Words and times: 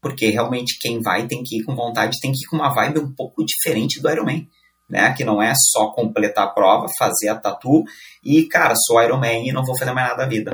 porque 0.00 0.30
realmente 0.30 0.78
quem 0.80 1.00
vai 1.00 1.26
tem 1.26 1.42
que 1.42 1.58
ir 1.58 1.64
com 1.64 1.74
vontade, 1.74 2.20
tem 2.20 2.32
que 2.32 2.44
ir 2.44 2.48
com 2.48 2.56
uma 2.56 2.72
vibe 2.74 3.00
um 3.00 3.14
pouco 3.14 3.44
diferente 3.44 4.00
do 4.00 4.10
Ironman. 4.10 4.46
Né, 4.88 5.14
que 5.16 5.22
não 5.22 5.40
é 5.40 5.52
só 5.54 5.92
completar 5.92 6.46
a 6.46 6.48
prova, 6.48 6.88
fazer 6.98 7.28
a 7.28 7.36
tatu 7.36 7.84
e, 8.24 8.48
cara, 8.48 8.74
sou 8.74 9.00
Iron 9.00 9.18
Man 9.18 9.34
e 9.34 9.52
não 9.52 9.64
vou 9.64 9.78
fazer 9.78 9.92
mais 9.92 10.08
nada 10.08 10.24
da 10.24 10.28
vida. 10.28 10.50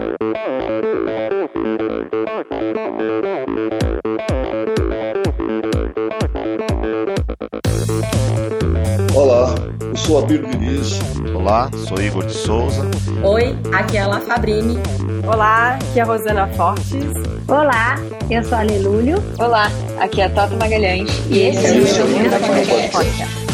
Eu 9.96 9.98
sou 9.98 10.18
Abir 10.18 10.42
Diniz. 10.46 10.98
Olá, 11.34 11.70
sou 11.88 11.98
Igor 11.98 12.26
de 12.26 12.34
Souza. 12.34 12.82
Oi, 13.22 13.56
aqui 13.72 13.96
é 13.96 14.02
a 14.02 14.06
La 14.06 14.20
Fabrini. 14.20 14.78
Olá, 15.26 15.76
aqui 15.76 15.98
é 15.98 16.02
a 16.02 16.04
Rosana 16.04 16.46
Fortes. 16.48 16.92
Olá, 17.48 17.96
eu 18.30 18.44
sou 18.44 18.58
a 18.58 18.62
Lelúlio. 18.62 19.16
Olá, 19.38 19.70
aqui 19.98 20.20
é 20.20 20.26
a 20.26 20.30
Toto 20.30 20.54
Magalhães. 20.56 21.10
E 21.30 21.38
esse 21.38 21.66
é 21.66 21.70
o 21.70 21.76
Endorfina 21.78 22.38
Podcast. 22.92 23.46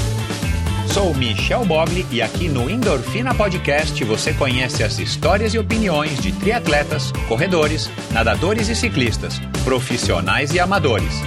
Sou 0.93 1.15
Michel 1.15 1.65
Bogli 1.65 2.05
e 2.11 2.21
aqui 2.21 2.49
no 2.49 2.69
Endorfina 2.69 3.33
Podcast 3.33 4.03
você 4.03 4.35
conhece 4.35 4.83
as 4.83 4.99
histórias 4.99 5.55
e 5.55 5.61
opiniões 5.61 6.21
de 6.21 6.33
triatletas, 6.33 7.13
corredores, 7.29 7.89
nadadores 8.11 8.69
e 8.69 8.75
ciclistas, 8.75 9.39
profissionais 9.65 10.53
e 10.53 10.59
amadores. 10.59 11.23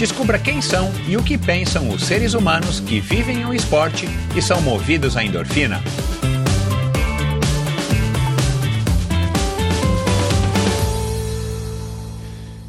Descubra 0.00 0.38
quem 0.38 0.62
são 0.62 0.90
e 1.06 1.14
o 1.14 1.22
que 1.22 1.36
pensam 1.36 1.90
os 1.90 2.04
seres 2.04 2.32
humanos 2.32 2.80
que 2.80 3.00
vivem 3.00 3.44
o 3.44 3.52
esporte 3.52 4.06
e 4.34 4.40
são 4.40 4.58
movidos 4.62 5.14
à 5.14 5.22
endorfina. 5.22 5.78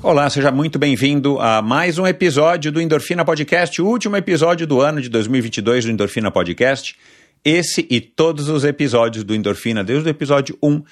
Olá, 0.03 0.29
seja 0.29 0.51
muito 0.51 0.77
bem-vindo 0.77 1.39
a 1.39 1.61
mais 1.61 1.97
um 1.97 2.05
episódio 2.05 2.69
do 2.69 2.81
Endorfina 2.81 3.23
Podcast, 3.23 3.81
o 3.81 3.87
último 3.87 4.17
episódio 4.17 4.67
do 4.67 4.81
ano 4.81 4.99
de 4.99 5.07
2022 5.07 5.85
do 5.85 5.91
Endorfina 5.91 6.29
Podcast. 6.29 6.97
Esse 7.45 7.87
e 7.89 8.01
todos 8.01 8.49
os 8.49 8.65
episódios 8.65 9.23
do 9.23 9.33
Endorfina, 9.33 9.85
desde 9.85 10.09
o 10.09 10.11
episódio 10.11 10.57
1, 10.61 10.83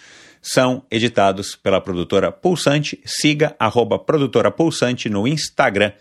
são 0.41 0.85
editados 0.89 1.58
pela 1.58 1.81
produtora 1.81 2.31
Pulsante. 2.31 2.97
Siga 3.06 3.53
arroba 3.59 4.00
produtora 4.00 4.50
Pulsante 4.50 5.09
no 5.09 5.28
Instagram. 5.28 5.91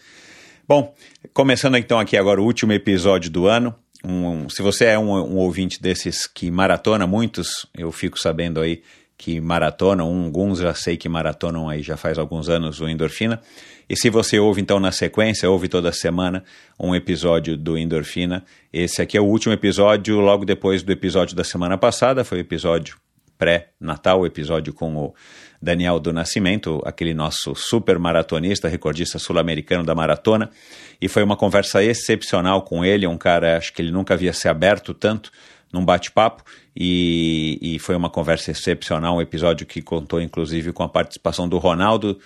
Bom, 0.68 0.94
começando 1.32 1.78
então 1.78 1.98
aqui 1.98 2.14
agora 2.14 2.42
o 2.42 2.44
último 2.44 2.74
episódio 2.74 3.30
do 3.30 3.46
ano. 3.46 3.74
Um, 4.04 4.50
se 4.50 4.60
você 4.60 4.84
é 4.84 4.98
um, 4.98 5.12
um 5.12 5.36
ouvinte 5.38 5.80
desses 5.80 6.26
que 6.26 6.50
maratona, 6.50 7.06
muitos 7.06 7.66
eu 7.74 7.90
fico 7.90 8.20
sabendo 8.20 8.60
aí 8.60 8.82
que 9.16 9.40
maratonam, 9.40 10.06
alguns 10.24 10.58
já 10.58 10.74
sei 10.74 10.98
que 10.98 11.08
maratonam 11.08 11.70
aí 11.70 11.82
já 11.82 11.96
faz 11.96 12.18
alguns 12.18 12.50
anos 12.50 12.82
o 12.82 12.86
Endorfina. 12.86 13.40
E 13.88 13.96
se 13.96 14.10
você 14.10 14.38
ouve 14.38 14.60
então 14.60 14.78
na 14.78 14.92
sequência, 14.92 15.48
ouve 15.48 15.68
toda 15.68 15.90
semana 15.90 16.44
um 16.78 16.94
episódio 16.94 17.56
do 17.56 17.78
Endorfina, 17.78 18.44
esse 18.70 19.00
aqui 19.00 19.16
é 19.16 19.20
o 19.22 19.24
último 19.24 19.54
episódio, 19.54 20.20
logo 20.20 20.44
depois 20.44 20.82
do 20.82 20.92
episódio 20.92 21.34
da 21.34 21.44
semana 21.44 21.78
passada, 21.78 22.24
foi 22.24 22.36
o 22.36 22.40
episódio 22.42 22.98
pré-natal, 23.38 24.20
o 24.20 24.26
episódio 24.26 24.74
com 24.74 24.94
o 24.96 25.14
Daniel 25.60 25.98
do 25.98 26.12
Nascimento, 26.12 26.80
aquele 26.84 27.12
nosso 27.12 27.54
super 27.54 27.98
maratonista, 27.98 28.68
recordista 28.68 29.18
sul-americano 29.18 29.84
da 29.84 29.94
maratona, 29.94 30.50
e 31.00 31.08
foi 31.08 31.22
uma 31.22 31.36
conversa 31.36 31.82
excepcional 31.82 32.62
com 32.62 32.84
ele, 32.84 33.06
um 33.06 33.18
cara, 33.18 33.56
acho 33.56 33.72
que 33.72 33.82
ele 33.82 33.90
nunca 33.90 34.14
havia 34.14 34.32
se 34.32 34.48
aberto 34.48 34.94
tanto 34.94 35.30
num 35.72 35.84
bate-papo. 35.84 36.42
E, 36.74 37.58
e, 37.60 37.78
foi 37.78 37.96
uma 37.96 38.08
conversa 38.08 38.52
excepcional, 38.52 39.16
um 39.16 39.20
episódio 39.20 39.66
que 39.66 39.82
contou 39.82 40.20
inclusive 40.20 40.72
com 40.72 40.84
a 40.84 40.88
participação 40.88 41.48
do 41.48 41.58
Ronaldo 41.58 42.18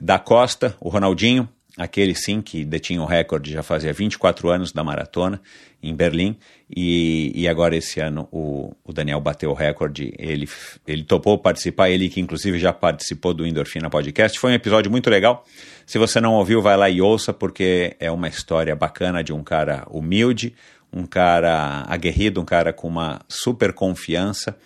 da 0.00 0.18
Costa, 0.18 0.74
o 0.80 0.88
Ronaldinho, 0.88 1.46
aquele 1.76 2.14
sim 2.14 2.42
que 2.42 2.64
detinha 2.64 3.00
o 3.00 3.06
recorde 3.06 3.50
já 3.50 3.62
fazia 3.62 3.92
24 3.92 4.50
anos 4.50 4.72
da 4.72 4.84
maratona 4.84 5.40
em 5.82 5.94
Berlim 5.94 6.36
e, 6.74 7.32
e 7.34 7.48
agora 7.48 7.74
esse 7.74 7.98
ano 7.98 8.28
o, 8.30 8.72
o, 8.84 8.92
Daniel 8.92 9.20
bateu 9.20 9.50
o 9.50 9.54
recorde, 9.54 10.12
ele, 10.18 10.48
ele 10.86 11.02
topou 11.02 11.38
participar, 11.38 11.90
ele 11.90 12.08
que 12.08 12.20
inclusive 12.20 12.58
já 12.58 12.72
participou 12.72 13.32
do 13.32 13.46
Endorfina 13.46 13.88
Podcast, 13.88 14.38
foi 14.38 14.52
um 14.52 14.54
episódio 14.54 14.90
muito 14.90 15.08
legal, 15.08 15.44
se 15.86 15.98
você 15.98 16.20
não 16.20 16.34
ouviu 16.34 16.60
vai 16.60 16.76
lá 16.76 16.90
e 16.90 17.00
ouça 17.00 17.32
porque 17.32 17.96
é 17.98 18.10
uma 18.10 18.28
história 18.28 18.76
bacana 18.76 19.24
de 19.24 19.32
um 19.32 19.42
cara 19.42 19.86
humilde, 19.90 20.54
um 20.92 21.06
cara 21.06 21.84
aguerrido, 21.88 22.40
um 22.40 22.44
cara 22.44 22.72
com 22.72 22.86
uma 22.86 23.20
super 23.26 23.72
confiança 23.72 24.56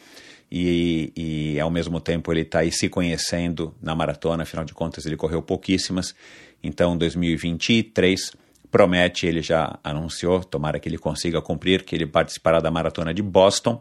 e, 0.51 1.13
e 1.17 1.61
ao 1.61 1.71
mesmo 1.71 2.01
tempo 2.01 2.33
ele 2.33 2.43
está 2.43 2.61
aí 2.61 2.71
se 2.71 2.89
conhecendo 2.89 3.75
na 3.81 3.95
maratona, 3.95 4.43
afinal 4.43 4.65
de 4.65 4.75
contas 4.75 5.07
ele 5.07 5.17
correu 5.17 5.43
pouquíssimas, 5.43 6.15
então 6.67 6.97
2023 6.97 8.33
promete, 8.71 9.27
ele 9.27 9.41
já 9.41 9.79
anunciou, 9.83 10.45
tomara 10.45 10.79
que 10.79 10.89
ele 10.89 10.99
consiga 10.99 11.41
cumprir, 11.41 11.83
que 11.83 11.95
ele 11.95 12.07
participará 12.07 12.61
da 12.61 12.71
maratona 12.71 13.15
de 13.15 13.23
Boston. 13.23 13.81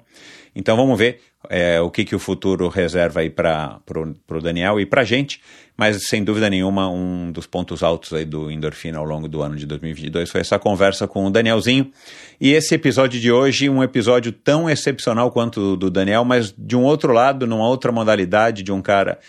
Então 0.56 0.78
vamos 0.78 0.97
ver 0.97 1.19
é, 1.50 1.81
o 1.81 1.91
que, 1.91 2.06
que 2.06 2.16
o 2.16 2.19
futuro 2.19 2.69
reserva 2.69 3.19
aí 3.19 3.29
para 3.29 3.81
o 4.29 4.41
Daniel 4.41 4.79
e 4.79 4.85
para 4.85 5.01
a 5.01 5.03
gente, 5.03 5.41
mas 5.75 6.07
sem 6.07 6.24
dúvida 6.24 6.50
nenhuma 6.50 6.90
um 6.90 7.29
dos 7.29 7.45
pontos 7.45 7.84
altos 7.84 8.13
aí 8.13 8.24
do 8.24 8.50
Endorfina 8.50 8.97
ao 8.97 9.03
longo 9.03 9.28
do 9.28 9.41
ano 9.41 9.57
de 9.57 9.66
2022 9.66 10.29
foi 10.29 10.40
essa 10.40 10.57
conversa 10.57 11.07
com 11.07 11.25
o 11.25 11.29
Danielzinho 11.29 11.91
e 12.40 12.53
esse 12.53 12.74
episódio 12.74 13.19
de 13.19 13.31
hoje, 13.31 13.69
um 13.69 13.84
episódio 13.84 14.31
tão 14.31 14.69
excepcional 14.69 15.29
quanto 15.29 15.74
o 15.74 15.75
do 15.75 15.90
Daniel, 15.90 16.24
mas 16.24 16.53
de 16.57 16.78
um 16.78 16.84
outro 16.84 17.12
lado, 17.12 17.45
numa 17.45 17.68
outra 17.68 17.91
modalidade, 17.91 18.63
de 18.63 18.72
um 18.72 18.81
cara 18.81 19.19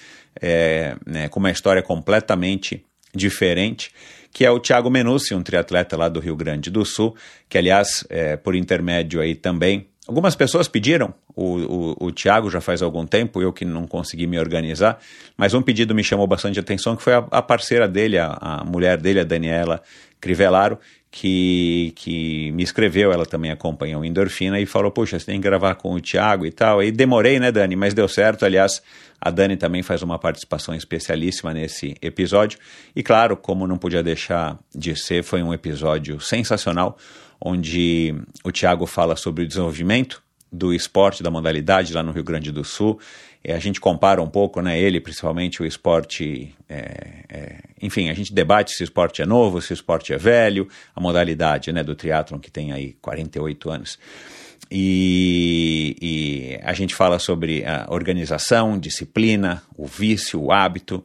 é, 0.41 0.97
né, 1.05 1.29
com 1.29 1.41
uma 1.41 1.51
história 1.51 1.83
completamente 1.83 2.85
diferente 3.17 3.91
que 4.37 4.45
é 4.45 4.51
o 4.51 4.61
Thiago 4.61 4.91
Menucci, 4.91 5.35
um 5.35 5.43
triatleta 5.43 5.97
lá 5.97 6.11
do 6.11 6.21
Rio 6.21 6.37
Grande 6.37 6.71
do 6.71 6.85
Sul, 6.85 7.17
que 7.49 7.57
aliás, 7.57 8.05
é, 8.11 8.37
por 8.37 8.55
intermédio 8.55 9.19
aí 9.19 9.35
também, 9.35 9.89
algumas 10.07 10.37
pessoas 10.37 10.69
pediram, 10.69 11.15
o, 11.35 11.95
o, 12.01 12.07
o 12.09 12.13
Thiago 12.13 12.51
já 12.51 12.61
faz 12.61 12.83
algum 12.83 13.07
tempo, 13.07 13.41
eu 13.41 13.51
que 13.51 13.65
não 13.65 13.87
consegui 13.87 14.27
me 14.27 14.39
organizar, 14.39 14.99
mas 15.39 15.55
um 15.55 15.63
pedido 15.63 15.95
me 15.95 16.05
chamou 16.05 16.27
bastante 16.27 16.61
atenção, 16.61 16.95
que 16.95 17.03
foi 17.03 17.15
a, 17.15 17.27
a 17.31 17.41
parceira 17.41 17.89
dele, 17.89 18.19
a, 18.19 18.37
a 18.39 18.63
mulher 18.63 19.01
dele, 19.01 19.21
a 19.21 19.25
Daniela 19.25 19.81
Crivellaro, 20.21 20.79
que, 21.11 21.95
que 21.97 22.53
me 22.53 22.63
escreveu, 22.63 23.11
ela 23.11 23.25
também 23.25 23.51
acompanhou 23.51 24.05
Endorfina 24.05 24.61
e 24.61 24.67
falou, 24.67 24.91
puxa, 24.91 25.19
você 25.19 25.25
tem 25.25 25.41
que 25.41 25.45
gravar 25.49 25.75
com 25.77 25.95
o 25.95 26.01
Thiago 26.01 26.45
e 26.45 26.51
tal. 26.51 26.83
E 26.83 26.93
demorei, 26.93 27.41
né, 27.41 27.51
Dani? 27.51 27.75
Mas 27.75 27.95
deu 27.95 28.07
certo. 28.07 28.45
Aliás, 28.45 28.83
a 29.21 29.31
Dani 29.31 29.57
também 29.57 29.83
faz 29.83 30.03
uma 30.03 30.19
participação 30.19 30.75
especialíssima 30.75 31.53
nesse 31.53 31.95
episódio. 32.03 32.59
E 32.95 33.03
claro, 33.03 33.37
como 33.37 33.67
não 33.67 33.79
podia 33.79 34.03
deixar 34.03 34.59
de 34.75 34.95
ser, 34.95 35.23
foi 35.23 35.43
um 35.43 35.53
episódio 35.53 36.21
sensacional, 36.21 36.97
onde 37.41 38.15
o 38.45 38.53
Thiago 38.53 38.87
fala 38.87 39.17
sobre 39.17 39.45
o 39.45 39.47
desenvolvimento 39.47 40.23
do 40.51 40.73
esporte, 40.73 41.23
da 41.23 41.31
modalidade 41.31 41.93
lá 41.93 42.03
no 42.03 42.13
Rio 42.13 42.25
Grande 42.25 42.51
do 42.53 42.65
Sul. 42.65 42.99
E 43.45 43.53
a 43.53 43.59
gente 43.59 43.81
compara 43.81 44.21
um 44.21 44.29
pouco, 44.29 44.61
né, 44.61 44.79
ele, 44.79 45.01
principalmente 45.01 45.63
o 45.63 45.67
esporte, 45.67 46.53
é, 46.69 47.25
é, 47.29 47.59
enfim, 47.81 48.09
a 48.09 48.15
gente 48.15 48.33
debate 48.33 48.73
se 48.73 48.83
o 48.83 48.85
esporte 48.85 49.23
é 49.23 49.27
novo, 49.27 49.61
se 49.61 49.73
o 49.73 49.75
esporte 49.75 50.13
é 50.13 50.19
velho, 50.19 50.69
a 50.95 51.01
modalidade, 51.01 51.73
né, 51.73 51.85
do 51.85 51.95
triatlon 51.95 52.41
que 52.41 52.51
tem 52.51 52.73
aí 52.73 52.95
48 53.01 53.71
anos. 53.71 53.99
E, 54.71 55.97
e 56.01 56.61
a 56.63 56.73
gente 56.73 56.95
fala 56.95 57.19
sobre 57.19 57.65
a 57.65 57.87
organização, 57.89 58.79
disciplina, 58.79 59.63
o 59.77 59.87
vício, 59.87 60.43
o 60.43 60.53
hábito, 60.53 61.05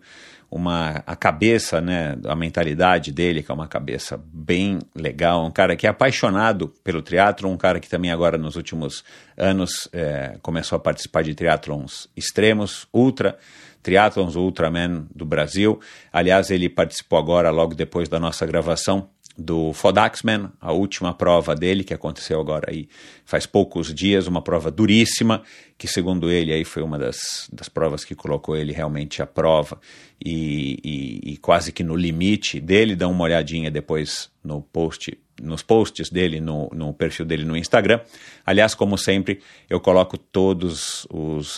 uma, 0.51 1.01
a 1.07 1.16
cabeça, 1.16 1.79
né, 1.79 2.17
a 2.25 2.35
mentalidade 2.35 3.11
dele, 3.11 3.41
que 3.41 3.49
é 3.49 3.53
uma 3.53 3.67
cabeça 3.67 4.22
bem 4.33 4.79
legal, 4.94 5.45
um 5.45 5.51
cara 5.51 5.77
que 5.77 5.88
é 5.88 5.89
apaixonado 5.89 6.73
pelo 6.83 7.01
triatlo, 7.01 7.49
um 7.49 7.55
cara 7.55 7.79
que 7.79 7.88
também 7.88 8.11
agora 8.11 8.38
nos 8.38 8.57
últimos 8.57 9.03
anos 9.38 9.88
é, 9.93 10.38
começou 10.41 10.75
a 10.75 10.79
participar 10.79 11.23
de 11.23 11.33
triatlons 11.33 12.09
extremos, 12.17 12.85
ultra, 12.93 13.38
triatlons 13.81 14.35
Ultraman 14.35 15.07
do 15.16 15.25
Brasil. 15.25 15.79
Aliás, 16.11 16.51
ele 16.51 16.69
participou 16.69 17.17
agora, 17.17 17.49
logo 17.49 17.73
depois 17.73 18.09
da 18.09 18.19
nossa 18.19 18.45
gravação, 18.45 19.09
do 19.37 19.72
Fodaxman, 19.73 20.49
a 20.59 20.72
última 20.72 21.13
prova 21.13 21.55
dele, 21.55 21.83
que 21.83 21.93
aconteceu 21.93 22.39
agora 22.39 22.69
aí 22.69 22.87
faz 23.25 23.45
poucos 23.45 23.93
dias, 23.93 24.28
uma 24.28 24.41
prova 24.41 24.69
duríssima, 24.69 25.41
que 25.78 25.87
segundo 25.87 26.29
ele 26.29 26.51
aí 26.51 26.66
foi 26.66 26.83
uma 26.83 26.99
das, 26.99 27.49
das 27.51 27.69
provas 27.69 28.03
que 28.03 28.13
colocou 28.13 28.55
ele 28.55 28.73
realmente 28.73 29.22
à 29.22 29.25
prova 29.25 29.79
e, 30.23 30.79
e, 30.83 31.31
e 31.33 31.37
quase 31.37 31.72
que 31.72 31.83
no 31.83 31.95
limite 31.95 32.59
dele, 32.59 32.95
dá 32.95 33.07
uma 33.07 33.23
olhadinha 33.23 33.72
depois 33.72 34.29
no 34.43 34.61
post, 34.61 35.17
nos 35.41 35.63
posts 35.63 36.09
dele, 36.09 36.39
no, 36.41 36.69
no 36.73 36.93
perfil 36.93 37.25
dele 37.25 37.45
no 37.45 37.55
Instagram. 37.55 38.01
Aliás, 38.45 38.75
como 38.75 38.97
sempre, 38.97 39.39
eu 39.69 39.79
coloco 39.79 40.17
todas 40.17 41.07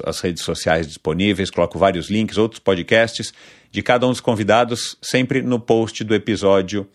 as 0.06 0.20
redes 0.20 0.44
sociais 0.44 0.88
disponíveis, 0.88 1.50
coloco 1.50 1.80
vários 1.80 2.10
links, 2.10 2.38
outros 2.38 2.60
podcasts 2.60 3.34
de 3.72 3.82
cada 3.82 4.06
um 4.06 4.12
dos 4.12 4.22
convidados, 4.22 4.96
sempre 5.02 5.42
no 5.42 5.60
post 5.60 6.04
do 6.04 6.14
episódio 6.14 6.88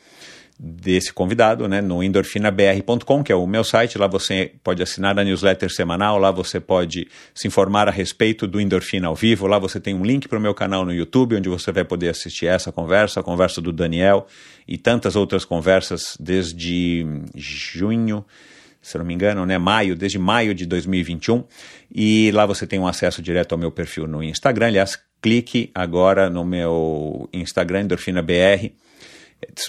desse 0.59 1.13
convidado, 1.13 1.69
né, 1.69 1.81
no 1.81 2.03
endorfinabr.com, 2.03 3.23
que 3.23 3.31
é 3.31 3.35
o 3.35 3.47
meu 3.47 3.63
site. 3.63 3.97
Lá 3.97 4.09
você 4.09 4.53
pode 4.65 4.83
assinar 4.83 5.17
a 5.17 5.23
newsletter 5.23 5.71
semanal, 5.71 6.19
lá 6.19 6.33
você 6.33 6.59
pode 6.59 7.07
se 7.33 7.47
informar 7.47 7.87
a 7.87 7.93
respeito 7.93 8.47
do 8.47 8.61
Endorfina 8.61 9.07
ao 9.07 9.15
vivo. 9.15 9.47
Lá 9.47 9.59
você 9.59 9.79
tem 9.79 9.95
um 9.95 10.05
link 10.05 10.27
para 10.27 10.39
o 10.39 10.41
meu 10.41 10.55
canal 10.55 10.85
no 10.85 10.93
YouTube, 10.93 11.37
onde 11.37 11.49
você 11.49 11.71
vai 11.71 11.85
poder 11.85 12.09
assistir 12.09 12.47
essa 12.47 12.73
conversa, 12.73 13.21
a 13.21 13.23
conversa 13.23 13.61
do 13.61 13.73
Daniel 13.73 14.27
e 14.67 14.77
tantas 14.77 15.15
outras 15.15 15.45
conversas 15.45 16.17
desde 16.19 17.07
junho 17.37 18.25
se 18.81 18.97
não 18.97 19.05
me 19.05 19.13
engano, 19.13 19.45
né, 19.45 19.59
maio, 19.59 19.95
desde 19.95 20.19
maio 20.19 20.55
de 20.55 20.65
2021, 20.65 21.45
e 21.95 22.31
lá 22.33 22.47
você 22.47 22.67
tem 22.67 22.79
um 22.79 22.87
acesso 22.87 23.21
direto 23.21 23.53
ao 23.53 23.59
meu 23.59 23.71
perfil 23.71 24.07
no 24.07 24.23
Instagram. 24.23 24.69
Aliás, 24.69 24.99
clique 25.21 25.71
agora 25.75 26.31
no 26.31 26.45
meu 26.45 27.29
Instagram, 27.33 27.83
EndorfinaBR, 27.83 28.73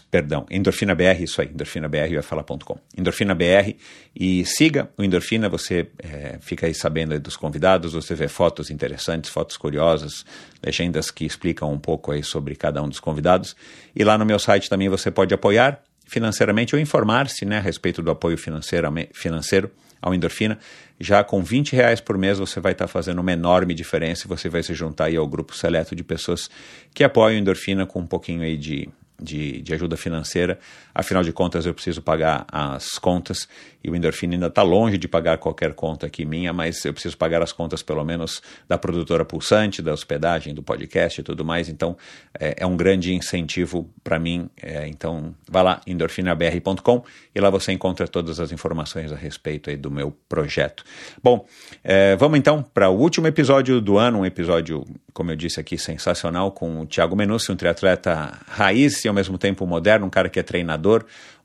perdão, 0.10 0.46
Endorfina 0.50 0.96
BR, 0.96 1.22
isso 1.22 1.42
aí, 1.42 1.48
endorfinabr, 1.48 2.14
vai 2.14 2.22
falar.com. 2.22 2.80
Endorfina 2.98 3.36
BR 3.36 3.76
e 4.16 4.44
siga 4.46 4.90
o 4.98 5.04
Endorfina, 5.04 5.48
você 5.48 5.88
é, 6.00 6.38
fica 6.40 6.66
aí 6.66 6.74
sabendo 6.74 7.14
aí 7.14 7.20
dos 7.20 7.38
convidados, 7.38 7.94
você 7.94 8.16
vê 8.16 8.28
fotos 8.28 8.70
interessantes, 8.70 9.30
fotos 9.30 9.58
curiosas, 9.58 10.26
legendas 10.64 11.12
que 11.12 11.26
explicam 11.26 11.72
um 11.72 11.80
pouco 11.80 12.12
aí 12.12 12.24
sobre 12.24 12.56
cada 12.56 12.82
um 12.82 12.90
dos 12.90 13.00
convidados. 13.00 13.56
E 13.96 14.04
lá 14.04 14.18
no 14.18 14.26
meu 14.26 14.40
site 14.40 14.70
também 14.70 14.90
você 14.90 15.12
pode 15.12 15.34
apoiar 15.34 15.82
financeiramente 16.06 16.76
ou 16.76 16.82
informar-se 16.82 17.46
né, 17.46 17.58
a 17.58 17.62
respeito 17.62 18.02
do 18.02 18.10
apoio 18.10 18.38
financeiro, 18.38 18.88
financeiro 19.14 19.72
ao 20.02 20.14
Endorfina. 20.14 20.58
Já 21.00 21.24
com 21.24 21.42
20 21.44 21.76
reais 21.76 22.02
por 22.02 22.18
mês 22.18 22.40
você 22.40 22.60
vai 22.60 22.72
estar 22.72 22.88
fazendo 22.88 23.20
uma 23.20 23.32
enorme 23.32 23.74
diferença 23.74 24.26
e 24.26 24.28
você 24.28 24.50
vai 24.50 24.64
se 24.64 24.74
juntar 24.74 25.06
aí 25.06 25.16
ao 25.16 25.28
grupo 25.28 25.56
seleto 25.56 25.96
de 25.96 26.04
pessoas 26.04 26.50
que 26.94 27.04
apoiam 27.04 27.38
o 27.38 27.40
Endorfina 27.40 27.86
com 27.86 28.00
um 28.00 28.08
pouquinho 28.08 28.42
aí 28.42 28.58
de 28.58 28.90
de, 29.20 29.62
de 29.62 29.74
ajuda 29.74 29.98
financeira. 29.98 30.60
Afinal 31.00 31.24
de 31.24 31.32
contas, 31.32 31.66
eu 31.66 31.74
preciso 31.74 32.02
pagar 32.02 32.46
as 32.52 33.00
contas 33.00 33.48
e 33.82 33.90
o 33.90 33.96
Endorfina 33.96 34.34
ainda 34.34 34.48
está 34.48 34.62
longe 34.62 34.98
de 34.98 35.08
pagar 35.08 35.38
qualquer 35.38 35.74
conta 35.74 36.06
aqui 36.06 36.26
minha, 36.26 36.52
mas 36.52 36.84
eu 36.84 36.92
preciso 36.92 37.18
pagar 37.18 37.42
as 37.42 37.54
contas 37.54 37.82
pelo 37.82 38.04
menos 38.04 38.42
da 38.68 38.78
produtora 38.78 39.24
Pulsante, 39.24 39.82
da 39.82 39.94
hospedagem, 39.94 40.54
do 40.54 40.62
podcast 40.62 41.22
e 41.22 41.24
tudo 41.24 41.46
mais. 41.46 41.70
Então, 41.70 41.96
é, 42.38 42.56
é 42.58 42.66
um 42.66 42.76
grande 42.76 43.14
incentivo 43.14 43.90
para 44.04 44.20
mim. 44.20 44.50
É, 44.62 44.86
então, 44.88 45.34
vá 45.50 45.62
lá, 45.62 45.82
endorfinabr.com 45.88 47.04
e 47.34 47.40
lá 47.40 47.50
você 47.50 47.72
encontra 47.72 48.06
todas 48.06 48.40
as 48.42 48.52
informações 48.52 49.14
a 49.14 49.16
respeito 49.16 49.70
aí 49.70 49.78
do 49.78 49.90
meu 49.90 50.14
projeto. 50.28 50.84
Bom, 51.24 51.46
é, 51.82 52.18
vamos 52.18 52.38
então 52.38 52.62
para 52.62 52.90
o 52.90 53.00
último 53.00 53.28
episódio 53.28 53.80
do 53.80 53.98
ano, 53.98 54.20
um 54.20 54.26
episódio, 54.26 54.86
como 55.14 55.32
eu 55.32 55.38
disse 55.38 55.58
aqui, 55.58 55.78
sensacional 55.78 56.52
com 56.52 56.82
o 56.82 56.86
Thiago 56.86 57.16
Menucci, 57.16 57.50
um 57.50 57.56
triatleta 57.56 58.38
raiz 58.46 59.06
e 59.06 59.08
ao 59.08 59.14
mesmo 59.14 59.38
tempo 59.38 59.66
moderno, 59.66 60.06
um 60.06 60.10
cara 60.10 60.28
que 60.28 60.40
é 60.40 60.44
treinador, 60.44 60.89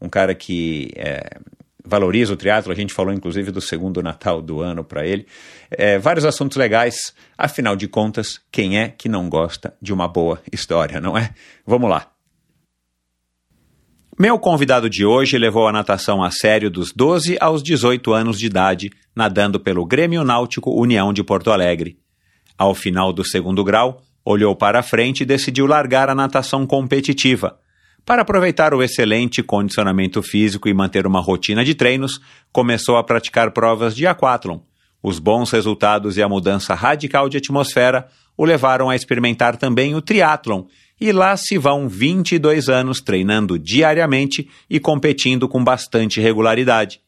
um 0.00 0.08
cara 0.08 0.34
que 0.34 0.90
é, 0.96 1.38
valoriza 1.84 2.32
o 2.32 2.36
teatro. 2.36 2.72
A 2.72 2.74
gente 2.74 2.94
falou 2.94 3.12
inclusive 3.12 3.50
do 3.50 3.60
segundo 3.60 4.02
Natal 4.02 4.40
do 4.40 4.60
ano 4.60 4.82
para 4.82 5.06
ele. 5.06 5.26
É, 5.70 5.98
vários 5.98 6.24
assuntos 6.24 6.56
legais. 6.56 7.14
Afinal 7.36 7.76
de 7.76 7.86
contas, 7.86 8.40
quem 8.50 8.78
é 8.78 8.88
que 8.88 9.08
não 9.08 9.28
gosta 9.28 9.74
de 9.80 9.92
uma 9.92 10.08
boa 10.08 10.40
história, 10.50 11.00
não 11.00 11.16
é? 11.16 11.30
Vamos 11.66 11.90
lá. 11.90 12.10
Meu 14.18 14.38
convidado 14.38 14.88
de 14.88 15.04
hoje 15.04 15.36
levou 15.36 15.66
a 15.66 15.72
natação 15.72 16.22
a 16.22 16.30
sério 16.30 16.70
dos 16.70 16.92
12 16.92 17.36
aos 17.40 17.62
18 17.64 18.12
anos 18.12 18.38
de 18.38 18.46
idade, 18.46 18.90
nadando 19.14 19.58
pelo 19.58 19.84
Grêmio 19.84 20.22
Náutico 20.22 20.70
União 20.70 21.12
de 21.12 21.24
Porto 21.24 21.50
Alegre. 21.50 21.98
Ao 22.56 22.76
final 22.76 23.12
do 23.12 23.24
segundo 23.24 23.64
grau, 23.64 24.00
olhou 24.24 24.54
para 24.54 24.78
a 24.78 24.82
frente 24.84 25.22
e 25.22 25.26
decidiu 25.26 25.66
largar 25.66 26.08
a 26.08 26.14
natação 26.14 26.64
competitiva 26.64 27.58
para 28.04 28.22
aproveitar 28.22 28.74
o 28.74 28.82
excelente 28.82 29.42
condicionamento 29.42 30.22
físico 30.22 30.68
e 30.68 30.74
manter 30.74 31.06
uma 31.06 31.20
rotina 31.20 31.64
de 31.64 31.74
treinos, 31.74 32.20
começou 32.52 32.96
a 32.96 33.04
praticar 33.04 33.50
provas 33.52 33.96
de 33.96 34.06
aquatlon. 34.06 34.60
Os 35.02 35.18
bons 35.18 35.50
resultados 35.50 36.16
e 36.16 36.22
a 36.22 36.28
mudança 36.28 36.74
radical 36.74 37.28
de 37.28 37.38
atmosfera 37.38 38.08
o 38.36 38.44
levaram 38.44 38.90
a 38.90 38.96
experimentar 38.96 39.56
também 39.56 39.94
o 39.94 40.02
triatlon, 40.02 40.64
e 41.00 41.12
lá 41.12 41.36
se 41.36 41.58
vão 41.58 41.88
22 41.88 42.68
anos 42.68 43.00
treinando 43.00 43.58
diariamente 43.58 44.48
e 44.68 44.78
competindo 44.78 45.48
com 45.48 45.62
bastante 45.62 46.20
regularidade. 46.20 47.00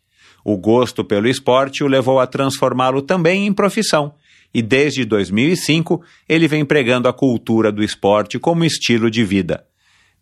O 0.44 0.56
gosto 0.56 1.04
pelo 1.04 1.28
esporte 1.28 1.82
o 1.82 1.88
levou 1.88 2.20
a 2.20 2.26
transformá-lo 2.26 3.02
também 3.02 3.46
em 3.46 3.52
profissão, 3.52 4.14
e 4.52 4.62
desde 4.62 5.04
2005 5.04 6.02
ele 6.28 6.48
vem 6.48 6.64
pregando 6.64 7.08
a 7.08 7.12
cultura 7.12 7.70
do 7.70 7.82
esporte 7.82 8.38
como 8.38 8.64
estilo 8.64 9.10
de 9.10 9.24
vida. 9.24 9.64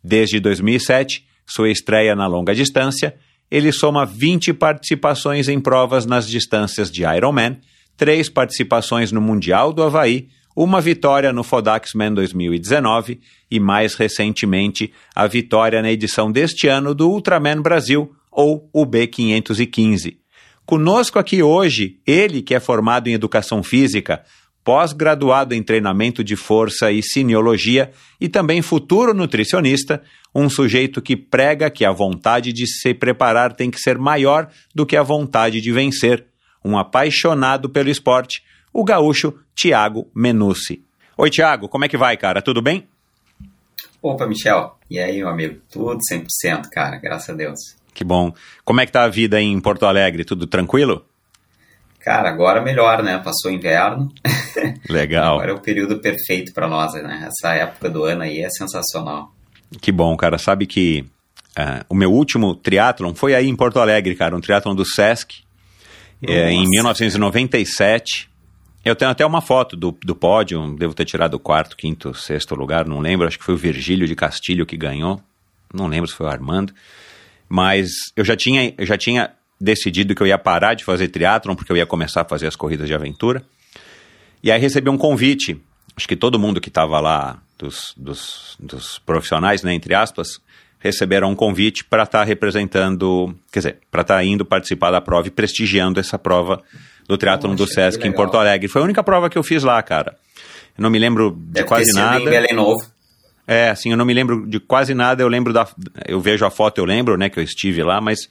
Desde 0.04 0.38
2007, 0.38 1.24
sua 1.46 1.70
estreia 1.70 2.14
na 2.14 2.26
longa 2.26 2.54
distância, 2.54 3.16
ele 3.50 3.72
soma 3.72 4.04
20 4.04 4.52
participações 4.52 5.48
em 5.48 5.58
provas 5.58 6.04
nas 6.04 6.28
distâncias 6.28 6.90
de 6.90 7.04
Ironman, 7.04 7.58
três 7.96 8.28
participações 8.28 9.10
no 9.10 9.20
Mundial 9.20 9.72
do 9.72 9.82
Havaí, 9.82 10.28
uma 10.54 10.80
vitória 10.80 11.32
no 11.32 11.42
Fodaxman 11.42 12.12
2019 12.12 13.20
e, 13.50 13.58
mais 13.58 13.94
recentemente, 13.94 14.92
a 15.14 15.26
vitória 15.26 15.80
na 15.80 15.90
edição 15.90 16.30
deste 16.30 16.68
ano 16.68 16.94
do 16.94 17.08
Ultraman 17.08 17.62
Brasil, 17.62 18.14
ou 18.30 18.68
o 18.72 18.84
B515. 18.84 20.16
Conosco 20.66 21.18
aqui 21.18 21.42
hoje, 21.42 22.00
ele 22.06 22.42
que 22.42 22.54
é 22.54 22.60
formado 22.60 23.08
em 23.08 23.12
Educação 23.12 23.62
Física, 23.62 24.22
pós-graduado 24.64 25.54
em 25.54 25.62
treinamento 25.62 26.24
de 26.24 26.34
força 26.34 26.90
e 26.90 27.02
cineologia 27.02 27.92
e 28.18 28.28
também 28.28 28.62
futuro 28.62 29.12
nutricionista, 29.12 30.02
um 30.34 30.48
sujeito 30.48 31.02
que 31.02 31.16
prega 31.16 31.70
que 31.70 31.84
a 31.84 31.92
vontade 31.92 32.52
de 32.52 32.66
se 32.66 32.94
preparar 32.94 33.52
tem 33.52 33.70
que 33.70 33.78
ser 33.78 33.98
maior 33.98 34.50
do 34.74 34.86
que 34.86 34.96
a 34.96 35.02
vontade 35.02 35.60
de 35.60 35.70
vencer. 35.70 36.24
Um 36.64 36.78
apaixonado 36.78 37.68
pelo 37.68 37.90
esporte, 37.90 38.42
o 38.72 38.82
gaúcho 38.82 39.34
Tiago 39.54 40.10
Menucci. 40.14 40.82
Oi, 41.16 41.30
Tiago, 41.30 41.68
como 41.68 41.84
é 41.84 41.88
que 41.88 41.96
vai, 41.96 42.16
cara? 42.16 42.40
Tudo 42.40 42.62
bem? 42.62 42.88
Opa, 44.02 44.26
Michel. 44.26 44.76
E 44.90 44.98
aí, 44.98 45.18
meu 45.18 45.28
amigo? 45.28 45.60
Tudo 45.70 45.98
100%, 46.10 46.68
cara, 46.72 46.96
graças 46.96 47.30
a 47.30 47.34
Deus. 47.34 47.58
Que 47.92 48.02
bom. 48.02 48.32
Como 48.64 48.80
é 48.80 48.86
que 48.86 48.92
tá 48.92 49.04
a 49.04 49.08
vida 49.08 49.36
aí 49.36 49.44
em 49.44 49.60
Porto 49.60 49.86
Alegre? 49.86 50.24
Tudo 50.24 50.46
tranquilo? 50.46 51.06
Cara, 52.04 52.28
agora 52.28 52.60
melhor, 52.60 53.02
né? 53.02 53.16
Passou 53.16 53.50
o 53.50 53.54
inverno. 53.54 54.12
Legal. 54.90 55.36
agora 55.36 55.52
é 55.52 55.54
o 55.54 55.60
período 55.60 55.98
perfeito 56.00 56.52
para 56.52 56.68
nós, 56.68 56.92
né? 56.92 57.26
Essa 57.28 57.54
época 57.54 57.88
do 57.88 58.04
ano 58.04 58.20
aí 58.20 58.42
é 58.42 58.50
sensacional. 58.50 59.34
Que 59.80 59.90
bom, 59.90 60.14
cara. 60.14 60.36
Sabe 60.36 60.66
que 60.66 61.06
uh, 61.58 61.82
o 61.88 61.94
meu 61.94 62.12
último 62.12 62.54
triatlon 62.54 63.14
foi 63.14 63.34
aí 63.34 63.48
em 63.48 63.56
Porto 63.56 63.80
Alegre, 63.80 64.14
cara. 64.14 64.36
Um 64.36 64.40
triatlon 64.42 64.74
do 64.74 64.84
Sesc, 64.84 65.44
é, 66.22 66.50
em 66.50 66.68
1997. 66.68 68.28
Eu 68.84 68.94
tenho 68.94 69.10
até 69.10 69.24
uma 69.24 69.40
foto 69.40 69.74
do, 69.74 69.96
do 70.04 70.14
pódio, 70.14 70.76
devo 70.76 70.92
ter 70.92 71.06
tirado 71.06 71.34
o 71.34 71.40
quarto, 71.40 71.74
quinto, 71.74 72.12
sexto 72.12 72.54
lugar, 72.54 72.86
não 72.86 73.00
lembro. 73.00 73.26
Acho 73.26 73.38
que 73.38 73.44
foi 73.44 73.54
o 73.54 73.58
Virgílio 73.58 74.06
de 74.06 74.14
Castilho 74.14 74.66
que 74.66 74.76
ganhou. 74.76 75.22
Não 75.72 75.86
lembro 75.86 76.06
se 76.06 76.14
foi 76.14 76.26
o 76.26 76.28
Armando. 76.30 76.74
Mas 77.48 77.88
eu 78.14 78.26
já 78.26 78.36
tinha, 78.36 78.74
eu 78.76 78.84
já 78.84 78.98
tinha 78.98 79.30
decidido 79.64 80.14
que 80.14 80.22
eu 80.22 80.26
ia 80.26 80.38
parar 80.38 80.74
de 80.74 80.84
fazer 80.84 81.08
triatlon, 81.08 81.56
porque 81.56 81.72
eu 81.72 81.76
ia 81.76 81.86
começar 81.86 82.20
a 82.20 82.24
fazer 82.24 82.46
as 82.46 82.54
corridas 82.54 82.86
de 82.86 82.94
aventura. 82.94 83.42
E 84.42 84.52
aí 84.52 84.60
recebi 84.60 84.90
um 84.90 84.98
convite, 84.98 85.60
acho 85.96 86.06
que 86.06 86.14
todo 86.14 86.38
mundo 86.38 86.60
que 86.60 86.68
estava 86.68 87.00
lá, 87.00 87.38
dos, 87.58 87.94
dos, 87.96 88.56
dos, 88.60 88.98
profissionais, 88.98 89.62
né, 89.62 89.72
entre 89.72 89.94
aspas, 89.94 90.40
receberam 90.78 91.30
um 91.30 91.34
convite 91.34 91.82
para 91.84 92.02
estar 92.02 92.18
tá 92.18 92.24
representando, 92.24 93.34
quer 93.50 93.60
dizer, 93.60 93.78
para 93.90 94.02
estar 94.02 94.16
tá 94.16 94.24
indo 94.24 94.44
participar 94.44 94.90
da 94.90 95.00
prova 95.00 95.28
e 95.28 95.30
prestigiando 95.30 95.98
essa 95.98 96.18
prova 96.18 96.62
do 97.08 97.16
triatlon 97.16 97.54
do 97.54 97.66
Sesc 97.66 98.06
em 98.06 98.12
Porto 98.12 98.36
Alegre. 98.36 98.68
Foi 98.68 98.82
a 98.82 98.84
única 98.84 99.02
prova 99.02 99.30
que 99.30 99.38
eu 99.38 99.42
fiz 99.42 99.62
lá, 99.62 99.82
cara. 99.82 100.16
Eu 100.76 100.82
não 100.82 100.90
me 100.90 100.98
lembro 100.98 101.30
de 101.30 101.52
Deve 101.52 101.66
quase 101.66 101.92
nada. 101.92 102.20
Em 102.20 102.24
Belém 102.24 102.54
Novo. 102.54 102.94
É, 103.46 103.68
assim, 103.68 103.90
eu 103.90 103.96
não 103.96 104.06
me 104.06 104.14
lembro 104.14 104.46
de 104.46 104.58
quase 104.58 104.94
nada, 104.94 105.22
eu 105.22 105.28
lembro 105.28 105.52
da. 105.52 105.68
Eu 106.06 106.18
vejo 106.18 106.46
a 106.46 106.50
foto, 106.50 106.78
eu 106.78 106.84
lembro, 106.84 107.16
né, 107.18 107.28
que 107.28 107.38
eu 107.38 107.42
estive 107.42 107.82
lá, 107.82 108.00
mas 108.00 108.28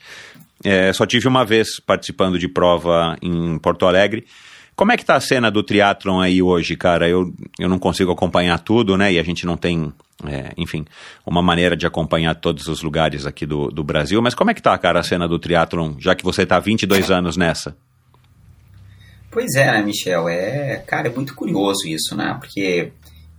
é, 0.63 0.93
só 0.93 1.05
tive 1.05 1.27
uma 1.27 1.45
vez 1.45 1.79
participando 1.79 2.39
de 2.39 2.47
prova 2.47 3.17
em 3.21 3.57
Porto 3.59 3.85
Alegre. 3.85 4.25
Como 4.75 4.91
é 4.91 4.97
que 4.97 5.05
tá 5.05 5.15
a 5.15 5.21
cena 5.21 5.51
do 5.51 5.61
triatlon 5.61 6.19
aí 6.19 6.41
hoje, 6.41 6.75
cara? 6.75 7.07
Eu, 7.07 7.31
eu 7.59 7.69
não 7.69 7.77
consigo 7.77 8.11
acompanhar 8.11 8.57
tudo, 8.59 8.97
né? 8.97 9.13
E 9.13 9.19
a 9.19 9.23
gente 9.23 9.45
não 9.45 9.55
tem, 9.55 9.93
é, 10.25 10.51
enfim, 10.57 10.83
uma 11.25 11.43
maneira 11.43 11.77
de 11.77 11.85
acompanhar 11.85 12.33
todos 12.35 12.67
os 12.67 12.81
lugares 12.81 13.25
aqui 13.25 13.45
do, 13.45 13.67
do 13.67 13.83
Brasil. 13.83 14.19
Mas 14.21 14.33
como 14.33 14.49
é 14.49 14.53
que 14.53 14.61
tá, 14.61 14.75
cara, 14.77 14.99
a 14.99 15.03
cena 15.03 15.27
do 15.27 15.37
triatlon, 15.37 15.93
já 15.99 16.15
que 16.15 16.23
você 16.23 16.45
tá 16.45 16.57
há 16.57 16.59
22 16.59 17.11
anos 17.11 17.37
nessa? 17.37 17.75
Pois 19.29 19.53
é, 19.55 19.71
né, 19.71 19.83
Michel? 19.83 20.27
É, 20.27 20.77
cara, 20.87 21.07
é 21.07 21.11
muito 21.11 21.35
curioso 21.35 21.87
isso, 21.87 22.15
né? 22.15 22.35
Porque 22.39 22.91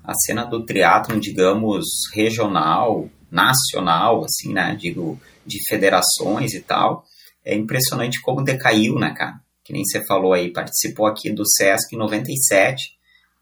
a 0.05 0.15
cena 0.15 0.45
do 0.45 0.65
triatlon, 0.65 1.19
digamos, 1.19 1.85
regional, 2.13 3.09
nacional, 3.31 4.25
assim, 4.25 4.53
né? 4.53 4.77
Digo, 4.79 5.21
de 5.45 5.59
federações 5.69 6.55
e 6.55 6.61
tal, 6.61 7.05
é 7.45 7.55
impressionante 7.55 8.21
como 8.21 8.43
decaiu, 8.43 8.99
né, 8.99 9.15
cara? 9.17 9.41
Que 9.63 9.73
nem 9.73 9.85
você 9.85 10.05
falou 10.05 10.33
aí, 10.33 10.53
participou 10.53 11.07
aqui 11.07 11.33
do 11.33 11.45
SESC 11.47 11.95
em 11.95 11.99
97, 11.99 12.93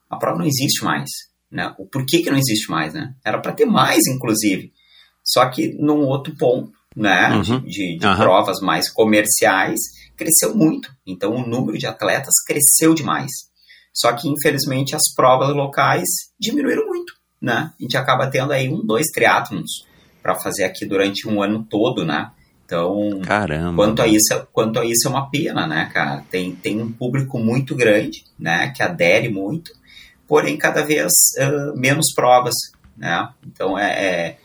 a 0.09 0.17
prova 0.17 0.39
não 0.39 0.47
existe 0.47 0.85
mais, 0.85 1.11
né? 1.51 1.75
O 1.79 1.87
porquê 1.87 2.23
que 2.23 2.31
não 2.31 2.39
existe 2.39 2.71
mais, 2.71 2.93
né? 2.95 3.15
Era 3.25 3.41
para 3.41 3.53
ter 3.53 3.65
mais, 3.65 4.07
inclusive. 4.07 4.73
Só 5.25 5.49
que 5.49 5.73
num 5.79 6.01
outro 6.07 6.35
ponto, 6.37 6.73
né, 6.95 7.31
uhum. 7.35 7.61
de, 7.61 7.97
de, 7.97 8.07
uhum. 8.07 8.17
provas 8.17 8.61
mais 8.61 8.91
comerciais, 8.91 9.79
cresceu 10.17 10.55
muito. 10.55 10.95
Então 11.07 11.35
o 11.35 11.47
número 11.47 11.79
de 11.79 11.87
atletas 11.87 12.35
cresceu 12.47 12.95
demais. 12.95 13.31
Só 13.95 14.13
que 14.13 14.29
infelizmente 14.29 14.97
as 14.97 15.13
provas 15.15 15.55
locais 15.55 16.09
diminuíram 16.39 16.87
muito, 16.87 17.15
né? 17.41 17.73
A 17.79 17.83
gente 17.83 17.97
acaba 17.97 18.31
tendo 18.31 18.53
aí 18.53 18.69
um, 18.69 18.85
dois 18.85 19.09
triatlons 19.09 19.87
para 20.23 20.39
fazer 20.41 20.65
aqui 20.65 20.87
durante 20.87 21.29
um 21.29 21.43
ano 21.43 21.65
todo, 21.69 22.05
né? 22.05 22.31
Então, 22.65 23.21
Caramba. 23.23 23.77
quanto 23.77 24.03
a 24.03 24.07
isso, 24.07 24.47
quanto 24.53 24.79
a 24.79 24.85
isso 24.85 25.07
é 25.07 25.11
uma 25.11 25.29
pena, 25.29 25.67
né, 25.67 25.91
cara? 25.93 26.25
Tem, 26.31 26.55
tem 26.55 26.81
um 26.81 26.91
público 26.91 27.39
muito 27.39 27.75
grande, 27.75 28.25
né, 28.39 28.73
que 28.75 28.83
adere 28.83 29.29
muito, 29.29 29.73
porém 30.27 30.57
cada 30.57 30.83
vez 30.83 31.13
uh, 31.39 31.79
menos 31.79 32.15
provas, 32.15 32.55
né? 32.97 33.29
Então 33.47 33.79
é, 33.79 33.93
é, 33.93 34.39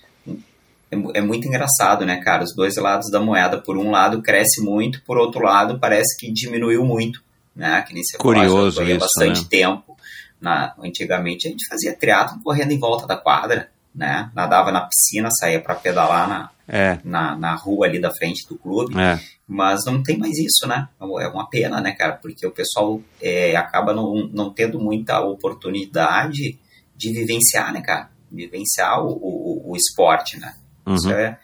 é, 1.14 1.22
muito 1.22 1.48
engraçado, 1.48 2.06
né, 2.06 2.18
cara? 2.18 2.44
Os 2.44 2.54
dois 2.54 2.76
lados 2.78 3.10
da 3.10 3.20
moeda. 3.20 3.58
Por 3.58 3.78
um 3.78 3.92
lado 3.92 4.22
cresce 4.22 4.62
muito, 4.62 5.02
por 5.04 5.18
outro 5.18 5.44
lado 5.44 5.80
parece 5.80 6.18
que 6.18 6.32
diminuiu 6.32 6.84
muito, 6.84 7.22
né? 7.56 7.82
Que 7.84 7.94
nem 7.94 8.04
você 8.04 8.18
Curioso 8.18 8.78
falou, 8.78 8.90
isso, 8.90 9.00
bastante 9.00 9.42
né? 9.42 9.48
tempo. 9.50 9.98
Na, 10.40 10.76
antigamente 10.80 11.48
a 11.48 11.52
gente 11.52 11.68
fazia 11.68 11.96
triatlo 11.96 12.40
correndo 12.44 12.72
em 12.72 12.80
volta 12.80 13.08
da 13.08 13.18
quadra, 13.18 13.70
né? 13.94 14.30
Nadava 14.36 14.72
na 14.72 14.82
piscina, 14.82 15.30
saía 15.32 15.60
para 15.60 15.76
pedalar 15.76 16.28
na, 16.28 16.50
é. 16.68 17.00
na, 17.04 17.36
na 17.38 17.56
rua 17.56 17.88
ali 17.88 18.00
da 18.00 18.12
frente 18.12 18.48
do 18.48 18.58
clube. 18.58 19.00
É. 19.00 19.20
Mas 19.48 19.86
não 19.86 20.04
tem 20.04 20.18
mais 20.18 20.38
isso, 20.38 20.68
né? 20.68 20.88
É 21.00 21.28
uma 21.28 21.50
pena, 21.50 21.80
né, 21.80 21.94
cara? 21.94 22.14
Porque 22.14 22.46
o 22.46 22.52
pessoal 22.52 23.02
é, 23.22 23.56
acaba 23.56 23.94
não, 23.94 24.30
não 24.34 24.54
tendo 24.54 24.80
muita 24.80 25.22
oportunidade 25.22 26.60
de 26.96 27.14
vivenciar, 27.14 27.72
né, 27.72 27.82
cara? 27.82 28.10
Vivenciar 28.30 29.02
o, 29.02 29.12
o, 29.12 29.72
o 29.72 29.76
esporte, 29.76 30.38
né? 30.38 30.54
Uhum. 30.86 30.96
Isso 30.96 31.12
é, 31.12 31.38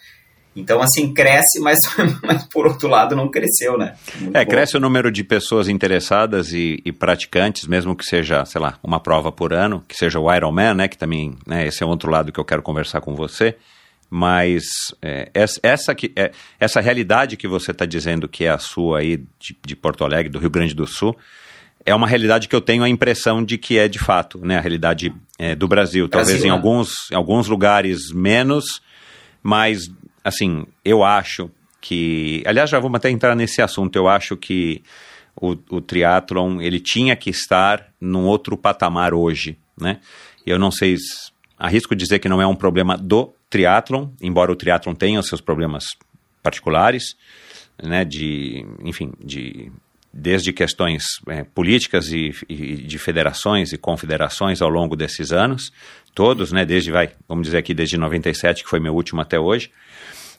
então, 0.56 0.82
assim, 0.82 1.13
cresce, 1.13 1.60
mas, 1.60 1.80
mas 2.24 2.44
por 2.46 2.68
outro 2.68 2.88
lado 2.88 3.15
não 3.15 3.30
cresceu, 3.30 3.77
né? 3.77 3.96
Muito 4.20 4.36
é, 4.36 4.46
bom. 4.46 4.51
cresce 4.51 4.77
o 4.77 4.80
número 4.80 5.12
de 5.12 5.24
pessoas 5.24 5.68
interessadas 5.68 6.53
e, 6.53 6.80
e, 6.86 6.92
praticantes, 6.92 7.68
mesmo 7.68 7.96
que 7.96 8.06
seja, 8.06 8.46
sei 8.46 8.62
lá, 8.62 8.77
uma 8.84 9.00
prova 9.00 9.32
por 9.32 9.53
ano, 9.53 9.84
que 9.88 9.96
seja 9.96 10.20
o 10.20 10.34
Ironman, 10.34 10.75
né? 10.75 10.88
Que 10.88 10.98
também, 10.98 11.36
né, 11.48 11.68
esse 11.68 11.84
é 11.84 11.86
outro 11.86 12.12
lado 12.12 12.32
que 12.32 12.39
eu 12.39 12.46
quero 12.46 12.62
conversar 12.62 13.01
com 13.01 13.15
você. 13.15 13.56
Mas 14.15 14.63
é, 15.01 15.32
essa, 15.63 15.96
que, 15.96 16.12
é, 16.15 16.32
essa 16.60 16.79
realidade 16.79 17.36
que 17.36 17.48
você 17.48 17.72
está 17.72 17.84
dizendo 17.84 18.27
que 18.27 18.43
é 18.43 18.50
a 18.50 18.60
sua 18.60 19.00
aí 19.00 19.17
de, 19.39 19.58
de 19.65 19.75
Porto 19.75 20.03
Alegre, 20.03 20.32
do 20.32 20.38
Rio 20.38 20.51
Grande 20.51 20.75
do 20.75 20.86
Sul, 20.86 21.17
é 21.84 21.96
uma 21.96 22.05
realidade 22.05 22.48
que 22.48 22.55
eu 22.55 22.62
tenho 22.62 22.84
a 22.84 22.89
impressão 22.89 23.43
de 23.43 23.58
que 23.58 23.75
é 23.75 23.88
de 23.88 23.98
fato, 23.98 24.38
né? 24.38 24.60
A 24.60 24.62
realidade 24.62 25.12
é, 25.39 25.55
do 25.55 25.67
Brasil. 25.67 26.08
Talvez 26.08 26.29
Brasil, 26.29 26.46
em 26.46 26.51
né? 26.51 26.55
alguns, 26.55 27.10
em 27.12 27.15
alguns 27.15 27.48
lugares 27.48 28.12
menos, 28.12 28.84
mas 29.41 29.89
assim, 30.24 30.67
eu 30.86 31.03
acho 31.03 31.50
que, 31.82 32.43
aliás, 32.46 32.70
já 32.70 32.79
vamos 32.79 32.98
até 32.98 33.10
entrar 33.10 33.36
nesse 33.36 33.63
assunto. 33.63 33.96
Eu 33.96 34.08
acho 34.08 34.38
que 34.38 34.84
o, 35.36 35.58
o 35.72 35.82
triatlon 35.82 36.62
ele 36.62 36.79
tinha 36.79 37.15
que 37.15 37.32
estar 37.32 37.88
num 38.00 38.25
outro 38.25 38.55
patamar 38.55 39.12
hoje, 39.12 39.58
né? 39.75 40.00
Eu 40.46 40.60
não 40.60 40.70
sei, 40.70 40.98
arrisco 41.58 41.96
dizer 41.96 42.20
que 42.20 42.29
não 42.29 42.39
é 42.39 42.46
um 42.46 42.55
problema 42.55 42.96
do 42.96 43.34
triatlon, 43.53 44.07
embora 44.19 44.51
o 44.51 44.55
triatlon 44.55 44.95
tenha 44.95 45.22
seus 45.22 45.39
problemas 45.39 45.83
particulares, 46.41 47.15
né? 47.81 48.03
De, 48.03 48.65
enfim, 48.83 49.12
de 49.24 49.72
desde 50.12 50.51
questões 50.51 51.03
é, 51.27 51.43
políticas 51.43 52.12
e, 52.12 52.31
e, 52.50 52.75
de 52.77 52.98
federações 53.00 53.72
e 53.72 53.77
confederações 53.77 54.62
ao 54.62 54.69
longo 54.69 54.95
desses 54.95 55.31
anos, 55.31 55.72
todos, 56.13 56.51
né, 56.51 56.63
desde, 56.63 56.91
vai, 56.91 57.10
vamos 57.27 57.48
dizer 57.48 57.57
aqui, 57.57 57.74
desde 57.74 57.98
97, 57.98 58.63
que 58.63 58.69
foi 58.69 58.79
meu 58.79 58.93
último 58.93 59.22
até 59.22 59.39
hoje, 59.39 59.72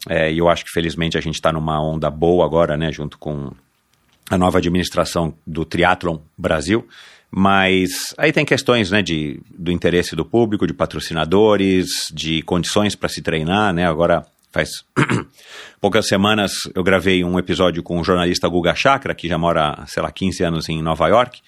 é, 0.08 0.32
e 0.32 0.38
eu 0.38 0.48
acho 0.48 0.64
que 0.64 0.70
felizmente 0.70 1.18
a 1.18 1.20
gente 1.20 1.34
está 1.34 1.52
numa 1.52 1.82
onda 1.82 2.08
boa 2.08 2.44
agora, 2.44 2.76
né, 2.76 2.92
junto 2.92 3.18
com 3.18 3.50
a 4.30 4.38
nova 4.38 4.58
administração 4.58 5.34
do 5.44 5.64
Triathlon 5.64 6.18
Brasil, 6.38 6.86
mas 7.36 8.14
aí 8.16 8.32
tem 8.32 8.44
questões 8.44 8.92
né, 8.92 9.02
de, 9.02 9.40
do 9.50 9.72
interesse 9.72 10.14
do 10.14 10.24
público, 10.24 10.68
de 10.68 10.72
patrocinadores, 10.72 11.88
de 12.12 12.42
condições 12.42 12.94
para 12.94 13.08
se 13.08 13.20
treinar, 13.20 13.74
né? 13.74 13.84
Agora 13.84 14.24
faz 14.52 14.84
poucas 15.80 16.06
semanas 16.06 16.52
eu 16.76 16.84
gravei 16.84 17.24
um 17.24 17.36
episódio 17.36 17.82
com 17.82 17.98
o 17.98 18.04
jornalista 18.04 18.46
Guga 18.46 18.72
Chakra, 18.76 19.16
que 19.16 19.26
já 19.26 19.36
mora, 19.36 19.82
sei 19.88 20.00
lá, 20.00 20.12
15 20.12 20.44
anos 20.44 20.68
em 20.68 20.80
Nova 20.80 21.08
York, 21.08 21.40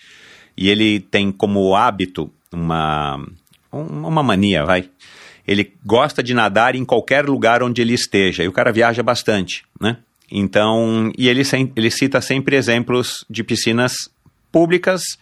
e 0.56 0.68
ele 0.68 0.98
tem 0.98 1.30
como 1.30 1.76
hábito 1.76 2.32
uma, 2.52 3.24
uma 3.70 4.24
mania, 4.24 4.64
vai, 4.64 4.90
ele 5.46 5.72
gosta 5.84 6.20
de 6.20 6.34
nadar 6.34 6.74
em 6.74 6.84
qualquer 6.84 7.24
lugar 7.24 7.62
onde 7.62 7.80
ele 7.80 7.94
esteja, 7.94 8.42
e 8.42 8.48
o 8.48 8.52
cara 8.52 8.72
viaja 8.72 9.04
bastante, 9.04 9.62
né? 9.80 9.98
Então, 10.28 11.12
e 11.16 11.28
ele, 11.28 11.42
ele 11.76 11.90
cita 11.92 12.20
sempre 12.20 12.56
exemplos 12.56 13.24
de 13.30 13.44
piscinas 13.44 14.10
públicas 14.50 15.16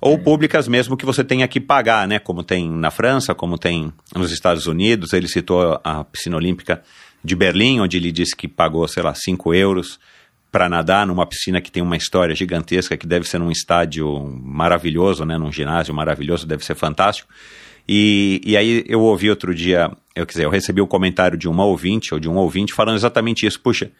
ou 0.00 0.18
públicas 0.18 0.68
mesmo 0.68 0.96
que 0.96 1.06
você 1.06 1.24
tenha 1.24 1.48
que 1.48 1.60
pagar, 1.60 2.06
né? 2.06 2.18
Como 2.18 2.42
tem 2.42 2.70
na 2.70 2.90
França, 2.90 3.34
como 3.34 3.58
tem 3.58 3.92
nos 4.14 4.30
Estados 4.30 4.66
Unidos. 4.66 5.12
Ele 5.12 5.28
citou 5.28 5.80
a 5.82 6.04
piscina 6.04 6.36
olímpica 6.36 6.82
de 7.22 7.34
Berlim, 7.34 7.80
onde 7.80 7.96
ele 7.96 8.12
disse 8.12 8.36
que 8.36 8.46
pagou, 8.46 8.86
sei 8.86 9.02
lá, 9.02 9.14
5 9.14 9.54
euros 9.54 9.98
para 10.52 10.68
nadar 10.68 11.06
numa 11.06 11.26
piscina 11.26 11.60
que 11.60 11.72
tem 11.72 11.82
uma 11.82 11.96
história 11.96 12.34
gigantesca, 12.34 12.96
que 12.96 13.06
deve 13.06 13.28
ser 13.28 13.38
num 13.38 13.50
estádio 13.50 14.20
maravilhoso, 14.40 15.24
né? 15.24 15.36
Num 15.36 15.50
ginásio 15.50 15.92
maravilhoso, 15.94 16.46
deve 16.46 16.64
ser 16.64 16.74
fantástico. 16.74 17.28
E, 17.88 18.40
e 18.44 18.56
aí 18.56 18.84
eu 18.86 19.00
ouvi 19.00 19.28
outro 19.28 19.54
dia, 19.54 19.90
eu 20.14 20.24
quer 20.24 20.32
dizer, 20.32 20.44
eu 20.44 20.50
recebi 20.50 20.80
o 20.80 20.84
um 20.84 20.86
comentário 20.86 21.36
de 21.36 21.48
uma 21.48 21.64
ouvinte 21.64 22.14
ou 22.14 22.20
de 22.20 22.28
um 22.28 22.36
ouvinte 22.36 22.72
falando 22.72 22.96
exatamente 22.96 23.46
isso. 23.46 23.60
Puxa, 23.60 23.90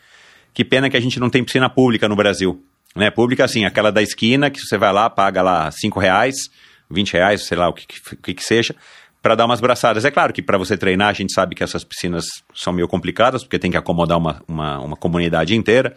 que 0.52 0.64
pena 0.64 0.88
que 0.88 0.96
a 0.96 1.00
gente 1.00 1.18
não 1.18 1.28
tem 1.28 1.42
piscina 1.42 1.68
pública 1.68 2.08
no 2.08 2.14
Brasil. 2.16 2.62
Né? 2.94 3.10
Pública 3.10 3.44
assim, 3.44 3.64
aquela 3.64 3.90
da 3.90 4.02
esquina 4.02 4.50
que 4.50 4.60
você 4.60 4.78
vai 4.78 4.92
lá, 4.92 5.10
paga 5.10 5.42
lá 5.42 5.70
5 5.70 5.98
reais, 5.98 6.50
20 6.90 7.12
reais, 7.12 7.46
sei 7.46 7.58
lá 7.58 7.68
o 7.68 7.72
que, 7.72 7.86
que, 7.86 8.34
que 8.34 8.44
seja, 8.44 8.74
para 9.22 9.34
dar 9.34 9.46
umas 9.46 9.60
braçadas. 9.60 10.04
É 10.04 10.10
claro 10.10 10.32
que 10.32 10.42
para 10.42 10.58
você 10.58 10.76
treinar, 10.76 11.08
a 11.08 11.12
gente 11.12 11.32
sabe 11.32 11.54
que 11.54 11.64
essas 11.64 11.82
piscinas 11.82 12.26
são 12.54 12.72
meio 12.72 12.86
complicadas, 12.86 13.42
porque 13.42 13.58
tem 13.58 13.70
que 13.70 13.76
acomodar 13.76 14.18
uma, 14.18 14.42
uma, 14.46 14.78
uma 14.80 14.96
comunidade 14.96 15.54
inteira, 15.54 15.94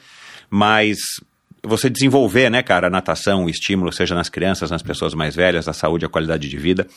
mas 0.49 0.97
você 1.67 1.89
desenvolver, 1.89 2.49
né, 2.49 2.63
cara, 2.63 2.87
a 2.87 2.89
natação, 2.89 3.45
o 3.45 3.49
estímulo, 3.49 3.91
seja 3.91 4.15
nas 4.15 4.29
crianças, 4.29 4.71
nas 4.71 4.81
pessoas 4.81 5.13
mais 5.13 5.35
velhas, 5.35 5.67
a 5.67 5.73
saúde, 5.73 6.05
a 6.05 6.09
qualidade 6.09 6.47
de 6.47 6.57
vida. 6.57 6.87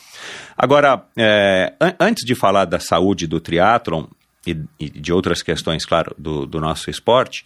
Agora, 0.57 1.03
é, 1.17 1.73
an 1.79 1.93
antes 1.99 2.25
de 2.25 2.33
falar 2.33 2.65
da 2.65 2.79
saúde 2.79 3.27
do 3.27 3.39
triatlon 3.39 4.05
e, 4.45 4.57
e 4.79 4.89
de 4.89 5.11
outras 5.11 5.41
questões, 5.41 5.85
claro, 5.85 6.15
do, 6.17 6.45
do, 6.45 6.59
nosso 6.59 6.89
esporte, 6.89 7.45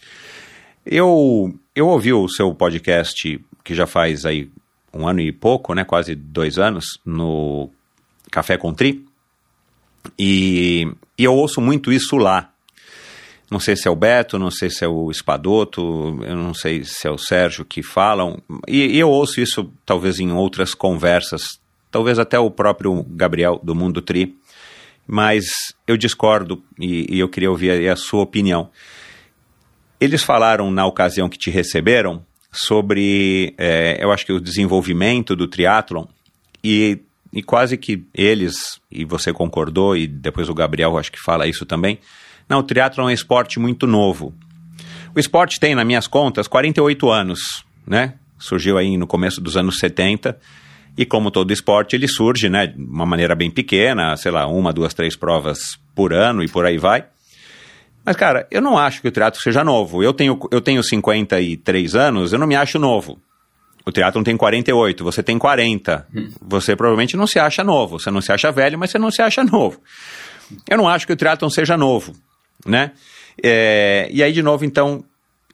eu, 0.86 1.54
eu 1.74 1.88
ouvi 1.88 2.12
o 2.12 2.28
seu 2.28 2.54
podcast, 2.54 3.44
que 3.64 3.74
já 3.74 3.86
faz 3.86 4.24
aí 4.24 4.48
um 4.94 5.06
ano 5.06 5.20
e 5.20 5.32
pouco, 5.32 5.74
né, 5.74 5.84
quase 5.84 6.14
dois 6.14 6.58
anos, 6.58 6.98
no 7.04 7.68
Café 8.30 8.56
com 8.56 8.72
Tri, 8.72 9.04
e, 10.18 10.88
e 11.18 11.24
eu 11.24 11.34
ouço 11.34 11.60
muito 11.60 11.92
isso 11.92 12.16
lá, 12.16 12.52
não 13.50 13.60
sei 13.60 13.76
se 13.76 13.86
é 13.86 13.90
o 13.90 13.96
Beto, 13.96 14.38
não 14.38 14.50
sei 14.50 14.70
se 14.70 14.84
é 14.84 14.88
o 14.88 15.10
Espadoto, 15.10 16.18
eu 16.24 16.34
não 16.34 16.52
sei 16.52 16.82
se 16.82 17.06
é 17.06 17.10
o 17.10 17.18
Sérgio 17.18 17.64
que 17.64 17.80
falam. 17.80 18.42
E, 18.66 18.96
e 18.96 18.98
eu 18.98 19.08
ouço 19.08 19.40
isso 19.40 19.72
talvez 19.84 20.18
em 20.18 20.32
outras 20.32 20.74
conversas, 20.74 21.60
talvez 21.90 22.18
até 22.18 22.38
o 22.38 22.50
próprio 22.50 23.04
Gabriel 23.08 23.60
do 23.62 23.74
Mundo 23.74 24.02
Tri. 24.02 24.36
Mas 25.06 25.44
eu 25.86 25.96
discordo 25.96 26.60
e, 26.76 27.06
e 27.08 27.20
eu 27.20 27.28
queria 27.28 27.50
ouvir 27.50 27.88
a, 27.88 27.92
a 27.92 27.96
sua 27.96 28.22
opinião. 28.22 28.68
Eles 30.00 30.22
falaram 30.22 30.70
na 30.70 30.86
ocasião 30.86 31.28
que 31.28 31.38
te 31.38 31.50
receberam 31.50 32.24
sobre, 32.52 33.54
é, 33.58 33.98
eu 34.00 34.12
acho 34.12 34.24
que 34.24 34.32
o 34.32 34.40
desenvolvimento 34.40 35.36
do 35.36 35.46
triatlon 35.46 36.06
e, 36.62 37.00
e 37.32 37.42
quase 37.42 37.76
que 37.76 38.04
eles, 38.14 38.80
e 38.90 39.04
você 39.04 39.32
concordou, 39.32 39.96
e 39.96 40.06
depois 40.06 40.48
o 40.48 40.54
Gabriel 40.54 40.96
acho 40.98 41.12
que 41.12 41.20
fala 41.20 41.46
isso 41.46 41.64
também, 41.66 41.98
não, 42.48 42.60
o 42.60 42.62
triatlo 42.62 43.02
é 43.02 43.06
um 43.06 43.10
esporte 43.10 43.58
muito 43.58 43.86
novo. 43.86 44.32
O 45.14 45.18
esporte 45.18 45.58
tem, 45.58 45.74
nas 45.74 45.86
minhas 45.86 46.06
contas, 46.06 46.46
48 46.46 47.10
anos, 47.10 47.64
né? 47.86 48.14
Surgiu 48.38 48.78
aí 48.78 48.96
no 48.96 49.06
começo 49.06 49.40
dos 49.40 49.56
anos 49.56 49.78
70 49.78 50.38
e 50.96 51.04
como 51.04 51.30
todo 51.30 51.52
esporte, 51.52 51.94
ele 51.94 52.08
surge, 52.08 52.48
né, 52.48 52.68
de 52.68 52.82
uma 52.82 53.04
maneira 53.04 53.34
bem 53.34 53.50
pequena, 53.50 54.16
sei 54.16 54.30
lá, 54.30 54.46
uma, 54.46 54.72
duas, 54.72 54.94
três 54.94 55.14
provas 55.14 55.78
por 55.94 56.12
ano 56.12 56.42
e 56.42 56.48
por 56.48 56.64
aí 56.64 56.78
vai. 56.78 57.04
Mas, 58.06 58.16
cara, 58.16 58.46
eu 58.50 58.62
não 58.62 58.78
acho 58.78 59.02
que 59.02 59.08
o 59.08 59.10
teatro 59.10 59.42
seja 59.42 59.62
novo. 59.64 60.02
Eu 60.02 60.14
tenho, 60.14 60.38
eu 60.50 60.60
tenho 60.60 60.82
53 60.82 61.94
anos, 61.94 62.32
eu 62.32 62.38
não 62.38 62.46
me 62.46 62.54
acho 62.54 62.78
novo. 62.78 63.18
O 63.84 63.92
teatro 63.92 64.22
tem 64.22 64.36
48, 64.36 65.04
você 65.04 65.22
tem 65.22 65.36
40. 65.36 66.06
Hum. 66.14 66.30
Você 66.40 66.74
provavelmente 66.74 67.16
não 67.16 67.26
se 67.26 67.38
acha 67.38 67.62
novo. 67.62 67.98
Você 67.98 68.10
não 68.10 68.20
se 68.20 68.32
acha 68.32 68.50
velho, 68.50 68.78
mas 68.78 68.90
você 68.90 68.98
não 68.98 69.10
se 69.10 69.20
acha 69.20 69.44
novo. 69.44 69.80
Eu 70.70 70.78
não 70.78 70.88
acho 70.88 71.06
que 71.06 71.12
o 71.12 71.16
triatlon 71.16 71.50
seja 71.50 71.76
novo 71.76 72.14
né? 72.64 72.92
É, 73.42 74.08
e 74.10 74.22
aí, 74.22 74.32
de 74.32 74.42
novo, 74.42 74.64
então, 74.64 75.04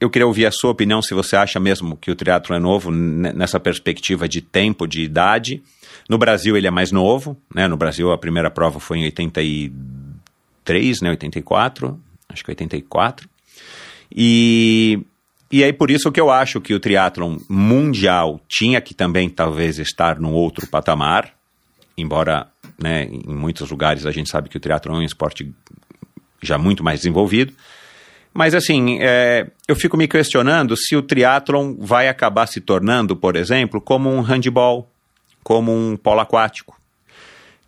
eu 0.00 0.08
queria 0.10 0.26
ouvir 0.26 0.46
a 0.46 0.50
sua 0.50 0.70
opinião, 0.70 1.02
se 1.02 1.14
você 1.14 1.36
acha 1.36 1.58
mesmo 1.58 1.96
que 1.96 2.10
o 2.10 2.16
triatlo 2.16 2.54
é 2.54 2.58
novo 2.58 2.90
nessa 2.90 3.58
perspectiva 3.58 4.28
de 4.28 4.40
tempo, 4.40 4.86
de 4.86 5.02
idade. 5.02 5.62
No 6.08 6.18
Brasil 6.18 6.56
ele 6.56 6.66
é 6.66 6.70
mais 6.70 6.90
novo, 6.90 7.36
né? 7.54 7.68
No 7.68 7.76
Brasil 7.76 8.10
a 8.10 8.18
primeira 8.18 8.50
prova 8.50 8.80
foi 8.80 8.98
em 8.98 9.04
83, 9.04 11.00
né? 11.00 11.10
84, 11.10 12.00
acho 12.32 12.44
que 12.44 12.50
84. 12.50 13.28
E, 14.14 15.00
e 15.50 15.62
aí 15.64 15.72
por 15.72 15.90
isso 15.90 16.10
que 16.10 16.20
eu 16.20 16.30
acho 16.30 16.60
que 16.60 16.74
o 16.74 16.80
triatlon 16.80 17.38
mundial 17.48 18.40
tinha 18.48 18.80
que 18.80 18.94
também 18.94 19.28
talvez 19.28 19.78
estar 19.78 20.18
num 20.18 20.32
outro 20.32 20.66
patamar, 20.66 21.34
embora 21.96 22.48
né, 22.78 23.04
em 23.04 23.34
muitos 23.34 23.70
lugares 23.70 24.06
a 24.06 24.10
gente 24.10 24.30
sabe 24.30 24.48
que 24.48 24.56
o 24.56 24.60
triatlon 24.60 24.96
é 24.96 24.98
um 24.98 25.02
esporte 25.02 25.52
já 26.42 26.58
muito 26.58 26.82
mais 26.82 27.00
desenvolvido. 27.00 27.54
Mas 28.34 28.54
assim, 28.54 28.98
é, 29.00 29.46
eu 29.68 29.76
fico 29.76 29.96
me 29.96 30.08
questionando 30.08 30.74
se 30.76 30.96
o 30.96 31.02
triatlon 31.02 31.74
vai 31.78 32.08
acabar 32.08 32.46
se 32.46 32.60
tornando, 32.60 33.14
por 33.14 33.36
exemplo, 33.36 33.80
como 33.80 34.10
um 34.10 34.20
handball, 34.20 34.90
como 35.42 35.70
um 35.70 35.96
polo 35.96 36.20
aquático, 36.20 36.78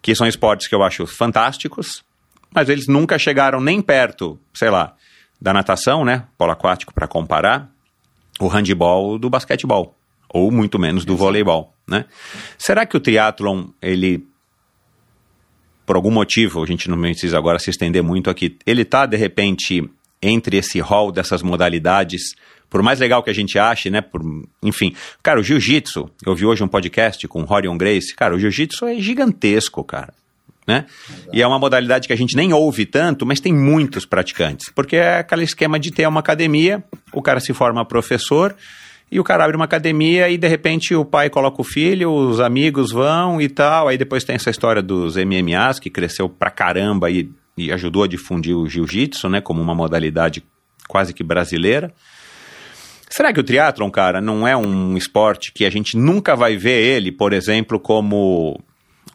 que 0.00 0.14
são 0.14 0.26
esportes 0.26 0.66
que 0.66 0.74
eu 0.74 0.82
acho 0.82 1.06
fantásticos, 1.06 2.02
mas 2.54 2.68
eles 2.68 2.86
nunca 2.86 3.18
chegaram 3.18 3.60
nem 3.60 3.82
perto, 3.82 4.38
sei 4.54 4.70
lá, 4.70 4.94
da 5.40 5.52
natação, 5.52 6.04
né, 6.04 6.24
polo 6.38 6.52
aquático 6.52 6.94
para 6.94 7.08
comparar, 7.08 7.68
o 8.40 8.46
handball 8.46 9.18
do 9.18 9.28
basquetebol, 9.28 9.96
ou 10.28 10.50
muito 10.50 10.78
menos 10.78 11.04
do 11.04 11.16
voleibol, 11.16 11.74
né? 11.86 12.06
Será 12.56 12.86
que 12.86 12.96
o 12.96 13.00
triatlon, 13.00 13.66
ele 13.82 14.26
por 15.86 15.96
algum 15.96 16.10
motivo, 16.10 16.62
a 16.62 16.66
gente 16.66 16.88
não 16.88 16.98
precisa 16.98 17.36
agora 17.36 17.58
se 17.58 17.68
estender 17.68 18.02
muito 18.02 18.30
aqui, 18.30 18.56
ele 18.66 18.82
está, 18.82 19.04
de 19.04 19.16
repente, 19.16 19.86
entre 20.22 20.56
esse 20.56 20.80
rol 20.80 21.12
dessas 21.12 21.42
modalidades, 21.42 22.34
por 22.70 22.82
mais 22.82 22.98
legal 22.98 23.22
que 23.22 23.28
a 23.28 23.34
gente 23.34 23.58
ache, 23.58 23.90
né? 23.90 24.00
Por, 24.00 24.22
enfim, 24.62 24.94
cara, 25.22 25.40
o 25.40 25.42
jiu-jitsu, 25.42 26.10
eu 26.24 26.34
vi 26.34 26.46
hoje 26.46 26.64
um 26.64 26.68
podcast 26.68 27.28
com 27.28 27.42
o 27.42 27.52
Horion 27.52 27.76
Grace, 27.76 28.14
cara, 28.14 28.34
o 28.34 28.38
jiu-jitsu 28.38 28.86
é 28.86 28.98
gigantesco, 28.98 29.84
cara. 29.84 30.14
Né? 30.66 30.86
E 31.32 31.42
é 31.42 31.46
uma 31.46 31.58
modalidade 31.58 32.06
que 32.06 32.12
a 32.12 32.16
gente 32.16 32.34
nem 32.34 32.52
ouve 32.52 32.86
tanto, 32.86 33.26
mas 33.26 33.38
tem 33.38 33.52
muitos 33.52 34.06
praticantes, 34.06 34.72
porque 34.74 34.96
é 34.96 35.18
aquele 35.18 35.44
esquema 35.44 35.78
de 35.78 35.90
ter 35.90 36.06
uma 36.08 36.20
academia, 36.20 36.82
o 37.12 37.20
cara 37.20 37.38
se 37.38 37.52
forma 37.52 37.84
professor, 37.84 38.56
e 39.14 39.20
o 39.20 39.24
cara 39.24 39.44
abre 39.44 39.54
uma 39.54 39.66
academia 39.66 40.28
e 40.28 40.36
de 40.36 40.48
repente 40.48 40.94
o 40.94 41.04
pai 41.04 41.30
coloca 41.30 41.60
o 41.60 41.64
filho, 41.64 42.10
os 42.10 42.40
amigos 42.40 42.90
vão 42.90 43.40
e 43.40 43.48
tal. 43.48 43.86
Aí 43.86 43.96
depois 43.96 44.24
tem 44.24 44.34
essa 44.34 44.50
história 44.50 44.82
dos 44.82 45.16
MMAs, 45.16 45.78
que 45.78 45.88
cresceu 45.88 46.28
pra 46.28 46.50
caramba 46.50 47.10
e, 47.10 47.30
e 47.56 47.70
ajudou 47.70 48.02
a 48.02 48.08
difundir 48.08 48.56
o 48.56 48.66
jiu-jitsu, 48.66 49.28
né, 49.28 49.40
como 49.40 49.62
uma 49.62 49.74
modalidade 49.74 50.42
quase 50.88 51.14
que 51.14 51.22
brasileira. 51.22 51.92
Será 53.08 53.32
que 53.32 53.38
o 53.38 53.44
triatlon, 53.44 53.90
cara, 53.90 54.20
não 54.20 54.48
é 54.48 54.56
um 54.56 54.96
esporte 54.96 55.52
que 55.52 55.64
a 55.64 55.70
gente 55.70 55.96
nunca 55.96 56.34
vai 56.34 56.56
ver 56.56 56.82
ele, 56.82 57.12
por 57.12 57.32
exemplo, 57.32 57.78
como 57.78 58.60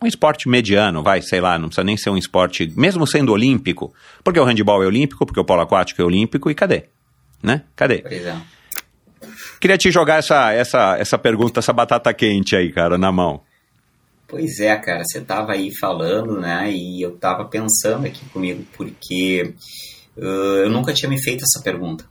um 0.01 0.07
esporte 0.07 0.47
mediano, 0.47 1.03
vai, 1.03 1.21
sei 1.21 1.41
lá, 1.41 1.57
não 1.57 1.67
precisa 1.67 1.83
nem 1.83 1.97
ser 1.97 2.09
um 2.09 2.17
esporte, 2.17 2.71
mesmo 2.75 3.05
sendo 3.05 3.33
olímpico, 3.33 3.93
porque 4.23 4.39
o 4.39 4.43
handball 4.43 4.83
é 4.83 4.87
olímpico, 4.87 5.25
porque 5.25 5.39
o 5.39 5.45
polo 5.45 5.61
aquático 5.61 6.01
é 6.01 6.05
olímpico, 6.05 6.49
e 6.49 6.55
cadê? 6.55 6.85
Né? 7.43 7.63
Cadê? 7.75 7.99
Pois 7.99 8.25
é. 8.25 8.37
Queria 9.59 9.77
te 9.77 9.91
jogar 9.91 10.19
essa, 10.19 10.53
essa, 10.53 10.97
essa 10.97 11.17
pergunta, 11.17 11.59
essa 11.59 11.73
batata 11.73 12.13
quente 12.13 12.55
aí, 12.55 12.71
cara, 12.71 12.97
na 12.97 13.11
mão. 13.11 13.41
Pois 14.25 14.59
é, 14.59 14.75
cara, 14.77 15.03
você 15.03 15.19
tava 15.19 15.53
aí 15.53 15.75
falando, 15.75 16.39
né, 16.39 16.71
e 16.71 17.01
eu 17.01 17.17
tava 17.17 17.45
pensando 17.45 18.05
aqui 18.05 18.23
comigo, 18.29 18.63
porque 18.77 19.55
uh, 20.15 20.63
eu 20.63 20.69
nunca 20.69 20.93
tinha 20.93 21.09
me 21.09 21.21
feito 21.21 21.43
essa 21.43 21.63
pergunta, 21.63 22.05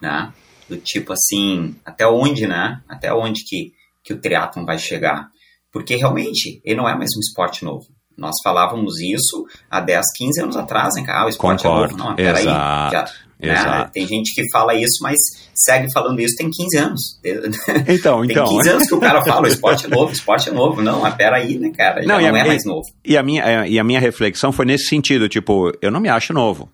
né, 0.00 0.32
do 0.68 0.78
tipo 0.78 1.12
assim, 1.12 1.76
até 1.84 2.06
onde, 2.06 2.46
né, 2.46 2.80
até 2.88 3.12
onde 3.12 3.44
que, 3.44 3.72
que 4.02 4.14
o 4.14 4.18
triatlon 4.18 4.64
vai 4.64 4.78
chegar, 4.78 5.30
porque 5.72 5.96
realmente 5.96 6.60
ele 6.64 6.76
não 6.76 6.88
é 6.88 6.96
mais 6.96 7.10
um 7.16 7.20
esporte 7.20 7.64
novo. 7.64 7.86
Nós 8.16 8.34
falávamos 8.42 8.98
isso 9.00 9.46
há 9.70 9.80
10, 9.80 10.04
15 10.16 10.40
anos 10.42 10.56
atrás, 10.56 10.96
hein, 10.96 11.04
cara, 11.04 11.22
ah, 11.22 11.26
o 11.26 11.28
esporte 11.28 11.62
Concordo. 11.62 11.94
é 11.94 11.96
novo. 11.96 12.08
Não, 12.08 12.16
peraí, 12.16 12.42
Exato. 12.42 12.92
já, 12.92 13.02
né, 13.40 13.52
Exato. 13.52 13.92
Tem 13.92 14.06
gente 14.08 14.34
que 14.34 14.50
fala 14.50 14.74
isso, 14.74 14.98
mas 15.00 15.16
segue 15.54 15.92
falando 15.92 16.18
isso 16.20 16.34
tem 16.36 16.50
15 16.50 16.76
anos. 16.78 17.00
Então, 17.86 18.22
tem 18.22 18.30
então. 18.32 18.48
15 18.48 18.68
anos 18.70 18.88
que 18.88 18.94
o 18.94 19.00
cara 19.00 19.24
fala, 19.24 19.42
o 19.42 19.46
esporte 19.46 19.86
é 19.86 19.88
novo, 19.88 20.10
o 20.10 20.12
esporte 20.12 20.48
é 20.48 20.52
novo. 20.52 20.82
Não, 20.82 21.00
mas 21.00 21.14
peraí, 21.14 21.56
né, 21.58 21.70
cara? 21.70 22.02
Já 22.02 22.08
Não, 22.08 22.20
não, 22.20 22.34
a 22.34 22.38
é 22.38 22.44
mais 22.44 22.64
novo. 22.64 22.82
E 23.04 23.16
a, 23.16 23.22
minha, 23.22 23.66
e 23.68 23.78
a 23.78 23.84
minha 23.84 24.00
reflexão 24.00 24.50
foi 24.50 24.66
nesse 24.66 24.86
sentido, 24.86 25.28
tipo, 25.28 25.72
eu 25.80 25.90
não 25.92 26.00
me 26.00 26.08
acho 26.08 26.32
novo, 26.32 26.68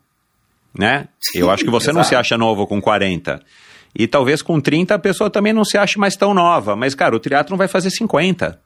né? 0.77 1.07
Eu 1.35 1.51
acho 1.51 1.63
que 1.63 1.69
você 1.69 1.91
não 1.91 2.01
Exato. 2.01 2.09
se 2.09 2.15
acha 2.15 2.37
novo 2.39 2.65
com 2.65 2.81
40. 2.81 3.39
E 3.97 4.07
talvez 4.07 4.41
com 4.41 4.59
30 4.59 4.95
a 4.95 4.99
pessoa 4.99 5.29
também 5.29 5.53
não 5.53 5.63
se 5.63 5.77
ache 5.77 5.99
mais 5.99 6.15
tão 6.15 6.33
nova. 6.33 6.75
Mas, 6.75 6.95
cara, 6.95 7.15
o 7.15 7.19
triatlon 7.19 7.55
vai 7.55 7.67
fazer 7.67 7.91
50, 7.91 8.59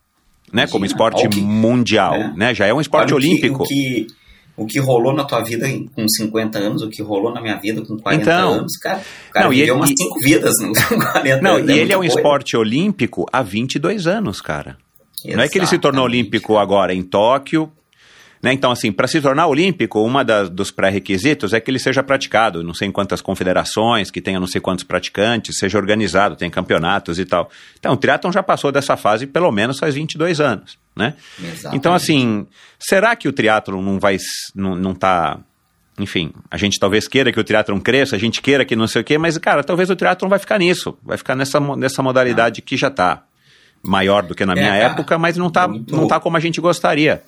né? 0.54 0.66
Como 0.68 0.86
Imagina, 0.86 0.86
esporte 0.86 1.20
olha 1.20 1.28
o 1.28 1.30
que- 1.32 1.42
mundial, 1.42 2.14
é. 2.16 2.34
né? 2.36 2.54
Já 2.56 2.66
é 2.68 2.74
um 2.74 2.82
esporte 2.82 3.14
Olha 3.14 3.18
o 3.18 3.22
que- 3.22 3.28
olímpico. 3.28 3.64
O 3.64 3.68
que, 3.68 4.08
o 4.58 4.66
que 4.66 4.80
rolou 4.80 5.14
na 5.14 5.24
tua 5.24 5.42
vida 5.42 5.68
com 5.96 6.08
50 6.08 6.60
anos, 6.60 6.82
o 6.82 6.90
que 6.90 7.02
rolou 7.02 7.34
na 7.34 7.42
minha 7.42 7.56
vida 7.56 7.82
com 7.82 7.98
40 7.98 8.24
Então. 8.24 8.54
anos, 8.54 8.78
cara. 8.78 9.02
O 9.30 9.34
cara 9.34 9.46
Não, 9.46 9.54
e 9.54 9.58
viveu 9.60 9.76
ele- 9.76 9.80
umas 9.82 9.92
e- 9.92 9.98
5 9.98 10.20
vidas 10.22 10.54
no- 10.62 10.74
com 10.88 11.00
40 11.12 11.42
Não, 11.42 11.56
anos. 11.56 11.70
e 11.70 11.78
ele 11.80 11.94
é 11.94 11.96
um 11.98 12.00
coisa. 12.02 12.16
esporte 12.18 12.58
olímpico 12.58 13.26
há 13.32 13.42
22 13.42 14.06
anos, 14.08 14.42
cara. 14.42 14.78
Não 15.26 15.44
é 15.44 15.48
que 15.50 15.58
ele 15.58 15.66
se 15.68 15.78
tornou 15.78 16.06
Exatamente. 16.06 16.22
olímpico 16.24 16.58
agora 16.58 16.94
em 16.94 17.02
Tóquio. 17.04 17.72
Né? 18.42 18.54
Então, 18.54 18.72
assim, 18.72 18.90
para 18.92 19.06
se 19.06 19.20
tornar 19.20 19.48
olímpico, 19.48 20.02
uma 20.02 20.24
das, 20.24 20.50
dos 20.50 20.72
pré-requisitos 20.72 21.52
é 21.54 21.60
que 21.60 21.70
ele 21.70 21.80
seja 21.80 22.02
praticado, 22.02 22.64
não 22.64 22.74
sei 22.74 22.88
em 22.88 22.92
quantas 22.92 23.20
confederações, 23.22 24.10
que 24.10 24.22
tenha 24.22 24.40
não 24.40 24.48
sei 24.48 24.62
quantos 24.62 24.86
praticantes, 24.86 25.58
seja 25.58 25.78
organizado, 25.78 26.38
tem 26.38 26.50
campeonatos 26.50 27.20
e 27.20 27.26
tal. 27.26 27.50
Então, 27.78 27.94
o 27.94 27.98
triatlon 27.98 28.32
já 28.32 28.42
passou 28.42 28.72
dessa 28.72 28.96
fase 28.96 29.28
pelo 29.28 29.52
menos 29.52 29.78
faz 29.78 29.96
22 29.96 30.40
anos, 30.40 30.78
né? 30.96 31.16
Exatamente. 31.38 31.76
Então, 31.78 31.94
assim, 31.94 32.48
será 32.80 33.14
que 33.16 33.28
o 33.28 33.34
triatlon 33.34 33.82
não 33.82 34.00
vai, 34.00 34.18
não, 34.56 34.74
não 34.76 34.94
tá... 34.96 35.38
Enfim, 36.00 36.32
a 36.50 36.56
gente 36.56 36.80
talvez 36.80 37.10
queira 37.10 37.34
que 37.34 37.40
o 37.42 37.44
triatlon 37.44 37.78
cresça, 37.82 38.16
a 38.16 38.20
gente 38.20 38.42
queira 38.42 38.64
que 38.64 38.74
não 38.74 38.88
sei 38.88 39.02
o 39.02 39.04
quê, 39.04 39.18
mas, 39.18 39.38
cara, 39.38 39.66
talvez 39.66 39.90
o 39.90 39.98
triatlon 39.98 40.30
vai 40.30 40.40
ficar 40.40 40.58
nisso, 40.58 40.98
vai 41.04 41.18
ficar 41.18 41.36
nessa, 41.36 41.60
nessa 41.76 42.02
modalidade 42.02 42.62
que 42.62 42.78
já 42.78 42.90
tá 42.90 43.24
maior 43.84 44.24
do 44.24 44.34
que 44.34 44.46
na 44.46 44.54
É, 44.54 44.56
minha 44.56 44.74
época, 44.76 45.18
mas 45.18 45.36
não 45.36 45.50
tá, 45.50 45.68
muito- 45.68 45.94
não 45.94 46.08
tá 46.08 46.18
como 46.22 46.38
a 46.38 46.40
gente 46.40 46.62
gostaria. 46.62 47.22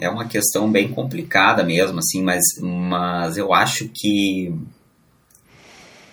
É 0.00 0.08
uma 0.08 0.28
questão 0.28 0.70
bem 0.70 0.92
complicada 0.92 1.64
mesmo, 1.64 1.98
assim, 1.98 2.22
mas, 2.22 2.42
mas 2.60 3.36
eu 3.36 3.52
acho 3.52 3.88
que. 3.88 4.54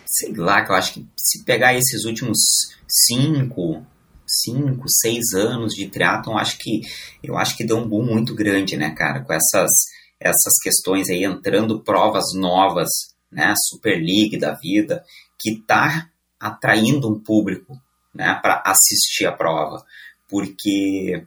Sei 0.06 0.34
lá, 0.34 0.64
que 0.64 0.72
eu 0.72 0.76
acho 0.76 0.94
que 0.94 1.08
se 1.18 1.44
pegar 1.44 1.76
esses 1.76 2.06
últimos 2.06 2.40
cinco, 2.88 3.86
cinco, 4.26 4.86
seis 4.88 5.34
anos 5.34 5.74
de 5.74 5.88
triatlon, 5.88 6.38
acho 6.38 6.58
que 6.58 6.82
eu 7.24 7.38
acho 7.38 7.56
que 7.56 7.66
deu 7.66 7.78
um 7.78 7.88
boom 7.88 8.06
muito 8.06 8.34
grande, 8.34 8.76
né, 8.76 8.92
cara? 8.92 9.22
Com 9.22 9.34
essas, 9.34 9.72
essas 10.20 10.54
questões 10.64 11.10
aí 11.10 11.24
entrando 11.24 11.82
provas 11.82 12.34
novas, 12.34 12.90
né? 13.32 13.54
Super 13.70 13.98
League 13.98 14.38
da 14.38 14.54
vida, 14.54 15.04
que 15.40 15.62
tá 15.68 16.10
atraindo 16.40 17.12
um 17.12 17.20
público, 17.20 17.80
né, 18.14 18.40
para 18.42 18.64
assistir 18.66 19.26
a 19.26 19.32
prova. 19.32 19.86
Porque 20.28 21.26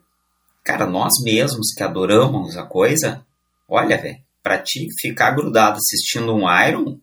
cara, 0.68 0.87
nós 0.87 1.12
mesmos 1.24 1.72
que 1.74 1.83
adoramos 1.83 2.57
a 2.59 2.62
coisa, 2.62 3.22
olha, 3.68 3.96
velho, 3.96 4.18
pra 4.42 4.59
te 4.59 4.87
ficar 5.00 5.31
grudado 5.31 5.78
assistindo 5.78 6.35
um 6.35 6.44
Iron, 6.68 6.98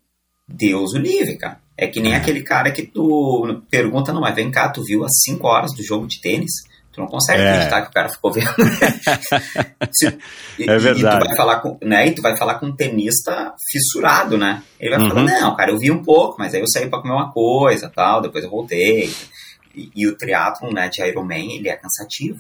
Deus 0.48 0.94
o 0.94 0.98
livre, 1.00 1.36
cara. 1.38 1.60
É 1.76 1.88
que 1.88 2.00
nem 2.00 2.14
aquele 2.16 2.44
cara 2.44 2.72
que 2.72 2.84
tu 2.84 3.62
pergunta, 3.70 4.14
não, 4.14 4.22
mas 4.22 4.36
vem 4.36 4.52
cá, 4.52 4.70
tu 4.70 4.84
viu 4.84 5.04
as 5.04 5.12
5 5.24 5.48
horas 5.48 5.74
do 5.74 5.84
jogo 5.84 6.08
de 6.08 6.22
tênis? 6.22 6.52
Tu 6.94 7.02
não 7.02 7.08
consegue 7.08 7.42
É. 7.42 7.50
acreditar 7.50 7.82
que 7.82 7.90
o 7.90 7.94
cara 7.94 8.08
ficou 8.10 8.32
vendo. 8.32 8.48
Se- 9.92 10.18
e, 10.60 10.70
É 10.70 10.76
e 10.76 10.80
verdade. 10.80 11.20
tu 11.24 11.28
vai 11.28 11.36
falar 11.36 11.60
com, 11.60 11.78
né, 11.82 12.08
e 12.08 12.12
tu 12.16 12.22
vai 12.22 12.38
falar 12.38 12.56
com 12.60 12.68
um 12.68 12.76
tenista 12.76 13.54
fissurado, 13.72 14.38
né? 14.38 14.62
Ele 14.80 14.92
vai 14.96 15.00
Uhum. 15.04 15.10
falar, 15.10 15.24
não, 15.24 15.56
cara, 15.56 15.72
eu 15.72 15.78
vi 15.80 15.92
um 15.92 16.04
pouco, 16.04 16.36
mas 16.40 16.54
aí 16.54 16.62
eu 16.62 16.68
saí 16.68 16.88
pra 16.90 17.02
comer 17.02 17.14
uma 17.14 17.32
coisa, 17.32 17.90
tal, 17.94 18.22
depois 18.22 18.44
eu 18.44 18.50
voltei. 18.50 19.12
E, 19.76 19.90
e 19.96 20.08
o 20.08 20.16
triatlon, 20.16 20.72
né, 20.72 20.88
de 20.88 21.04
Ironman, 21.04 21.56
ele 21.58 21.68
é 21.68 21.76
cansativo. 21.76 22.40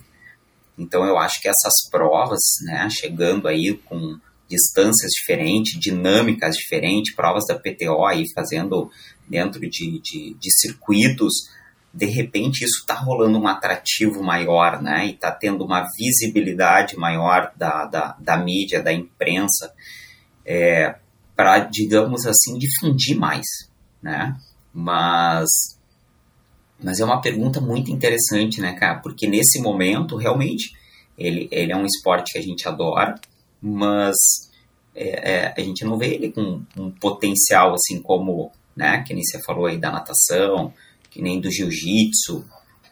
Então 0.77 1.05
eu 1.05 1.17
acho 1.17 1.41
que 1.41 1.47
essas 1.47 1.89
provas, 1.89 2.41
né, 2.63 2.88
chegando 2.89 3.47
aí 3.47 3.73
com 3.85 4.19
distâncias 4.47 5.11
diferentes, 5.11 5.79
dinâmicas 5.79 6.55
diferentes, 6.55 7.15
provas 7.15 7.45
da 7.47 7.55
PTO 7.55 8.05
aí 8.05 8.25
fazendo 8.33 8.91
dentro 9.27 9.59
de, 9.61 9.99
de, 10.01 10.35
de 10.39 10.59
circuitos, 10.59 11.33
de 11.93 12.05
repente 12.05 12.63
isso 12.63 12.79
está 12.81 12.93
rolando 12.93 13.39
um 13.39 13.47
atrativo 13.47 14.21
maior, 14.21 14.81
né, 14.81 15.07
e 15.07 15.11
está 15.11 15.31
tendo 15.31 15.63
uma 15.63 15.88
visibilidade 15.97 16.97
maior 16.97 17.51
da, 17.55 17.85
da, 17.85 18.15
da 18.19 18.38
mídia, 18.38 18.83
da 18.83 18.93
imprensa, 18.93 19.73
é, 20.45 20.95
para, 21.35 21.59
digamos 21.59 22.25
assim, 22.25 22.57
difundir 22.57 23.17
mais, 23.17 23.45
né, 24.01 24.35
mas 24.73 25.74
mas 26.85 26.99
é 26.99 27.03
uma 27.03 27.19
pergunta 27.19 27.59
muito 27.59 27.89
interessante, 27.89 28.61
né, 28.61 28.73
cara? 28.73 28.99
Porque 28.99 29.25
nesse 29.25 29.59
momento, 29.59 30.17
realmente, 30.17 30.71
ele, 31.17 31.47
ele 31.51 31.71
é 31.71 31.75
um 31.75 31.83
esporte 31.83 32.33
que 32.33 32.37
a 32.37 32.41
gente 32.43 32.67
adora, 32.67 33.15
mas 33.59 34.15
é, 34.93 35.31
é, 35.31 35.53
a 35.57 35.61
gente 35.61 35.83
não 35.83 35.97
vê 35.97 36.13
ele 36.13 36.31
com 36.31 36.61
um 36.77 36.91
potencial, 36.91 37.73
assim, 37.73 37.99
como, 38.03 38.51
né, 38.77 39.01
que 39.01 39.15
nem 39.15 39.23
você 39.23 39.41
falou 39.41 39.65
aí 39.65 39.79
da 39.79 39.91
natação, 39.91 40.71
que 41.09 41.23
nem 41.23 41.41
do 41.41 41.49
jiu-jitsu. 41.49 42.45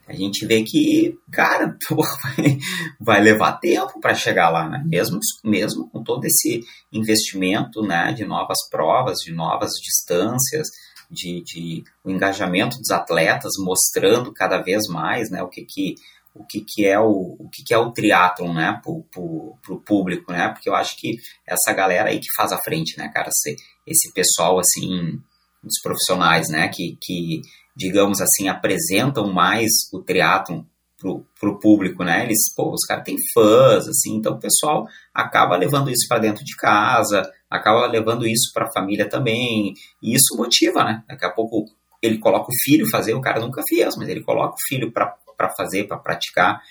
A 0.07 0.13
gente 0.13 0.43
vê 0.47 0.63
que, 0.63 1.15
cara, 1.31 1.77
vai, 1.91 2.57
vai 2.99 3.21
levar 3.21 3.59
tempo 3.59 4.01
para 4.01 4.15
chegar 4.15 4.49
lá, 4.49 4.67
né? 4.67 4.83
Mesmo, 4.87 5.19
mesmo 5.43 5.87
com 5.91 6.03
todo 6.03 6.25
esse 6.25 6.61
investimento, 6.91 7.83
né, 7.83 8.11
de 8.11 8.25
novas 8.25 8.57
provas, 8.71 9.19
de 9.19 9.31
novas 9.31 9.73
distâncias, 9.79 10.67
de, 11.13 11.43
de 11.43 11.83
o 12.03 12.09
engajamento 12.09 12.77
dos 12.77 12.91
atletas, 12.91 13.53
mostrando 13.59 14.33
cada 14.33 14.61
vez 14.61 14.87
mais, 14.87 15.29
né, 15.29 15.41
o 15.43 15.47
que 15.47 15.63
que 15.63 15.95
o 16.35 16.43
que, 16.43 16.61
que 16.61 16.83
é 16.83 16.99
o, 16.99 17.35
o 17.37 17.47
que, 17.47 17.63
que 17.63 17.73
é 17.75 17.77
o 17.77 17.91
triatlon, 17.91 18.53
né, 18.53 18.79
pro, 18.81 19.03
pro, 19.11 19.55
pro 19.61 19.79
público, 19.81 20.31
né, 20.31 20.49
porque 20.49 20.67
eu 20.67 20.75
acho 20.75 20.97
que 20.97 21.17
essa 21.45 21.71
galera 21.73 22.09
aí 22.09 22.19
que 22.19 22.33
faz 22.35 22.51
a 22.51 22.57
frente, 22.57 22.97
né, 22.97 23.07
cara, 23.13 23.29
esse, 23.29 23.55
esse 23.85 24.11
pessoal, 24.13 24.57
assim, 24.57 25.21
dos 25.63 25.79
profissionais, 25.83 26.49
né, 26.49 26.67
que, 26.69 26.97
que, 26.99 27.41
digamos 27.75 28.19
assim, 28.19 28.47
apresentam 28.47 29.31
mais 29.31 29.69
o 29.93 29.99
triatlon 29.99 30.63
pro, 31.03 31.25
pro 31.37 31.59
público, 31.59 32.01
né, 32.01 32.23
eles, 32.23 32.53
pô, 32.55 32.71
os 32.71 32.85
caras 32.85 33.03
têm 33.03 33.17
fãs, 33.33 33.87
assim, 33.89 34.15
então 34.15 34.35
o 34.35 34.39
pessoal 34.39 34.87
acaba 35.13 35.57
levando 35.57 35.89
isso 35.89 36.07
para 36.07 36.21
dentro 36.21 36.45
de 36.45 36.55
casa, 36.55 37.29
acaba 37.49 37.85
levando 37.85 38.25
isso 38.25 38.51
para 38.53 38.67
a 38.67 38.71
família 38.71 39.07
também, 39.09 39.73
e 40.01 40.15
isso 40.15 40.37
motiva, 40.37 40.85
né, 40.85 41.03
daqui 41.07 41.25
a 41.25 41.29
pouco 41.29 41.65
ele 42.01 42.17
coloca 42.17 42.47
o 42.49 42.63
filho 42.63 42.89
fazer, 42.89 43.13
o 43.13 43.21
cara 43.21 43.41
nunca 43.41 43.61
fez, 43.67 43.95
mas 43.97 44.07
ele 44.07 44.23
coloca 44.23 44.55
o 44.55 44.67
filho 44.67 44.91
para 44.91 45.49
fazer, 45.57 45.87
para 45.87 45.97
praticar, 45.97 46.61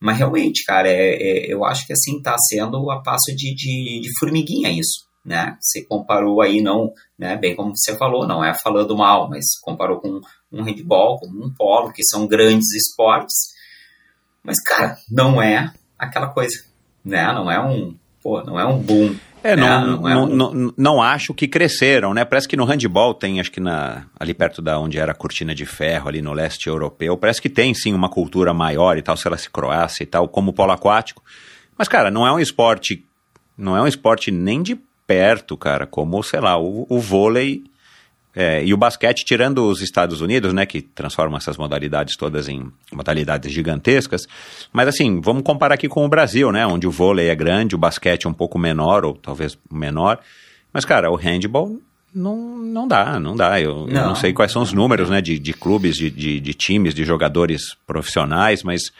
mas 0.00 0.16
realmente, 0.16 0.64
cara, 0.64 0.88
é, 0.88 1.14
é, 1.14 1.52
eu 1.52 1.64
acho 1.64 1.86
que 1.86 1.92
assim 1.92 2.16
está 2.16 2.36
sendo 2.38 2.90
a 2.90 3.02
passo 3.02 3.34
de, 3.36 3.54
de, 3.54 4.00
de 4.00 4.18
formiguinha 4.18 4.70
isso 4.70 5.04
né? 5.24 5.56
Você 5.58 5.82
comparou 5.84 6.42
aí 6.42 6.60
não, 6.60 6.92
né? 7.18 7.36
Bem 7.36 7.56
como 7.56 7.74
você 7.74 7.96
falou, 7.96 8.26
não 8.26 8.44
é 8.44 8.52
falando 8.52 8.96
mal, 8.96 9.28
mas 9.28 9.58
comparou 9.62 9.98
com 9.98 10.20
um 10.52 10.62
handball, 10.62 11.18
com 11.18 11.26
um 11.26 11.52
polo, 11.56 11.92
que 11.92 12.04
são 12.04 12.26
grandes 12.26 12.72
esportes. 12.74 13.53
Mas 14.44 14.60
cara, 14.62 14.98
não 15.10 15.40
é 15.42 15.72
aquela 15.98 16.28
coisa, 16.28 16.62
né? 17.04 17.24
Não 17.32 17.50
é 17.50 17.58
um, 17.58 17.96
pô, 18.22 18.42
não 18.42 18.60
é 18.60 18.66
um 18.66 18.78
boom. 18.78 19.16
É, 19.42 19.56
né? 19.56 19.62
não, 19.62 20.00
não, 20.00 20.08
é 20.08 20.16
um... 20.16 20.26
não, 20.26 20.74
não, 20.76 21.02
acho 21.02 21.34
que 21.34 21.48
cresceram, 21.48 22.14
né? 22.14 22.24
Parece 22.24 22.48
que 22.48 22.56
no 22.56 22.64
handball 22.64 23.14
tem, 23.14 23.40
acho 23.40 23.50
que 23.50 23.60
na, 23.60 24.04
ali 24.18 24.32
perto 24.32 24.62
da 24.62 24.78
onde 24.78 24.98
era 24.98 25.12
a 25.12 25.14
cortina 25.14 25.54
de 25.54 25.66
ferro, 25.66 26.08
ali 26.08 26.22
no 26.22 26.32
leste 26.32 26.66
europeu, 26.66 27.16
parece 27.16 27.42
que 27.42 27.50
tem 27.50 27.74
sim 27.74 27.92
uma 27.92 28.08
cultura 28.08 28.54
maior 28.54 28.96
e 28.96 29.02
tal, 29.02 29.16
se 29.16 29.26
ela 29.26 29.36
se 29.36 29.50
Croácia 29.50 30.02
e 30.02 30.06
tal, 30.06 30.28
como 30.28 30.50
o 30.50 30.54
polo 30.54 30.72
aquático. 30.72 31.22
Mas, 31.76 31.88
cara, 31.88 32.10
não 32.10 32.26
é 32.26 32.32
um 32.32 32.38
esporte, 32.38 33.04
não 33.56 33.76
é 33.76 33.82
um 33.82 33.86
esporte 33.86 34.30
nem 34.30 34.62
de 34.62 34.78
perto, 35.06 35.56
cara, 35.56 35.86
como, 35.86 36.22
sei 36.22 36.40
lá, 36.40 36.58
o, 36.58 36.86
o 36.88 36.98
vôlei 36.98 37.64
é, 38.34 38.64
e 38.64 38.74
o 38.74 38.76
basquete, 38.76 39.24
tirando 39.24 39.66
os 39.68 39.80
Estados 39.80 40.20
Unidos, 40.20 40.52
né, 40.52 40.66
que 40.66 40.82
transformam 40.82 41.36
essas 41.36 41.56
modalidades 41.56 42.16
todas 42.16 42.48
em 42.48 42.70
modalidades 42.92 43.52
gigantescas. 43.52 44.26
Mas 44.72 44.88
assim, 44.88 45.20
vamos 45.20 45.42
comparar 45.42 45.74
aqui 45.74 45.88
com 45.88 46.04
o 46.04 46.08
Brasil, 46.08 46.50
né, 46.50 46.66
onde 46.66 46.86
o 46.86 46.90
vôlei 46.90 47.28
é 47.28 47.34
grande, 47.34 47.74
o 47.74 47.78
basquete 47.78 48.26
é 48.26 48.28
um 48.28 48.34
pouco 48.34 48.58
menor, 48.58 49.04
ou 49.04 49.14
talvez 49.14 49.56
menor. 49.70 50.18
Mas, 50.72 50.84
cara, 50.84 51.10
o 51.10 51.14
handball 51.14 51.78
não, 52.14 52.36
não 52.58 52.86
dá, 52.88 53.18
não 53.18 53.36
dá. 53.36 53.60
Eu 53.60 53.86
não, 53.86 53.88
eu 53.88 54.06
não 54.06 54.14
sei 54.14 54.32
quais 54.32 54.52
são 54.52 54.62
os 54.62 54.72
números, 54.72 55.10
né, 55.10 55.20
de, 55.20 55.38
de 55.38 55.52
clubes, 55.52 55.96
de, 55.96 56.10
de, 56.10 56.40
de 56.40 56.54
times, 56.54 56.94
de 56.94 57.04
jogadores 57.04 57.76
profissionais, 57.86 58.62
mas 58.62 58.92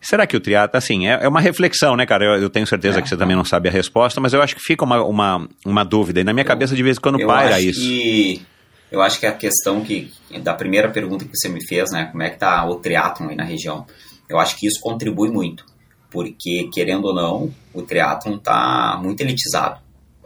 Será 0.00 0.26
que 0.26 0.36
o 0.36 0.40
triatlo, 0.40 0.76
assim, 0.78 1.08
é, 1.08 1.24
é 1.24 1.28
uma 1.28 1.40
reflexão, 1.40 1.96
né, 1.96 2.06
cara? 2.06 2.24
Eu, 2.24 2.42
eu 2.42 2.50
tenho 2.50 2.66
certeza 2.66 2.98
é, 2.98 3.02
que 3.02 3.08
você 3.08 3.16
também 3.16 3.36
não 3.36 3.44
sabe 3.44 3.68
a 3.68 3.72
resposta, 3.72 4.20
mas 4.20 4.32
eu 4.32 4.40
acho 4.40 4.54
que 4.54 4.62
fica 4.62 4.84
uma, 4.84 5.02
uma, 5.02 5.48
uma 5.66 5.84
dúvida. 5.84 6.20
E 6.20 6.24
na 6.24 6.32
minha 6.32 6.44
eu, 6.44 6.48
cabeça, 6.48 6.74
de 6.74 6.82
vez 6.82 6.96
em 6.96 7.00
quando, 7.00 7.26
paira 7.26 7.60
isso. 7.60 7.80
Que, 7.80 8.42
eu 8.90 9.02
acho 9.02 9.18
que 9.18 9.26
a 9.26 9.32
questão 9.32 9.82
que, 9.82 10.10
da 10.42 10.54
primeira 10.54 10.88
pergunta 10.88 11.24
que 11.24 11.36
você 11.36 11.48
me 11.48 11.64
fez, 11.66 11.90
né, 11.90 12.06
como 12.10 12.22
é 12.22 12.30
que 12.30 12.38
tá 12.38 12.64
o 12.66 12.76
triatlon 12.76 13.28
aí 13.28 13.36
na 13.36 13.44
região, 13.44 13.86
eu 14.28 14.38
acho 14.38 14.56
que 14.58 14.66
isso 14.66 14.80
contribui 14.80 15.30
muito. 15.30 15.64
Porque, 16.10 16.68
querendo 16.72 17.06
ou 17.06 17.14
não, 17.14 17.54
o 17.74 17.82
triatlon 17.82 18.38
tá 18.38 18.98
muito 19.02 19.20
elitizado, 19.20 19.80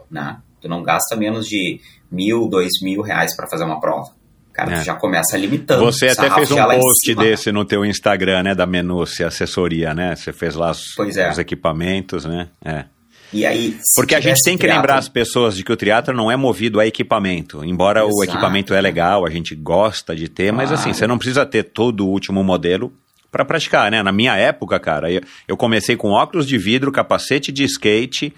né? 0.09 0.37
Tu 0.61 0.69
não 0.69 0.81
gasta 0.81 1.15
menos 1.17 1.45
de 1.45 1.81
mil, 2.09 2.47
dois 2.47 2.71
mil 2.81 3.01
reais 3.01 3.35
para 3.35 3.47
fazer 3.47 3.65
uma 3.65 3.81
prova. 3.81 4.11
Cara, 4.53 4.75
é. 4.75 4.83
já 4.83 4.93
começa 4.93 5.35
limitando. 5.35 5.83
Você 5.83 6.07
até 6.07 6.29
fez 6.29 6.51
um 6.51 6.55
post 6.55 7.15
desse 7.15 7.51
no 7.51 7.65
teu 7.65 7.83
Instagram, 7.83 8.43
né, 8.43 8.55
da 8.55 8.67
Menúcia 8.67 9.27
Assessoria, 9.27 9.95
né? 9.95 10.15
Você 10.15 10.31
fez 10.31 10.53
lá 10.53 10.71
os, 10.71 10.95
é. 11.17 11.31
os 11.31 11.39
equipamentos, 11.39 12.23
né? 12.23 12.49
É. 12.63 12.85
E 13.33 13.47
aí, 13.47 13.75
Porque 13.95 14.13
a 14.13 14.19
gente 14.19 14.43
tem 14.43 14.55
que 14.55 14.67
lembrar 14.67 14.99
as 14.99 15.09
pessoas 15.09 15.55
de 15.55 15.63
que 15.63 15.71
o 15.71 15.75
teatro 15.75 16.15
não 16.15 16.29
é 16.31 16.35
movido 16.35 16.79
a 16.79 16.85
equipamento. 16.85 17.65
Embora 17.65 18.01
Exato. 18.01 18.15
o 18.15 18.23
equipamento 18.23 18.75
é 18.75 18.79
legal, 18.79 19.25
a 19.25 19.29
gente 19.31 19.55
gosta 19.55 20.15
de 20.15 20.29
ter, 20.29 20.53
mas 20.53 20.71
assim, 20.71 20.93
você 20.93 21.07
não 21.07 21.17
precisa 21.17 21.43
ter 21.43 21.63
todo 21.63 22.05
o 22.05 22.09
último 22.09 22.43
modelo 22.43 22.93
para 23.31 23.43
praticar, 23.43 23.89
né? 23.89 24.03
Na 24.03 24.11
minha 24.11 24.37
época, 24.37 24.79
cara, 24.79 25.11
eu, 25.11 25.21
eu 25.47 25.57
comecei 25.57 25.97
com 25.97 26.11
óculos 26.11 26.45
de 26.45 26.59
vidro, 26.59 26.91
capacete 26.91 27.51
de 27.51 27.63
skate, 27.63 28.31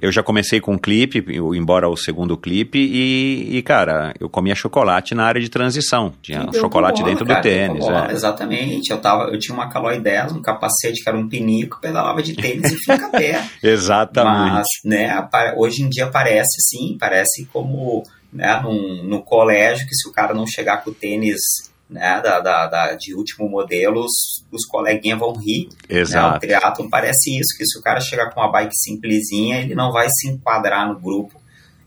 eu 0.00 0.12
já 0.12 0.22
comecei 0.22 0.60
com 0.60 0.74
um 0.74 0.78
clipe, 0.78 1.24
embora 1.54 1.88
o 1.88 1.96
segundo 1.96 2.36
clipe, 2.36 2.78
e, 2.78 3.56
e, 3.56 3.62
cara, 3.62 4.14
eu 4.20 4.28
comia 4.28 4.54
chocolate 4.54 5.14
na 5.14 5.24
área 5.24 5.40
de 5.40 5.48
transição. 5.48 6.12
Tinha 6.22 6.48
um 6.48 6.52
chocolate 6.52 7.02
dentro 7.02 7.24
cara, 7.26 7.40
do 7.40 7.42
tênis. 7.42 7.86
É. 7.86 8.12
Exatamente. 8.12 8.90
Eu, 8.90 8.98
tava, 8.98 9.24
eu 9.24 9.38
tinha 9.38 9.54
uma 9.54 9.68
Caloi 9.68 10.00
10, 10.00 10.32
um 10.32 10.42
capacete 10.42 11.02
que 11.02 11.08
era 11.08 11.18
um 11.18 11.28
pinico, 11.28 11.80
pedalava 11.80 12.22
de 12.22 12.34
tênis 12.34 12.72
e 12.72 12.76
fica 12.76 13.06
a 13.06 13.10
pé. 13.10 13.44
Exatamente. 13.62 14.52
Mas, 14.52 14.66
né, 14.84 15.28
hoje 15.56 15.82
em 15.82 15.88
dia 15.88 16.06
parece, 16.08 16.60
sim, 16.60 16.96
parece 16.98 17.46
como 17.52 18.02
né, 18.32 18.60
num, 18.62 19.02
no 19.04 19.22
colégio, 19.22 19.86
que 19.86 19.94
se 19.94 20.08
o 20.08 20.12
cara 20.12 20.34
não 20.34 20.46
chegar 20.46 20.84
com 20.84 20.90
o 20.90 20.94
tênis 20.94 21.38
né, 21.88 22.20
da, 22.20 22.40
da, 22.40 22.66
da, 22.66 22.94
de 22.94 23.14
último 23.14 23.48
modelo, 23.48 24.04
os, 24.04 24.44
os 24.52 24.66
coleguinhas 24.66 25.18
vão 25.18 25.32
rir. 25.32 25.68
Exato. 25.88 26.30
Né? 26.30 26.36
O 26.36 26.40
triatlon 26.40 26.88
parece 26.88 27.38
isso, 27.38 27.56
que 27.56 27.64
se 27.64 27.78
o 27.78 27.82
cara 27.82 28.00
chegar 28.00 28.30
com 28.30 28.40
uma 28.40 28.52
bike 28.52 28.74
simplesinha, 28.76 29.60
ele 29.60 29.74
não 29.74 29.90
vai 29.90 30.08
se 30.10 30.28
enquadrar 30.28 30.86
no 30.86 31.00
grupo. 31.00 31.40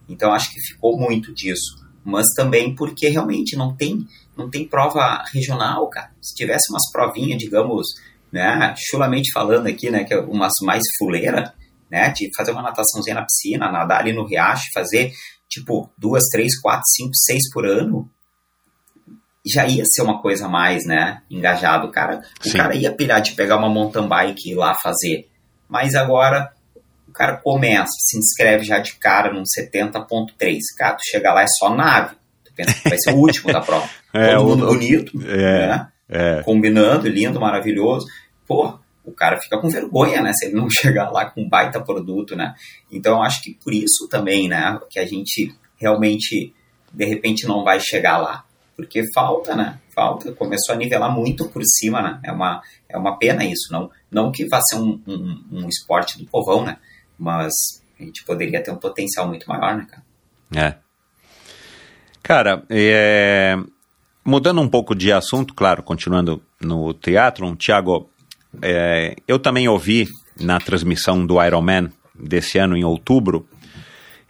Então 0.10 0.34
acho 0.34 0.52
que 0.52 0.60
ficou 0.60 0.98
muito 0.98 1.34
disso. 1.34 1.80
Mas 2.04 2.28
também 2.36 2.74
porque 2.74 3.10
realmente 3.10 3.56
não 3.56 3.76
tem, 3.76 4.00
não 4.36 4.50
tem 4.50 4.68
prova 4.68 5.24
regional, 5.32 5.88
cara. 5.88 6.12
Se 6.20 6.34
tivesse 6.34 6.72
umas 6.72 6.92
provinhas, 6.92 7.38
digamos, 7.38 7.88
né, 8.32 8.74
chulamente 8.78 9.32
falando 9.32 9.68
aqui, 9.68 9.92
né, 9.92 10.04
que 10.04 10.14
é 10.14 10.20
umas 10.20 10.54
mais 10.64 10.82
fuleira, 10.98 11.54
né, 11.92 12.10
de 12.10 12.30
fazer 12.36 12.52
uma 12.52 12.64
nataçãozinha 12.64 13.16
na 13.16 13.26
piscina, 13.26 13.72
nadar 13.72 14.00
ali 14.00 14.14
no 14.14 14.26
riacho, 14.26 14.72
fazer 14.74 15.12
tipo 15.48 15.92
duas, 15.98 16.24
três, 16.32 16.60
quatro, 16.60 16.86
cinco, 16.88 17.12
seis 17.14 17.52
por 17.54 17.68
ano, 17.68 18.10
já 19.46 19.66
ia 19.66 19.84
ser 19.86 20.04
uma 20.04 20.22
coisa 20.22 20.48
mais, 20.48 20.86
né, 20.86 21.22
engajado. 21.30 21.90
Cara, 21.92 22.22
o 22.46 22.52
cara 22.54 22.76
ia 22.76 22.92
pilhar 22.92 23.22
de 23.22 23.34
pegar 23.34 23.58
uma 23.58 23.70
mountain 23.70 24.08
bike 24.08 24.50
e 24.50 24.52
ir 24.52 24.56
lá 24.56 24.76
fazer. 24.76 25.28
Mas 25.68 25.96
agora 25.96 26.52
o 27.08 27.12
cara 27.12 27.38
começa, 27.38 27.92
se 28.00 28.18
inscreve 28.18 28.64
já 28.64 28.80
de 28.80 28.94
cara 28.96 29.34
num 29.34 29.44
70.3. 29.44 30.60
Cara, 30.78 30.96
tu 30.96 31.04
chega 31.04 31.34
lá 31.34 31.42
é 31.42 31.48
só 31.48 31.74
nave. 31.74 32.16
Tu 32.46 32.54
pensa 32.56 32.74
que 32.74 32.90
vai 32.90 32.98
ser 33.00 33.12
o 33.12 33.18
último 33.18 33.52
da 33.52 33.62
prova. 33.62 33.90
é, 34.14 34.36
Todo 34.36 34.48
mundo 34.48 34.64
o, 34.66 34.68
bonito, 34.68 35.12
é, 35.26 35.68
né? 35.68 35.88
É. 36.08 36.44
Combinando, 36.44 37.08
lindo, 37.08 37.40
maravilhoso. 37.40 38.06
Pô, 38.48 38.78
o 39.04 39.12
cara 39.12 39.40
fica 39.42 39.58
com 39.58 39.70
vergonha, 39.70 40.22
né? 40.22 40.32
Se 40.34 40.46
ele 40.46 40.56
não 40.56 40.70
chegar 40.72 41.10
lá 41.10 41.26
com 41.26 41.42
um 41.42 41.50
baita 41.50 41.82
produto, 41.82 42.36
né? 42.36 42.54
Então, 42.92 43.18
eu 43.18 43.24
acho 43.24 43.42
que 43.42 43.58
por 43.64 43.74
isso 43.74 44.08
também, 44.08 44.48
né? 44.48 44.80
Que 44.90 45.00
a 45.00 45.06
gente 45.06 45.54
realmente, 45.78 46.54
de 46.94 47.06
repente, 47.06 47.48
não 47.48 47.64
vai 47.64 47.80
chegar 47.80 48.18
lá 48.18 48.46
porque 48.76 49.04
falta, 49.14 49.56
né? 49.56 49.80
Falta, 49.94 50.32
começou 50.34 50.74
a 50.74 50.78
nivelar 50.78 51.12
muito 51.12 51.48
por 51.50 51.62
cima, 51.64 52.02
né? 52.02 52.20
É 52.24 52.32
uma, 52.32 52.62
é 52.90 52.98
uma 52.98 53.18
pena 53.18 53.44
isso, 53.44 53.72
não, 53.72 53.90
não 54.10 54.32
que 54.32 54.48
vá 54.48 54.62
ser 54.62 54.78
um, 54.78 55.02
um, 55.08 55.44
um 55.52 55.68
esporte 55.68 56.18
do 56.18 56.26
povão, 56.26 56.64
né? 56.64 56.78
Mas 57.18 57.54
a 58.00 58.04
gente 58.04 58.24
poderia 58.24 58.64
ter 58.64 58.72
um 58.72 58.78
potencial 58.78 59.28
muito 59.28 59.48
maior, 59.48 59.78
né, 59.78 59.88
cara? 59.90 60.04
É. 60.56 60.76
Cara, 62.24 62.64
é... 62.70 63.58
mudando 64.24 64.62
um 64.62 64.70
pouco 64.70 64.96
de 64.96 65.12
assunto, 65.12 65.54
claro, 65.54 65.84
continuando 65.84 66.42
no 66.60 66.94
teatro, 66.94 67.56
Thiago, 67.56 68.10
é... 68.62 69.16
eu 69.28 69.40
também 69.40 69.68
ouvi 69.68 70.08
na 70.40 70.60
transmissão 70.60 71.26
do 71.26 71.44
Ironman 71.44 71.92
desse 72.16 72.58
ano, 72.58 72.76
em 72.76 72.84
outubro, 72.84 73.48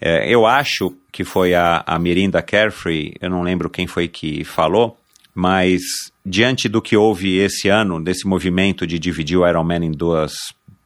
é, 0.02 0.28
eu 0.28 0.48
acho 0.48 0.96
que 1.12 1.24
foi 1.24 1.54
a, 1.54 1.84
a 1.86 2.00
Mirinda 2.00 2.42
Carefree, 2.42 3.14
eu 3.22 3.30
não 3.30 3.44
lembro 3.44 3.70
quem 3.70 3.86
foi 3.86 4.08
que 4.08 4.44
falou, 4.44 4.98
mas 5.34 5.82
diante 6.26 6.68
do 6.68 6.82
que 6.82 6.98
houve 6.98 7.38
esse 7.38 7.70
ano, 7.70 8.04
desse 8.04 8.28
movimento 8.28 8.88
de 8.88 8.98
dividir 8.98 9.38
o 9.38 9.48
Ironman 9.48 9.86
em 9.86 9.92
duas 9.92 10.34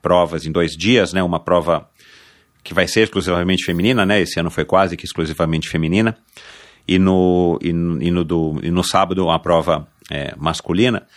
provas, 0.01 0.45
em 0.45 0.51
dois 0.51 0.73
dias, 0.73 1.13
né, 1.13 1.23
uma 1.23 1.39
prova 1.39 1.89
que 2.62 2.73
vai 2.73 2.88
ser 2.88 3.04
exclusivamente 3.04 3.63
feminina, 3.63 4.06
né, 4.06 4.21
esse 4.21 4.38
ano 4.39 4.51
foi 4.51 4.65
quase 4.65 4.97
que 4.97 5.06
exclusivamente 5.06 5.69
feminina, 5.69 6.17
e 6.88 6.99
no, 6.99 7.58
e, 7.62 7.69
e 7.69 8.12
no, 8.12 8.23
do, 8.23 8.60
e 8.62 8.69
no 8.69 8.84
sábado 8.84 9.23
uma 9.23 9.39
prova 9.39 9.88
é, 10.12 10.34
masculina, 10.36 11.08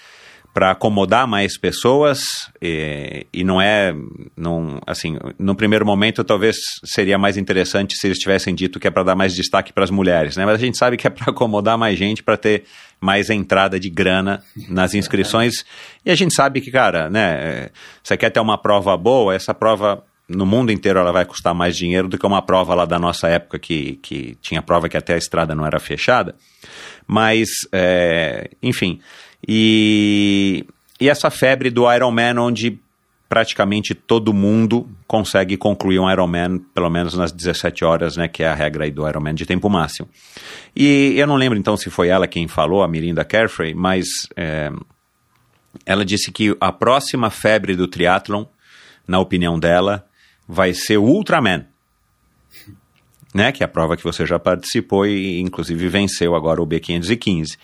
para 0.52 0.72
acomodar 0.72 1.26
mais 1.26 1.56
pessoas 1.56 2.50
e, 2.61 3.26
e, 3.32 3.44
não 3.44 3.61
é, 3.61 3.94
não, 4.37 4.80
assim, 4.87 5.16
no 5.38 5.54
primeiro 5.54 5.87
momento 5.87 6.24
talvez 6.24 6.56
seria 6.84 7.16
mais 7.16 7.37
interessante 7.37 7.94
se 7.96 8.06
eles 8.06 8.18
tivessem 8.18 8.54
dito 8.54 8.80
que 8.80 8.88
é 8.88 8.90
para 8.90 9.04
dar 9.04 9.14
mais 9.14 9.34
destaque 9.34 9.72
para 9.72 9.84
as 9.84 9.90
mulheres, 9.90 10.37
né? 10.37 10.44
Mas 10.44 10.56
a 10.56 10.64
gente 10.64 10.76
sabe 10.76 10.96
que 10.96 11.06
é 11.06 11.11
para 11.11 11.30
acomodar 11.30 11.78
mais 11.78 11.98
gente, 11.98 12.22
para 12.22 12.37
ter 12.37 12.64
mais 13.00 13.30
entrada 13.30 13.78
de 13.78 13.88
grana 13.88 14.42
nas 14.68 14.94
inscrições 14.94 15.64
e 16.04 16.11
a 16.11 16.14
gente 16.14 16.34
sabe 16.34 16.61
que, 16.61 16.70
cara, 16.70 17.08
né? 17.08 17.68
Você 18.02 18.16
quer 18.16 18.30
ter 18.30 18.40
uma 18.40 18.58
prova 18.58 18.96
boa, 18.96 19.34
essa 19.34 19.54
prova 19.54 20.02
no 20.28 20.44
mundo 20.44 20.70
inteiro 20.70 20.98
ela 20.98 21.11
vai 21.11 21.24
custar 21.24 21.54
mais 21.54 21.76
dinheiro 21.76 22.06
do 22.06 22.18
que 22.18 22.26
uma 22.26 22.42
prova 22.42 22.74
lá 22.74 22.84
da 22.84 22.98
nossa 22.98 23.28
época 23.28 23.58
que, 23.58 23.98
que 24.02 24.37
tinha 24.42 24.61
prova 24.61 24.88
que 24.88 24.96
até 24.96 25.14
a 25.14 25.18
estrada 25.18 25.54
não 25.54 25.64
era 25.64 25.80
fechada. 25.80 26.34
Mas, 27.06 27.48
é, 27.72 28.50
enfim, 28.62 29.00
e, 29.46 30.66
e 31.01 31.09
essa 31.09 31.31
febre 31.31 31.70
do 31.70 31.90
Ironman 31.92 32.38
onde 32.38 32.81
praticamente 33.29 33.94
todo 33.94 34.33
mundo 34.33 34.88
consegue 35.07 35.57
concluir 35.57 35.98
um 35.98 36.11
Ironman 36.11 36.59
pelo 36.74 36.88
menos 36.88 37.14
nas 37.14 37.31
17 37.31 37.85
horas, 37.85 38.16
né, 38.16 38.27
que 38.27 38.42
é 38.42 38.48
a 38.48 38.55
regra 38.55 38.85
aí 38.85 38.90
do 38.90 39.07
Ironman 39.07 39.35
de 39.35 39.44
tempo 39.44 39.68
máximo. 39.68 40.09
E 40.74 41.14
eu 41.16 41.27
não 41.27 41.37
lembro 41.37 41.59
então 41.59 41.77
se 41.77 41.90
foi 41.90 42.09
ela 42.09 42.27
quem 42.27 42.48
falou, 42.48 42.83
a 42.83 42.88
Mirinda 42.88 43.24
Carefree, 43.24 43.74
mas 43.74 44.07
é, 44.35 44.72
ela 45.85 46.05
disse 46.05 46.33
que 46.33 46.57
a 46.59 46.72
próxima 46.72 47.29
febre 47.31 47.77
do 47.77 47.87
triatlon, 47.87 48.44
na 49.07 49.18
opinião 49.18 49.59
dela, 49.59 50.07
vai 50.46 50.72
ser 50.72 50.96
o 50.96 51.05
Ultraman. 51.05 51.66
Né, 53.35 53.53
que 53.53 53.62
é 53.62 53.66
a 53.66 53.68
prova 53.68 53.94
que 53.94 54.03
você 54.03 54.24
já 54.24 54.38
participou 54.38 55.07
e 55.07 55.38
inclusive 55.38 55.87
venceu 55.87 56.35
agora 56.35 56.62
o 56.62 56.66
B515. 56.66 57.59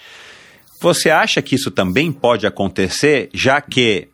Você 0.85 1.09
acha 1.09 1.41
que 1.41 1.55
isso 1.55 1.71
também 1.71 2.13
pode 2.13 2.47
acontecer, 2.47 3.31
já 3.33 3.59
que 3.59 4.09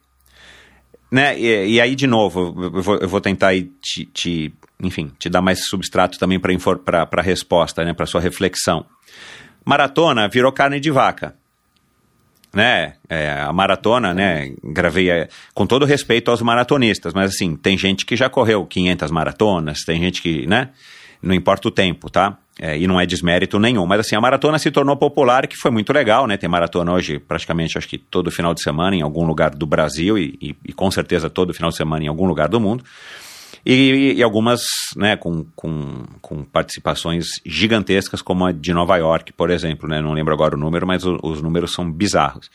né, 1.11 1.37
e, 1.37 1.73
e, 1.73 1.81
aí, 1.81 1.97
de 1.97 2.07
novo, 2.07 2.55
eu 2.63 2.81
vou, 2.81 2.97
eu 2.99 3.09
vou 3.09 3.21
tentar 3.21 3.53
te, 3.83 4.05
te, 4.05 4.55
enfim, 4.81 5.11
te 5.19 5.29
dar 5.29 5.43
mais 5.43 5.67
substrato 5.67 6.17
também 6.17 6.39
para 6.39 7.09
a 7.11 7.23
resposta, 7.23 7.85
né, 7.85 7.93
para 7.93 8.07
sua 8.07 8.21
reflexão. 8.21 8.87
Maratona 9.65 10.29
virou 10.29 10.53
carne 10.53 10.79
de 10.79 10.93
vaca. 10.93 11.35
Né, 12.55 12.95
é, 13.09 13.33
a 13.33 13.53
maratona, 13.53 14.15
né, 14.15 14.53
gravei 14.63 15.11
é, 15.11 15.29
com 15.53 15.67
todo 15.67 15.85
respeito 15.85 16.31
aos 16.31 16.41
maratonistas, 16.41 17.13
mas 17.13 17.33
assim, 17.35 17.57
tem 17.57 17.77
gente 17.77 18.07
que 18.07 18.15
já 18.15 18.31
correu 18.31 18.65
500 18.65 19.11
maratonas, 19.11 19.81
tem 19.81 20.01
gente 20.01 20.23
que, 20.23 20.47
né, 20.47 20.71
não 21.23 21.35
importa 21.35 21.69
o 21.69 21.71
tempo, 21.71 22.09
tá? 22.09 22.39
É, 22.59 22.79
e 22.79 22.87
não 22.87 23.01
é 23.01 23.07
desmérito 23.07 23.59
nenhum. 23.59 23.87
Mas 23.87 24.01
assim, 24.01 24.17
a 24.17 24.21
maratona 24.21 24.59
se 24.59 24.71
tornou 24.71 24.97
popular, 24.97 25.47
que 25.47 25.57
foi 25.57 25.71
muito 25.71 25.93
legal, 25.93 26.27
né? 26.27 26.37
Tem 26.37 26.49
maratona 26.49 26.93
hoje 26.93 27.19
praticamente, 27.19 27.79
acho 27.79 27.89
que 27.89 27.99
todo 27.99 28.31
final 28.31 28.55
de 28.55 28.63
semana 28.63 28.97
em 28.97 29.03
algum 29.03 29.25
lugar 29.25 29.51
do 29.51 29.67
Brasil 29.67 30.19
e, 30.19 30.39
e, 30.41 30.57
e 30.67 30.73
com 30.73 30.91
certeza 30.91 31.31
todo 31.31 31.55
final 31.55 31.71
de 31.71 31.77
semana 31.77 32.05
em 32.05 32.09
algum 32.09 32.27
lugar 32.27 32.49
do 32.49 32.61
mundo. 32.61 32.85
E, 33.65 34.15
e, 34.17 34.23
algumas 34.23 34.63
né, 34.97 35.17
com, 35.17 35.45
com, 35.55 36.05
com, 36.23 36.45
participações 36.45 37.27
gigantescas, 37.45 38.23
como 38.23 38.47
a 38.47 38.53
de 38.53 38.73
Nova 38.73 38.97
York, 38.97 39.35
por 39.35 39.51
exemplo. 39.51 39.87
Né? 39.87 40.01
Não 40.01 40.13
lembro 40.13 40.33
agora 40.33 40.57
o 40.57 40.59
número, 40.59 40.87
mas 40.87 41.05
o, 41.05 41.19
os 41.23 41.43
números 41.43 41.73
são 41.73 41.91
bizarros. 41.91 42.51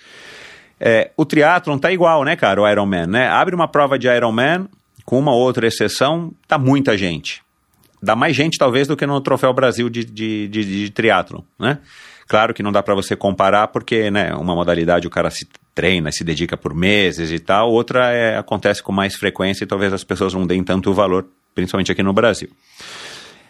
É, 0.79 1.11
o 1.15 1.23
triatlon 1.23 1.77
tá 1.77 1.91
igual, 1.91 2.23
né, 2.23 2.35
cara, 2.35 2.61
o 2.61 2.67
Ironman, 2.67 3.07
né? 3.07 3.29
Abre 3.29 3.55
uma 3.55 3.67
prova 3.67 3.97
de 3.97 4.07
Ironman, 4.07 4.67
com 5.05 5.19
uma 5.19 5.33
outra 5.33 5.67
exceção, 5.67 6.33
tá 6.47 6.57
muita 6.57 6.97
gente 6.97 7.44
dá 8.05 8.15
mais 8.15 8.35
gente 8.35 8.57
talvez 8.57 8.87
do 8.87 8.95
que 8.95 9.05
no 9.05 9.19
Troféu 9.19 9.53
Brasil 9.53 9.89
de, 9.89 10.05
de, 10.05 10.47
de, 10.47 10.63
de 10.63 10.89
triatlon, 10.91 11.41
né? 11.59 11.79
Claro 12.27 12.53
que 12.53 12.63
não 12.63 12.71
dá 12.71 12.81
para 12.81 12.95
você 12.95 13.15
comparar 13.15 13.67
porque, 13.67 14.09
né, 14.09 14.33
uma 14.33 14.55
modalidade 14.55 15.05
o 15.05 15.11
cara 15.11 15.29
se 15.29 15.47
treina, 15.75 16.11
se 16.11 16.23
dedica 16.23 16.57
por 16.57 16.73
meses 16.73 17.31
e 17.31 17.37
tal, 17.37 17.69
outra 17.71 18.11
é, 18.11 18.37
acontece 18.37 18.81
com 18.81 18.91
mais 18.91 19.15
frequência 19.15 19.63
e 19.63 19.67
talvez 19.67 19.93
as 19.93 20.03
pessoas 20.03 20.33
não 20.33 20.47
deem 20.47 20.63
tanto 20.63 20.91
valor, 20.93 21.27
principalmente 21.53 21.91
aqui 21.91 22.01
no 22.01 22.13
Brasil. 22.13 22.49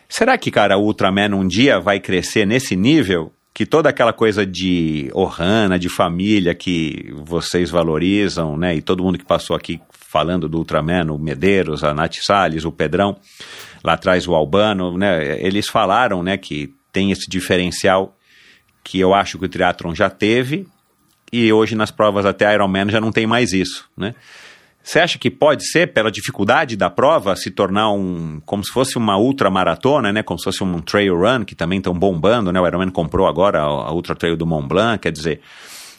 Será 0.10 0.38
que, 0.38 0.52
cara, 0.52 0.78
o 0.78 0.84
Ultraman 0.84 1.36
um 1.36 1.48
dia 1.48 1.80
vai 1.80 2.00
crescer 2.00 2.46
nesse 2.46 2.76
nível 2.76 3.32
que 3.54 3.65
toda 3.65 3.89
aquela 3.89 4.12
coisa 4.12 4.46
de 4.46 5.10
Ohana, 5.13 5.80
de 5.80 5.88
família 5.88 6.54
que 6.54 7.13
vocês 7.24 7.70
valorizam, 7.70 8.58
né, 8.58 8.76
e 8.76 8.82
todo 8.82 9.04
mundo 9.04 9.18
que 9.18 9.26
passou 9.26 9.56
aqui 9.56 9.80
falando 9.91 10.50
do 10.50 10.58
Ultraman, 10.58 11.12
o 11.12 11.18
Medeiros, 11.18 11.82
a 11.82 11.94
Nath 11.94 12.15
Salles, 12.22 12.65
o 12.65 12.72
Pedrão, 12.72 13.18
lá 13.86 13.93
atrás 13.93 14.28
o 14.28 14.34
Albano, 14.34 14.98
né, 14.98 15.39
eles 15.41 15.67
falaram 15.67 16.24
né, 16.24 16.38
que 16.38 16.74
tem 16.91 17.12
esse 17.12 17.30
diferencial 17.30 18.15
que 18.84 19.00
eu 19.00 19.13
acho 19.13 19.38
que 19.38 19.45
o 19.45 19.50
triatlon 19.50 19.93
já 19.93 20.10
teve 20.10 20.67
e 21.32 21.52
hoje 21.52 21.76
nas 21.76 21.91
provas 21.91 22.26
até 22.26 22.54
Ironman 22.54 22.89
já 22.89 23.02
não 23.02 23.12
tem 23.12 23.26
mais 23.28 23.52
isso, 23.54 23.89
né? 23.98 24.13
Você 24.86 25.00
acha 25.00 25.17
que 25.17 25.32
pode 25.32 25.67
ser, 25.67 25.93
pela 25.93 26.12
dificuldade 26.12 26.78
da 26.78 26.91
prova, 26.91 27.36
se 27.36 27.50
tornar 27.50 27.91
um. 27.91 28.39
como 28.45 28.63
se 28.63 28.71
fosse 28.71 29.00
uma 29.00 29.17
ultramaratona, 29.17 30.13
né? 30.13 30.21
Como 30.21 30.38
se 30.38 30.43
fosse 30.43 30.63
um 30.63 30.80
trail 30.80 31.17
run, 31.17 31.43
que 31.43 31.56
também 31.56 31.80
estão 31.80 31.91
bombando, 31.91 32.52
né? 32.52 32.62
O 32.62 32.67
Ironman 32.67 32.91
comprou 32.91 33.26
agora 33.26 33.62
a, 33.62 33.91
Ultra 33.91 34.15
Trail 34.15 34.38
do 34.38 34.45
Mont 34.45 34.67
Blanc, 34.67 35.00
quer 35.00 35.12
dizer. 35.12 35.41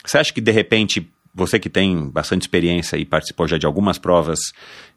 Você 0.04 0.18
acha 0.18 0.32
que 0.32 0.40
de 0.40 0.52
repente 0.52 1.10
você 1.36 1.58
que 1.58 1.68
tem 1.68 2.08
bastante 2.08 2.42
experiência 2.42 2.96
e 2.96 3.04
participou 3.04 3.46
já 3.46 3.58
de 3.58 3.66
algumas 3.66 3.98
provas 3.98 4.38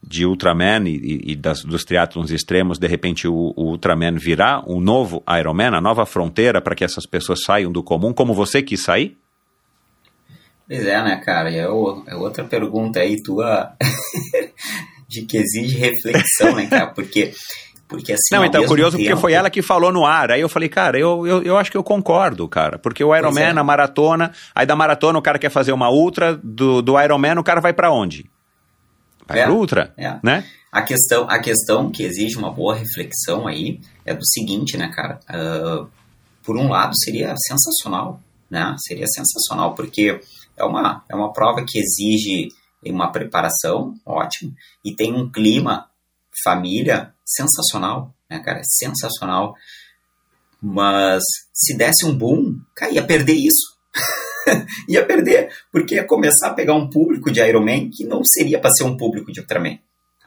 de 0.02 0.26
Ultraman 0.26 0.88
e, 0.88 1.32
e, 1.32 1.36
das, 1.36 1.66
dos 1.66 1.84
triatlons 1.84 2.32
extremos, 2.32 2.80
de 2.80 2.88
repente 2.88 3.28
o, 3.28 3.54
o, 3.58 3.72
Ultraman 3.72 4.16
virá 4.16 4.64
um 4.66 4.80
novo 4.80 5.22
Ironman, 5.38 5.76
a 5.76 5.82
nova 5.82 6.06
fronteira 6.06 6.62
para 6.62 6.76
que 6.76 6.86
essas 6.86 7.06
pessoas 7.06 7.44
saiam 7.44 7.70
do 7.70 7.84
comum, 7.84 8.14
como 8.14 8.34
você 8.34 8.64
quis 8.64 8.82
sair? 8.82 9.18
Pois 10.66 10.86
é, 10.86 11.04
né, 11.04 11.18
cara? 11.18 11.52
É, 11.54 11.68
o, 11.68 12.04
é 12.08 12.16
outra 12.16 12.46
pergunta 12.46 13.02
aí 13.02 13.22
tua 13.22 13.74
de 15.10 15.24
que 15.24 15.38
exige 15.38 15.78
reflexão, 15.78 16.56
né, 16.56 16.68
cara? 16.68 16.88
Porque 16.88 17.34
porque 17.90 18.14
assim. 18.14 18.36
Não, 18.36 18.46
então, 18.46 18.64
curioso 18.66 18.96
tempo... 18.96 19.10
porque 19.10 19.20
foi 19.20 19.34
ela 19.34 19.50
que 19.50 19.64
falou 19.64 19.92
no 19.92 20.06
ar. 20.06 20.32
Aí 20.32 20.42
eu 20.42 20.48
falei, 20.48 20.70
cara, 20.70 20.98
eu, 20.98 21.26
eu, 21.26 21.42
eu 21.42 21.58
acho 21.58 21.72
que 21.72 21.76
eu 21.78 21.84
concordo, 21.84 22.48
cara. 22.48 22.78
Porque 22.78 23.04
o 23.04 23.16
Ironman, 23.16 23.46
é. 23.46 23.54
na 23.54 23.64
maratona, 23.64 24.32
aí 24.54 24.66
da 24.66 24.76
maratona 24.76 25.18
o 25.18 25.22
cara 25.22 25.40
quer 25.40 25.50
fazer 25.50 25.72
uma 25.72 25.90
ultra, 25.90 26.40
do, 26.42 26.84
do 26.84 27.02
Ironman 27.02 27.40
o 27.40 27.44
cara 27.44 27.60
vai 27.60 27.74
para 27.74 27.92
onde? 27.92 28.30
Vai 29.28 29.40
é, 29.40 29.46
pro 29.46 29.56
ultra, 29.56 29.92
é. 29.98 30.20
né? 30.22 30.46
A 30.72 30.84
questão, 30.84 31.28
a 31.28 31.40
questão 31.40 31.90
que 31.92 32.04
exige 32.04 32.38
uma 32.38 32.52
boa 32.52 32.76
reflexão 32.76 33.48
aí 33.48 33.80
é 34.06 34.14
do 34.14 34.26
seguinte, 34.26 34.78
né, 34.78 34.92
cara? 34.94 35.20
Uh, 35.28 35.88
por 36.44 36.56
um 36.58 36.70
lado, 36.70 36.94
seria 36.96 37.34
sensacional, 37.38 38.22
né? 38.52 38.76
Seria 38.88 39.08
sensacional, 39.08 39.74
porque 39.74 40.22
é 40.56 40.64
uma, 40.64 41.04
é 41.10 41.16
uma 41.16 41.34
prova 41.34 41.66
que 41.68 41.80
exige 41.80 42.50
uma 42.86 43.12
preparação, 43.12 43.96
ótimo, 44.06 44.54
e 44.86 44.96
tem 44.96 45.12
um 45.14 45.30
clima 45.30 45.88
família 46.44 47.14
sensacional, 47.30 48.14
né, 48.30 48.40
cara? 48.40 48.62
Sensacional. 48.64 49.56
Mas 50.62 51.24
se 51.54 51.78
desse 51.78 52.06
um 52.06 52.18
boom, 52.18 52.60
cara, 52.76 52.92
ia 52.92 53.04
perder 53.06 53.34
isso. 53.34 53.78
ia 54.88 55.06
perder, 55.06 55.50
porque 55.72 55.96
ia 55.96 56.04
começar 56.04 56.48
a 56.48 56.54
pegar 56.54 56.74
um 56.74 56.90
público 56.90 57.32
de 57.32 57.40
Iron 57.42 57.64
Man 57.64 57.90
que 57.90 58.04
não 58.06 58.22
seria 58.26 58.60
para 58.60 58.72
ser 58.72 58.84
um 58.84 58.98
público 58.98 59.32
de 59.32 59.40
Ultraman. 59.40 59.78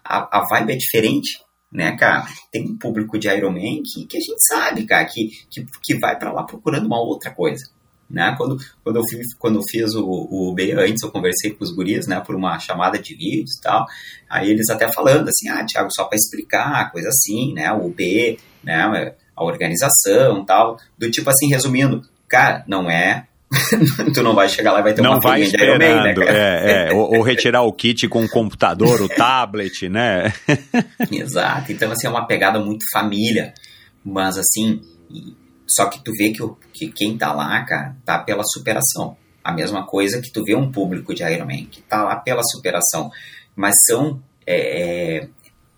A, 0.04 0.38
a 0.38 0.46
vibe 0.48 0.72
é 0.72 0.76
diferente, 0.76 1.40
né, 1.70 1.96
cara? 1.96 2.26
Tem 2.50 2.64
um 2.64 2.78
público 2.78 3.18
de 3.18 3.28
Iron 3.28 3.52
Man 3.52 3.82
que, 3.84 4.06
que 4.06 4.16
a 4.16 4.20
gente 4.20 4.46
sabe, 4.46 4.84
cara, 4.84 5.04
que, 5.04 5.28
que, 5.50 5.66
que 5.82 5.98
vai 5.98 6.18
para 6.18 6.32
lá 6.32 6.44
procurando 6.44 6.86
uma 6.86 7.00
outra 7.00 7.30
coisa. 7.30 7.64
Né? 8.10 8.34
Quando, 8.36 8.58
quando, 8.84 8.96
eu 8.96 9.02
fiz, 9.08 9.34
quando 9.34 9.56
eu 9.56 9.62
fiz 9.70 9.94
o, 9.94 10.04
o 10.04 10.52
B 10.54 10.72
antes, 10.72 11.02
eu 11.02 11.10
conversei 11.10 11.52
com 11.52 11.64
os 11.64 11.74
guris, 11.74 12.06
né, 12.06 12.20
por 12.20 12.34
uma 12.34 12.58
chamada 12.58 12.98
de 12.98 13.14
vídeo 13.14 13.46
e 13.48 13.62
tal, 13.62 13.86
aí 14.28 14.50
eles 14.50 14.68
até 14.68 14.86
falando 14.92 15.28
assim, 15.28 15.48
ah, 15.48 15.64
Thiago, 15.64 15.88
só 15.90 16.04
para 16.04 16.16
explicar, 16.16 16.92
coisa 16.92 17.08
assim, 17.08 17.54
né, 17.54 17.72
o 17.72 17.88
B, 17.88 18.38
né, 18.62 19.14
a 19.34 19.42
organização 19.42 20.44
tal, 20.44 20.76
do 20.98 21.10
tipo 21.10 21.30
assim, 21.30 21.48
resumindo, 21.48 22.02
cara, 22.28 22.62
não 22.68 22.90
é 22.90 23.26
tu 24.14 24.22
não 24.22 24.34
vai 24.34 24.48
chegar 24.48 24.72
lá 24.72 24.80
e 24.80 24.82
vai 24.82 24.94
ter 24.94 25.02
não 25.02 25.12
uma 25.12 25.20
vai 25.20 25.42
esperando, 25.42 25.78
de 25.78 25.84
Iron 25.84 25.96
Man, 25.96 26.02
né, 26.04 26.14
cara? 26.14 26.38
É, 26.38 26.88
é, 26.88 26.92
ou, 26.94 27.16
ou, 27.16 27.22
retirar 27.22 27.62
o 27.62 27.72
kit 27.72 28.08
com 28.08 28.24
o 28.24 28.28
computador, 28.28 29.02
o 29.02 29.08
tablet, 29.08 29.88
né? 29.88 30.32
Exato, 31.12 31.70
então 31.70 31.90
assim, 31.92 32.06
é 32.06 32.10
uma 32.10 32.26
pegada 32.26 32.58
muito 32.58 32.84
família, 32.90 33.52
mas 34.04 34.38
assim, 34.38 34.80
só 35.74 35.86
que 35.86 36.02
tu 36.04 36.12
vê 36.12 36.30
que, 36.32 36.42
o, 36.42 36.56
que 36.72 36.92
quem 36.92 37.16
tá 37.16 37.32
lá, 37.32 37.64
cara, 37.64 37.96
tá 38.04 38.18
pela 38.18 38.44
superação. 38.44 39.16
A 39.42 39.52
mesma 39.52 39.86
coisa 39.86 40.20
que 40.20 40.30
tu 40.30 40.44
vê 40.44 40.54
um 40.54 40.70
público 40.70 41.14
de 41.14 41.22
Iron 41.22 41.46
Man, 41.46 41.64
que 41.64 41.80
tá 41.80 42.02
lá 42.02 42.16
pela 42.16 42.42
superação. 42.44 43.10
Mas 43.56 43.76
são. 43.86 44.22
É, 44.46 45.20
é, 45.20 45.28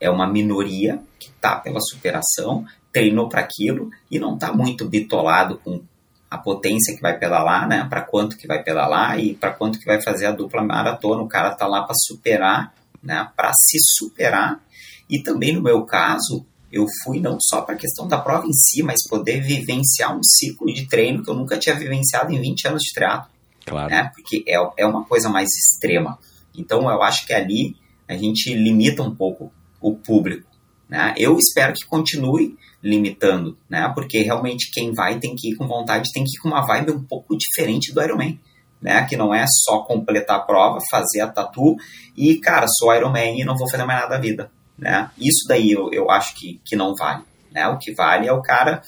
é 0.00 0.10
uma 0.10 0.26
minoria 0.26 1.00
que 1.18 1.30
tá 1.32 1.56
pela 1.56 1.80
superação, 1.80 2.64
treinou 2.92 3.28
para 3.28 3.40
aquilo 3.40 3.90
e 4.10 4.18
não 4.18 4.36
tá 4.36 4.52
muito 4.52 4.86
bitolado 4.86 5.58
com 5.58 5.82
a 6.30 6.38
potência 6.38 6.94
que 6.94 7.00
vai 7.00 7.16
pedalar, 7.16 7.68
né? 7.68 7.86
Para 7.88 8.02
quanto 8.02 8.36
que 8.36 8.46
vai 8.46 8.62
pedalar 8.62 9.18
e 9.20 9.34
para 9.34 9.52
quanto 9.52 9.78
que 9.78 9.86
vai 9.86 10.02
fazer 10.02 10.26
a 10.26 10.32
dupla 10.32 10.62
maratona. 10.62 11.22
O 11.22 11.28
cara 11.28 11.54
tá 11.54 11.66
lá 11.66 11.82
para 11.82 11.94
superar, 11.94 12.74
né? 13.02 13.28
Para 13.36 13.52
se 13.54 13.78
superar. 13.96 14.60
E 15.08 15.22
também 15.22 15.54
no 15.54 15.62
meu 15.62 15.84
caso, 15.84 16.44
eu 16.74 16.86
fui 17.04 17.20
não 17.20 17.38
só 17.40 17.62
para 17.62 17.76
a 17.76 17.78
questão 17.78 18.08
da 18.08 18.18
prova 18.18 18.48
em 18.48 18.52
si, 18.52 18.82
mas 18.82 19.06
poder 19.08 19.40
vivenciar 19.40 20.14
um 20.14 20.22
ciclo 20.22 20.66
de 20.72 20.88
treino 20.88 21.22
que 21.22 21.30
eu 21.30 21.34
nunca 21.34 21.56
tinha 21.56 21.76
vivenciado 21.76 22.32
em 22.32 22.40
20 22.40 22.68
anos 22.68 22.82
de 22.82 22.92
triatlo. 22.92 23.30
Claro. 23.64 23.88
Né? 23.88 24.10
Porque 24.12 24.44
é, 24.48 24.56
é 24.78 24.84
uma 24.84 25.04
coisa 25.04 25.28
mais 25.28 25.48
extrema. 25.50 26.18
Então 26.52 26.90
eu 26.90 27.00
acho 27.02 27.24
que 27.26 27.32
ali 27.32 27.76
a 28.08 28.16
gente 28.16 28.52
limita 28.52 29.02
um 29.04 29.14
pouco 29.14 29.52
o 29.80 29.94
público. 29.94 30.50
Né? 30.88 31.14
Eu 31.16 31.38
espero 31.38 31.72
que 31.72 31.86
continue 31.86 32.56
limitando, 32.82 33.56
né? 33.70 33.90
porque 33.94 34.22
realmente 34.22 34.70
quem 34.72 34.92
vai 34.92 35.18
tem 35.18 35.34
que 35.36 35.52
ir 35.52 35.56
com 35.56 35.68
vontade, 35.68 36.12
tem 36.12 36.24
que 36.24 36.36
ir 36.36 36.40
com 36.40 36.48
uma 36.48 36.66
vibe 36.66 36.90
um 36.90 37.04
pouco 37.04 37.36
diferente 37.38 37.94
do 37.94 38.02
Ironman. 38.02 38.38
Né? 38.82 39.06
Que 39.06 39.16
não 39.16 39.32
é 39.32 39.46
só 39.48 39.78
completar 39.84 40.38
a 40.38 40.42
prova, 40.42 40.80
fazer 40.90 41.20
a 41.20 41.28
tatu 41.28 41.76
e, 42.16 42.36
cara, 42.40 42.66
sou 42.66 42.92
Ironman 42.92 43.40
e 43.40 43.44
não 43.44 43.56
vou 43.56 43.70
fazer 43.70 43.84
mais 43.84 44.00
nada 44.00 44.16
da 44.16 44.20
vida 44.20 44.50
né? 44.78 45.10
Isso 45.18 45.46
daí 45.48 45.70
eu, 45.72 45.90
eu 45.92 46.10
acho 46.10 46.34
que, 46.34 46.60
que 46.64 46.76
não 46.76 46.94
vale, 46.94 47.22
né? 47.52 47.66
O 47.68 47.78
que 47.78 47.92
vale 47.94 48.26
é 48.26 48.32
o 48.32 48.42
cara, 48.42 48.82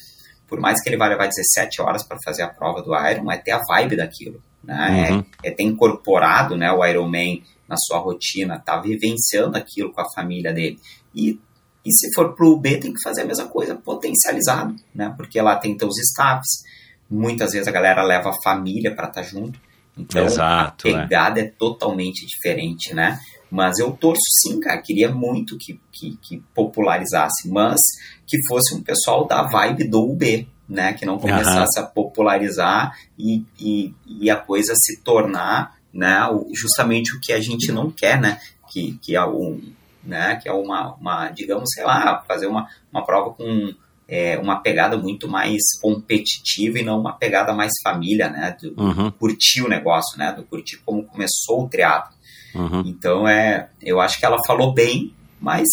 por 0.49 0.61
mais 0.61 0.83
que 0.83 0.89
ele 0.89 0.97
vá 0.97 1.07
levar 1.07 1.29
17 1.29 1.81
horas 1.81 2.03
para 2.03 2.19
fazer 2.25 2.43
a 2.43 2.49
prova 2.49 2.83
do 2.83 2.95
Iron, 2.95 3.31
é 3.31 3.39
ter 3.39 3.53
a 3.53 3.63
vibe 3.63 3.97
daquilo, 3.97 4.43
né? 4.63 5.11
Uhum. 5.11 5.25
É, 5.43 5.49
é, 5.49 5.51
ter 5.51 5.63
incorporado, 5.63 6.57
né, 6.57 6.71
o 6.73 6.85
Ironman 6.85 7.43
na 7.69 7.77
sua 7.77 7.99
rotina, 7.99 8.61
tá 8.65 8.81
vivenciando 8.81 9.57
aquilo 9.57 9.93
com 9.93 10.01
a 10.01 10.11
família 10.11 10.53
dele. 10.53 10.79
E, 11.15 11.39
e 11.85 11.93
se 11.93 12.13
for 12.15 12.35
pro 12.35 12.57
B, 12.57 12.79
tem 12.79 12.93
que 12.93 13.03
fazer 13.03 13.23
a 13.23 13.27
mesma 13.27 13.49
coisa, 13.49 13.75
potencializado, 13.75 14.75
né? 14.95 15.13
Porque 15.17 15.41
lá 15.41 15.57
tem 15.57 15.77
teus 15.77 15.99
staffs, 15.99 16.63
muitas 17.11 17.53
vezes 17.53 17.69
a 17.69 17.73
galera 17.73 18.03
leva 18.03 18.31
a 18.31 18.43
família 18.43 18.95
para 18.95 19.09
estar 19.09 19.23
tá 19.23 19.27
junto. 19.27 19.61
Então 19.97 20.25
Exato, 20.25 20.89
a 20.89 20.91
é. 20.91 21.03
pegada 21.03 21.41
é. 21.41 21.45
é 21.45 21.49
totalmente 21.49 22.27
diferente, 22.27 22.95
né? 22.95 23.19
Mas 23.51 23.79
eu 23.79 23.93
torço 23.93 24.25
sim, 24.43 24.61
cara. 24.61 24.81
Queria 24.81 25.11
muito 25.11 25.57
que, 25.57 25.81
que, 25.93 26.17
que, 26.21 26.43
popularizasse, 26.55 27.49
mas 27.49 27.81
que 28.27 28.39
fosse 28.49 28.75
um 28.75 28.83
pessoal 28.83 29.27
da 29.27 29.43
vibe 29.43 29.89
do 29.89 30.03
UB, 30.03 30.49
né? 30.69 30.93
Que 30.93 31.07
não 31.07 31.19
começasse 31.19 31.79
uhum. 31.79 31.85
a 31.85 31.89
popularizar 31.89 32.93
e, 33.19 33.45
e, 33.59 33.95
e, 34.07 34.31
a 34.31 34.37
coisa 34.37 34.75
se 34.75 35.01
tornar 35.01 35.77
né, 35.93 36.19
justamente 36.53 37.17
o 37.17 37.21
que 37.21 37.33
a 37.33 37.41
gente 37.41 37.71
não 37.71 37.91
quer, 37.91 38.21
né? 38.21 38.41
Que, 38.69 38.99
que 39.01 39.17
é 39.17 39.25
um, 39.25 39.61
né? 40.03 40.37
Que 40.37 40.49
é 40.49 40.53
uma, 40.53 40.95
uma 40.95 41.29
digamos, 41.31 41.71
sei 41.73 41.85
lá, 41.85 42.23
fazer 42.27 42.47
uma, 42.47 42.69
uma 42.93 43.05
prova 43.05 43.31
com 43.31 43.75
é, 44.09 44.39
uma 44.39 44.61
pegada 44.61 44.97
muito 44.97 45.29
mais 45.29 45.63
competitiva 45.81 46.79
e 46.79 46.85
não 46.85 47.01
uma 47.01 47.13
pegada 47.13 47.53
mais 47.53 47.73
família, 47.83 48.29
né? 48.29 48.57
Do, 48.61 48.81
uhum. 48.81 49.11
curtir 49.11 49.63
o 49.63 49.69
negócio, 49.69 50.17
né? 50.19 50.33
Do 50.33 50.45
curtir 50.45 50.81
como 50.85 51.05
começou 51.05 51.65
o 51.65 51.69
teatro. 51.69 52.16
Uhum. 52.57 52.83
Então 52.87 53.29
é, 53.29 53.69
eu 53.83 54.01
acho 54.01 54.19
que 54.19 54.27
ela 54.27 54.37
falou 54.47 54.73
bem, 54.73 55.13
mas 55.41 55.67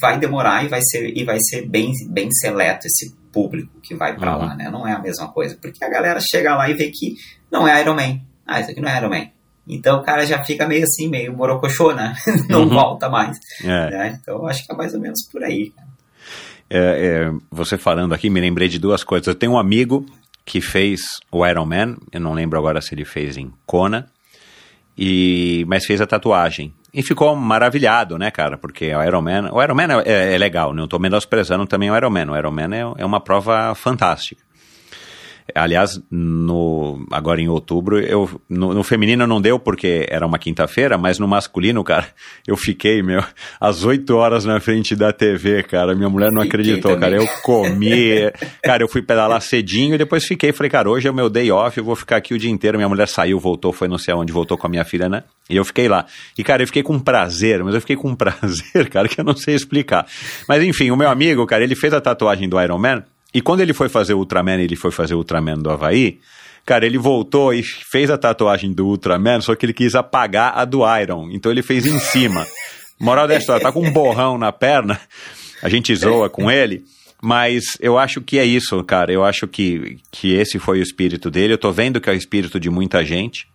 vai 0.00 0.18
demorar 0.18 0.64
e 0.64 0.68
vai 0.68 0.80
ser 0.82 1.16
e 1.16 1.24
vai 1.24 1.38
ser 1.40 1.68
bem 1.68 1.92
bem 2.08 2.30
seleto 2.30 2.86
esse 2.86 3.14
público 3.32 3.72
que 3.82 3.94
vai 3.94 4.16
para 4.16 4.36
uhum. 4.36 4.46
lá, 4.46 4.54
né? 4.54 4.70
Não 4.70 4.86
é 4.86 4.92
a 4.92 4.98
mesma 4.98 5.28
coisa, 5.28 5.56
porque 5.60 5.84
a 5.84 5.88
galera 5.88 6.20
chega 6.20 6.54
lá 6.54 6.68
e 6.68 6.74
vê 6.74 6.90
que 6.90 7.14
não 7.50 7.66
é 7.66 7.80
Iron 7.80 7.94
Man. 7.94 8.20
Ah, 8.46 8.60
isso 8.60 8.70
aqui 8.70 8.80
não 8.80 8.88
é 8.88 8.96
Iron 8.98 9.10
Man. 9.10 9.28
Então 9.66 9.98
o 9.98 10.02
cara 10.02 10.24
já 10.24 10.42
fica 10.42 10.66
meio 10.66 10.84
assim, 10.84 11.08
meio 11.08 11.36
morocochô, 11.36 11.92
né? 11.92 12.14
não 12.48 12.62
uhum. 12.62 12.70
volta 12.70 13.08
mais. 13.08 13.38
É. 13.62 13.90
Né? 13.90 14.18
Então 14.20 14.46
acho 14.46 14.64
que 14.64 14.72
é 14.72 14.76
mais 14.76 14.94
ou 14.94 15.00
menos 15.00 15.26
por 15.30 15.44
aí. 15.44 15.72
É, 16.70 16.78
é, 16.78 17.32
você 17.50 17.78
falando 17.78 18.14
aqui, 18.14 18.28
me 18.28 18.40
lembrei 18.40 18.68
de 18.68 18.78
duas 18.78 19.04
coisas. 19.04 19.26
Eu 19.26 19.34
tenho 19.34 19.52
um 19.52 19.58
amigo 19.58 20.04
que 20.44 20.60
fez 20.60 21.00
o 21.30 21.46
Iron 21.46 21.66
Man, 21.66 21.96
eu 22.10 22.20
não 22.20 22.32
lembro 22.32 22.58
agora 22.58 22.80
se 22.80 22.94
ele 22.94 23.04
fez 23.04 23.36
em 23.36 23.52
Kona, 23.66 24.08
e, 24.98 25.64
mas 25.68 25.86
fez 25.86 26.00
a 26.00 26.06
tatuagem. 26.06 26.74
E 26.92 27.02
ficou 27.02 27.36
maravilhado, 27.36 28.18
né, 28.18 28.30
cara? 28.30 28.58
Porque 28.58 28.92
o 28.94 29.02
Iron 29.02 29.22
Man, 29.22 29.50
o 29.52 29.62
Iron 29.62 29.74
Man 29.74 30.02
é, 30.04 30.34
é 30.34 30.38
legal, 30.38 30.74
não 30.74 30.84
estou 30.84 30.98
menosprezando 30.98 31.66
também 31.66 31.90
o 31.90 31.96
Iron 31.96 32.10
Man. 32.10 32.32
O 32.32 32.36
Iron 32.36 32.50
Man 32.50 32.74
é, 32.74 33.02
é 33.02 33.06
uma 33.06 33.20
prova 33.20 33.74
fantástica. 33.74 34.47
Aliás, 35.54 36.00
no, 36.10 37.06
agora 37.10 37.40
em 37.40 37.48
outubro, 37.48 37.98
eu, 37.98 38.28
no, 38.48 38.74
no, 38.74 38.84
feminino 38.84 39.26
não 39.26 39.40
deu 39.40 39.58
porque 39.58 40.06
era 40.10 40.26
uma 40.26 40.38
quinta-feira, 40.38 40.98
mas 40.98 41.18
no 41.18 41.26
masculino, 41.26 41.82
cara, 41.82 42.06
eu 42.46 42.56
fiquei, 42.56 43.02
meu, 43.02 43.22
às 43.58 43.82
8 43.82 44.14
horas 44.14 44.44
na 44.44 44.60
frente 44.60 44.94
da 44.94 45.12
TV, 45.12 45.62
cara. 45.62 45.94
Minha 45.94 46.10
mulher 46.10 46.30
não 46.30 46.42
acreditou, 46.42 46.96
cara. 46.98 47.16
Eu 47.16 47.26
comi, 47.42 48.30
cara, 48.62 48.82
eu 48.82 48.88
fui 48.88 49.00
pedalar 49.00 49.40
cedinho 49.40 49.94
e 49.94 49.98
depois 49.98 50.24
fiquei. 50.26 50.52
Falei, 50.52 50.70
cara, 50.70 50.90
hoje 50.90 51.08
é 51.08 51.10
o 51.10 51.14
meu 51.14 51.30
day 51.30 51.50
off, 51.50 51.78
eu 51.78 51.84
vou 51.84 51.96
ficar 51.96 52.16
aqui 52.16 52.34
o 52.34 52.38
dia 52.38 52.50
inteiro. 52.50 52.76
Minha 52.76 52.88
mulher 52.88 53.08
saiu, 53.08 53.38
voltou, 53.38 53.72
foi 53.72 53.88
não 53.88 53.98
sei 53.98 54.12
aonde, 54.12 54.32
voltou 54.32 54.58
com 54.58 54.66
a 54.66 54.70
minha 54.70 54.84
filha, 54.84 55.08
né? 55.08 55.24
E 55.48 55.56
eu 55.56 55.64
fiquei 55.64 55.88
lá. 55.88 56.04
E, 56.36 56.44
cara, 56.44 56.62
eu 56.62 56.66
fiquei 56.66 56.82
com 56.82 56.98
prazer, 56.98 57.64
mas 57.64 57.74
eu 57.74 57.80
fiquei 57.80 57.96
com 57.96 58.14
prazer, 58.16 58.88
cara, 58.90 59.08
que 59.08 59.20
eu 59.20 59.24
não 59.24 59.34
sei 59.34 59.54
explicar. 59.54 60.06
Mas 60.46 60.62
enfim, 60.62 60.90
o 60.90 60.96
meu 60.96 61.08
amigo, 61.08 61.46
cara, 61.46 61.64
ele 61.64 61.74
fez 61.74 61.94
a 61.94 62.00
tatuagem 62.00 62.48
do 62.48 62.60
Iron 62.60 62.78
Man. 62.78 63.02
E 63.32 63.40
quando 63.40 63.60
ele 63.60 63.72
foi 63.72 63.88
fazer 63.88 64.14
o 64.14 64.18
Ultraman, 64.18 64.60
ele 64.60 64.76
foi 64.76 64.90
fazer 64.90 65.14
o 65.14 65.18
Ultraman 65.18 65.58
do 65.58 65.70
Havaí, 65.70 66.20
cara, 66.64 66.86
ele 66.86 66.98
voltou 66.98 67.52
e 67.52 67.62
fez 67.62 68.10
a 68.10 68.16
tatuagem 68.16 68.72
do 68.72 68.86
Ultraman, 68.86 69.40
só 69.40 69.54
que 69.54 69.66
ele 69.66 69.72
quis 69.72 69.94
apagar 69.94 70.52
a 70.56 70.64
do 70.64 70.80
Iron. 70.98 71.30
Então 71.30 71.52
ele 71.52 71.62
fez 71.62 71.86
em 71.86 71.98
cima. 71.98 72.46
Moral 72.98 73.28
da 73.28 73.36
história, 73.36 73.62
tá 73.62 73.70
com 73.70 73.86
um 73.86 73.92
borrão 73.92 74.36
na 74.36 74.50
perna, 74.50 75.00
a 75.62 75.68
gente 75.68 75.94
zoa 75.94 76.28
com 76.28 76.50
ele. 76.50 76.84
Mas 77.20 77.76
eu 77.80 77.98
acho 77.98 78.20
que 78.20 78.38
é 78.38 78.44
isso, 78.44 78.82
cara. 78.84 79.12
Eu 79.12 79.24
acho 79.24 79.46
que, 79.48 79.98
que 80.10 80.34
esse 80.34 80.58
foi 80.58 80.78
o 80.78 80.82
espírito 80.82 81.30
dele. 81.30 81.52
Eu 81.52 81.58
tô 81.58 81.72
vendo 81.72 82.00
que 82.00 82.08
é 82.08 82.12
o 82.12 82.16
espírito 82.16 82.60
de 82.60 82.70
muita 82.70 83.04
gente 83.04 83.48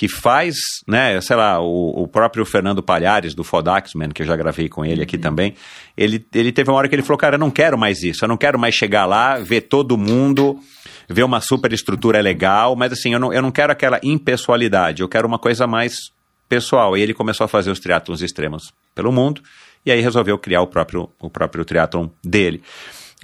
que 0.00 0.08
faz, 0.08 0.56
né, 0.88 1.20
sei 1.20 1.36
lá, 1.36 1.60
o, 1.60 2.04
o 2.04 2.08
próprio 2.08 2.46
Fernando 2.46 2.82
Palhares, 2.82 3.34
do 3.34 3.44
Fodaxman, 3.44 4.08
que 4.08 4.22
eu 4.22 4.26
já 4.26 4.34
gravei 4.34 4.66
com 4.66 4.82
ele 4.82 5.02
aqui 5.02 5.16
uhum. 5.16 5.20
também, 5.20 5.54
ele, 5.94 6.24
ele 6.34 6.50
teve 6.50 6.70
uma 6.70 6.78
hora 6.78 6.88
que 6.88 6.94
ele 6.94 7.02
falou, 7.02 7.18
cara, 7.18 7.34
eu 7.34 7.38
não 7.38 7.50
quero 7.50 7.76
mais 7.76 8.02
isso, 8.02 8.24
eu 8.24 8.28
não 8.30 8.38
quero 8.38 8.58
mais 8.58 8.74
chegar 8.74 9.04
lá, 9.04 9.36
ver 9.36 9.60
todo 9.60 9.98
mundo, 9.98 10.58
ver 11.06 11.22
uma 11.22 11.42
super 11.42 11.70
estrutura 11.70 12.18
legal, 12.22 12.74
mas 12.74 12.94
assim, 12.94 13.12
eu 13.12 13.20
não, 13.20 13.30
eu 13.30 13.42
não 13.42 13.50
quero 13.50 13.72
aquela 13.72 14.00
impessoalidade, 14.02 15.02
eu 15.02 15.08
quero 15.08 15.28
uma 15.28 15.38
coisa 15.38 15.66
mais 15.66 16.10
pessoal. 16.48 16.96
E 16.96 17.02
ele 17.02 17.12
começou 17.12 17.44
a 17.44 17.48
fazer 17.48 17.70
os 17.70 17.78
triatlons 17.78 18.22
extremos 18.22 18.72
pelo 18.94 19.12
mundo, 19.12 19.42
e 19.84 19.92
aí 19.92 20.00
resolveu 20.00 20.38
criar 20.38 20.62
o 20.62 20.66
próprio, 20.66 21.10
o 21.20 21.28
próprio 21.28 21.62
triatlon 21.62 22.08
dele. 22.24 22.62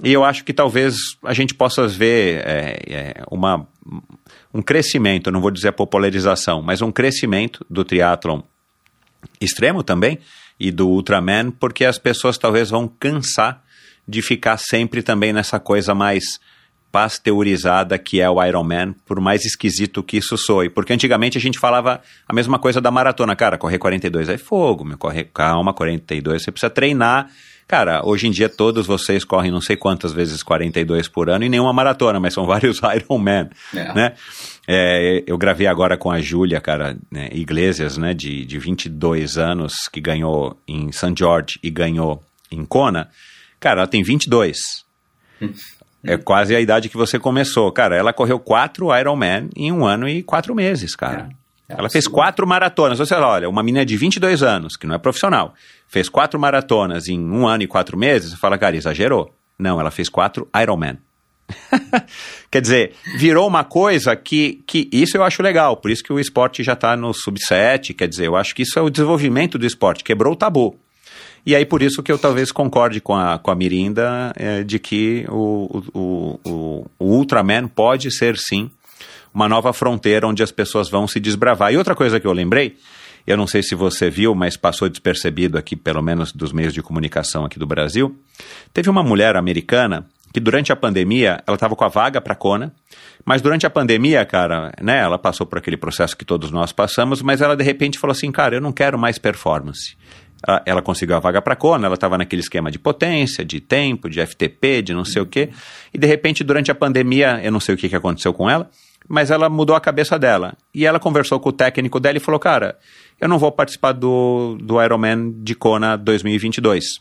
E 0.03 0.13
eu 0.13 0.23
acho 0.23 0.43
que 0.43 0.53
talvez 0.53 1.17
a 1.23 1.33
gente 1.33 1.53
possa 1.53 1.87
ver 1.87 2.43
é, 2.45 2.79
é, 2.87 3.23
uma, 3.31 3.67
um 4.53 4.61
crescimento, 4.61 5.31
não 5.31 5.41
vou 5.41 5.51
dizer 5.51 5.69
a 5.69 5.73
popularização, 5.73 6.61
mas 6.61 6.81
um 6.81 6.91
crescimento 6.91 7.65
do 7.69 7.83
triatlon 7.83 8.41
extremo 9.41 9.81
também 9.83 10.19
e 10.59 10.71
do 10.71 10.87
Ultraman, 10.87 11.51
porque 11.51 11.83
as 11.85 11.97
pessoas 11.97 12.37
talvez 12.37 12.69
vão 12.69 12.87
cansar 12.87 13.63
de 14.07 14.21
ficar 14.21 14.57
sempre 14.57 15.01
também 15.01 15.33
nessa 15.33 15.59
coisa 15.59 15.93
mais 15.93 16.39
pasteurizada 16.91 17.97
que 17.97 18.21
é 18.21 18.29
o 18.29 18.43
Ironman, 18.43 18.93
por 19.05 19.19
mais 19.19 19.45
esquisito 19.45 20.01
que 20.01 20.17
isso 20.17 20.37
soe. 20.37 20.69
Porque 20.69 20.93
antigamente 20.93 21.37
a 21.37 21.41
gente 21.41 21.59
falava 21.59 22.01
a 22.27 22.33
mesma 22.33 22.57
coisa 22.57 22.79
da 22.79 22.89
maratona. 22.89 23.35
Cara, 23.35 23.57
correr 23.57 23.77
42 23.77 24.29
é 24.29 24.37
fogo, 24.37 24.85
meu, 24.85 24.97
correr, 24.97 25.25
calma, 25.25 25.73
42 25.73 26.43
você 26.43 26.51
precisa 26.51 26.69
treinar 26.69 27.29
Cara, 27.67 28.01
hoje 28.05 28.27
em 28.27 28.31
dia 28.31 28.47
todos 28.47 28.87
vocês 28.87 29.25
correm 29.25 29.51
não 29.51 29.59
sei 29.59 29.75
quantas 29.75 30.13
vezes 30.13 30.41
42 30.41 31.09
por 31.09 31.29
ano 31.29 31.43
e 31.43 31.49
nenhuma 31.49 31.73
maratona, 31.73 32.19
mas 32.19 32.33
são 32.33 32.45
vários 32.47 32.79
Ironman, 32.79 33.49
é. 33.75 33.93
né? 33.93 34.13
É, 34.65 35.23
eu 35.27 35.37
gravei 35.37 35.67
agora 35.67 35.97
com 35.97 36.09
a 36.09 36.21
Júlia, 36.21 36.61
cara, 36.61 36.97
né, 37.11 37.29
Iglesias, 37.31 37.97
né, 37.97 38.13
de, 38.13 38.45
de 38.45 38.59
22 38.59 39.37
anos, 39.37 39.87
que 39.91 39.99
ganhou 39.99 40.57
em 40.67 40.91
St. 40.91 41.13
George 41.17 41.59
e 41.61 41.69
ganhou 41.69 42.23
em 42.51 42.63
Kona. 42.65 43.09
Cara, 43.59 43.81
ela 43.81 43.87
tem 43.87 44.03
22. 44.03 44.85
É 46.03 46.17
quase 46.17 46.55
a 46.55 46.61
idade 46.61 46.89
que 46.89 46.95
você 46.95 47.19
começou. 47.19 47.71
Cara, 47.71 47.95
ela 47.95 48.13
correu 48.13 48.39
quatro 48.39 48.97
Ironman 48.97 49.49
em 49.55 49.71
um 49.71 49.85
ano 49.85 50.07
e 50.07 50.23
quatro 50.23 50.55
meses, 50.55 50.95
cara. 50.95 51.29
É. 51.31 51.46
Ela 51.69 51.89
fez 51.89 52.07
quatro 52.07 52.47
maratonas. 52.47 52.97
Você 52.97 53.13
fala, 53.13 53.27
olha, 53.27 53.49
uma 53.49 53.61
menina 53.61 53.85
de 53.85 53.97
22 53.97 54.41
anos, 54.41 54.77
que 54.77 54.87
não 54.87 54.95
é 54.95 54.97
profissional, 54.97 55.53
fez 55.87 56.07
quatro 56.07 56.39
maratonas 56.39 57.07
em 57.07 57.19
um 57.19 57.45
ano 57.45 57.63
e 57.63 57.67
quatro 57.67 57.97
meses, 57.97 58.31
você 58.31 58.37
fala, 58.37 58.57
cara, 58.57 58.75
exagerou. 58.75 59.33
Não, 59.59 59.79
ela 59.79 59.91
fez 59.91 60.07
quatro 60.07 60.47
Ironman. 60.55 60.97
Quer 62.51 62.61
dizer, 62.61 62.93
virou 63.17 63.47
uma 63.47 63.63
coisa 63.63 64.15
que, 64.15 64.63
que 64.65 64.89
isso 64.91 65.17
eu 65.17 65.23
acho 65.23 65.41
legal, 65.41 65.77
por 65.77 65.89
isso 65.89 66.03
que 66.03 66.11
o 66.11 66.19
esporte 66.19 66.61
já 66.63 66.73
está 66.73 66.95
no 66.97 67.13
sub-7, 67.13 67.95
quer 67.95 68.07
dizer, 68.07 68.27
eu 68.27 68.35
acho 68.35 68.53
que 68.53 68.63
isso 68.63 68.77
é 68.77 68.81
o 68.81 68.89
desenvolvimento 68.89 69.57
do 69.57 69.65
esporte, 69.65 70.03
quebrou 70.03 70.33
o 70.33 70.35
tabu. 70.35 70.77
E 71.45 71.55
aí 71.55 71.65
por 71.65 71.81
isso 71.81 72.03
que 72.03 72.11
eu 72.11 72.19
talvez 72.19 72.51
concorde 72.51 72.99
com 72.99 73.15
a, 73.15 73.39
com 73.39 73.49
a 73.49 73.55
Mirinda 73.55 74.33
é, 74.35 74.63
de 74.63 74.77
que 74.77 75.25
o, 75.29 75.81
o, 75.93 76.39
o, 76.43 76.85
o 76.99 77.05
Ultraman 77.15 77.69
pode 77.69 78.11
ser 78.11 78.37
sim 78.37 78.69
uma 79.37 79.47
nova 79.47 79.71
fronteira 79.71 80.27
onde 80.27 80.41
as 80.41 80.51
pessoas 80.51 80.89
vão 80.89 81.07
se 81.07 81.19
desbravar. 81.19 81.71
E 81.71 81.77
outra 81.77 81.93
coisa 81.93 82.19
que 82.19 82.25
eu 82.25 82.33
lembrei, 82.33 82.75
eu 83.27 83.37
não 83.37 83.45
sei 83.45 83.61
se 83.61 83.75
você 83.75 84.09
viu, 84.09 84.33
mas 84.33 84.57
passou 84.57 84.89
despercebido 84.89 85.59
aqui, 85.59 85.75
pelo 85.75 86.01
menos 86.01 86.31
dos 86.31 86.51
meios 86.51 86.73
de 86.73 86.81
comunicação 86.81 87.45
aqui 87.45 87.59
do 87.59 87.67
Brasil, 87.67 88.17
teve 88.73 88.89
uma 88.89 89.03
mulher 89.03 89.35
americana 89.35 90.07
que 90.33 90.39
durante 90.39 90.71
a 90.71 90.75
pandemia, 90.75 91.43
ela 91.45 91.53
estava 91.53 91.75
com 91.75 91.83
a 91.83 91.87
vaga 91.87 92.19
para 92.19 92.33
Kona, 92.33 92.73
mas 93.23 93.39
durante 93.39 93.63
a 93.67 93.69
pandemia, 93.69 94.25
cara, 94.25 94.73
né, 94.81 95.01
ela 95.01 95.19
passou 95.19 95.45
por 95.45 95.59
aquele 95.59 95.77
processo 95.77 96.17
que 96.17 96.25
todos 96.25 96.49
nós 96.49 96.71
passamos, 96.71 97.21
mas 97.21 97.39
ela 97.39 97.55
de 97.55 97.63
repente 97.63 97.99
falou 97.99 98.13
assim, 98.13 98.31
cara, 98.31 98.55
eu 98.55 98.61
não 98.61 98.71
quero 98.71 98.97
mais 98.97 99.19
performance. 99.19 99.95
Ela, 100.47 100.63
ela 100.65 100.81
conseguiu 100.81 101.15
a 101.15 101.19
vaga 101.19 101.43
para 101.43 101.55
Kona, 101.55 101.85
ela 101.85 101.95
estava 101.95 102.17
naquele 102.17 102.41
esquema 102.41 102.71
de 102.71 102.79
potência, 102.79 103.45
de 103.45 103.59
tempo, 103.59 104.09
de 104.09 104.19
FTP, 104.25 104.81
de 104.81 104.93
não 104.95 105.05
sei 105.05 105.21
o 105.21 105.27
quê, 105.27 105.49
e 105.93 105.97
de 105.97 106.07
repente 106.07 106.43
durante 106.43 106.71
a 106.71 106.75
pandemia, 106.75 107.39
eu 107.43 107.51
não 107.51 107.59
sei 107.59 107.75
o 107.75 107.77
que, 107.77 107.87
que 107.87 107.95
aconteceu 107.95 108.33
com 108.33 108.49
ela, 108.49 108.67
mas 109.07 109.31
ela 109.31 109.49
mudou 109.49 109.75
a 109.75 109.81
cabeça 109.81 110.17
dela. 110.19 110.53
E 110.73 110.85
ela 110.85 110.99
conversou 110.99 111.39
com 111.39 111.49
o 111.49 111.53
técnico 111.53 111.99
dela 111.99 112.17
e 112.17 112.21
falou: 112.21 112.39
Cara, 112.39 112.77
eu 113.19 113.27
não 113.27 113.39
vou 113.39 113.51
participar 113.51 113.93
do, 113.93 114.57
do 114.61 114.81
Ironman 114.81 115.33
de 115.43 115.55
Kona 115.55 115.97
2022. 115.97 116.99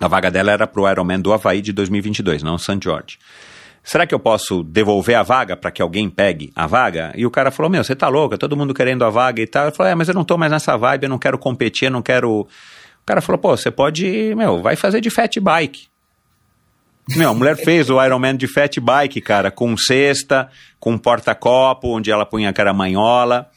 A 0.00 0.08
vaga 0.08 0.30
dela 0.30 0.52
era 0.52 0.66
para 0.66 0.80
o 0.80 0.90
Ironman 0.90 1.20
do 1.20 1.32
Havaí 1.32 1.60
de 1.60 1.72
2022, 1.72 2.42
não 2.42 2.56
St. 2.56 2.78
George. 2.82 3.18
Será 3.84 4.06
que 4.06 4.14
eu 4.14 4.18
posso 4.18 4.62
devolver 4.62 5.16
a 5.16 5.22
vaga 5.22 5.56
para 5.56 5.70
que 5.70 5.82
alguém 5.82 6.08
pegue 6.08 6.52
a 6.54 6.66
vaga? 6.66 7.12
E 7.16 7.26
o 7.26 7.30
cara 7.30 7.50
falou: 7.50 7.70
Meu, 7.70 7.82
você 7.82 7.94
tá 7.94 8.08
louca, 8.08 8.38
todo 8.38 8.56
mundo 8.56 8.72
querendo 8.72 9.04
a 9.04 9.10
vaga 9.10 9.42
e 9.42 9.46
tal. 9.46 9.66
Eu 9.66 9.72
falei: 9.72 9.92
É, 9.92 9.94
mas 9.94 10.08
eu 10.08 10.14
não 10.14 10.24
tô 10.24 10.38
mais 10.38 10.52
nessa 10.52 10.76
vibe, 10.76 11.04
eu 11.04 11.10
não 11.10 11.18
quero 11.18 11.38
competir, 11.38 11.86
eu 11.86 11.90
não 11.90 12.02
quero 12.02 12.40
O 12.40 12.48
cara 13.04 13.20
falou, 13.20 13.38
pô, 13.38 13.56
você 13.56 13.70
pode, 13.70 14.34
meu, 14.36 14.62
vai 14.62 14.76
fazer 14.76 15.00
de 15.00 15.10
fat 15.10 15.38
bike. 15.40 15.91
Meu, 17.08 17.30
a 17.30 17.34
mulher 17.34 17.56
fez 17.56 17.90
o 17.90 18.02
Ironman 18.02 18.36
de 18.36 18.46
fat 18.46 18.78
bike, 18.78 19.20
cara, 19.20 19.50
com 19.50 19.76
cesta, 19.76 20.48
com 20.78 20.96
porta-copo, 20.96 21.96
onde 21.96 22.10
ela 22.10 22.24
punha 22.24 22.50
a 22.50 22.52
caramanhola. 22.52 23.48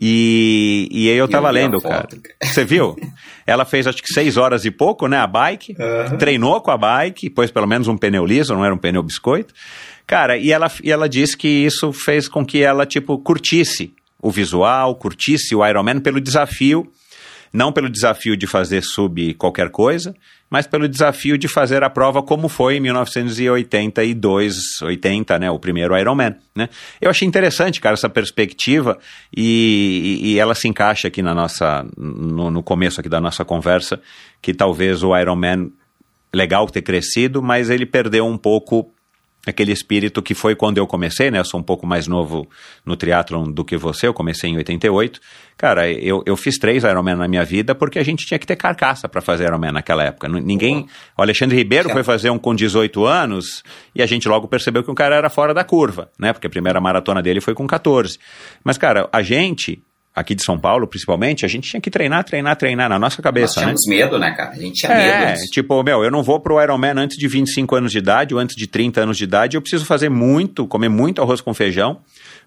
E, 0.00 0.88
e 0.92 1.10
aí 1.10 1.16
eu 1.16 1.26
tava 1.26 1.50
lendo, 1.50 1.80
cara. 1.80 2.06
Você 2.40 2.64
viu? 2.64 2.96
Ela 3.44 3.64
fez 3.64 3.84
acho 3.84 4.00
que 4.00 4.12
seis 4.12 4.36
horas 4.36 4.64
e 4.64 4.70
pouco, 4.70 5.08
né? 5.08 5.18
A 5.18 5.26
bike. 5.26 5.74
Uhum. 5.76 6.18
Treinou 6.18 6.60
com 6.60 6.70
a 6.70 6.76
bike, 6.76 7.28
pôs 7.30 7.50
pelo 7.50 7.66
menos 7.66 7.88
um 7.88 7.96
pneu 7.96 8.24
liso, 8.24 8.54
não 8.54 8.64
era 8.64 8.72
um 8.72 8.78
pneu 8.78 9.02
biscoito. 9.02 9.52
Cara, 10.06 10.36
e 10.36 10.52
ela, 10.52 10.70
e 10.84 10.92
ela 10.92 11.08
disse 11.08 11.36
que 11.36 11.48
isso 11.48 11.92
fez 11.92 12.28
com 12.28 12.46
que 12.46 12.62
ela, 12.62 12.86
tipo, 12.86 13.18
curtisse 13.18 13.92
o 14.22 14.30
visual, 14.30 14.94
curtisse 14.94 15.54
o 15.54 15.66
Ironman 15.66 15.98
pelo 15.98 16.20
desafio 16.20 16.86
não 17.52 17.72
pelo 17.72 17.88
desafio 17.88 18.36
de 18.36 18.46
fazer 18.46 18.82
sub 18.82 19.34
qualquer 19.34 19.70
coisa, 19.70 20.14
mas 20.50 20.66
pelo 20.66 20.88
desafio 20.88 21.36
de 21.36 21.46
fazer 21.46 21.82
a 21.82 21.90
prova 21.90 22.22
como 22.22 22.48
foi 22.48 22.76
em 22.76 22.80
1982, 22.80 24.82
80, 24.82 25.38
né, 25.38 25.50
o 25.50 25.58
primeiro 25.58 25.96
Ironman, 25.96 26.34
né? 26.54 26.68
Eu 27.00 27.10
achei 27.10 27.28
interessante, 27.28 27.80
cara, 27.80 27.94
essa 27.94 28.08
perspectiva 28.08 28.98
e, 29.36 30.20
e, 30.22 30.38
ela 30.38 30.54
se 30.54 30.68
encaixa 30.68 31.08
aqui 31.08 31.22
na 31.22 31.34
nossa, 31.34 31.86
no, 31.96 32.50
no 32.50 32.62
começo 32.62 33.00
aqui 33.00 33.08
da 33.08 33.20
nossa 33.20 33.44
conversa, 33.44 34.00
que 34.40 34.54
talvez 34.54 35.02
o 35.02 35.16
Ironman 35.16 35.70
legal 36.32 36.66
ter 36.66 36.82
crescido, 36.82 37.42
mas 37.42 37.70
ele 37.70 37.86
perdeu 37.86 38.26
um 38.26 38.36
pouco 38.36 38.90
aquele 39.48 39.72
espírito 39.72 40.22
que 40.22 40.34
foi 40.34 40.54
quando 40.54 40.78
eu 40.78 40.86
comecei, 40.86 41.30
né? 41.30 41.38
Eu 41.38 41.44
sou 41.44 41.58
um 41.58 41.62
pouco 41.62 41.86
mais 41.86 42.06
novo 42.06 42.48
no 42.84 42.96
triatlon 42.96 43.50
do 43.50 43.64
que 43.64 43.76
você, 43.76 44.06
eu 44.06 44.14
comecei 44.14 44.50
em 44.50 44.56
88. 44.56 45.20
Cara, 45.56 45.90
eu, 45.90 46.22
eu 46.24 46.36
fiz 46.36 46.58
três 46.58 46.84
Ironman 46.84 47.16
na 47.16 47.26
minha 47.26 47.44
vida 47.44 47.74
porque 47.74 47.98
a 47.98 48.04
gente 48.04 48.24
tinha 48.26 48.38
que 48.38 48.46
ter 48.46 48.56
carcaça 48.56 49.08
para 49.08 49.20
fazer 49.20 49.44
Ironman 49.44 49.72
naquela 49.72 50.04
época. 50.04 50.28
Ninguém... 50.28 50.86
O 51.16 51.22
Alexandre 51.22 51.56
Ribeiro 51.56 51.90
foi 51.90 52.04
fazer 52.04 52.30
um 52.30 52.38
com 52.38 52.54
18 52.54 53.04
anos 53.04 53.62
e 53.94 54.02
a 54.02 54.06
gente 54.06 54.28
logo 54.28 54.46
percebeu 54.46 54.84
que 54.84 54.90
o 54.90 54.94
cara 54.94 55.16
era 55.16 55.28
fora 55.28 55.52
da 55.52 55.64
curva, 55.64 56.10
né? 56.18 56.32
Porque 56.32 56.46
a 56.46 56.50
primeira 56.50 56.80
maratona 56.80 57.20
dele 57.20 57.40
foi 57.40 57.54
com 57.54 57.66
14. 57.66 58.18
Mas, 58.62 58.78
cara, 58.78 59.08
a 59.12 59.22
gente 59.22 59.82
aqui 60.18 60.34
de 60.34 60.44
São 60.44 60.58
Paulo, 60.58 60.86
principalmente, 60.86 61.44
a 61.44 61.48
gente 61.48 61.70
tinha 61.70 61.80
que 61.80 61.90
treinar, 61.90 62.24
treinar, 62.24 62.56
treinar 62.56 62.88
na 62.88 62.98
nossa 62.98 63.22
cabeça, 63.22 63.60
Nós 63.60 63.62
tínhamos 63.62 63.86
né? 63.86 63.96
medo, 63.96 64.18
né, 64.18 64.30
cara? 64.32 64.50
A 64.50 64.56
gente 64.56 64.74
tinha 64.74 64.92
é, 64.92 65.26
medo. 65.26 65.40
tipo, 65.52 65.82
meu, 65.82 66.02
eu 66.02 66.10
não 66.10 66.22
vou 66.22 66.40
pro 66.40 66.60
Ironman 66.60 66.94
antes 66.96 67.16
de 67.16 67.28
25 67.28 67.74
anos 67.76 67.92
de 67.92 67.98
idade 67.98 68.34
ou 68.34 68.40
antes 68.40 68.56
de 68.56 68.66
30 68.66 69.02
anos 69.02 69.16
de 69.16 69.24
idade, 69.24 69.56
eu 69.56 69.60
preciso 69.60 69.84
fazer 69.84 70.08
muito, 70.08 70.66
comer 70.66 70.88
muito 70.88 71.22
arroz 71.22 71.40
com 71.40 71.54
feijão 71.54 72.00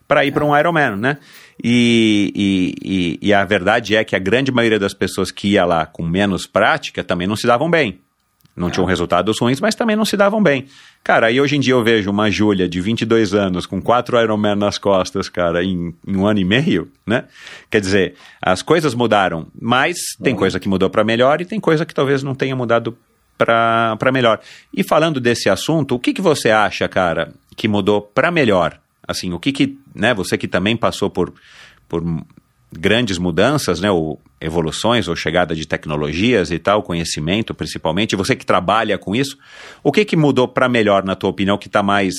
para 0.07 0.25
ir 0.25 0.29
é. 0.29 0.31
para 0.31 0.45
um 0.45 0.57
Ironman, 0.57 0.97
né? 0.97 1.17
E, 1.63 2.33
e, 2.35 3.19
e, 3.21 3.29
e 3.29 3.33
a 3.33 3.45
verdade 3.45 3.95
é 3.95 4.03
que 4.03 4.15
a 4.15 4.19
grande 4.19 4.51
maioria 4.51 4.79
das 4.79 4.93
pessoas 4.93 5.31
que 5.31 5.49
ia 5.49 5.63
lá 5.63 5.85
com 5.85 6.03
menos 6.03 6.45
prática 6.45 7.03
também 7.03 7.27
não 7.27 7.35
se 7.35 7.47
davam 7.47 7.69
bem. 7.69 7.99
Não 8.55 8.69
tinham 8.69 8.85
resultados 8.85 9.39
ruins, 9.39 9.61
mas 9.61 9.75
também 9.75 9.95
não 9.95 10.03
se 10.03 10.17
davam 10.17 10.43
bem. 10.43 10.65
Cara, 11.03 11.27
aí 11.27 11.41
hoje 11.41 11.55
em 11.55 11.59
dia 11.59 11.73
eu 11.73 11.83
vejo 11.83 12.11
uma 12.11 12.29
Júlia 12.29 12.69
de 12.69 12.79
22 12.79 13.33
anos 13.33 13.65
com 13.65 13.81
quatro 13.81 14.21
Ironman 14.21 14.55
nas 14.55 14.77
costas, 14.77 15.27
cara, 15.27 15.63
em, 15.63 15.95
em, 16.07 16.15
um 16.15 16.27
ano 16.27 16.39
e 16.39 16.45
meio, 16.45 16.91
né? 17.05 17.25
Quer 17.71 17.81
dizer, 17.81 18.15
as 18.39 18.61
coisas 18.61 18.93
mudaram, 18.93 19.47
mas 19.59 19.97
tem 20.21 20.35
coisa 20.35 20.59
que 20.59 20.69
mudou 20.69 20.91
para 20.91 21.03
melhor 21.03 21.41
e 21.41 21.45
tem 21.45 21.59
coisa 21.59 21.87
que 21.87 21.93
talvez 21.93 22.21
não 22.21 22.35
tenha 22.35 22.55
mudado 22.55 22.95
para 23.35 24.11
melhor. 24.13 24.39
E 24.71 24.83
falando 24.83 25.19
desse 25.19 25.49
assunto, 25.49 25.95
o 25.95 25.99
que, 25.99 26.13
que 26.13 26.21
você 26.21 26.51
acha, 26.51 26.87
cara, 26.87 27.33
que 27.55 27.67
mudou 27.67 28.01
para 28.01 28.29
melhor? 28.29 28.79
Assim, 29.07 29.33
o 29.33 29.39
que 29.39 29.51
que, 29.51 29.79
né, 29.95 30.13
você 30.13 30.37
que 30.37 30.47
também 30.47 30.77
passou 30.77 31.09
por, 31.09 31.33
por 31.89 32.03
grandes 32.71 33.17
mudanças, 33.17 33.81
né, 33.81 33.91
ou 33.91 34.19
evoluções, 34.39 35.07
ou 35.07 35.15
chegada 35.15 35.53
de 35.53 35.67
tecnologias 35.67 36.51
e 36.51 36.57
tal, 36.57 36.81
conhecimento 36.81 37.53
principalmente, 37.53 38.15
você 38.15 38.35
que 38.35 38.45
trabalha 38.45 38.97
com 38.97 39.15
isso, 39.15 39.37
o 39.83 39.91
que 39.91 40.05
que 40.05 40.15
mudou 40.15 40.47
para 40.47 40.69
melhor, 40.69 41.03
na 41.03 41.15
tua 41.15 41.29
opinião, 41.29 41.57
que 41.57 41.67
está 41.67 41.83
mais, 41.83 42.15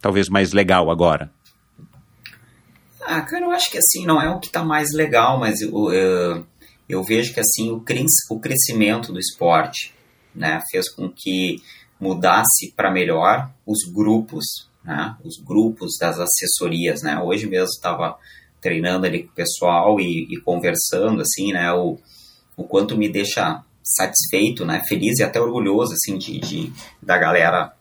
talvez 0.00 0.28
mais 0.28 0.52
legal 0.52 0.90
agora? 0.90 1.30
Ah, 3.00 3.22
cara, 3.22 3.46
eu 3.46 3.50
acho 3.50 3.70
que 3.70 3.78
assim, 3.78 4.04
não 4.04 4.20
é 4.20 4.28
o 4.28 4.38
que 4.38 4.48
está 4.48 4.62
mais 4.62 4.92
legal, 4.92 5.40
mas 5.40 5.62
eu, 5.62 5.90
eu, 5.90 6.46
eu, 6.86 7.02
vejo 7.02 7.32
que 7.32 7.40
assim, 7.40 7.70
o, 7.70 7.82
o 8.30 8.40
crescimento 8.40 9.12
do 9.12 9.18
esporte, 9.18 9.94
né, 10.34 10.60
fez 10.70 10.90
com 10.90 11.08
que 11.08 11.56
mudasse 11.98 12.72
para 12.76 12.90
melhor 12.90 13.50
os 13.66 13.78
grupos, 13.90 14.68
né, 14.84 15.16
os 15.24 15.38
grupos 15.42 15.96
das 15.98 16.20
assessorias, 16.20 17.02
né, 17.02 17.18
hoje 17.18 17.46
mesmo 17.46 17.70
estava 17.70 18.18
treinando 18.60 19.06
ali 19.06 19.24
com 19.24 19.30
o 19.30 19.34
pessoal 19.34 20.00
e, 20.00 20.26
e 20.30 20.40
conversando, 20.40 21.22
assim, 21.22 21.52
né, 21.52 21.72
o, 21.72 21.98
o 22.56 22.64
quanto 22.64 22.96
me 22.96 23.08
deixa 23.08 23.62
satisfeito, 23.82 24.64
né, 24.64 24.82
feliz 24.88 25.18
e 25.18 25.22
até 25.22 25.40
orgulhoso, 25.40 25.94
assim, 25.94 26.18
de, 26.18 26.38
de 26.38 26.72
da 27.02 27.16
galera 27.16 27.72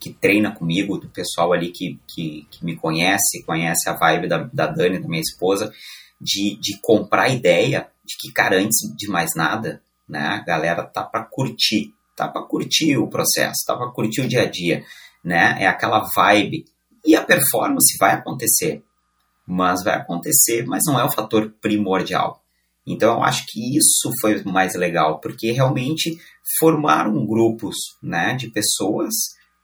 que 0.00 0.12
treina 0.12 0.52
comigo, 0.52 0.98
do 0.98 1.08
pessoal 1.08 1.52
ali 1.52 1.70
que, 1.70 1.98
que, 2.06 2.46
que, 2.50 2.64
me 2.64 2.76
conhece, 2.76 3.42
conhece 3.46 3.88
a 3.88 3.94
vibe 3.94 4.28
da, 4.28 4.48
da 4.52 4.66
Dani, 4.66 4.98
da 4.98 5.08
minha 5.08 5.22
esposa, 5.22 5.72
de, 6.20 6.58
de 6.60 6.78
comprar 6.80 7.24
a 7.24 7.28
ideia 7.28 7.88
de 8.04 8.16
que, 8.18 8.32
cara, 8.32 8.58
antes 8.58 8.78
de 8.96 9.08
mais 9.08 9.30
nada, 9.34 9.82
né, 10.08 10.20
a 10.20 10.44
galera 10.44 10.84
tá 10.84 11.02
para 11.02 11.24
curtir, 11.24 11.94
tá 12.14 12.28
para 12.28 12.42
curtir 12.42 12.96
o 12.98 13.08
processo, 13.08 13.64
tá 13.66 13.76
para 13.76 13.90
curtir 13.90 14.20
o 14.20 14.28
dia 14.28 14.42
a 14.42 14.50
dia, 14.50 14.84
né, 15.24 15.56
é 15.60 15.66
aquela 15.66 16.06
vibe. 16.14 16.66
E 17.06 17.16
a 17.16 17.22
performance 17.22 17.96
vai 17.98 18.14
acontecer, 18.14 18.82
mas 19.46 19.82
vai 19.82 19.94
acontecer, 19.94 20.64
mas 20.66 20.82
não 20.86 20.98
é 20.98 21.04
o 21.04 21.12
fator 21.12 21.52
primordial. 21.60 22.42
Então 22.86 23.14
eu 23.14 23.22
acho 23.22 23.46
que 23.46 23.76
isso 23.76 24.10
foi 24.20 24.42
mais 24.44 24.74
legal, 24.74 25.20
porque 25.20 25.52
realmente 25.52 26.16
formaram 26.58 27.26
grupos 27.26 27.76
né, 28.02 28.34
de 28.34 28.48
pessoas 28.50 29.14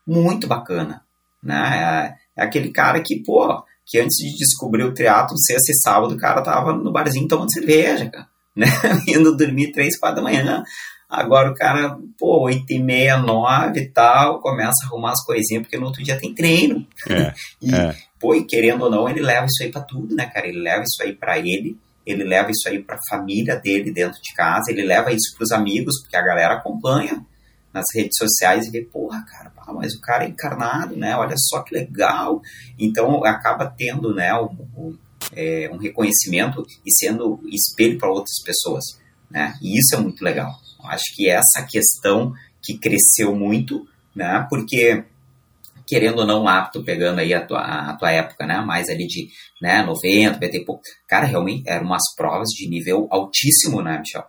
muito 0.06 0.46
bacana. 0.46 1.02
Né? 1.42 2.14
É, 2.36 2.42
é 2.42 2.44
aquele 2.44 2.70
cara 2.70 3.00
que, 3.02 3.22
pô, 3.22 3.62
que 3.86 3.98
antes 3.98 4.16
de 4.16 4.36
descobrir 4.36 4.84
o 4.84 4.94
teatro, 4.94 5.36
sexta 5.38 5.72
e 5.72 5.80
sábado, 5.80 6.14
o 6.14 6.18
cara 6.18 6.42
tava 6.42 6.72
no 6.72 6.92
barzinho 6.92 7.28
tomando 7.28 7.52
cerveja, 7.52 8.08
cara, 8.08 8.28
né? 8.56 8.66
Indo 9.06 9.36
dormir 9.36 9.72
três, 9.72 9.98
quatro 9.98 10.16
da 10.16 10.22
manhã. 10.22 10.62
Agora 11.11 11.50
o 11.50 11.54
cara, 11.54 11.98
pô, 12.16 12.44
oito 12.44 12.72
e 12.72 12.78
meia, 12.78 13.16
nove 13.16 13.80
e 13.80 13.88
tal, 13.88 14.40
começa 14.40 14.84
a 14.84 14.86
arrumar 14.86 15.11
as 15.11 15.24
coisinhas, 15.24 15.64
porque 15.64 15.76
no 15.76 15.86
outro 15.86 16.04
dia 16.04 16.16
tem 16.16 16.32
treino. 16.32 16.86
É, 17.08 17.34
e, 17.61 17.74
é. 17.74 17.96
pô, 18.18 18.32
e 18.32 18.44
querendo 18.44 18.84
ou 18.84 18.90
não, 18.90 19.08
ele 19.08 19.20
leva 19.20 19.46
isso 19.46 19.64
aí 19.64 19.72
para 19.72 19.82
tudo, 19.82 20.14
né, 20.14 20.26
cara? 20.26 20.46
Ele 20.46 20.61
leva 20.61 20.84
isso 20.84 21.02
aí 21.02 21.12
para 21.12 21.36
ele, 21.38 21.76
ele 22.06 22.22
leva 22.22 22.52
isso 22.52 22.68
aí 22.68 22.80
para 22.80 22.94
a 22.94 23.08
família 23.11 23.56
dele 23.56 23.90
dentro 23.90 24.22
de 24.22 24.32
casa, 24.34 24.70
ele 24.70 24.84
leva 24.84 25.11
isso 25.11 25.34
para 25.36 25.42
os 25.42 25.50
amigos, 25.50 26.00
porque 26.00 26.16
a 26.16 26.22
galera 26.22 26.54
acompanha 26.54 27.26
nas 27.74 27.86
redes 27.92 28.16
sociais 28.16 28.66
e 28.66 28.70
vê, 28.70 28.82
porra, 28.82 29.24
cara, 29.24 29.52
mas 29.74 29.94
o 29.94 30.00
cara 30.00 30.24
é 30.24 30.28
encarnado, 30.28 30.96
né? 30.96 31.16
Olha 31.16 31.34
só 31.36 31.62
que 31.62 31.74
legal. 31.74 32.40
Então 32.78 33.24
acaba 33.24 33.66
tendo, 33.66 34.14
né, 34.14 34.32
um, 34.34 34.48
um, 34.76 34.98
é, 35.32 35.68
um 35.72 35.76
reconhecimento 35.76 36.64
e 36.86 36.92
sendo 36.92 37.40
espelho 37.48 37.98
para 37.98 38.11
outras 38.11 38.40
pessoas, 38.44 38.84
né? 39.28 39.54
E 39.61 39.78
isso 39.78 39.96
é 39.96 39.98
muito 39.98 40.22
legal. 40.22 40.52
Acho 40.84 41.14
que 41.14 41.28
essa 41.28 41.66
questão 41.68 42.32
que 42.62 42.78
cresceu 42.78 43.34
muito, 43.34 43.86
né? 44.14 44.46
Porque 44.48 45.04
querendo 45.90 46.20
ou 46.20 46.26
não, 46.26 46.46
apto, 46.46 46.84
pegando 46.84 47.18
aí 47.18 47.34
a 47.34 47.44
tua, 47.44 47.60
a 47.60 47.96
tua 47.96 48.12
época, 48.12 48.46
né? 48.46 48.60
Mais 48.60 48.88
ali 48.88 49.08
de 49.08 49.28
né, 49.60 49.82
90, 49.82 50.34
90 50.34 50.56
e 50.56 50.64
pouco. 50.64 50.82
Cara, 51.08 51.26
realmente 51.26 51.68
eram 51.68 51.86
umas 51.86 52.14
provas 52.16 52.50
de 52.50 52.68
nível 52.68 53.08
altíssimo, 53.10 53.82
né, 53.82 53.98
Michel? 53.98 54.24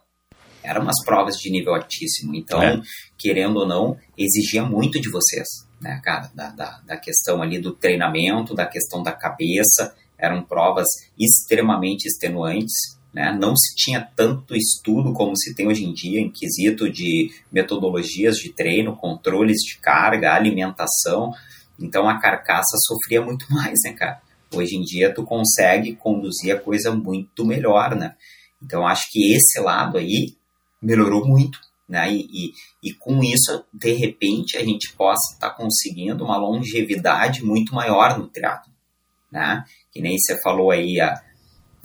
Eram 0.63 0.81
umas 0.81 1.03
provas 1.05 1.35
de 1.35 1.51
nível 1.51 1.75
altíssimo. 1.75 2.33
Então, 2.33 2.63
é. 2.63 2.81
querendo 3.15 3.57
ou 3.57 3.67
não, 3.67 3.95
exigia 4.17 4.63
muito 4.63 4.99
de 4.99 5.11
vocês, 5.11 5.47
né, 5.79 6.01
cara? 6.03 6.31
Da, 6.33 6.49
da, 6.49 6.79
da 6.79 6.97
questão 6.97 7.43
ali 7.43 7.59
do 7.59 7.73
treinamento, 7.73 8.55
da 8.55 8.65
questão 8.65 9.03
da 9.03 9.11
cabeça. 9.11 9.95
Eram 10.17 10.41
provas 10.41 10.87
extremamente 11.17 12.07
extenuantes 12.07 12.99
né? 13.13 13.35
Não 13.37 13.55
se 13.55 13.75
tinha 13.75 14.01
tanto 14.15 14.55
estudo 14.55 15.13
como 15.13 15.35
se 15.35 15.53
tem 15.53 15.67
hoje 15.67 15.83
em 15.83 15.93
dia 15.93 16.19
em 16.19 16.31
quesito 16.31 16.89
de 16.89 17.31
metodologias 17.51 18.37
de 18.37 18.53
treino, 18.53 18.95
controles 18.95 19.57
de 19.57 19.77
carga, 19.79 20.33
alimentação. 20.33 21.33
Então 21.79 22.07
a 22.07 22.19
carcaça 22.19 22.77
sofria 22.87 23.21
muito 23.21 23.45
mais, 23.51 23.79
né, 23.83 23.93
cara? 23.93 24.21
Hoje 24.53 24.75
em 24.75 24.81
dia 24.81 25.13
tu 25.13 25.23
consegue 25.23 25.95
conduzir 25.95 26.55
a 26.55 26.59
coisa 26.59 26.91
muito 26.93 27.45
melhor, 27.45 27.95
né? 27.95 28.15
Então 28.61 28.87
acho 28.87 29.09
que 29.11 29.33
esse 29.33 29.59
lado 29.59 29.97
aí 29.97 30.35
melhorou 30.81 31.27
muito, 31.27 31.59
né? 31.87 32.11
E, 32.13 32.27
e, 32.31 32.53
e 32.83 32.93
com 32.93 33.23
isso, 33.23 33.65
de 33.73 33.93
repente, 33.93 34.57
a 34.57 34.63
gente 34.63 34.93
possa 34.93 35.33
estar 35.33 35.49
tá 35.49 35.55
conseguindo 35.55 36.23
uma 36.23 36.37
longevidade 36.37 37.43
muito 37.43 37.73
maior 37.73 38.17
no 38.17 38.27
triatlo, 38.27 38.71
né? 39.31 39.65
Que 39.91 40.01
nem 40.01 40.17
você 40.17 40.39
falou 40.41 40.71
aí, 40.71 40.99
a, 40.99 41.21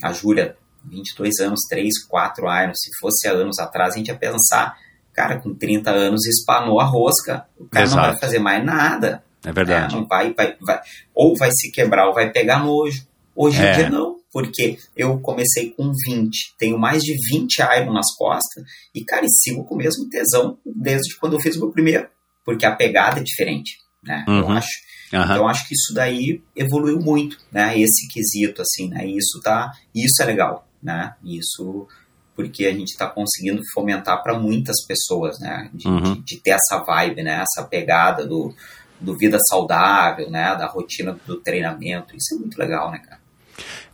a 0.02 0.12
Júlia 0.12 0.56
22 0.88 1.40
anos, 1.40 1.60
3, 1.68 2.04
4 2.06 2.48
anos, 2.48 2.78
se 2.80 2.90
fosse 3.00 3.28
há 3.28 3.32
anos 3.32 3.58
atrás, 3.58 3.94
a 3.94 3.98
gente 3.98 4.08
ia 4.08 4.16
pensar, 4.16 4.76
cara, 5.12 5.40
com 5.40 5.54
30 5.54 5.90
anos 5.90 6.26
espanou 6.26 6.80
a 6.80 6.84
rosca, 6.84 7.46
o 7.58 7.66
cara 7.66 7.84
Exato. 7.84 8.02
não 8.02 8.10
vai 8.10 8.20
fazer 8.20 8.38
mais 8.38 8.64
nada. 8.64 9.24
É 9.44 9.52
verdade. 9.52 9.94
Né? 9.94 10.00
Não 10.00 10.06
vai, 10.06 10.34
vai, 10.34 10.56
vai, 10.60 10.80
ou 11.14 11.36
vai 11.36 11.50
se 11.52 11.70
quebrar 11.70 12.08
ou 12.08 12.14
vai 12.14 12.30
pegar 12.30 12.58
nojo. 12.58 13.06
Hoje 13.34 13.60
em 13.60 13.64
é. 13.64 13.72
dia 13.74 13.90
não. 13.90 14.16
porque 14.32 14.78
eu 14.96 15.18
comecei 15.20 15.70
com 15.70 15.92
20, 16.06 16.56
tenho 16.58 16.78
mais 16.78 17.02
de 17.02 17.14
20 17.30 17.58
Iron 17.58 17.92
nas 17.92 18.14
costas, 18.16 18.64
e, 18.94 19.04
cara, 19.04 19.24
e 19.24 19.28
sigo 19.30 19.64
com 19.64 19.74
o 19.74 19.78
mesmo 19.78 20.08
tesão 20.08 20.58
desde 20.64 21.16
quando 21.18 21.34
eu 21.34 21.40
fiz 21.40 21.56
o 21.56 21.60
meu 21.60 21.70
primeiro, 21.70 22.08
porque 22.44 22.66
a 22.66 22.74
pegada 22.74 23.20
é 23.20 23.22
diferente, 23.22 23.78
né? 24.02 24.24
Uhum. 24.26 24.38
Eu 24.40 24.50
acho. 24.50 24.68
Uhum. 25.12 25.22
Então 25.22 25.48
acho 25.48 25.68
que 25.68 25.74
isso 25.74 25.94
daí 25.94 26.42
evoluiu 26.54 26.98
muito, 26.98 27.38
né? 27.52 27.78
Esse 27.78 28.08
quesito, 28.08 28.62
assim, 28.62 28.88
né? 28.88 29.06
Isso 29.06 29.40
tá, 29.42 29.70
isso 29.94 30.22
é 30.22 30.26
legal, 30.26 30.65
né? 30.86 31.14
Isso 31.24 31.86
porque 32.34 32.66
a 32.66 32.72
gente 32.72 32.90
está 32.90 33.06
conseguindo 33.06 33.62
fomentar 33.72 34.22
para 34.22 34.38
muitas 34.38 34.84
pessoas, 34.86 35.38
né? 35.40 35.70
De, 35.72 35.88
uhum. 35.88 36.02
de, 36.02 36.22
de, 36.22 36.40
ter 36.40 36.50
essa 36.50 36.84
vibe, 36.84 37.22
né? 37.22 37.42
Essa 37.42 37.66
pegada 37.66 38.26
do, 38.26 38.54
do 39.00 39.16
vida 39.16 39.38
saudável, 39.48 40.30
né? 40.30 40.54
Da 40.54 40.66
rotina 40.66 41.18
do 41.26 41.36
treinamento. 41.36 42.14
Isso 42.14 42.34
é 42.34 42.38
muito 42.38 42.58
legal, 42.58 42.90
né, 42.90 42.98
cara? 42.98 43.20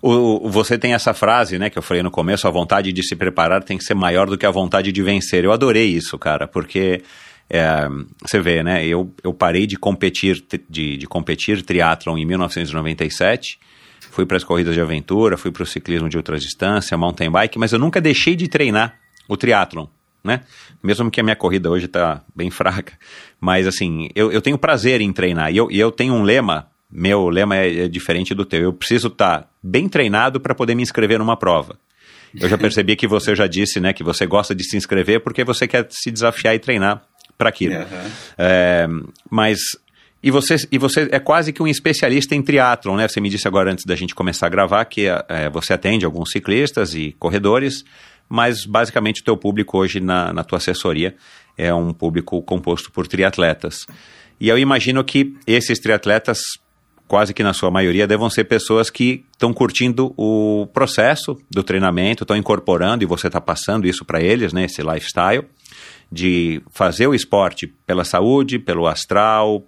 O, 0.02 0.50
você 0.50 0.76
tem 0.76 0.92
essa 0.92 1.14
frase, 1.14 1.56
né, 1.56 1.70
que 1.70 1.78
eu 1.78 1.82
falei 1.82 2.02
no 2.02 2.10
começo, 2.10 2.48
a 2.48 2.50
vontade 2.50 2.92
de 2.92 3.02
se 3.04 3.14
preparar 3.14 3.62
tem 3.62 3.78
que 3.78 3.84
ser 3.84 3.94
maior 3.94 4.28
do 4.28 4.36
que 4.36 4.44
a 4.44 4.50
vontade 4.50 4.90
de 4.90 5.00
vencer. 5.00 5.44
Eu 5.44 5.52
adorei 5.52 5.86
isso, 5.86 6.18
cara, 6.18 6.48
porque 6.48 7.04
é, 7.48 7.86
você 8.20 8.40
vê, 8.40 8.64
né, 8.64 8.84
eu, 8.84 9.14
eu 9.22 9.32
parei 9.32 9.64
de 9.64 9.76
competir, 9.76 10.44
de, 10.68 10.96
de 10.96 11.06
competir 11.06 11.62
triatlon 11.62 12.18
em 12.18 12.26
1997, 12.26 13.60
fui 14.12 14.26
para 14.26 14.36
as 14.36 14.44
corridas 14.44 14.74
de 14.74 14.80
aventura, 14.80 15.38
fui 15.38 15.50
para 15.50 15.62
o 15.62 15.66
ciclismo 15.66 16.06
de 16.06 16.18
ultradistância, 16.18 16.96
mountain 16.98 17.30
bike, 17.30 17.58
mas 17.58 17.72
eu 17.72 17.78
nunca 17.78 17.98
deixei 17.98 18.36
de 18.36 18.46
treinar 18.46 18.98
o 19.26 19.38
triatlon, 19.38 19.86
né? 20.22 20.42
Mesmo 20.82 21.10
que 21.10 21.18
a 21.18 21.24
minha 21.24 21.34
corrida 21.34 21.70
hoje 21.70 21.86
está 21.86 22.22
bem 22.36 22.50
fraca, 22.52 22.92
mas 23.40 23.66
assim, 23.66 24.10
eu, 24.14 24.30
eu 24.30 24.42
tenho 24.42 24.58
prazer 24.58 25.00
em 25.00 25.10
treinar 25.12 25.50
e 25.50 25.56
eu, 25.56 25.70
e 25.70 25.80
eu 25.80 25.90
tenho 25.90 26.12
um 26.12 26.22
lema, 26.22 26.68
meu 26.90 27.30
lema 27.30 27.56
é, 27.56 27.84
é 27.84 27.88
diferente 27.88 28.34
do 28.34 28.44
teu, 28.44 28.60
eu 28.60 28.72
preciso 28.74 29.08
estar 29.08 29.40
tá 29.40 29.48
bem 29.62 29.88
treinado 29.88 30.38
para 30.38 30.54
poder 30.54 30.74
me 30.74 30.82
inscrever 30.82 31.18
numa 31.18 31.36
prova. 31.36 31.78
Eu 32.38 32.48
já 32.48 32.56
percebi 32.56 32.96
que 32.96 33.06
você 33.06 33.34
já 33.34 33.46
disse, 33.46 33.78
né, 33.78 33.92
que 33.92 34.02
você 34.02 34.26
gosta 34.26 34.54
de 34.54 34.64
se 34.64 34.76
inscrever 34.76 35.20
porque 35.20 35.44
você 35.44 35.66
quer 35.66 35.86
se 35.90 36.10
desafiar 36.10 36.54
e 36.54 36.58
treinar 36.58 37.02
para 37.36 37.48
aquilo. 37.48 37.74
Uhum. 37.74 38.10
É, 38.38 38.86
mas 39.30 39.58
e 40.22 40.30
você, 40.30 40.56
e 40.70 40.78
você 40.78 41.08
é 41.10 41.18
quase 41.18 41.52
que 41.52 41.62
um 41.62 41.66
especialista 41.66 42.34
em 42.34 42.42
triatlon, 42.42 42.96
né? 42.96 43.08
Você 43.08 43.20
me 43.20 43.28
disse 43.28 43.48
agora 43.48 43.72
antes 43.72 43.84
da 43.84 43.96
gente 43.96 44.14
começar 44.14 44.46
a 44.46 44.50
gravar 44.50 44.84
que 44.84 45.06
é, 45.06 45.50
você 45.50 45.72
atende 45.72 46.04
alguns 46.04 46.30
ciclistas 46.30 46.94
e 46.94 47.16
corredores, 47.18 47.84
mas 48.28 48.64
basicamente 48.64 49.20
o 49.20 49.24
teu 49.24 49.36
público 49.36 49.76
hoje 49.78 49.98
na, 49.98 50.32
na 50.32 50.44
tua 50.44 50.58
assessoria 50.58 51.16
é 51.58 51.74
um 51.74 51.92
público 51.92 52.40
composto 52.42 52.92
por 52.92 53.08
triatletas. 53.08 53.84
E 54.40 54.48
eu 54.48 54.56
imagino 54.56 55.02
que 55.02 55.36
esses 55.44 55.80
triatletas, 55.80 56.40
quase 57.08 57.34
que 57.34 57.42
na 57.42 57.52
sua 57.52 57.70
maioria, 57.70 58.06
devam 58.06 58.30
ser 58.30 58.44
pessoas 58.44 58.90
que 58.90 59.24
estão 59.32 59.52
curtindo 59.52 60.14
o 60.16 60.68
processo 60.72 61.36
do 61.50 61.64
treinamento, 61.64 62.22
estão 62.22 62.36
incorporando 62.36 63.02
e 63.02 63.06
você 63.06 63.26
está 63.26 63.40
passando 63.40 63.88
isso 63.88 64.04
para 64.04 64.22
eles, 64.22 64.52
né? 64.52 64.66
Esse 64.66 64.82
lifestyle 64.82 65.44
de 66.10 66.62
fazer 66.70 67.06
o 67.06 67.14
esporte 67.14 67.66
pela 67.66 68.04
saúde, 68.04 68.58
pelo 68.58 68.86
astral, 68.86 69.66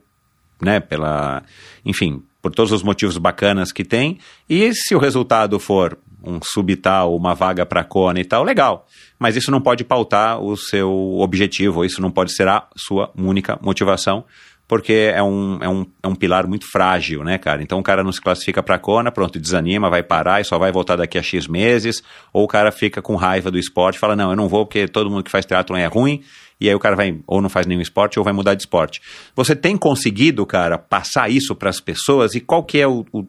né, 0.60 0.80
pela, 0.80 1.42
enfim, 1.84 2.22
por 2.42 2.52
todos 2.52 2.72
os 2.72 2.82
motivos 2.82 3.16
bacanas 3.16 3.72
que 3.72 3.84
tem. 3.84 4.18
E 4.48 4.72
se 4.74 4.94
o 4.94 4.98
resultado 4.98 5.58
for 5.58 5.98
um 6.22 6.40
subtal, 6.42 7.14
uma 7.14 7.34
vaga 7.34 7.66
para 7.66 7.84
Kona 7.84 8.20
e 8.20 8.24
tal, 8.24 8.42
legal. 8.42 8.86
Mas 9.18 9.36
isso 9.36 9.50
não 9.50 9.60
pode 9.60 9.84
pautar 9.84 10.40
o 10.40 10.56
seu 10.56 10.90
objetivo, 11.18 11.84
isso 11.84 12.00
não 12.00 12.10
pode 12.10 12.32
ser 12.34 12.48
a 12.48 12.66
sua 12.76 13.10
única 13.16 13.58
motivação, 13.62 14.24
porque 14.66 15.12
é 15.14 15.22
um, 15.22 15.58
é 15.60 15.68
um, 15.68 15.86
é 16.02 16.08
um 16.08 16.14
pilar 16.14 16.46
muito 16.46 16.70
frágil, 16.70 17.22
né, 17.22 17.36
cara? 17.36 17.62
Então 17.62 17.78
o 17.78 17.82
cara 17.82 18.02
não 18.02 18.12
se 18.12 18.20
classifica 18.20 18.62
para 18.62 18.78
Kona, 18.78 19.12
pronto, 19.12 19.38
desanima, 19.38 19.90
vai 19.90 20.02
parar 20.02 20.40
e 20.40 20.44
só 20.44 20.58
vai 20.58 20.72
voltar 20.72 20.96
daqui 20.96 21.18
a 21.18 21.22
X 21.22 21.46
meses, 21.46 22.02
ou 22.32 22.44
o 22.44 22.48
cara 22.48 22.72
fica 22.72 23.02
com 23.02 23.14
raiva 23.14 23.50
do 23.50 23.58
esporte, 23.58 23.98
fala, 23.98 24.16
não, 24.16 24.30
eu 24.30 24.36
não 24.36 24.48
vou 24.48 24.64
porque 24.64 24.88
todo 24.88 25.10
mundo 25.10 25.22
que 25.22 25.30
faz 25.30 25.44
triatlon 25.44 25.76
é 25.76 25.86
ruim, 25.86 26.22
e 26.60 26.68
aí 26.68 26.74
o 26.74 26.78
cara 26.78 26.96
vai 26.96 27.18
ou 27.26 27.42
não 27.42 27.48
faz 27.48 27.66
nenhum 27.66 27.80
esporte 27.80 28.18
ou 28.18 28.24
vai 28.24 28.32
mudar 28.32 28.54
de 28.54 28.62
esporte. 28.62 29.00
Você 29.34 29.54
tem 29.54 29.76
conseguido, 29.76 30.44
cara, 30.46 30.78
passar 30.78 31.30
isso 31.30 31.54
para 31.54 31.70
as 31.70 31.80
pessoas 31.80 32.34
e 32.34 32.40
qual 32.40 32.62
que 32.62 32.78
é 32.78 32.86
o, 32.86 33.04
o 33.12 33.24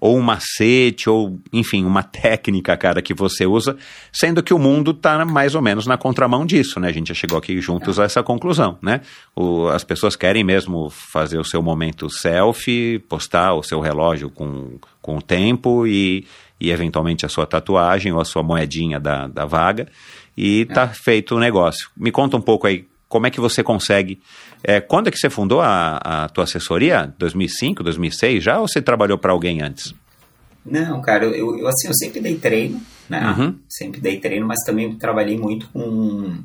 ou 0.00 0.16
um 0.16 0.22
macete, 0.22 1.10
ou 1.10 1.38
enfim, 1.52 1.84
uma 1.84 2.02
técnica, 2.02 2.76
cara, 2.76 3.02
que 3.02 3.12
você 3.12 3.46
usa, 3.46 3.76
sendo 4.10 4.42
que 4.42 4.54
o 4.54 4.58
mundo 4.58 4.92
está 4.92 5.24
mais 5.24 5.54
ou 5.54 5.60
menos 5.60 5.86
na 5.86 5.98
contramão 5.98 6.46
disso, 6.46 6.80
né? 6.80 6.88
A 6.88 6.92
gente 6.92 7.08
já 7.08 7.14
chegou 7.14 7.36
aqui 7.36 7.60
juntos 7.60 8.00
a 8.00 8.04
essa 8.04 8.22
conclusão, 8.22 8.78
né? 8.80 9.02
O, 9.36 9.68
as 9.68 9.84
pessoas 9.84 10.16
querem 10.16 10.42
mesmo 10.42 10.88
fazer 10.90 11.38
o 11.38 11.44
seu 11.44 11.62
momento 11.62 12.08
selfie, 12.08 12.98
postar 13.08 13.52
o 13.52 13.62
seu 13.62 13.80
relógio 13.80 14.30
com, 14.30 14.78
com 15.02 15.18
o 15.18 15.22
tempo 15.22 15.86
e, 15.86 16.26
e 16.58 16.70
eventualmente 16.70 17.26
a 17.26 17.28
sua 17.28 17.46
tatuagem 17.46 18.12
ou 18.12 18.20
a 18.20 18.24
sua 18.24 18.42
moedinha 18.42 18.98
da, 18.98 19.26
da 19.26 19.44
vaga 19.44 19.86
e 20.36 20.62
está 20.62 20.82
é. 20.82 20.88
feito 20.88 21.36
o 21.36 21.38
negócio. 21.38 21.90
Me 21.96 22.10
conta 22.10 22.36
um 22.36 22.40
pouco 22.40 22.66
aí, 22.66 22.86
como 23.08 23.26
é 23.26 23.30
que 23.30 23.40
você 23.40 23.62
consegue... 23.62 24.20
É, 24.62 24.80
quando 24.80 25.08
é 25.08 25.10
que 25.10 25.18
você 25.18 25.30
fundou 25.30 25.60
a, 25.60 25.96
a 25.96 26.28
tua 26.28 26.44
assessoria? 26.44 27.12
2005, 27.18 27.82
2006 27.82 28.44
já? 28.44 28.60
Ou 28.60 28.68
você 28.68 28.82
trabalhou 28.82 29.18
para 29.18 29.32
alguém 29.32 29.62
antes? 29.62 29.94
Não, 30.64 31.00
cara, 31.00 31.24
eu, 31.24 31.58
eu, 31.58 31.66
assim, 31.66 31.88
eu 31.88 31.94
sempre 31.94 32.20
dei 32.20 32.36
treino, 32.36 32.80
né? 33.08 33.34
Uhum. 33.36 33.58
Sempre 33.68 34.00
dei 34.00 34.20
treino, 34.20 34.46
mas 34.46 34.60
também 34.64 34.94
trabalhei 34.96 35.38
muito 35.38 35.68
com, 35.70 36.38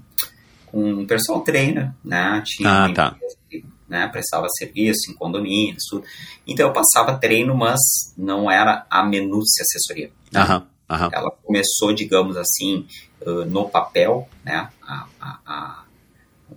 com 0.68 1.06
personal 1.06 1.42
trainer, 1.42 1.92
né? 2.04 2.42
Tinha 2.46 2.86
ah, 2.86 2.94
tá. 2.94 3.16
Que, 3.50 3.66
né, 3.90 4.08
prestava 4.08 4.48
serviço 4.50 5.12
em 5.12 5.16
condomínios, 5.16 5.84
tudo. 5.90 6.06
Então 6.48 6.68
eu 6.68 6.74
passava 6.74 7.18
treino, 7.18 7.56
mas 7.56 7.80
não 8.18 8.50
era 8.50 8.86
a 8.90 9.06
minúcia 9.06 9.64
assessoria. 9.64 10.10
Aham. 10.34 10.60
Uhum. 10.60 10.76
Uhum. 10.88 11.10
Ela 11.12 11.32
começou, 11.44 11.94
digamos 11.94 12.38
assim, 12.38 12.86
no 13.48 13.70
papel, 13.70 14.28
né, 14.44 14.70
a, 14.82 15.08
a, 15.20 15.40
a, 15.46 15.84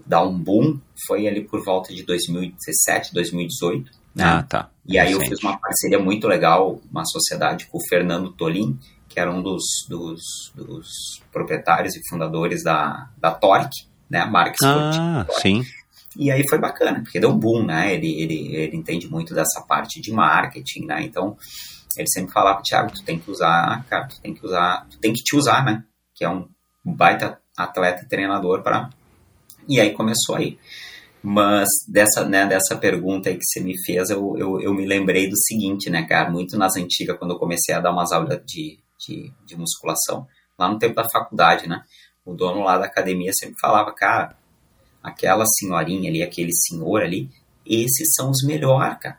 dar 0.07 0.23
um 0.23 0.39
boom, 0.39 0.79
foi 1.07 1.27
ali 1.27 1.43
por 1.45 1.65
volta 1.65 1.95
de 1.95 2.03
2017, 2.03 3.13
2018. 3.15 3.91
Né? 4.15 4.25
Ah, 4.25 4.43
tá. 4.43 4.71
E 4.87 4.99
aí 4.99 5.13
eu 5.13 5.21
fiz 5.21 5.43
uma 5.43 5.59
parceria 5.59 5.99
muito 5.99 6.27
legal, 6.27 6.81
uma 6.91 7.05
sociedade 7.05 7.67
com 7.67 7.79
o 7.79 7.89
Fernando 7.89 8.33
Tolim, 8.33 8.79
que 9.09 9.21
era 9.21 9.31
um 9.31 9.43
dos, 9.43 9.65
dos, 9.89 10.53
dos 10.55 11.23
proprietários 11.33 11.95
e 11.97 12.01
fundadores 12.09 12.63
da, 12.63 13.09
da 13.19 13.31
Torque, 13.31 13.87
né, 14.09 14.21
a 14.21 14.27
marca. 14.27 14.57
Ah, 14.65 15.27
sim. 15.41 15.63
E 16.17 16.31
aí 16.31 16.43
foi 16.49 16.59
bacana, 16.59 17.01
porque 17.03 17.21
deu 17.21 17.31
um 17.31 17.39
boom, 17.39 17.65
né? 17.65 17.95
Ele, 17.95 18.21
ele, 18.21 18.57
ele 18.57 18.77
entende 18.77 19.09
muito 19.09 19.35
dessa 19.35 19.63
parte 19.69 20.01
de 20.01 20.11
marketing, 20.11 20.87
né? 20.87 21.03
Então, 21.03 21.37
ele 21.97 22.09
sempre 22.09 22.33
falava, 22.33 22.63
Thiago, 22.63 22.93
tu 22.93 23.05
tem 23.05 23.19
que 23.19 23.31
usar, 23.31 23.85
cara, 23.89 24.09
tu 24.09 24.21
tem 24.21 24.35
que 24.35 24.45
usar, 24.45 24.87
tu 24.91 24.99
tem 24.99 25.13
que 25.13 25.23
te 25.23 25.37
usar, 25.37 25.65
né? 25.65 25.85
Que 26.19 26.25
é 26.25 26.29
um 26.29 26.49
baita 26.85 27.41
atleta 27.57 28.03
e 28.03 28.09
treinador 28.09 28.63
para. 28.63 28.91
E 29.69 29.81
aí 29.81 29.93
começou 29.93 30.35
aí. 30.35 30.59
Mas 31.23 31.69
dessa, 31.87 32.25
né, 32.25 32.47
dessa 32.47 32.77
pergunta 32.77 33.29
aí 33.29 33.37
que 33.37 33.45
você 33.45 33.61
me 33.61 33.75
fez, 33.85 34.11
eu, 34.11 34.37
eu, 34.39 34.61
eu 34.61 34.75
me 34.75 34.87
lembrei 34.87 35.29
do 35.29 35.37
seguinte, 35.37 35.91
né, 35.91 36.07
cara? 36.07 36.31
Muito 36.31 36.57
nas 36.57 36.77
antigas, 36.77 37.19
quando 37.19 37.33
eu 37.33 37.39
comecei 37.39 37.75
a 37.75 37.81
dar 37.81 37.93
umas 37.93 38.13
aulas 38.13 38.41
de, 38.47 38.79
de, 38.99 39.33
de 39.45 39.57
musculação, 39.57 40.27
lá 40.59 40.69
no 40.69 40.79
tempo 40.79 40.95
da 40.95 41.09
faculdade, 41.11 41.69
né? 41.69 41.83
O 42.25 42.35
dono 42.35 42.63
lá 42.63 42.79
da 42.79 42.87
academia 42.87 43.33
sempre 43.33 43.59
falava, 43.61 43.93
cara, 43.93 44.37
aquela 45.03 45.45
senhorinha 45.47 46.09
ali, 46.09 46.23
aquele 46.23 46.53
senhor 46.53 47.03
ali, 47.03 47.29
esses 47.67 48.15
são 48.15 48.31
os 48.31 48.45
melhores, 48.45 48.99
cara. 48.99 49.19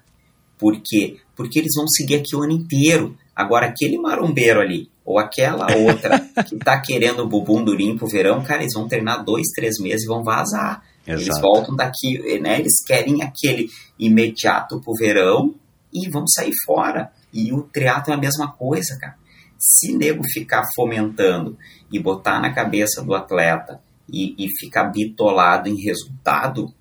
Por 0.57 0.79
quê? 0.83 1.19
Porque 1.35 1.59
eles 1.59 1.73
vão 1.75 1.87
seguir 1.87 2.15
aqui 2.15 2.35
o 2.35 2.43
ano 2.43 2.51
inteiro. 2.51 3.17
Agora, 3.35 3.67
aquele 3.67 3.97
marombeiro 3.97 4.59
ali, 4.59 4.88
ou 5.09 5.17
aquela 5.17 5.65
outra 5.75 6.19
que 6.47 6.55
tá 6.57 6.79
querendo 6.79 7.23
o 7.23 7.27
bumbum 7.27 7.63
durinho 7.63 7.97
pro 7.97 8.07
verão, 8.07 8.43
cara, 8.43 8.61
eles 8.61 8.75
vão 8.75 8.87
treinar 8.87 9.25
dois, 9.25 9.47
três 9.55 9.79
meses 9.79 10.03
e 10.03 10.07
vão 10.07 10.23
vazar. 10.23 10.83
Exato. 11.05 11.23
Eles 11.23 11.41
voltam 11.41 11.75
daqui, 11.75 12.39
né? 12.39 12.59
Eles 12.59 12.85
querem 12.85 13.23
aquele 13.23 13.67
imediato 13.97 14.79
pro 14.79 14.93
verão 14.93 15.55
e 15.91 16.07
vão 16.11 16.27
sair 16.27 16.51
fora. 16.63 17.11
E 17.33 17.51
o 17.51 17.63
triatlo 17.63 18.13
é 18.13 18.17
a 18.17 18.19
mesma 18.19 18.51
coisa, 18.51 18.99
cara. 18.99 19.15
Se 19.57 19.97
nego 19.97 20.21
ficar 20.31 20.63
fomentando 20.75 21.57
e 21.91 21.99
botar 21.99 22.39
na 22.39 22.53
cabeça 22.53 23.03
do 23.03 23.15
atleta 23.15 23.81
e, 24.07 24.35
e 24.37 24.47
ficar 24.59 24.91
bitolado 24.91 25.67
em 25.67 25.81
resultado, 25.81 26.71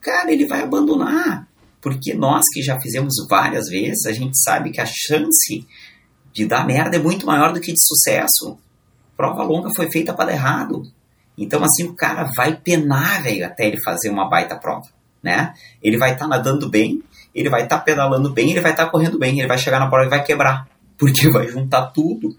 cara, 0.00 0.32
ele 0.32 0.46
vai 0.46 0.62
abandonar. 0.62 1.48
Porque 1.82 2.14
nós 2.14 2.42
que 2.52 2.62
já 2.62 2.78
fizemos 2.80 3.14
várias 3.28 3.68
vezes, 3.68 4.06
a 4.06 4.12
gente 4.12 4.40
sabe 4.40 4.70
que 4.70 4.80
a 4.80 4.86
chance 4.86 5.66
de 6.32 6.46
dar 6.46 6.66
merda 6.66 6.96
é 6.96 7.00
muito 7.00 7.26
maior 7.26 7.52
do 7.52 7.60
que 7.60 7.72
de 7.72 7.80
sucesso. 7.80 8.58
Prova 9.16 9.42
longa 9.42 9.70
foi 9.74 9.90
feita 9.90 10.14
para 10.14 10.26
dar 10.26 10.32
errado. 10.32 10.82
Então, 11.36 11.62
assim, 11.64 11.84
o 11.84 11.94
cara 11.94 12.30
vai 12.36 12.56
penar, 12.56 13.22
velho, 13.22 13.46
até 13.46 13.66
ele 13.66 13.82
fazer 13.82 14.10
uma 14.10 14.28
baita 14.28 14.56
prova, 14.56 14.88
né? 15.22 15.54
Ele 15.82 15.96
vai 15.96 16.12
estar 16.12 16.24
tá 16.24 16.28
nadando 16.28 16.68
bem, 16.68 17.02
ele 17.34 17.48
vai 17.48 17.62
estar 17.62 17.78
tá 17.78 17.82
pedalando 17.82 18.30
bem, 18.30 18.50
ele 18.50 18.60
vai 18.60 18.72
estar 18.72 18.86
tá 18.86 18.90
correndo 18.90 19.18
bem, 19.18 19.38
ele 19.38 19.48
vai 19.48 19.58
chegar 19.58 19.78
na 19.78 19.88
prova 19.88 20.06
e 20.06 20.10
vai 20.10 20.22
quebrar, 20.22 20.68
porque 20.98 21.30
vai 21.30 21.48
juntar 21.48 21.86
tudo. 21.86 22.36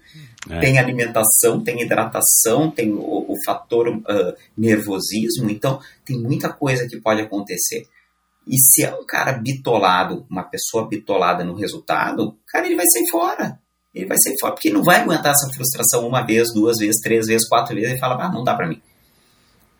É. 0.48 0.58
Tem 0.58 0.78
alimentação, 0.78 1.62
tem 1.62 1.82
hidratação, 1.82 2.70
tem 2.70 2.92
o, 2.92 2.98
o 2.98 3.36
fator 3.44 3.88
uh, 3.88 4.34
nervosismo, 4.56 5.48
então 5.50 5.80
tem 6.04 6.18
muita 6.18 6.48
coisa 6.48 6.86
que 6.88 7.00
pode 7.00 7.20
acontecer. 7.20 7.86
E 8.46 8.58
se 8.58 8.84
é 8.84 8.92
um 8.92 9.06
cara 9.06 9.32
bitolado, 9.32 10.26
uma 10.28 10.42
pessoa 10.42 10.88
bitolada 10.88 11.44
no 11.44 11.54
resultado, 11.54 12.36
cara, 12.46 12.66
ele 12.66 12.76
vai 12.76 12.86
sair 12.86 13.08
fora. 13.10 13.58
Ele 13.94 14.06
vai 14.06 14.16
sair 14.18 14.38
fora, 14.40 14.54
porque 14.54 14.70
não 14.70 14.82
vai 14.82 15.00
aguentar 15.00 15.32
essa 15.32 15.48
frustração 15.52 16.06
uma 16.06 16.22
vez, 16.22 16.52
duas 16.52 16.78
vezes, 16.78 17.00
três 17.00 17.26
vezes, 17.26 17.48
quatro 17.48 17.74
vezes, 17.74 17.96
e 17.96 17.98
fala, 17.98 18.24
ah, 18.24 18.32
não 18.32 18.42
dá 18.42 18.54
para 18.54 18.66
mim. 18.66 18.80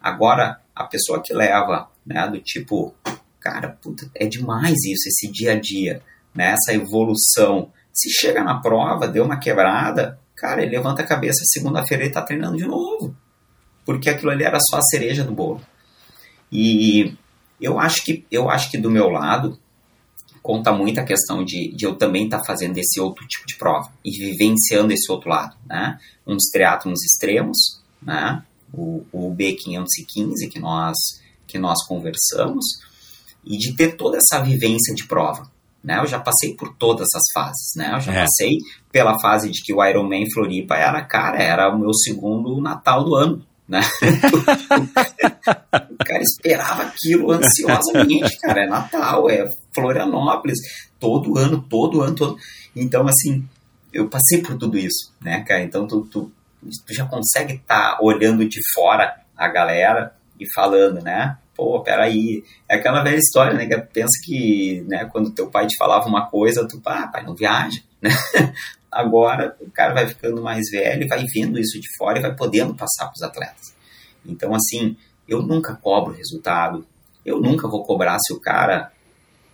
Agora, 0.01 0.61
a 0.75 0.85
pessoa 0.85 1.23
que 1.23 1.33
leva, 1.33 1.89
né, 2.05 2.29
do 2.29 2.41
tipo, 2.41 2.95
cara, 3.41 3.71
puta, 3.81 4.11
é 4.15 4.27
demais 4.27 4.85
isso, 4.85 5.09
esse 5.09 5.31
dia 5.31 5.53
a 5.53 5.61
dia, 5.61 6.03
né, 6.35 6.53
essa 6.53 6.75
evolução. 6.75 7.73
Se 7.93 8.11
chega 8.11 8.43
na 8.43 8.61
prova, 8.61 9.09
deu 9.09 9.25
uma 9.25 9.39
quebrada, 9.39 10.19
cara, 10.35 10.63
ele 10.63 10.77
levanta 10.77 11.03
a 11.03 11.07
cabeça, 11.07 11.45
segunda-feira 11.45 12.05
ele 12.05 12.13
tá 12.13 12.23
treinando 12.23 12.57
de 12.57 12.67
novo. 12.67 13.17
Porque 13.85 14.11
aquilo 14.11 14.31
ali 14.31 14.45
era 14.45 14.59
só 14.61 14.77
a 14.77 14.83
cereja 14.83 15.25
do 15.25 15.33
bolo. 15.33 15.61
E 16.51 17.17
eu 17.61 17.79
acho 17.79 18.05
que, 18.05 18.27
eu 18.31 18.51
acho 18.51 18.71
que 18.71 18.79
do 18.79 18.91
meu 18.91 19.09
lado, 19.09 19.59
conta 20.43 20.73
muito 20.73 20.99
a 20.99 21.05
questão 21.05 21.45
de, 21.45 21.73
de 21.75 21.87
eu 21.87 21.95
também 21.95 22.25
estar 22.25 22.41
tá 22.41 22.45
fazendo 22.45 22.77
esse 22.77 23.01
outro 23.01 23.27
tipo 23.27 23.47
de 23.47 23.57
prova 23.57 23.91
e 24.05 24.11
vivenciando 24.11 24.93
esse 24.93 25.11
outro 25.11 25.31
lado, 25.31 25.57
né? 25.67 25.99
Uns 26.27 26.51
triatlons 26.53 27.03
extremos, 27.05 27.81
né? 28.03 28.43
O, 28.73 29.05
o 29.13 29.35
B515 29.35 30.51
que 30.51 30.59
nós, 30.59 30.97
que 31.47 31.59
nós 31.59 31.87
conversamos 31.87 32.65
e 33.45 33.57
de 33.57 33.75
ter 33.75 33.97
toda 33.97 34.19
essa 34.19 34.43
vivência 34.43 34.95
de 34.95 35.07
prova, 35.07 35.51
né? 35.83 36.01
Eu 36.01 36.07
já 36.07 36.19
passei 36.19 36.55
por 36.55 36.75
todas 36.77 37.09
as 37.15 37.33
fases, 37.33 37.73
né? 37.77 37.95
Eu 37.95 38.01
já 38.01 38.13
é. 38.13 38.21
passei 38.23 38.59
pela 38.91 39.19
fase 39.21 39.51
de 39.51 39.63
que 39.63 39.73
o 39.73 39.85
Ironman 39.85 40.29
Floripa 40.31 40.75
era, 40.75 41.03
cara, 41.05 41.41
era 41.41 41.69
o 41.73 41.79
meu 41.79 41.95
segundo 41.95 42.61
Natal 42.61 43.05
do 43.05 43.15
ano, 43.15 43.47
né? 43.69 43.81
o 45.91 46.05
cara 46.05 46.23
esperava 46.23 46.85
aquilo 46.85 47.33
ansiosamente, 47.33 48.39
cara. 48.39 48.65
É 48.65 48.69
Natal, 48.69 49.31
é 49.31 49.47
Florianópolis, 49.75 50.59
todo 50.99 51.39
ano, 51.39 51.63
todo 51.63 52.03
ano, 52.03 52.15
todo. 52.15 52.37
Então, 52.75 53.07
assim, 53.07 53.47
eu 53.93 54.09
passei 54.09 54.43
por 54.43 54.57
tudo 54.57 54.79
isso, 54.79 55.13
né, 55.21 55.45
cara? 55.47 55.63
Então, 55.63 55.87
tu, 55.87 56.03
tu, 56.03 56.33
tu 56.61 56.95
já 56.95 57.07
consegue 57.07 57.55
estar 57.55 57.97
tá 57.97 57.99
olhando 58.01 58.49
de 58.49 58.61
fora 58.75 59.17
a 59.37 59.49
galera 59.49 60.15
e 60.39 60.51
falando, 60.53 61.03
né? 61.03 61.37
Pô, 61.55 61.81
peraí. 61.81 62.45
É 62.69 62.77
aquela 62.77 63.03
velha 63.03 63.19
história, 63.19 63.55
né? 63.55 63.67
Que 63.67 63.79
pensa 63.79 64.19
que, 64.25 64.85
né, 64.89 65.05
quando 65.07 65.31
teu 65.31 65.49
pai 65.49 65.67
te 65.67 65.77
falava 65.77 66.09
uma 66.09 66.27
coisa, 66.27 66.67
tu, 66.67 66.81
ah, 66.87 67.09
pai, 67.09 67.25
não 67.25 67.35
viaja, 67.35 67.81
né? 68.01 68.11
Agora, 68.93 69.57
o 69.59 69.71
cara 69.71 69.95
vai 69.95 70.07
ficando 70.07 70.43
mais 70.43 70.69
velho, 70.71 71.09
vai 71.09 71.25
vendo 71.35 71.59
isso 71.59 71.81
de 71.81 71.89
fora 71.97 72.19
e 72.19 72.23
vai 72.23 72.37
podendo 72.37 72.75
passar 72.75 73.07
para 73.07 73.15
os 73.15 73.23
atletas. 73.23 73.75
Então, 74.25 74.55
assim, 74.55 74.95
eu 75.27 75.41
nunca 75.41 75.75
cobro 75.75 76.13
resultado, 76.13 76.87
eu 77.25 77.41
nunca 77.41 77.67
vou 77.67 77.83
cobrar 77.85 78.19
se 78.19 78.35
o 78.35 78.41
cara 78.41 78.93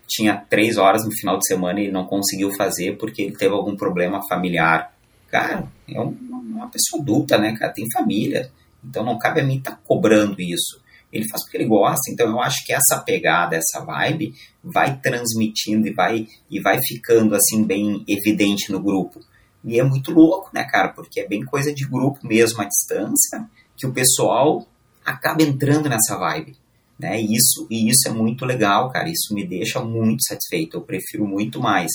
tinha 0.08 0.36
três 0.36 0.76
horas 0.76 1.04
no 1.04 1.12
final 1.12 1.38
de 1.38 1.46
semana 1.46 1.80
e 1.80 1.90
não 1.90 2.04
conseguiu 2.06 2.50
fazer 2.56 2.96
porque 2.96 3.22
ele 3.22 3.36
teve 3.36 3.54
algum 3.54 3.76
problema 3.76 4.20
familiar. 4.26 4.92
Cara, 5.30 5.68
é 5.86 6.00
uma 6.00 6.68
pessoa 6.68 7.00
adulta, 7.00 7.38
né, 7.38 7.54
cara? 7.56 7.72
Tem 7.72 7.86
família. 7.92 8.50
Então 8.82 9.04
não 9.04 9.18
cabe 9.18 9.40
a 9.40 9.44
mim 9.44 9.58
estar 9.58 9.72
tá 9.72 9.80
cobrando 9.86 10.40
isso. 10.40 10.80
Ele 11.12 11.28
faz 11.28 11.42
porque 11.42 11.58
ele 11.58 11.66
gosta. 11.66 12.10
Então 12.10 12.26
eu 12.26 12.40
acho 12.40 12.64
que 12.64 12.72
essa 12.72 13.02
pegada, 13.04 13.56
essa 13.56 13.84
vibe, 13.84 14.34
vai 14.64 14.98
transmitindo 14.98 15.86
e 15.86 15.92
vai, 15.92 16.26
e 16.50 16.60
vai 16.60 16.80
ficando 16.82 17.34
assim 17.34 17.64
bem 17.64 18.02
evidente 18.08 18.72
no 18.72 18.80
grupo. 18.80 19.20
E 19.64 19.78
é 19.78 19.84
muito 19.84 20.12
louco, 20.12 20.50
né, 20.52 20.64
cara? 20.64 20.88
Porque 20.88 21.20
é 21.20 21.28
bem 21.28 21.44
coisa 21.44 21.72
de 21.72 21.86
grupo 21.86 22.26
mesmo 22.26 22.62
à 22.62 22.64
distância 22.64 23.48
que 23.76 23.86
o 23.86 23.92
pessoal 23.92 24.66
acaba 25.04 25.42
entrando 25.42 25.88
nessa 25.88 26.16
vibe. 26.16 26.56
Né? 26.98 27.20
E 27.20 27.36
isso, 27.36 27.66
e 27.70 27.88
isso 27.88 28.08
é 28.08 28.10
muito 28.10 28.44
legal, 28.44 28.90
cara. 28.90 29.08
Isso 29.08 29.32
me 29.34 29.46
deixa 29.46 29.80
muito 29.80 30.24
satisfeito. 30.26 30.76
Eu 30.76 30.82
prefiro 30.82 31.26
muito 31.26 31.60
mais 31.60 31.90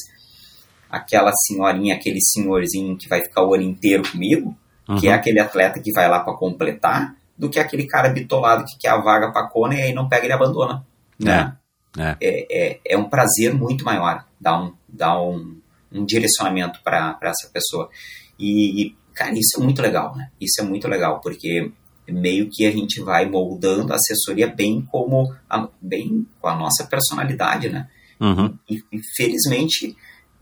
aquela 0.90 1.32
senhorinha, 1.34 1.96
aquele 1.96 2.20
senhorzinho 2.22 2.98
que 2.98 3.10
vai 3.10 3.22
ficar 3.22 3.44
o 3.44 3.54
ano 3.54 3.64
inteiro 3.64 4.04
comigo, 4.10 4.56
uhum. 4.88 4.96
que 4.96 5.08
é 5.08 5.14
aquele 5.14 5.40
atleta 5.40 5.80
que 5.80 5.92
vai 5.92 6.08
lá 6.08 6.20
para 6.20 6.38
completar, 6.38 7.16
do 7.38 7.50
que 7.50 7.60
aquele 7.60 7.88
cara 7.88 8.10
bitolado 8.10 8.64
que 8.64 8.78
quer 8.78 8.90
a 8.90 9.02
vaga 9.02 9.32
para 9.32 9.48
Kona 9.48 9.76
e 9.76 9.82
aí 9.82 9.94
não 9.94 10.08
pega 10.08 10.28
e 10.28 10.32
abandona. 10.32 10.86
Né? 11.20 11.58
É, 11.98 12.02
é. 12.02 12.18
É, 12.22 12.80
é, 12.86 12.98
um 12.98 13.10
prazer 13.10 13.54
muito 13.54 13.84
maior 13.84 14.24
dar 14.40 14.62
um, 14.62 14.74
dar 14.88 15.20
um, 15.20 15.58
um 15.94 16.06
direcionamento 16.06 16.82
para 16.84 17.18
essa 17.22 17.50
pessoa. 17.52 17.90
E, 18.40 18.96
cara, 19.14 19.32
isso 19.34 19.60
é 19.60 19.64
muito 19.64 19.82
legal, 19.82 20.16
né? 20.16 20.30
Isso 20.40 20.62
é 20.62 20.64
muito 20.64 20.88
legal, 20.88 21.20
porque 21.22 21.72
meio 22.08 22.50
que 22.52 22.66
a 22.66 22.72
gente 22.72 23.02
vai 23.02 23.30
moldando 23.30 23.94
a 23.94 23.96
assessoria 23.96 24.48
bem 24.48 24.82
como 24.92 25.34
a, 25.50 25.68
bem 25.82 26.28
com 26.42 26.48
a 26.48 26.56
nossa 26.56 26.86
personalidade, 26.86 27.70
né? 27.70 27.88
Uhum. 28.20 28.58
E, 28.70 28.84
e, 28.92 29.00
felizmente, 29.16 29.96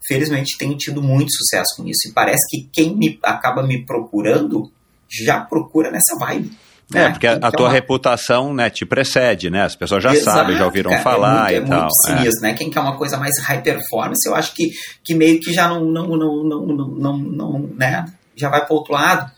felizmente 0.08 0.58
tenho 0.58 0.76
tido 0.76 1.02
muito 1.02 1.32
sucesso 1.34 1.76
com 1.78 1.88
isso. 1.88 2.08
E 2.08 2.14
parece 2.14 2.48
que 2.50 2.70
quem 2.72 2.96
me 2.96 3.20
acaba 3.24 3.64
me 3.64 3.86
procurando 3.86 4.72
já 5.10 5.42
procura 5.42 5.92
nessa 5.92 6.18
vibe. 6.18 6.52
É, 6.94 7.00
né? 7.00 7.10
porque 7.12 7.28
a, 7.28 7.34
a 7.34 7.36
então, 7.36 7.52
tua 7.52 7.70
reputação 7.70 8.54
né, 8.54 8.70
te 8.70 8.86
precede, 8.86 9.50
né? 9.50 9.64
As 9.64 9.76
pessoas 9.76 10.04
já 10.04 10.14
Exato, 10.14 10.38
sabem, 10.38 10.58
já 10.58 10.66
ouviram 10.66 10.90
cara, 10.90 11.02
é 11.02 11.04
falar 11.04 11.54
é 11.54 11.60
muito, 11.60 11.72
e 11.72 11.74
é 11.74 11.78
tal. 11.78 11.80
Muito 11.80 11.94
sinistro, 12.06 12.42
né? 12.42 12.54
Quem 12.54 12.70
quer 12.70 12.80
uma 12.80 12.98
coisa 12.98 13.18
mais 13.18 13.38
high 13.40 13.62
performance, 13.62 14.28
eu 14.28 14.36
acho 14.36 14.54
que, 14.54 14.72
que 15.04 15.14
meio 15.14 15.40
que 15.40 15.54
já 15.54 15.68
não, 15.68 15.86
não, 15.86 16.08
não, 16.08 16.44
não, 16.44 16.66
não, 16.66 16.88
não, 16.88 17.18
não 17.18 17.60
né? 17.76 18.06
Já 18.36 18.50
vai 18.50 18.66
para 18.66 18.76
outro 18.76 18.94
lado 18.94 19.32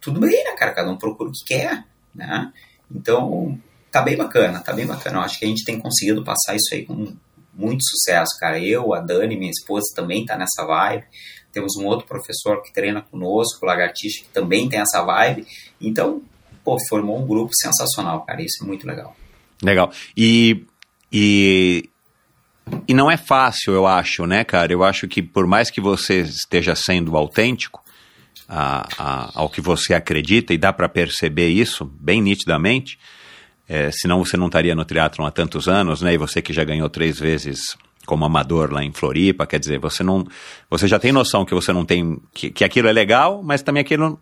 tudo 0.00 0.20
bem, 0.20 0.44
né, 0.44 0.52
cara? 0.56 0.72
Cada 0.72 0.90
um 0.90 0.96
procura 0.96 1.30
o 1.30 1.32
que 1.32 1.44
quer, 1.44 1.84
né? 2.14 2.52
Então, 2.90 3.58
tá 3.90 4.02
bem 4.02 4.16
bacana, 4.16 4.60
tá 4.60 4.72
bem 4.72 4.86
bacana. 4.86 5.18
Eu 5.18 5.22
acho 5.22 5.38
que 5.38 5.44
a 5.44 5.48
gente 5.48 5.64
tem 5.64 5.78
conseguido 5.78 6.24
passar 6.24 6.54
isso 6.54 6.72
aí 6.72 6.84
com 6.84 7.14
muito 7.52 7.84
sucesso, 7.84 8.36
cara. 8.38 8.58
Eu, 8.58 8.94
a 8.94 9.00
Dani, 9.00 9.36
minha 9.36 9.50
esposa, 9.50 9.86
também 9.94 10.24
tá 10.24 10.36
nessa 10.36 10.64
vibe. 10.64 11.04
Temos 11.52 11.76
um 11.76 11.86
outro 11.86 12.06
professor 12.06 12.62
que 12.62 12.72
treina 12.72 13.02
conosco, 13.02 13.58
o 13.62 13.66
Lagartixa, 13.66 14.24
que 14.24 14.30
também 14.30 14.68
tem 14.68 14.80
essa 14.80 15.02
vibe. 15.02 15.46
Então, 15.80 16.22
pô, 16.64 16.76
formou 16.88 17.20
um 17.20 17.26
grupo 17.26 17.52
sensacional, 17.54 18.22
cara. 18.22 18.42
Isso 18.42 18.62
é 18.62 18.66
muito 18.66 18.86
legal. 18.86 19.16
Legal. 19.62 19.92
E, 20.16 20.64
e, 21.12 21.88
e 22.88 22.94
não 22.94 23.10
é 23.10 23.16
fácil, 23.16 23.72
eu 23.72 23.86
acho, 23.86 24.26
né, 24.26 24.44
cara? 24.44 24.72
Eu 24.72 24.82
acho 24.82 25.06
que 25.06 25.22
por 25.22 25.46
mais 25.46 25.70
que 25.70 25.80
você 25.80 26.20
esteja 26.20 26.74
sendo 26.74 27.16
autêntico, 27.16 27.82
a, 28.48 28.86
a, 28.98 29.30
ao 29.34 29.48
que 29.48 29.60
você 29.60 29.94
acredita, 29.94 30.52
e 30.52 30.58
dá 30.58 30.72
para 30.72 30.88
perceber 30.88 31.48
isso 31.48 31.84
bem 31.84 32.20
nitidamente, 32.20 32.98
é, 33.68 33.90
senão 33.90 34.24
você 34.24 34.36
não 34.36 34.46
estaria 34.46 34.74
no 34.74 34.84
triatlon 34.84 35.26
há 35.26 35.30
tantos 35.30 35.68
anos, 35.68 36.02
né? 36.02 36.12
E 36.14 36.18
você 36.18 36.42
que 36.42 36.52
já 36.52 36.64
ganhou 36.64 36.90
três 36.90 37.18
vezes 37.18 37.76
como 38.04 38.24
amador 38.24 38.72
lá 38.72 38.82
em 38.82 38.92
Floripa, 38.92 39.46
quer 39.46 39.58
dizer, 39.58 39.78
você 39.78 40.02
não, 40.02 40.26
você 40.68 40.88
já 40.88 40.98
tem 40.98 41.12
noção 41.12 41.44
que 41.44 41.54
você 41.54 41.72
não 41.72 41.84
tem, 41.84 42.20
que, 42.34 42.50
que 42.50 42.64
aquilo 42.64 42.88
é 42.88 42.92
legal, 42.92 43.42
mas 43.42 43.62
também 43.62 43.80
aquilo, 43.80 44.20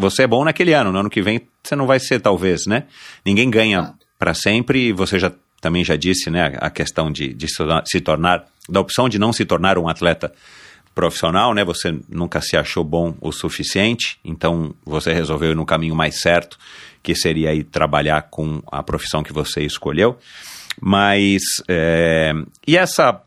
você 0.00 0.22
é 0.22 0.26
bom 0.26 0.44
naquele 0.44 0.72
ano, 0.72 0.90
no 0.90 0.98
ano 0.98 1.10
que 1.10 1.22
vem 1.22 1.40
você 1.62 1.76
não 1.76 1.86
vai 1.86 2.00
ser 2.00 2.20
talvez, 2.20 2.66
né? 2.66 2.84
Ninguém 3.24 3.50
ganha 3.50 3.94
para 4.18 4.34
sempre 4.34 4.88
e 4.88 4.92
você 4.92 5.18
já 5.18 5.30
também 5.60 5.84
já 5.84 5.94
disse, 5.94 6.30
né, 6.30 6.56
a 6.58 6.70
questão 6.70 7.12
de, 7.12 7.34
de 7.34 7.46
se 7.84 8.00
tornar, 8.00 8.46
da 8.68 8.80
opção 8.80 9.08
de 9.08 9.18
não 9.18 9.30
se 9.30 9.44
tornar 9.44 9.76
um 9.76 9.88
atleta 9.88 10.32
profissional, 10.94 11.54
né? 11.54 11.64
Você 11.64 11.94
nunca 12.08 12.40
se 12.40 12.56
achou 12.56 12.82
bom 12.82 13.14
o 13.20 13.30
suficiente, 13.30 14.18
então 14.24 14.74
você 14.84 15.12
resolveu 15.12 15.52
ir 15.52 15.54
no 15.54 15.66
caminho 15.66 15.94
mais 15.94 16.20
certo, 16.20 16.58
que 17.02 17.14
seria 17.14 17.50
aí 17.50 17.62
trabalhar 17.62 18.22
com 18.22 18.62
a 18.72 18.82
profissão 18.82 19.22
que 19.22 19.32
você 19.32 19.62
escolheu. 19.62 20.18
Mas 20.80 21.42
é, 21.68 22.32
e 22.66 22.76
essa 22.76 23.22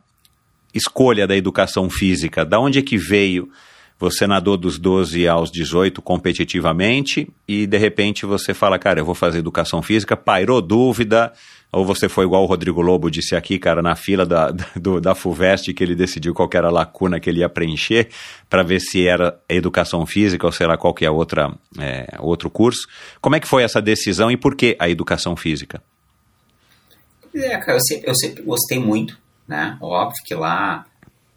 escolha 0.73 1.27
da 1.27 1.35
educação 1.35 1.89
física, 1.89 2.43
da 2.43 2.59
onde 2.59 2.79
é 2.79 2.81
que 2.81 2.97
veio? 2.97 3.49
Você 4.03 4.27
nadou 4.27 4.57
dos 4.57 4.77
12 4.77 5.29
aos 5.29 5.49
18 5.49 6.01
competitivamente 6.01 7.25
e 7.47 7.65
de 7.65 7.77
repente 7.77 8.25
você 8.25 8.53
fala, 8.53 8.77
cara, 8.77 8.99
eu 8.99 9.05
vou 9.05 9.15
fazer 9.15 9.39
educação 9.39 9.81
física, 9.81 10.17
pairou 10.17 10.61
dúvida, 10.61 11.31
ou 11.71 11.85
você 11.85 12.09
foi 12.09 12.25
igual 12.25 12.43
o 12.43 12.45
Rodrigo 12.45 12.81
Lobo 12.81 13.09
disse 13.09 13.33
aqui, 13.33 13.57
cara, 13.57 13.81
na 13.81 13.95
fila 13.95 14.25
da, 14.25 14.51
do, 14.75 14.99
da 14.99 15.15
FUVEST, 15.15 15.73
que 15.73 15.81
ele 15.81 15.95
decidiu 15.95 16.33
qual 16.33 16.49
era 16.53 16.67
a 16.67 16.69
lacuna 16.69 17.17
que 17.17 17.29
ele 17.29 17.39
ia 17.39 17.47
preencher 17.47 18.09
para 18.49 18.61
ver 18.61 18.81
se 18.81 19.07
era 19.07 19.39
educação 19.47 20.05
física 20.05 20.45
ou 20.45 20.51
sei 20.51 20.67
lá 20.67 20.75
qual 20.75 20.93
que 20.93 21.05
é 21.05 21.09
outra, 21.09 21.55
é, 21.79 22.17
outro 22.19 22.49
curso. 22.49 22.85
Como 23.21 23.37
é 23.37 23.39
que 23.39 23.47
foi 23.47 23.63
essa 23.63 23.81
decisão 23.81 24.29
e 24.29 24.35
por 24.35 24.53
que 24.53 24.75
a 24.79 24.89
educação 24.89 25.33
física? 25.37 25.81
É, 27.33 27.55
cara, 27.55 27.77
eu 27.77 27.81
sempre, 27.81 28.09
eu 28.09 28.15
sempre 28.15 28.43
gostei 28.43 28.79
muito, 28.79 29.17
né? 29.47 29.77
Óbvio 29.79 30.21
que 30.25 30.35
lá 30.35 30.85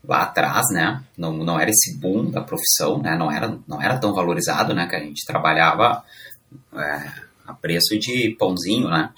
lá 0.05 0.23
atrás, 0.23 0.67
né, 0.71 1.03
não, 1.17 1.33
não 1.33 1.59
era 1.59 1.71
esse 1.71 1.97
boom 1.99 2.31
da 2.31 2.41
profissão, 2.41 2.99
né, 3.03 3.17
não 3.17 3.31
era, 3.31 3.59
não 3.67 3.83
era 3.83 3.99
tão 3.99 4.15
valorizado, 4.15 4.73
né, 4.75 4.87
que 4.87 4.97
a 4.97 5.01
gente 5.01 5.27
trabalhava 5.27 6.03
é, 6.75 7.11
a 7.47 7.55
preço 7.55 7.99
de 7.99 8.37
pãozinho, 8.39 8.89
né, 8.89 9.11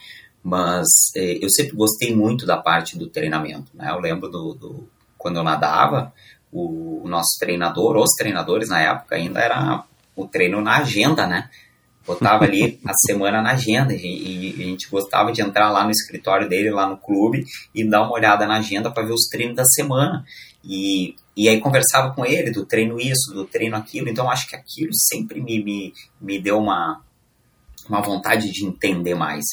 mas 0.42 0.86
é, 1.14 1.44
eu 1.44 1.50
sempre 1.50 1.76
gostei 1.76 2.14
muito 2.14 2.46
da 2.46 2.56
parte 2.56 2.96
do 2.96 3.06
treinamento. 3.08 3.70
Né? 3.74 3.90
Eu 3.90 4.00
lembro 4.00 4.30
do, 4.30 4.54
do 4.54 4.88
quando 5.16 5.36
eu 5.36 5.42
nadava, 5.42 6.12
o, 6.50 7.02
o, 7.04 7.08
nosso 7.08 7.36
treinador, 7.38 7.96
os 7.96 8.14
treinadores 8.16 8.68
na 8.68 8.80
época 8.80 9.16
ainda 9.16 9.40
era 9.40 9.84
o 10.16 10.26
treino 10.26 10.60
na 10.60 10.78
agenda, 10.78 11.26
né? 11.26 11.50
Botava 12.06 12.44
ali 12.44 12.80
a 12.86 12.92
semana 13.04 13.42
na 13.42 13.50
agenda 13.50 13.92
e, 13.92 14.56
e, 14.56 14.62
a 14.62 14.66
gente 14.66 14.88
gostava 14.88 15.30
de 15.30 15.42
entrar 15.42 15.70
lá 15.70 15.84
no 15.84 15.90
escritório 15.90 16.48
dele, 16.48 16.70
lá 16.70 16.88
no 16.88 16.96
clube, 16.96 17.44
e 17.74 17.84
dar 17.84 18.02
uma 18.02 18.12
olhada 18.12 18.46
na 18.46 18.56
agenda 18.56 18.90
para 18.90 19.04
ver 19.04 19.12
os 19.12 19.28
treinos 19.28 19.56
da 19.56 19.64
semana. 19.64 20.24
E, 20.64 21.14
e 21.36 21.48
aí 21.48 21.60
conversava 21.60 22.14
com 22.14 22.26
ele 22.26 22.50
do 22.50 22.66
treino 22.66 23.00
isso, 23.00 23.32
do 23.32 23.46
treino 23.46 23.76
aquilo, 23.76 24.08
então 24.08 24.30
acho 24.30 24.48
que 24.48 24.56
aquilo 24.56 24.92
sempre 24.92 25.40
me, 25.40 25.62
me, 25.62 25.92
me 26.20 26.40
deu 26.40 26.58
uma, 26.58 27.02
uma 27.88 28.02
vontade 28.02 28.50
de 28.50 28.66
entender 28.66 29.14
mais, 29.14 29.44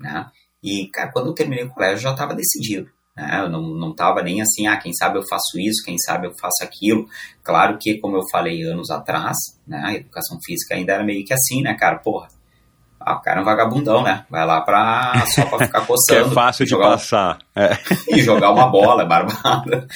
né? 0.00 0.26
E, 0.62 0.88
cara, 0.88 1.12
quando 1.12 1.28
eu 1.28 1.34
terminei 1.34 1.64
o 1.64 1.70
colégio, 1.70 1.96
eu 1.96 2.02
já 2.02 2.12
estava 2.12 2.34
decidido. 2.34 2.90
Né? 3.14 3.40
Eu 3.40 3.50
não, 3.50 3.62
não 3.62 3.94
tava 3.94 4.22
nem 4.22 4.40
assim, 4.40 4.66
ah, 4.66 4.78
quem 4.78 4.94
sabe 4.94 5.18
eu 5.18 5.22
faço 5.28 5.58
isso, 5.58 5.84
quem 5.84 5.98
sabe 5.98 6.26
eu 6.26 6.34
faço 6.38 6.62
aquilo. 6.62 7.06
Claro 7.42 7.76
que, 7.78 7.98
como 7.98 8.16
eu 8.16 8.26
falei 8.30 8.62
anos 8.62 8.90
atrás, 8.90 9.36
né, 9.66 9.82
a 9.84 9.94
educação 9.94 10.38
física 10.42 10.74
ainda 10.74 10.94
era 10.94 11.04
meio 11.04 11.24
que 11.24 11.34
assim, 11.34 11.62
né, 11.62 11.74
cara? 11.74 11.98
Porra, 11.98 12.28
ah, 13.04 13.16
o 13.16 13.20
cara 13.20 13.40
é 13.40 13.42
um 13.42 13.44
vagabundão, 13.44 14.02
né? 14.02 14.24
Vai 14.30 14.46
lá 14.46 14.60
pra, 14.62 15.24
só 15.26 15.44
pra 15.46 15.66
ficar 15.66 15.86
coçando. 15.86 16.24
que 16.24 16.30
é 16.30 16.34
fácil 16.34 16.66
de 16.66 16.76
passar. 16.76 17.38
É. 17.54 17.76
e 18.08 18.22
jogar 18.22 18.50
uma 18.50 18.66
bola, 18.68 19.02
é 19.02 19.06
barbada. 19.06 19.86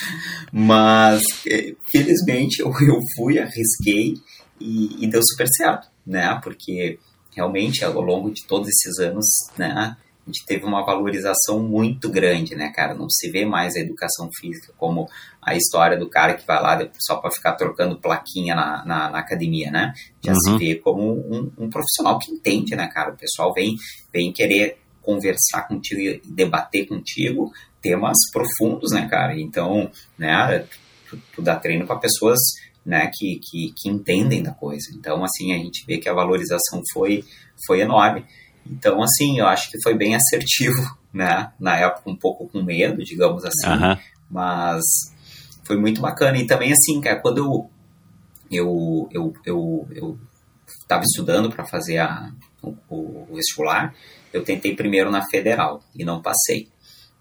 Mas, 0.53 1.23
eh, 1.47 1.75
felizmente, 1.91 2.61
eu, 2.61 2.69
eu 2.69 2.99
fui, 3.17 3.39
arrisquei 3.39 4.15
e, 4.61 5.05
e 5.05 5.07
deu 5.07 5.23
super 5.23 5.47
certo, 5.49 5.89
né? 6.07 6.39
Porque 6.43 6.99
realmente, 7.35 7.85
ao 7.85 8.01
longo 8.01 8.31
de 8.31 8.47
todos 8.47 8.69
esses 8.69 8.99
anos, 8.99 9.27
né? 9.57 9.97
A 10.29 10.31
gente 10.31 10.45
teve 10.45 10.65
uma 10.65 10.85
valorização 10.85 11.59
muito 11.61 12.11
grande, 12.11 12.55
né, 12.55 12.71
cara? 12.75 12.95
Não 12.95 13.09
se 13.09 13.31
vê 13.31 13.47
mais 13.47 13.75
a 13.75 13.81
educação 13.81 14.29
física 14.39 14.73
como 14.77 15.09
a 15.41 15.57
história 15.57 15.97
do 15.97 16.09
cara 16.09 16.35
que 16.35 16.47
vai 16.47 16.61
lá 16.61 16.87
só 16.99 17.17
para 17.17 17.31
ficar 17.31 17.55
trocando 17.55 17.99
plaquinha 17.99 18.55
na, 18.55 18.85
na, 18.85 19.11
na 19.11 19.19
academia, 19.19 19.71
né? 19.71 19.95
Já 20.23 20.33
uhum. 20.33 20.39
se 20.39 20.59
vê 20.59 20.75
como 20.75 21.03
um, 21.03 21.51
um, 21.59 21.71
profissional 21.71 22.19
que 22.19 22.31
entende, 22.31 22.77
né, 22.77 22.89
cara? 22.89 23.13
O 23.13 23.17
pessoal 23.17 23.55
vem, 23.55 23.75
vem 24.13 24.31
querer 24.31 24.79
conversar 25.01 25.67
contigo 25.67 26.01
e 26.01 26.21
debater 26.27 26.87
contigo 26.87 27.51
temas 27.81 28.19
profundos, 28.31 28.93
né, 28.93 29.09
cara? 29.09 29.35
Então, 29.41 29.91
né, 30.19 30.67
tu, 31.09 31.19
tu 31.35 31.41
dá 31.41 31.57
treino 31.57 31.87
para 31.87 31.97
pessoas 31.97 32.39
né, 32.85 33.11
que, 33.15 33.41
que, 33.43 33.73
que 33.75 33.89
entendem 33.89 34.43
da 34.43 34.53
coisa. 34.53 34.87
Então, 34.95 35.25
assim, 35.25 35.55
a 35.55 35.59
gente 35.59 35.85
vê 35.87 35.97
que 35.97 36.09
a 36.09 36.15
valorização 36.15 36.83
foi, 36.93 37.25
foi 37.67 37.81
enorme. 37.81 38.25
Então, 38.71 39.03
assim, 39.03 39.39
eu 39.39 39.47
acho 39.47 39.71
que 39.71 39.83
foi 39.83 39.95
bem 39.95 40.15
assertivo, 40.15 40.83
né? 41.13 41.53
Na 41.59 41.77
época, 41.77 42.11
um 42.11 42.17
pouco 42.17 42.49
com 42.49 42.63
medo, 42.63 43.05
digamos 43.05 43.45
assim, 43.45 43.69
uhum. 43.69 43.97
mas 44.31 44.83
foi 45.65 45.77
muito 45.77 46.01
bacana. 46.01 46.39
E 46.39 46.47
também, 46.47 46.73
assim, 46.73 47.01
cara, 47.01 47.21
quando 47.21 47.39
eu 47.39 47.71
eu, 48.51 49.09
eu, 49.13 49.35
eu, 49.45 49.89
eu 49.95 50.19
estava 50.67 51.05
estudando 51.05 51.51
para 51.51 51.65
fazer 51.65 51.99
a, 51.99 52.31
o, 52.63 52.75
o, 52.89 53.29
vestibular, 53.35 53.95
eu 54.33 54.43
tentei 54.43 54.75
primeiro 54.75 55.11
na 55.11 55.23
federal 55.27 55.83
e 55.95 56.05
não 56.05 56.23
passei. 56.23 56.69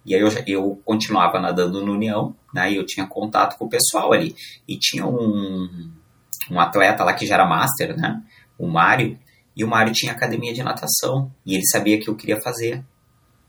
E 0.05 0.15
aí 0.15 0.21
eu, 0.21 0.29
eu 0.47 0.81
continuava 0.85 1.39
nadando 1.39 1.85
no 1.85 1.93
União, 1.93 2.33
né? 2.53 2.71
E 2.71 2.77
eu 2.77 2.85
tinha 2.85 3.05
contato 3.05 3.57
com 3.57 3.65
o 3.65 3.69
pessoal 3.69 4.13
ali. 4.13 4.33
E 4.65 4.77
tinha 4.77 5.05
um, 5.05 5.91
um 6.49 6.59
atleta 6.59 7.03
lá 7.03 7.13
que 7.13 7.25
já 7.25 7.35
era 7.35 7.45
master, 7.45 7.97
né? 7.97 8.23
O 8.57 8.67
Mário, 8.67 9.19
e 9.57 9.63
o 9.63 9.67
Mário 9.67 9.91
tinha 9.91 10.11
academia 10.11 10.53
de 10.53 10.61
natação 10.61 11.31
e 11.43 11.55
ele 11.55 11.65
sabia 11.65 11.99
que 11.99 12.07
eu 12.07 12.15
queria 12.15 12.39
fazer. 12.39 12.85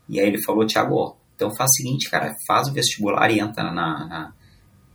E 0.09 0.19
aí 0.19 0.25
ele 0.25 0.41
falou, 0.41 0.65
Tiago, 0.65 1.15
então 1.35 1.55
faz 1.55 1.69
o 1.69 1.73
seguinte, 1.75 2.09
cara, 2.09 2.35
faz 2.47 2.67
o 2.67 2.73
vestibular 2.73 3.29
e 3.29 3.39
entra 3.39 3.65
na, 3.65 4.07
na, 4.07 4.33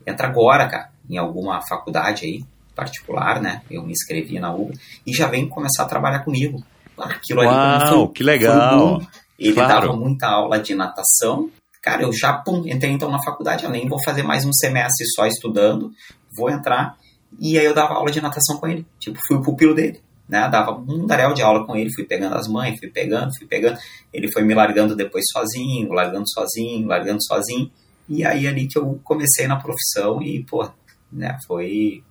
entra 0.04 0.26
agora, 0.26 0.68
cara, 0.68 0.90
em 1.08 1.16
alguma 1.16 1.62
faculdade 1.68 2.26
aí 2.26 2.44
particular, 2.74 3.40
né? 3.40 3.62
Eu 3.70 3.84
me 3.84 3.92
inscrevi 3.92 4.40
na 4.40 4.52
UBA 4.52 4.74
e 5.06 5.14
já 5.14 5.28
vem 5.28 5.48
começar 5.48 5.84
a 5.84 5.86
trabalhar 5.86 6.24
comigo. 6.24 6.60
Aquilo 6.98 7.42
Uau, 7.42 7.48
ali 7.48 7.88
foi, 7.88 8.08
que 8.08 8.24
legal. 8.24 9.00
Ele 9.38 9.54
claro. 9.54 9.68
dava 9.68 9.96
muita 9.96 10.26
aula 10.26 10.58
de 10.58 10.74
natação. 10.74 11.48
Cara, 11.80 12.02
eu 12.02 12.12
já 12.12 12.32
pum, 12.32 12.64
entrei 12.66 12.90
então 12.90 13.08
na 13.08 13.22
faculdade, 13.22 13.64
além 13.64 13.88
vou 13.88 14.02
fazer 14.02 14.24
mais 14.24 14.44
um 14.44 14.52
semestre 14.52 15.06
só 15.14 15.26
estudando, 15.26 15.92
vou 16.36 16.50
entrar 16.50 16.96
e 17.38 17.56
aí 17.56 17.64
eu 17.64 17.74
dava 17.74 17.94
aula 17.94 18.10
de 18.10 18.20
natação 18.20 18.56
com 18.58 18.66
ele. 18.66 18.84
Tipo, 18.98 19.20
fui 19.28 19.36
o 19.36 19.42
pupilo 19.42 19.74
dele 19.76 20.02
né? 20.28 20.48
Dava 20.48 20.72
um 20.72 20.84
mundaréu 20.84 21.34
de 21.34 21.42
aula 21.42 21.66
com 21.66 21.76
ele, 21.76 21.92
fui 21.94 22.04
pegando 22.04 22.34
as 22.34 22.48
mães, 22.48 22.78
fui 22.78 22.88
pegando, 22.88 23.30
fui 23.36 23.46
pegando. 23.46 23.78
Ele 24.12 24.30
foi 24.32 24.42
me 24.42 24.54
largando 24.54 24.96
depois 24.96 25.24
sozinho, 25.32 25.92
largando 25.92 26.28
sozinho, 26.28 26.86
largando 26.86 27.22
sozinho. 27.22 27.70
E 28.08 28.24
aí 28.24 28.46
ali 28.46 28.66
que 28.66 28.78
eu 28.78 29.00
comecei 29.04 29.46
na 29.46 29.56
profissão 29.56 30.22
e, 30.22 30.44
pô, 30.44 30.68
né, 31.12 31.38
foi 31.46 32.02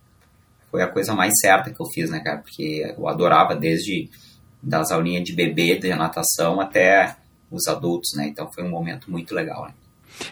foi 0.71 0.81
a 0.81 0.87
coisa 0.87 1.13
mais 1.13 1.33
certa 1.39 1.71
que 1.71 1.79
eu 1.79 1.85
fiz, 1.85 2.09
né, 2.09 2.19
cara? 2.19 2.39
Porque 2.39 2.95
eu 2.97 3.07
adorava 3.07 3.55
desde 3.55 4.09
das 4.61 4.91
aulinhas 4.91 5.23
de 5.23 5.33
bebê, 5.33 5.77
de 5.77 5.93
natação, 5.93 6.59
até 6.59 7.15
os 7.51 7.67
adultos, 7.67 8.11
né? 8.15 8.27
Então 8.27 8.51
foi 8.51 8.63
um 8.63 8.71
momento 8.71 9.11
muito 9.11 9.35
legal, 9.35 9.65
né? 9.65 9.73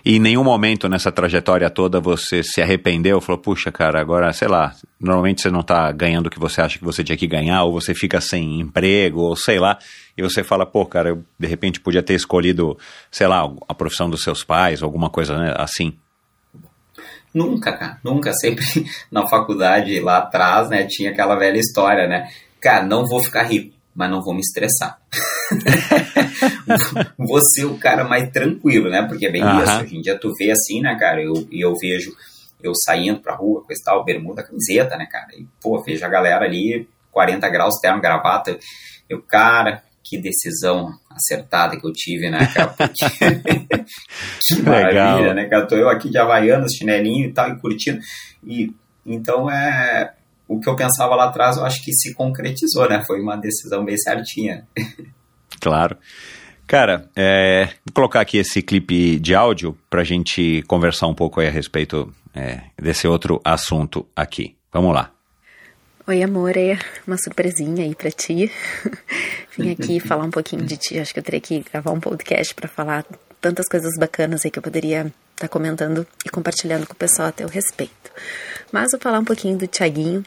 E 0.03 0.15
em 0.15 0.19
nenhum 0.19 0.43
momento 0.43 0.87
nessa 0.87 1.11
trajetória 1.11 1.69
toda 1.69 1.99
você 1.99 2.43
se 2.43 2.61
arrependeu, 2.61 3.21
falou, 3.21 3.41
puxa, 3.41 3.71
cara, 3.71 3.99
agora, 3.99 4.31
sei 4.33 4.47
lá, 4.47 4.73
normalmente 4.99 5.41
você 5.41 5.49
não 5.49 5.61
está 5.61 5.91
ganhando 5.91 6.27
o 6.27 6.29
que 6.29 6.39
você 6.39 6.61
acha 6.61 6.77
que 6.77 6.85
você 6.85 7.03
tinha 7.03 7.17
que 7.17 7.27
ganhar, 7.27 7.63
ou 7.63 7.73
você 7.73 7.93
fica 7.93 8.21
sem 8.21 8.59
emprego, 8.59 9.21
ou 9.21 9.35
sei 9.35 9.59
lá, 9.59 9.77
e 10.17 10.21
você 10.21 10.43
fala, 10.43 10.65
pô, 10.65 10.85
cara, 10.85 11.09
eu 11.09 11.23
de 11.37 11.47
repente 11.47 11.79
podia 11.79 12.03
ter 12.03 12.13
escolhido, 12.13 12.77
sei 13.09 13.27
lá, 13.27 13.49
a 13.67 13.73
profissão 13.73 14.09
dos 14.09 14.23
seus 14.23 14.43
pais, 14.43 14.83
alguma 14.83 15.09
coisa 15.09 15.37
né, 15.37 15.53
assim. 15.57 15.93
Nunca, 17.33 17.71
cara, 17.71 17.97
nunca. 18.03 18.33
Sempre 18.33 18.65
na 19.11 19.27
faculdade, 19.27 19.99
lá 19.99 20.17
atrás, 20.17 20.69
né, 20.69 20.85
tinha 20.85 21.11
aquela 21.11 21.35
velha 21.35 21.57
história, 21.57 22.07
né? 22.07 22.29
Cara, 22.59 22.85
não 22.85 23.07
vou 23.07 23.23
ficar 23.23 23.43
rico 23.43 23.80
mas 23.93 24.09
não 24.09 24.21
vou 24.21 24.33
me 24.33 24.39
estressar. 24.41 24.99
vou 27.17 27.41
ser 27.41 27.65
o 27.65 27.77
cara 27.77 28.03
mais 28.03 28.29
tranquilo, 28.31 28.89
né? 28.89 29.05
Porque 29.07 29.27
é 29.27 29.31
bem 29.31 29.43
uhum. 29.43 29.63
isso. 29.63 29.81
Hoje 29.81 29.97
em 29.97 30.01
dia 30.01 30.17
tu 30.17 30.33
vê 30.33 30.51
assim, 30.51 30.81
né, 30.81 30.95
cara? 30.99 31.21
Eu, 31.21 31.33
eu 31.51 31.75
vejo 31.75 32.11
eu 32.63 32.73
saindo 32.75 33.19
pra 33.19 33.35
rua 33.35 33.65
esse 33.69 33.83
tal, 33.83 34.03
bermuda, 34.03 34.43
camiseta, 34.43 34.95
né, 34.95 35.07
cara? 35.11 35.27
E, 35.35 35.45
pô, 35.61 35.81
vejo 35.81 36.05
a 36.05 36.09
galera 36.09 36.45
ali, 36.45 36.87
40 37.11 37.49
graus, 37.49 37.79
terno, 37.81 38.01
gravata. 38.01 38.57
Eu, 39.09 39.21
cara, 39.21 39.83
que 40.03 40.17
decisão 40.17 40.89
acertada 41.09 41.77
que 41.79 41.85
eu 41.85 41.91
tive, 41.91 42.29
né, 42.29 42.47
cara? 42.53 42.67
Porque... 42.77 43.05
que 44.45 44.61
maravilha, 44.61 45.15
Legal. 45.15 45.33
né, 45.33 45.45
cara? 45.45 45.65
Tô 45.65 45.75
eu 45.75 45.89
aqui 45.89 46.09
de 46.09 46.17
Havaianas, 46.17 46.73
chinelinho 46.73 47.29
e 47.29 47.33
tal, 47.33 47.49
e 47.49 47.59
curtindo. 47.59 47.99
E, 48.43 48.71
então, 49.05 49.49
é 49.49 50.13
o 50.55 50.59
que 50.59 50.69
eu 50.69 50.75
pensava 50.75 51.15
lá 51.15 51.25
atrás, 51.25 51.55
eu 51.57 51.65
acho 51.65 51.81
que 51.81 51.93
se 51.93 52.13
concretizou, 52.13 52.89
né? 52.89 53.03
Foi 53.07 53.21
uma 53.21 53.37
decisão 53.37 53.85
bem 53.85 53.97
certinha. 53.97 54.67
Claro. 55.59 55.95
Cara, 56.65 57.07
é, 57.15 57.65
vou 57.85 57.93
colocar 57.93 58.21
aqui 58.21 58.37
esse 58.37 58.63
clipe 58.63 59.19
de 59.19 59.35
áudio 59.35 59.77
para 59.91 60.01
a 60.01 60.03
gente 60.03 60.63
conversar 60.63 61.05
um 61.05 61.13
pouco 61.13 61.39
aí 61.39 61.47
a 61.47 61.51
respeito 61.51 62.11
é, 62.33 62.61
desse 62.81 63.07
outro 63.07 63.39
assunto 63.43 64.07
aqui. 64.15 64.55
Vamos 64.73 64.95
lá. 64.95 65.11
Oi, 66.07 66.23
amor, 66.23 66.57
é 66.57 66.79
uma 67.05 67.17
surpresinha 67.17 67.83
aí 67.83 67.93
para 67.93 68.09
ti. 68.09 68.51
Vim 69.55 69.71
aqui 69.71 69.99
falar 70.01 70.23
um 70.23 70.31
pouquinho 70.31 70.63
de 70.65 70.77
ti. 70.77 70.97
Acho 70.97 71.13
que 71.13 71.19
eu 71.19 71.23
teria 71.23 71.41
que 71.41 71.59
gravar 71.59 71.91
um 71.91 71.99
podcast 71.99 72.55
para 72.55 72.67
falar 72.67 73.05
tantas 73.39 73.67
coisas 73.67 73.95
bacanas 73.99 74.43
aí 74.43 74.49
que 74.49 74.57
eu 74.57 74.63
poderia 74.63 75.01
estar 75.01 75.13
tá 75.37 75.47
comentando 75.47 76.07
e 76.25 76.29
compartilhando 76.29 76.87
com 76.87 76.93
o 76.93 76.95
pessoal 76.95 77.27
a 77.27 77.31
teu 77.31 77.47
respeito. 77.47 78.11
Mas 78.71 78.91
vou 78.91 78.99
falar 78.99 79.19
um 79.19 79.25
pouquinho 79.25 79.57
do 79.57 79.67
Tiaguinho, 79.67 80.23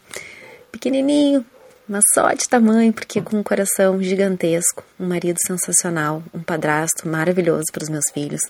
pequenininho, 0.71 1.45
mas 1.89 2.05
só 2.15 2.33
de 2.33 2.49
tamanho, 2.49 2.93
porque 2.93 3.21
com 3.21 3.39
um 3.39 3.43
coração 3.43 4.03
gigantesco, 4.03 4.83
um 4.99 5.07
marido 5.07 5.39
sensacional, 5.47 6.23
um 6.33 6.43
padrasto 6.43 7.07
maravilhoso 7.09 7.65
para 7.73 7.83
os 7.83 7.89
meus 7.89 8.05
filhos, 8.13 8.41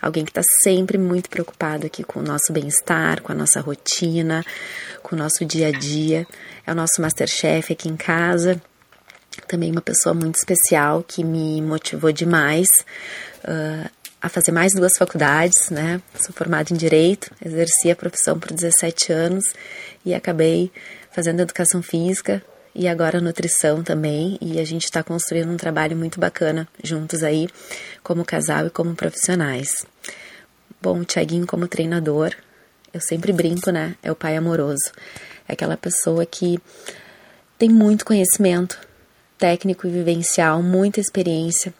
alguém 0.00 0.24
que 0.24 0.30
está 0.30 0.42
sempre 0.62 0.98
muito 0.98 1.28
preocupado 1.28 1.86
aqui 1.86 2.02
com 2.02 2.20
o 2.20 2.22
nosso 2.22 2.52
bem-estar, 2.52 3.22
com 3.22 3.30
a 3.30 3.34
nossa 3.34 3.60
rotina, 3.60 4.44
com 5.02 5.14
o 5.14 5.18
nosso 5.18 5.44
dia 5.44 5.68
a 5.68 5.70
dia. 5.70 6.26
É 6.66 6.72
o 6.72 6.74
nosso 6.74 7.00
masterchef 7.00 7.72
aqui 7.72 7.88
em 7.88 7.96
casa. 7.96 8.60
Também 9.46 9.70
uma 9.70 9.80
pessoa 9.80 10.14
muito 10.14 10.36
especial 10.36 11.04
que 11.06 11.22
me 11.22 11.60
motivou 11.62 12.10
demais 12.12 12.66
uh, 13.44 13.88
a 14.22 14.28
fazer 14.28 14.52
mais 14.52 14.72
duas 14.72 14.96
faculdades, 14.96 15.68
né? 15.68 16.00
Sou 16.14 16.32
formada 16.32 16.72
em 16.72 16.76
Direito, 16.76 17.28
exerci 17.44 17.90
a 17.90 17.96
profissão 17.96 18.38
por 18.38 18.52
17 18.52 19.12
anos 19.12 19.42
e 20.06 20.14
acabei 20.14 20.70
fazendo 21.10 21.40
Educação 21.40 21.82
Física 21.82 22.40
e 22.72 22.86
agora 22.86 23.20
Nutrição 23.20 23.82
também. 23.82 24.38
E 24.40 24.60
a 24.60 24.64
gente 24.64 24.84
está 24.84 25.02
construindo 25.02 25.50
um 25.50 25.56
trabalho 25.56 25.96
muito 25.96 26.20
bacana 26.20 26.68
juntos 26.84 27.24
aí, 27.24 27.48
como 28.04 28.24
casal 28.24 28.68
e 28.68 28.70
como 28.70 28.94
profissionais. 28.94 29.84
Bom, 30.80 31.00
o 31.00 31.04
Tiaguinho 31.04 31.46
como 31.46 31.66
treinador, 31.66 32.32
eu 32.94 33.00
sempre 33.00 33.32
brinco, 33.32 33.72
né? 33.72 33.96
É 34.04 34.12
o 34.12 34.16
pai 34.16 34.36
amoroso. 34.36 34.92
É 35.48 35.54
aquela 35.54 35.76
pessoa 35.76 36.24
que 36.24 36.60
tem 37.58 37.68
muito 37.68 38.04
conhecimento 38.04 38.78
técnico 39.36 39.88
e 39.88 39.90
vivencial, 39.90 40.62
muita 40.62 41.00
experiência, 41.00 41.74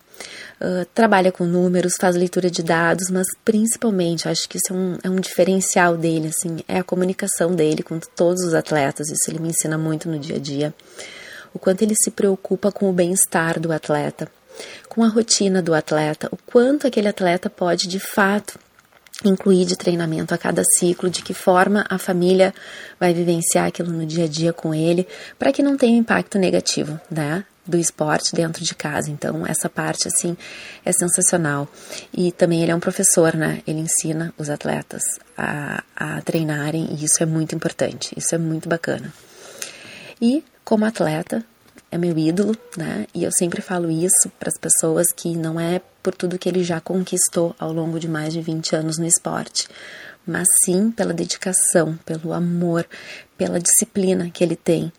uh, 0.63 0.87
trabalha 0.95 1.33
com 1.33 1.45
números, 1.45 1.97
faz 2.01 2.15
leitura 2.15 2.51
de 2.51 2.63
dados, 2.63 3.11
mas 3.11 3.27
principalmente, 3.45 4.29
acho 4.29 4.49
que 4.49 4.57
isso 4.57 4.73
é 4.73 4.77
um, 4.77 4.99
é 5.03 5.11
um 5.11 5.21
diferencial 5.21 5.97
dele, 5.97 6.29
assim, 6.29 6.61
é 6.69 6.79
a 6.79 6.85
comunicação 6.85 7.55
dele 7.55 7.83
com 7.83 7.99
todos 7.99 8.43
os 8.45 8.55
atletas, 8.55 9.11
isso 9.11 9.31
ele 9.31 9.41
me 9.41 9.49
ensina 9.49 9.77
muito 9.77 10.09
no 10.09 10.19
dia 10.19 10.37
a 10.37 10.39
dia. 10.39 10.75
O 11.53 11.59
quanto 11.59 11.83
ele 11.83 11.95
se 11.95 12.11
preocupa 12.11 12.73
com 12.73 12.89
o 12.89 12.93
bem-estar 12.93 13.61
do 13.61 13.73
atleta, 13.73 14.29
com 14.89 15.03
a 15.03 15.09
rotina 15.09 15.61
do 15.61 15.75
atleta, 15.75 16.29
o 16.31 16.39
quanto 16.47 16.87
aquele 16.87 17.09
atleta 17.09 17.51
pode 17.51 17.89
de 17.89 17.99
fato 17.99 18.59
incluir 19.25 19.65
de 19.65 19.77
treinamento 19.77 20.35
a 20.35 20.39
cada 20.39 20.63
ciclo, 20.79 21.11
de 21.11 21.23
que 21.23 21.35
forma 21.35 21.85
a 21.89 21.99
família 21.99 22.55
vai 22.99 23.13
vivenciar 23.13 23.67
aquilo 23.67 23.93
no 23.93 24.07
dia 24.07 24.25
a 24.25 24.29
dia 24.29 24.53
com 24.53 24.75
ele, 24.75 25.07
para 25.39 25.53
que 25.53 25.63
não 25.63 25.77
tenha 25.77 25.99
impacto 25.99 26.39
negativo, 26.39 27.01
né? 27.11 27.45
do 27.67 27.79
esporte 27.79 28.35
dentro 28.35 28.65
de 28.65 28.75
casa. 28.75 29.11
Então, 29.11 29.47
essa 29.47 29.69
parte, 29.69 30.09
assim, 30.09 30.37
é 30.85 30.93
sensacional. 30.93 31.69
E 32.13 32.33
também 32.33 32.63
ele 32.63 32.73
é 32.73 32.75
um 32.75 32.81
professor, 32.81 33.35
né? 33.35 33.63
Ele 33.67 33.81
ensina 33.81 34.35
os 34.37 34.51
atletas 34.51 35.03
a, 35.39 35.83
a 35.95 36.21
treinarem 36.23 36.89
e 36.93 37.05
isso 37.05 37.23
é 37.23 37.27
muito 37.27 37.55
importante. 37.55 38.13
Isso 38.17 38.35
é 38.35 38.39
muito 38.39 38.69
bacana. 38.69 39.13
E, 40.21 40.45
como 40.65 40.85
atleta, 40.85 41.45
é 41.91 41.99
meu 41.99 42.17
ídolo, 42.17 42.57
né? 42.77 43.07
E 43.15 43.23
eu 43.23 43.31
sempre 43.31 43.63
falo 43.63 43.91
isso 43.91 44.31
para 44.39 44.49
as 44.49 44.59
pessoas 44.59 45.13
que 45.13 45.37
não 45.37 45.61
é 45.61 45.81
por 46.03 46.15
tudo 46.15 46.39
que 46.39 46.49
ele 46.49 46.65
já 46.65 46.81
conquistou 46.81 47.55
ao 47.59 47.73
longo 47.73 48.01
de 48.01 48.09
mais 48.09 48.33
de 48.33 48.41
20 48.41 48.77
anos 48.77 48.99
no 48.99 49.07
esporte, 49.07 49.69
mas 50.27 50.49
sim 50.65 50.91
pela 50.91 51.13
dedicação, 51.13 51.99
pelo 52.05 52.33
amor, 52.33 52.87
pela 53.37 53.61
disciplina 53.61 54.31
que 54.31 54.43
ele 54.43 54.57
tem 54.57 54.93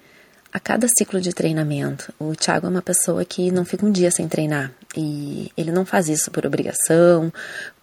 a 0.52 0.60
cada 0.60 0.88
ciclo 0.88 1.20
de 1.20 1.34
treinamento. 1.34 2.14
O 2.20 2.36
Thiago 2.36 2.68
é 2.68 2.70
uma 2.70 2.82
pessoa 2.82 3.26
que 3.26 3.52
não 3.52 3.66
fica 3.66 3.86
um 3.86 3.92
dia 3.92 4.12
sem 4.12 4.28
treinar 4.28 4.72
e 4.96 5.52
ele 5.58 5.72
não 5.72 5.86
faz 5.86 6.08
isso 6.08 6.30
por 6.30 6.46
obrigação, 6.46 7.34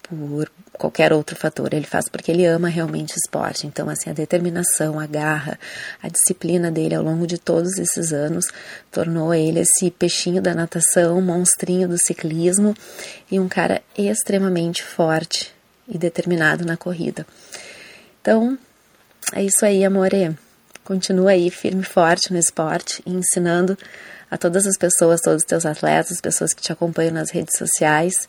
por 0.02 0.50
qualquer 0.80 1.12
outro 1.12 1.36
fator. 1.36 1.74
Ele 1.74 1.86
faz 1.86 2.08
porque 2.08 2.32
ele 2.32 2.46
ama 2.46 2.68
realmente 2.68 3.14
esporte. 3.14 3.66
Então, 3.66 3.90
assim, 3.90 4.08
a 4.08 4.14
determinação, 4.14 4.98
a 4.98 5.06
garra, 5.06 5.60
a 6.02 6.08
disciplina 6.08 6.70
dele 6.70 6.94
ao 6.94 7.04
longo 7.04 7.26
de 7.26 7.36
todos 7.36 7.76
esses 7.78 8.12
anos 8.14 8.46
tornou 8.90 9.34
ele 9.34 9.60
esse 9.60 9.90
peixinho 9.90 10.40
da 10.40 10.54
natação, 10.54 11.20
monstrinho 11.20 11.86
do 11.86 11.98
ciclismo 11.98 12.74
e 13.30 13.38
um 13.38 13.46
cara 13.46 13.82
extremamente 13.96 14.82
forte 14.82 15.54
e 15.86 15.98
determinado 15.98 16.64
na 16.64 16.78
corrida. 16.78 17.26
Então, 18.22 18.58
é 19.34 19.42
isso 19.44 19.66
aí, 19.66 19.84
amore. 19.84 20.34
Continua 20.82 21.32
aí 21.32 21.50
firme 21.50 21.82
e 21.82 21.84
forte 21.84 22.32
no 22.32 22.38
esporte 22.38 23.02
ensinando 23.04 23.76
a 24.30 24.38
todas 24.38 24.66
as 24.66 24.78
pessoas, 24.78 25.20
todos 25.20 25.42
os 25.42 25.46
teus 25.46 25.66
atletas, 25.66 26.12
as 26.12 26.20
pessoas 26.20 26.54
que 26.54 26.62
te 26.62 26.72
acompanham 26.72 27.12
nas 27.12 27.30
redes 27.30 27.58
sociais, 27.58 28.26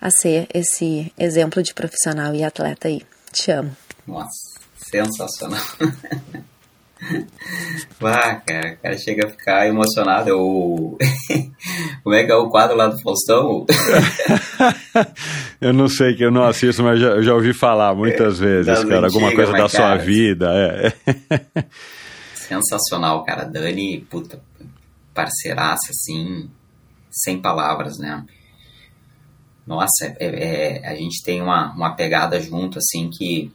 a 0.00 0.10
ser 0.10 0.46
esse 0.52 1.12
exemplo 1.18 1.62
de 1.62 1.74
profissional 1.74 2.34
e 2.34 2.44
atleta 2.44 2.88
aí. 2.88 3.02
Te 3.32 3.50
amo. 3.50 3.76
Nossa, 4.06 4.60
sensacional. 4.76 5.64
Vá, 8.00 8.36
cara, 8.36 8.74
o 8.74 8.82
cara 8.82 8.98
chega 8.98 9.26
a 9.26 9.30
ficar 9.30 9.66
emocionado. 9.66 10.30
Eu... 10.30 10.98
Como 12.02 12.14
é 12.14 12.24
que 12.24 12.32
é 12.32 12.34
o 12.34 12.48
quadro 12.48 12.76
lá 12.76 12.88
do 12.88 13.00
Faustão? 13.00 13.66
eu 15.60 15.72
não 15.72 15.88
sei, 15.88 16.14
que 16.14 16.24
eu 16.24 16.30
não 16.30 16.44
assisto, 16.44 16.82
mas 16.82 17.00
já, 17.00 17.08
eu 17.08 17.22
já 17.22 17.34
ouvi 17.34 17.52
falar 17.52 17.94
muitas 17.94 18.38
vezes, 18.38 18.66
das 18.66 18.84
cara. 18.84 19.06
alguma 19.06 19.32
coisa 19.32 19.52
da 19.52 19.58
cara, 19.58 19.68
sua 19.68 19.96
vida. 19.96 20.50
É. 20.52 20.92
Sensacional, 22.34 23.24
cara. 23.24 23.44
Dani, 23.44 24.00
puta, 24.10 24.40
parceiraça, 25.14 25.90
assim, 25.90 26.50
sem 27.10 27.40
palavras, 27.40 27.98
né? 27.98 28.24
Nossa, 29.68 30.16
é, 30.18 30.78
é, 30.80 30.88
a 30.88 30.94
gente 30.94 31.22
tem 31.22 31.42
uma, 31.42 31.70
uma 31.74 31.94
pegada 31.94 32.40
junto, 32.40 32.78
assim, 32.78 33.10
que 33.10 33.52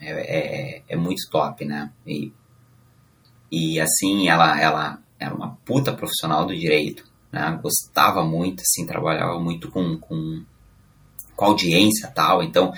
é, 0.00 0.10
é, 0.10 0.82
é, 0.88 0.96
muito 0.96 1.30
top, 1.30 1.64
né? 1.64 1.92
E, 2.04 2.32
e 3.48 3.78
assim, 3.78 4.28
ela, 4.28 4.60
ela 4.60 4.98
era 5.16 5.32
uma 5.32 5.56
puta 5.64 5.92
profissional 5.92 6.44
do 6.44 6.52
direito, 6.52 7.06
né? 7.30 7.56
Gostava 7.62 8.24
muito, 8.24 8.62
assim, 8.62 8.84
trabalhava 8.84 9.38
muito 9.38 9.70
com, 9.70 9.96
com, 9.98 10.44
com 11.36 11.44
audiência 11.44 12.10
tal, 12.10 12.42
então 12.42 12.72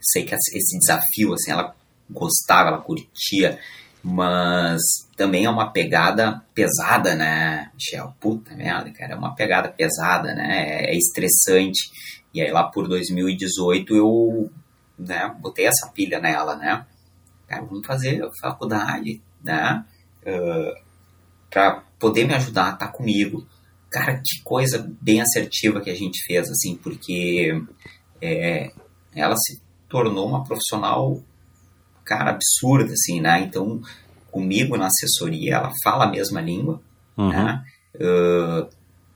sei 0.00 0.24
que 0.24 0.34
esse 0.34 0.78
desafio, 0.78 1.34
assim, 1.34 1.50
ela 1.50 1.76
gostava, 2.08 2.70
ela 2.70 2.80
curtia, 2.80 3.60
mas 4.02 4.80
também 5.16 5.44
é 5.44 5.50
uma 5.50 5.70
pegada 5.70 6.42
pesada, 6.54 7.14
né, 7.14 7.70
Michel? 7.74 8.14
Puta 8.18 8.54
merda, 8.54 8.90
cara, 8.92 9.12
é 9.12 9.16
uma 9.16 9.34
pegada 9.34 9.68
pesada, 9.68 10.34
né? 10.34 10.84
É 10.86 10.96
estressante. 10.96 11.90
E 12.34 12.40
aí 12.40 12.50
lá 12.50 12.64
por 12.64 12.88
2018 12.88 13.94
eu 13.94 14.50
né, 14.98 15.34
botei 15.40 15.66
essa 15.66 15.88
pilha 15.92 16.18
nela, 16.18 16.56
né? 16.56 16.84
Cara, 17.46 17.64
vamos 17.64 17.86
fazer 17.86 18.20
faculdade, 18.40 19.22
né? 19.42 19.84
Uh, 20.26 20.82
para 21.50 21.84
poder 21.98 22.26
me 22.26 22.34
ajudar, 22.34 22.76
tá 22.78 22.88
comigo. 22.88 23.46
Cara, 23.90 24.16
que 24.16 24.42
coisa 24.42 24.90
bem 25.00 25.20
assertiva 25.20 25.80
que 25.80 25.90
a 25.90 25.94
gente 25.94 26.24
fez, 26.24 26.50
assim, 26.50 26.76
porque 26.76 27.62
é, 28.20 28.72
ela 29.14 29.36
se 29.36 29.60
tornou 29.88 30.26
uma 30.26 30.42
profissional, 30.42 31.22
cara, 32.04 32.30
absurda, 32.30 32.92
assim, 32.92 33.20
né? 33.20 33.42
Então, 33.42 33.80
comigo 34.30 34.76
na 34.76 34.86
assessoria, 34.86 35.56
ela 35.56 35.72
fala 35.82 36.04
a 36.04 36.10
mesma 36.10 36.40
língua, 36.40 36.80
uhum. 37.16 37.28
né? 37.28 37.64
Uh, 37.94 38.68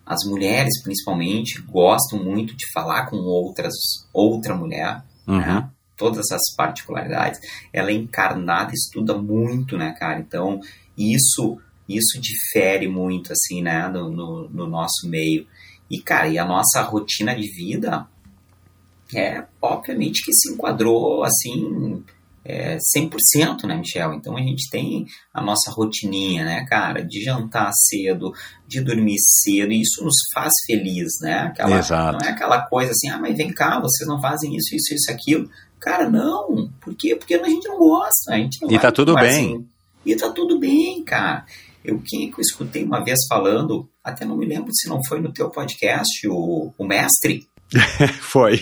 as 0.04 0.24
mulheres, 0.24 0.82
principalmente, 0.82 1.60
gostam 1.62 2.22
muito 2.22 2.56
de 2.56 2.70
falar 2.72 3.06
com 3.06 3.16
outras, 3.16 3.74
outra 4.12 4.54
mulher, 4.54 5.02
uhum. 5.26 5.38
né? 5.38 5.70
todas 5.96 6.30
as 6.30 6.54
particularidades. 6.56 7.40
Ela 7.72 7.90
é 7.90 7.94
encarnada, 7.94 8.72
estuda 8.72 9.16
muito, 9.16 9.76
né, 9.78 9.94
cara? 9.98 10.20
Então, 10.20 10.60
isso 10.96 11.58
isso 11.88 12.20
difere 12.20 12.88
muito, 12.88 13.32
assim, 13.32 13.62
né, 13.62 13.86
no, 13.86 14.10
no, 14.10 14.48
no 14.48 14.66
nosso 14.66 15.08
meio. 15.08 15.46
E, 15.88 16.00
cara, 16.00 16.26
e 16.26 16.36
a 16.36 16.44
nossa 16.44 16.82
rotina 16.82 17.32
de 17.32 17.48
vida 17.48 18.08
é, 19.14 19.44
obviamente, 19.62 20.24
que 20.24 20.32
se 20.32 20.52
enquadrou, 20.52 21.22
assim, 21.22 22.02
é, 22.48 22.78
100%, 22.96 23.64
né, 23.64 23.76
Michel? 23.76 24.14
Então 24.14 24.36
a 24.36 24.40
gente 24.40 24.70
tem 24.70 25.04
a 25.34 25.42
nossa 25.42 25.70
rotininha, 25.70 26.44
né, 26.44 26.64
cara, 26.68 27.02
de 27.02 27.22
jantar 27.22 27.70
cedo, 27.72 28.32
de 28.66 28.80
dormir 28.80 29.16
cedo, 29.18 29.72
e 29.72 29.82
isso 29.82 30.04
nos 30.04 30.16
faz 30.32 30.52
feliz, 30.64 31.08
né? 31.20 31.48
Aquela, 31.48 31.78
Exato. 31.78 32.18
Não 32.20 32.28
é 32.28 32.32
aquela 32.32 32.62
coisa 32.62 32.92
assim, 32.92 33.08
ah, 33.08 33.18
mas 33.18 33.36
vem 33.36 33.52
cá, 33.52 33.80
vocês 33.80 34.08
não 34.08 34.20
fazem 34.20 34.54
isso, 34.54 34.74
isso, 34.74 34.94
isso, 34.94 35.10
aquilo. 35.10 35.50
Cara, 35.80 36.08
não. 36.08 36.70
Por 36.80 36.94
quê? 36.94 37.16
Porque 37.16 37.34
a 37.34 37.44
gente 37.44 37.68
não 37.68 37.78
gosta. 37.78 38.32
A 38.32 38.36
gente 38.36 38.62
não 38.62 38.70
e 38.70 38.78
tá 38.78 38.90
tudo 38.90 39.14
bem. 39.14 39.56
Assim. 39.56 39.68
E 40.04 40.16
tá 40.16 40.30
tudo 40.30 40.58
bem, 40.58 41.02
cara. 41.04 41.44
Eu, 41.84 42.00
quem 42.04 42.28
é 42.28 42.32
que 42.32 42.38
eu 42.38 42.42
escutei 42.42 42.82
uma 42.82 43.04
vez 43.04 43.18
falando, 43.28 43.88
até 44.02 44.24
não 44.24 44.36
me 44.36 44.46
lembro 44.46 44.72
se 44.72 44.88
não 44.88 45.00
foi 45.04 45.20
no 45.20 45.32
teu 45.32 45.50
podcast, 45.50 46.26
o, 46.28 46.72
o 46.76 46.84
mestre, 46.84 47.46
Foi. 48.20 48.60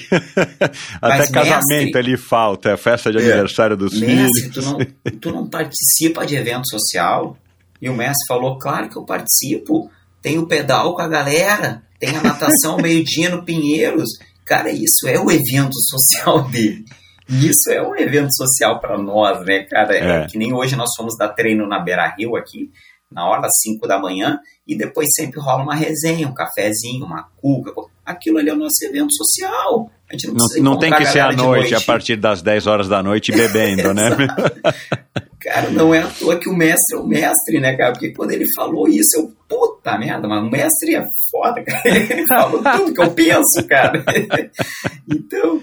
Até 1.00 1.26
casamento 1.30 1.68
mestre, 1.68 1.98
ele 1.98 2.16
falta, 2.16 2.70
é 2.70 2.72
a 2.72 2.76
festa 2.76 3.10
de 3.10 3.18
é, 3.18 3.20
aniversário 3.20 3.76
dos 3.76 3.98
mestre, 3.98 4.42
filhos. 4.42 4.54
Tu 4.54 4.62
não, 4.62 4.78
tu 5.20 5.32
não 5.32 5.48
participa 5.48 6.24
de 6.26 6.36
evento 6.36 6.68
social? 6.68 7.36
E 7.80 7.88
o 7.88 7.94
mestre 7.94 8.26
falou: 8.26 8.58
Claro 8.58 8.88
que 8.88 8.96
eu 8.96 9.04
participo. 9.04 9.90
Tem 10.22 10.38
o 10.38 10.46
pedal 10.46 10.94
com 10.94 11.02
a 11.02 11.08
galera, 11.08 11.82
tem 12.00 12.16
a 12.16 12.22
natação 12.22 12.78
meio-dia 12.78 13.28
no 13.28 13.44
Pinheiros. 13.44 14.08
Cara, 14.46 14.70
isso 14.70 15.06
é 15.06 15.18
o 15.18 15.30
evento 15.30 15.74
social 15.90 16.48
dele. 16.48 16.84
Isso 17.28 17.70
é 17.70 17.82
um 17.82 17.96
evento 17.96 18.34
social 18.34 18.80
para 18.80 18.98
nós, 18.98 19.44
né, 19.44 19.64
cara? 19.64 19.96
É. 19.96 20.22
é. 20.22 20.26
que 20.26 20.38
nem 20.38 20.54
hoje 20.54 20.76
nós 20.76 20.90
fomos 20.96 21.16
dar 21.16 21.28
treino 21.28 21.66
na 21.66 21.78
Beira 21.78 22.14
Rio 22.16 22.36
aqui, 22.36 22.70
na 23.10 23.26
hora 23.26 23.42
das 23.42 23.52
5 23.62 23.86
da 23.86 23.98
manhã, 23.98 24.38
e 24.66 24.76
depois 24.76 25.08
sempre 25.14 25.40
rola 25.40 25.62
uma 25.62 25.74
resenha, 25.74 26.28
um 26.28 26.34
cafezinho, 26.34 27.04
uma 27.04 27.28
cuca. 27.36 27.72
Aquilo 28.04 28.38
ali 28.38 28.50
é 28.50 28.52
o 28.52 28.56
nosso 28.56 28.84
evento 28.84 29.12
social. 29.14 29.90
A 30.08 30.12
gente 30.12 30.26
não, 30.28 30.34
não, 30.34 30.62
não 30.72 30.78
tem 30.78 30.92
que 30.92 31.06
ser 31.06 31.20
à 31.20 31.32
noite, 31.32 31.70
noite, 31.70 31.74
a 31.74 31.80
partir 31.80 32.16
das 32.16 32.42
10 32.42 32.66
horas 32.66 32.88
da 32.88 33.02
noite, 33.02 33.32
bebendo, 33.32 33.94
né? 33.94 34.10
cara, 35.40 35.70
não 35.70 35.94
é 35.94 36.00
à 36.00 36.06
toa 36.08 36.38
que 36.38 36.48
o 36.48 36.54
mestre 36.54 36.96
é 36.96 37.00
o 37.00 37.06
mestre, 37.06 37.60
né, 37.60 37.76
cara? 37.76 37.92
Porque 37.92 38.12
quando 38.12 38.32
ele 38.32 38.46
falou 38.54 38.88
isso, 38.88 39.16
eu, 39.16 39.32
puta 39.48 39.98
merda, 39.98 40.26
mas 40.26 40.42
o 40.42 40.50
mestre 40.50 40.94
é 40.94 41.04
foda, 41.30 41.62
cara. 41.62 41.82
Ele 41.88 42.26
falou 42.26 42.62
tudo 42.62 42.94
que 42.94 43.02
eu 43.02 43.10
penso, 43.10 43.66
cara. 43.68 44.02
então, 45.08 45.62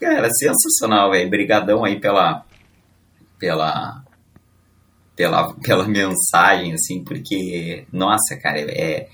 cara, 0.00 0.30
sensacional, 0.30 1.10
velho. 1.10 1.28
Brigadão 1.28 1.84
aí 1.84 2.00
pela, 2.00 2.44
pela, 3.38 4.02
pela, 5.14 5.52
pela 5.54 5.86
mensagem, 5.86 6.72
assim, 6.72 7.04
porque, 7.04 7.84
nossa, 7.92 8.36
cara, 8.36 8.58
é, 8.60 9.08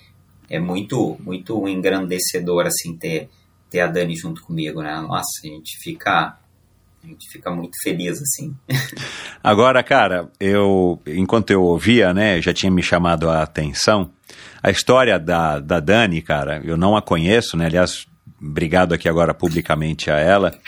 é 0.49 0.59
muito, 0.59 1.17
muito 1.21 1.69
engrandecedor, 1.69 2.67
assim, 2.67 2.97
ter, 2.97 3.29
ter 3.71 3.81
a 3.81 3.87
Dani 3.87 4.17
junto 4.17 4.43
comigo, 4.43 4.83
né? 4.83 5.01
Nossa, 5.01 5.41
a 5.45 5.47
gente 5.47 5.79
fica, 5.83 6.37
a 7.03 7.07
gente 7.07 7.31
fica 7.31 7.51
muito 7.51 7.77
feliz, 7.83 8.21
assim. 8.21 8.55
Agora, 9.43 9.83
cara, 9.83 10.31
eu, 10.39 11.01
enquanto 11.07 11.51
eu 11.51 11.63
ouvia, 11.63 12.13
né, 12.15 12.41
já 12.41 12.53
tinha 12.53 12.71
me 12.71 12.83
chamado 12.83 13.29
a 13.29 13.43
atenção, 13.43 14.11
a 14.63 14.71
história 14.71 15.19
da, 15.19 15.61
da 15.61 15.81
Dani, 15.81 16.23
cara, 16.23 16.61
eu 16.65 16.77
não 16.77 16.97
a 16.97 17.03
conheço, 17.03 17.57
né, 17.57 17.67
aliás, 17.67 18.07
obrigado 18.41 18.93
aqui 18.93 19.09
agora 19.09 19.33
publicamente 19.33 20.11
a 20.11 20.19
ela, 20.19 20.59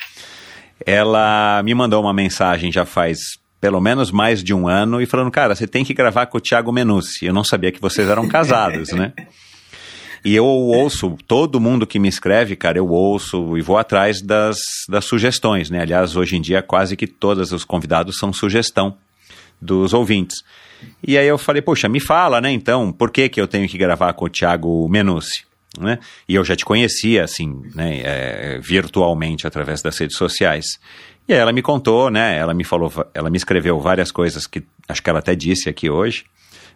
ela 0.86 1.62
me 1.64 1.74
mandou 1.74 2.00
uma 2.00 2.12
mensagem 2.12 2.70
já 2.70 2.84
faz 2.84 3.18
pelo 3.60 3.80
menos 3.80 4.10
mais 4.10 4.42
de 4.42 4.54
um 4.54 4.68
ano 4.68 5.00
e 5.00 5.06
falando, 5.06 5.30
cara, 5.30 5.54
você 5.54 5.66
tem 5.66 5.84
que 5.84 5.92
gravar 5.92 6.26
com 6.26 6.38
o 6.38 6.40
Thiago 6.40 6.72
Menucci. 6.72 7.26
Eu 7.26 7.34
não 7.34 7.42
sabia 7.42 7.72
que 7.72 7.80
vocês 7.80 8.08
eram 8.08 8.28
casados, 8.28 8.92
né? 8.92 9.12
E 10.24 10.34
eu 10.34 10.44
ouço, 10.44 11.16
todo 11.26 11.60
mundo 11.60 11.86
que 11.86 11.98
me 11.98 12.08
escreve, 12.08 12.56
cara, 12.56 12.78
eu 12.78 12.88
ouço 12.88 13.56
e 13.56 13.62
vou 13.62 13.78
atrás 13.78 14.20
das, 14.20 14.58
das 14.88 15.04
sugestões, 15.04 15.70
né? 15.70 15.82
Aliás, 15.82 16.16
hoje 16.16 16.36
em 16.36 16.40
dia 16.40 16.62
quase 16.62 16.96
que 16.96 17.06
todos 17.06 17.52
os 17.52 17.64
convidados 17.64 18.18
são 18.18 18.32
sugestão 18.32 18.96
dos 19.60 19.92
ouvintes. 19.92 20.42
E 21.06 21.18
aí 21.18 21.26
eu 21.26 21.38
falei, 21.38 21.62
poxa, 21.62 21.88
me 21.88 22.00
fala, 22.00 22.40
né, 22.40 22.50
então, 22.50 22.92
por 22.92 23.10
que 23.10 23.28
que 23.28 23.40
eu 23.40 23.48
tenho 23.48 23.68
que 23.68 23.78
gravar 23.78 24.12
com 24.12 24.26
o 24.26 24.28
Thiago 24.28 24.88
Menucci? 24.88 25.44
Né? 25.78 25.98
E 26.28 26.34
eu 26.34 26.44
já 26.44 26.56
te 26.56 26.64
conhecia, 26.64 27.24
assim, 27.24 27.62
né, 27.74 28.00
é, 28.02 28.60
virtualmente 28.60 29.46
através 29.46 29.82
das 29.82 29.96
redes 29.98 30.16
sociais. 30.16 30.78
E 31.26 31.32
aí 31.32 31.38
ela 31.38 31.52
me 31.52 31.62
contou, 31.62 32.10
né, 32.10 32.36
ela 32.38 32.54
me 32.54 32.64
falou, 32.64 32.92
ela 33.12 33.30
me 33.30 33.36
escreveu 33.36 33.78
várias 33.78 34.10
coisas 34.10 34.46
que 34.46 34.62
acho 34.88 35.02
que 35.02 35.10
ela 35.10 35.18
até 35.18 35.34
disse 35.34 35.68
aqui 35.68 35.90
hoje, 35.90 36.24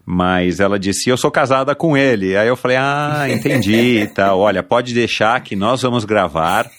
mas 0.05 0.61
ela 0.61 0.79
disse, 0.79 1.09
eu 1.09 1.17
sou 1.17 1.31
casada 1.31 1.75
com 1.75 1.97
ele. 1.97 2.37
Aí 2.37 2.49
eu 2.49 2.57
falei, 2.57 2.77
ah, 2.77 3.27
entendi 3.29 4.01
e 4.01 4.07
tal. 4.07 4.41
Olha, 4.41 4.63
pode 4.63 4.93
deixar 4.93 5.41
que 5.43 5.55
nós 5.55 5.83
vamos 5.83 6.05
gravar 6.05 6.71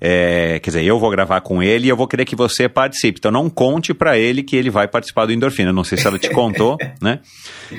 é, 0.00 0.58
quer 0.60 0.70
dizer, 0.70 0.84
eu 0.84 0.98
vou 0.98 1.10
gravar 1.10 1.42
com 1.42 1.62
ele 1.62 1.86
e 1.86 1.88
eu 1.90 1.96
vou 1.96 2.08
querer 2.08 2.24
que 2.24 2.34
você 2.34 2.68
participe. 2.68 3.18
Então 3.18 3.30
não 3.30 3.50
conte 3.50 3.92
para 3.92 4.18
ele 4.18 4.42
que 4.42 4.56
ele 4.56 4.70
vai 4.70 4.88
participar 4.88 5.26
do 5.26 5.32
Endorfina. 5.32 5.72
Não 5.72 5.84
sei 5.84 5.98
se 5.98 6.06
ela 6.06 6.18
te 6.18 6.30
contou, 6.30 6.78
né? 7.02 7.20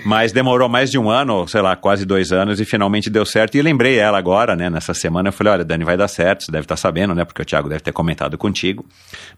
Mas 0.05 0.31
demorou 0.31 0.69
mais 0.69 0.91
de 0.91 0.99
um 0.99 1.09
ano, 1.09 1.47
sei 1.47 1.61
lá, 1.61 1.75
quase 1.75 2.05
dois 2.05 2.31
anos 2.31 2.59
e 2.59 2.65
finalmente 2.65 3.09
deu 3.09 3.25
certo. 3.25 3.57
E 3.57 3.61
lembrei 3.61 3.97
ela 3.97 4.19
agora, 4.19 4.55
né? 4.55 4.69
Nessa 4.69 4.93
semana 4.93 5.29
eu 5.29 5.33
falei, 5.33 5.53
olha, 5.53 5.65
Dani, 5.65 5.83
vai 5.83 5.97
dar 5.97 6.07
certo. 6.07 6.43
Você 6.43 6.51
deve 6.51 6.65
estar 6.65 6.75
tá 6.75 6.81
sabendo, 6.81 7.15
né? 7.15 7.25
Porque 7.25 7.41
o 7.41 7.45
Thiago 7.45 7.67
deve 7.67 7.81
ter 7.81 7.91
comentado 7.91 8.37
contigo. 8.37 8.85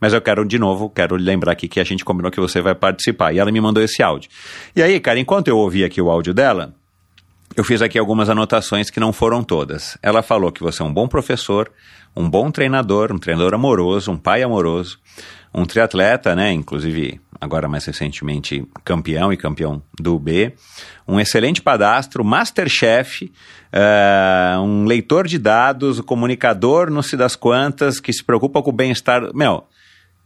Mas 0.01 0.11
eu 0.11 0.21
quero 0.21 0.45
de 0.45 0.59
novo, 0.59 0.89
quero 0.89 1.15
lembrar 1.15 1.53
aqui 1.53 1.69
que 1.69 1.79
a 1.79 1.83
gente 1.85 2.03
combinou 2.03 2.29
que 2.29 2.39
você 2.39 2.59
vai 2.59 2.75
participar. 2.75 3.33
E 3.33 3.39
ela 3.39 3.51
me 3.51 3.61
mandou 3.61 3.81
esse 3.81 4.03
áudio. 4.03 4.29
E 4.75 4.83
aí, 4.83 4.99
cara, 4.99 5.19
enquanto 5.19 5.47
eu 5.47 5.57
ouvi 5.57 5.85
aqui 5.85 6.01
o 6.01 6.09
áudio 6.09 6.33
dela, 6.33 6.75
eu 7.55 7.63
fiz 7.63 7.81
aqui 7.81 7.99
algumas 7.99 8.29
anotações 8.29 8.89
que 8.89 8.99
não 8.99 9.13
foram 9.13 9.43
todas. 9.43 9.97
Ela 10.01 10.23
falou 10.23 10.51
que 10.51 10.63
você 10.63 10.81
é 10.81 10.85
um 10.85 10.93
bom 10.93 11.07
professor, 11.07 11.71
um 12.15 12.29
bom 12.29 12.49
treinador, 12.51 13.11
um 13.11 13.17
treinador 13.17 13.53
amoroso, 13.53 14.11
um 14.11 14.17
pai 14.17 14.43
amoroso, 14.43 14.99
um 15.53 15.65
triatleta, 15.65 16.35
né? 16.35 16.51
Inclusive, 16.51 17.21
agora 17.39 17.67
mais 17.67 17.85
recentemente, 17.85 18.65
campeão 18.83 19.31
e 19.31 19.37
campeão 19.37 19.81
do 19.99 20.17
B, 20.17 20.53
um 21.07 21.19
excelente 21.19 21.61
padastro, 21.61 22.23
masterchef, 22.23 23.31
uh, 23.71 24.61
um 24.61 24.85
leitor 24.85 25.27
de 25.27 25.37
dados, 25.37 25.99
um 25.99 26.03
comunicador, 26.03 26.89
não 26.89 27.01
se 27.01 27.15
das 27.15 27.35
quantas, 27.35 27.99
que 27.99 28.11
se 28.11 28.23
preocupa 28.23 28.61
com 28.63 28.71
o 28.71 28.73
bem-estar. 28.73 29.33
Meu, 29.33 29.65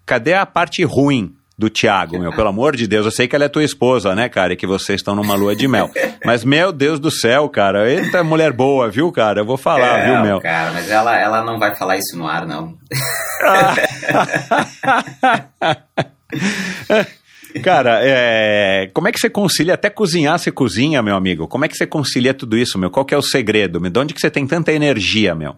cadê 0.05 0.34
a 0.34 0.45
parte 0.45 0.84
ruim 0.84 1.37
do 1.58 1.70
Tiago, 1.70 2.20
meu, 2.20 2.32
pelo 2.32 2.49
amor 2.49 2.76
de 2.76 2.86
Deus, 2.86 3.05
eu 3.05 3.12
sei 3.12 3.28
que 3.28 3.36
ela 3.36 3.45
é 3.45 3.49
tua 3.49 3.64
esposa, 3.64 4.14
né, 4.14 4.30
cara, 4.30 4.53
e 4.53 4.55
que 4.55 4.68
vocês 4.68 4.99
estão 4.99 5.16
numa 5.16 5.34
lua 5.34 5.55
de 5.55 5.68
mel. 5.68 5.89
Mas, 6.24 6.43
meu 6.43 6.72
Deus 6.72 6.99
do 6.99 7.10
céu, 7.10 7.49
cara, 7.49 7.91
eita 7.91 8.24
mulher 8.24 8.53
boa, 8.53 8.91
viu, 8.91 9.12
cara? 9.12 9.41
Eu 9.41 9.45
vou 9.45 9.58
falar, 9.58 9.99
é, 9.99 10.05
viu, 10.05 10.22
meu? 10.22 10.39
Cara, 10.39 10.72
mas 10.72 10.88
ela, 10.88 11.20
ela 11.20 11.43
não 11.43 11.58
vai 11.58 11.76
falar 11.76 11.97
isso 11.97 12.16
no 12.16 12.28
ar, 12.28 12.45
não. 12.45 12.78
Cara, 17.64 18.01
é... 18.03 18.91
como 18.93 19.08
é 19.08 19.12
que 19.12 19.20
você 19.20 19.30
concilia, 19.30 19.74
até 19.74 19.89
cozinhar 19.89 20.38
você 20.38 20.51
cozinha, 20.51 21.01
meu 21.01 21.16
amigo? 21.16 21.47
Como 21.47 21.66
é 21.66 21.68
que 21.68 21.76
você 21.76 21.88
concilia 21.88 22.34
tudo 22.34 22.55
isso, 22.55 22.78
meu? 22.78 22.91
Qual 22.91 23.05
que 23.05 23.16
é 23.16 23.18
o 23.18 23.22
segredo? 23.22 23.80
De 23.80 23.99
onde 23.99 24.14
que 24.14 24.20
você 24.20 24.30
tem 24.30 24.45
tanta 24.45 24.72
energia, 24.72 25.34
meu? 25.34 25.55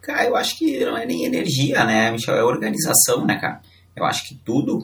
Cara, 0.00 0.24
eu 0.24 0.36
acho 0.36 0.56
que 0.56 0.84
não 0.84 0.96
é 0.96 1.04
nem 1.04 1.24
energia, 1.24 1.84
né, 1.84 2.10
Michel? 2.10 2.36
É 2.36 2.42
organização, 2.42 3.26
né, 3.26 3.36
cara? 3.36 3.60
Eu 3.96 4.04
acho 4.04 4.28
que 4.28 4.34
tudo, 4.34 4.80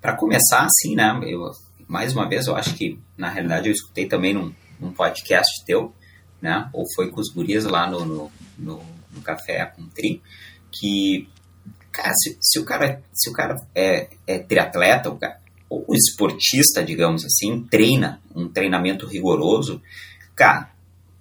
para 0.00 0.16
começar 0.16 0.64
assim, 0.64 0.94
né? 0.94 1.18
Eu, 1.24 1.50
mais 1.88 2.12
uma 2.12 2.28
vez, 2.28 2.46
eu 2.46 2.56
acho 2.56 2.74
que, 2.74 2.98
na 3.16 3.28
realidade, 3.28 3.68
eu 3.68 3.72
escutei 3.72 4.06
também 4.06 4.34
num, 4.34 4.52
num 4.80 4.92
podcast 4.92 5.64
teu, 5.64 5.92
né? 6.40 6.68
Ou 6.72 6.84
foi 6.94 7.10
com 7.10 7.20
os 7.20 7.32
gurias 7.32 7.64
lá 7.64 7.88
no, 7.88 8.04
no, 8.04 8.32
no, 8.58 8.82
no 9.12 9.20
Café 9.22 9.64
com 9.66 9.86
Tri, 9.88 10.22
que, 10.70 11.28
cara, 11.90 12.12
se, 12.14 12.36
se, 12.40 12.58
o 12.58 12.64
cara, 12.64 13.02
se 13.12 13.30
o 13.30 13.32
cara 13.32 13.56
é, 13.74 14.08
é 14.26 14.38
triatleta, 14.38 15.10
o 15.10 15.16
cara, 15.16 15.40
ou 15.68 15.84
esportista, 15.92 16.84
digamos 16.84 17.24
assim, 17.24 17.62
treina 17.68 18.20
um 18.34 18.48
treinamento 18.48 19.06
rigoroso, 19.06 19.82
cara, 20.34 20.70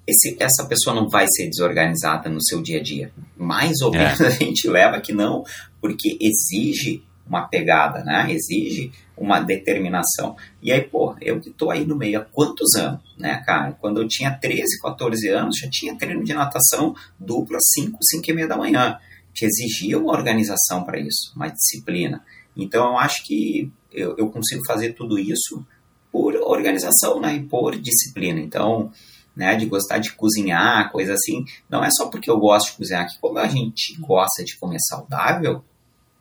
esse, 0.08 0.38
essa 0.40 0.68
pessoa 0.68 0.96
não 0.96 1.10
vai 1.10 1.26
ser 1.28 1.50
desorganizada 1.50 2.30
no 2.30 2.44
seu 2.44 2.62
dia 2.62 2.80
a 2.80 2.84
dia. 2.84 3.12
Mais 3.36 3.82
ou 3.82 3.94
é. 3.96 3.98
menos 3.98 4.22
é. 4.22 4.28
a 4.28 4.30
gente 4.30 4.68
leva 4.68 5.02
que 5.02 5.14
não, 5.14 5.44
porque 5.82 6.18
exige 6.22 7.04
uma 7.28 7.48
pegada, 7.48 8.04
né? 8.04 8.28
Exige 8.32 8.92
uma 9.18 9.40
determinação. 9.40 10.36
E 10.62 10.72
aí, 10.72 10.82
pô, 10.82 11.16
eu 11.22 11.40
que 11.40 11.50
tô 11.50 11.72
aí 11.72 11.86
no 11.86 11.96
meio 11.96 12.20
há 12.20 12.26
quantos 12.26 12.76
anos, 12.76 13.02
né, 13.18 13.42
cara? 13.46 13.72
Quando 13.74 14.02
eu 14.02 14.08
tinha 14.08 14.32
13, 14.32 14.80
14 14.82 15.28
anos, 15.30 15.58
já 15.58 15.70
tinha 15.70 15.98
treino 15.98 16.24
de 16.24 16.34
natação 16.34 16.96
duplo 17.20 17.56
às 17.56 17.64
5, 17.74 17.98
5 18.02 18.30
e 18.30 18.34
meia 18.34 18.48
da 18.48 18.58
manhã. 18.58 19.00
Te 19.34 19.46
exigia 19.46 19.98
uma 19.98 20.14
organização 20.14 20.84
para 20.84 21.00
isso, 21.00 21.34
uma 21.36 21.48
disciplina. 21.48 22.24
Então, 22.56 22.92
eu 22.92 22.98
acho 22.98 23.26
que 23.26 23.72
eu, 23.92 24.16
eu 24.18 24.30
consigo 24.30 24.64
fazer 24.66 24.94
tudo 24.94 25.20
isso 25.20 25.66
por 26.12 26.36
organização, 26.36 27.20
né? 27.20 27.36
E 27.36 27.44
por 27.44 27.76
disciplina. 27.78 28.40
Então, 28.40 28.92
né, 29.36 29.56
de 29.56 29.66
gostar 29.66 29.98
de 29.98 30.14
cozinhar, 30.14 30.92
coisa 30.92 31.14
assim, 31.14 31.44
não 31.70 31.84
é 31.84 31.90
só 31.92 32.08
porque 32.08 32.32
eu 32.32 32.40
gosto 32.40 32.72
de 32.72 32.78
cozinhar, 32.78 33.08
que 33.08 33.20
como 33.20 33.38
a 33.38 33.48
gente 33.48 33.98
gosta 34.00 34.44
de 34.44 34.56
comer 34.56 34.80
saudável, 34.80 35.62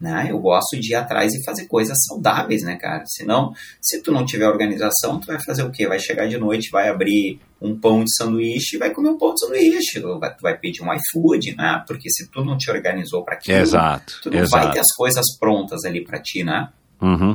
né, 0.04 0.26
eu 0.28 0.38
gosto 0.38 0.78
de 0.78 0.92
ir 0.92 0.94
atrás 0.94 1.32
e 1.32 1.42
fazer 1.42 1.66
coisas 1.66 1.96
saudáveis, 2.06 2.62
né, 2.62 2.76
cara? 2.76 3.02
Senão, 3.06 3.54
se 3.80 4.02
tu 4.02 4.12
não 4.12 4.26
tiver 4.26 4.46
organização, 4.46 5.18
tu 5.18 5.28
vai 5.28 5.42
fazer 5.42 5.62
o 5.62 5.70
quê? 5.70 5.88
Vai 5.88 5.98
chegar 5.98 6.28
de 6.28 6.36
noite, 6.36 6.68
vai 6.70 6.90
abrir 6.90 7.40
um 7.58 7.74
pão 7.74 8.04
de 8.04 8.14
sanduíche 8.14 8.76
e 8.76 8.78
vai 8.78 8.90
comer 8.90 9.08
um 9.08 9.16
pão 9.16 9.32
de 9.32 9.40
sanduíche, 9.40 10.02
tu 10.02 10.18
vai, 10.18 10.36
tu 10.36 10.42
vai 10.42 10.58
pedir 10.58 10.82
um 10.82 10.92
iFood, 10.92 11.56
né? 11.56 11.82
Porque 11.86 12.10
se 12.10 12.30
tu 12.30 12.44
não 12.44 12.58
te 12.58 12.70
organizou 12.70 13.24
para 13.24 13.36
aquilo, 13.36 13.56
exato, 13.56 14.20
tu 14.22 14.30
não 14.30 14.40
exato. 14.40 14.62
vai 14.62 14.74
ter 14.74 14.80
as 14.80 14.94
coisas 14.94 15.24
prontas 15.38 15.86
ali 15.86 16.04
para 16.04 16.20
ti, 16.20 16.44
né? 16.44 16.68
Uhum. 17.00 17.34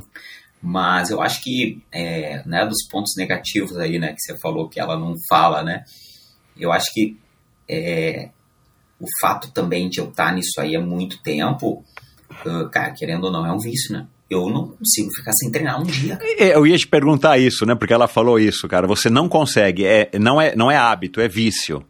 Mas 0.62 1.10
eu 1.10 1.24
acho 1.24 1.42
que, 1.42 1.82
é, 1.92 2.44
né, 2.46 2.68
dos 2.68 2.88
pontos 2.88 3.16
negativos 3.18 3.78
aí, 3.78 3.98
né, 3.98 4.14
que 4.14 4.22
você 4.22 4.38
falou 4.38 4.70
que 4.70 4.80
ela 4.80 4.96
não 4.96 5.16
fala, 5.28 5.64
né, 5.64 5.86
eu 6.56 6.72
acho 6.72 6.94
que 6.94 7.18
é, 7.68 8.30
o 9.00 9.06
fato 9.20 9.52
também 9.52 9.90
de 9.90 10.00
eu 10.00 10.10
estar 10.10 10.32
nisso 10.36 10.60
aí 10.60 10.76
há 10.76 10.82
muito 10.82 11.24
tempo, 11.24 11.84
cara, 12.72 12.92
querendo 12.92 13.26
ou 13.26 13.32
não, 13.32 13.46
é 13.46 13.52
um 13.52 13.60
vício, 13.60 13.94
né? 13.94 14.06
Eu 14.30 14.50
não 14.50 14.68
consigo 14.68 15.10
ficar 15.16 15.34
sem 15.34 15.52
treinar 15.52 15.82
um 15.82 15.84
dia. 15.84 16.20
É, 16.22 16.56
eu 16.56 16.68
ia 16.68 16.78
te 16.78 16.88
perguntar 16.88 17.40
isso, 17.40 17.66
né? 17.66 17.74
Porque 17.74 17.94
ela 17.94 18.08
falou 18.08 18.40
isso, 18.40 18.68
cara. 18.68 18.86
Você 18.86 19.10
não 19.10 19.28
consegue, 19.28 19.86
é, 19.86 20.10
não, 20.20 20.40
é, 20.40 20.56
não 20.56 20.70
é 20.70 20.78
hábito, 20.78 21.20
é 21.20 21.28
vício. 21.28 21.84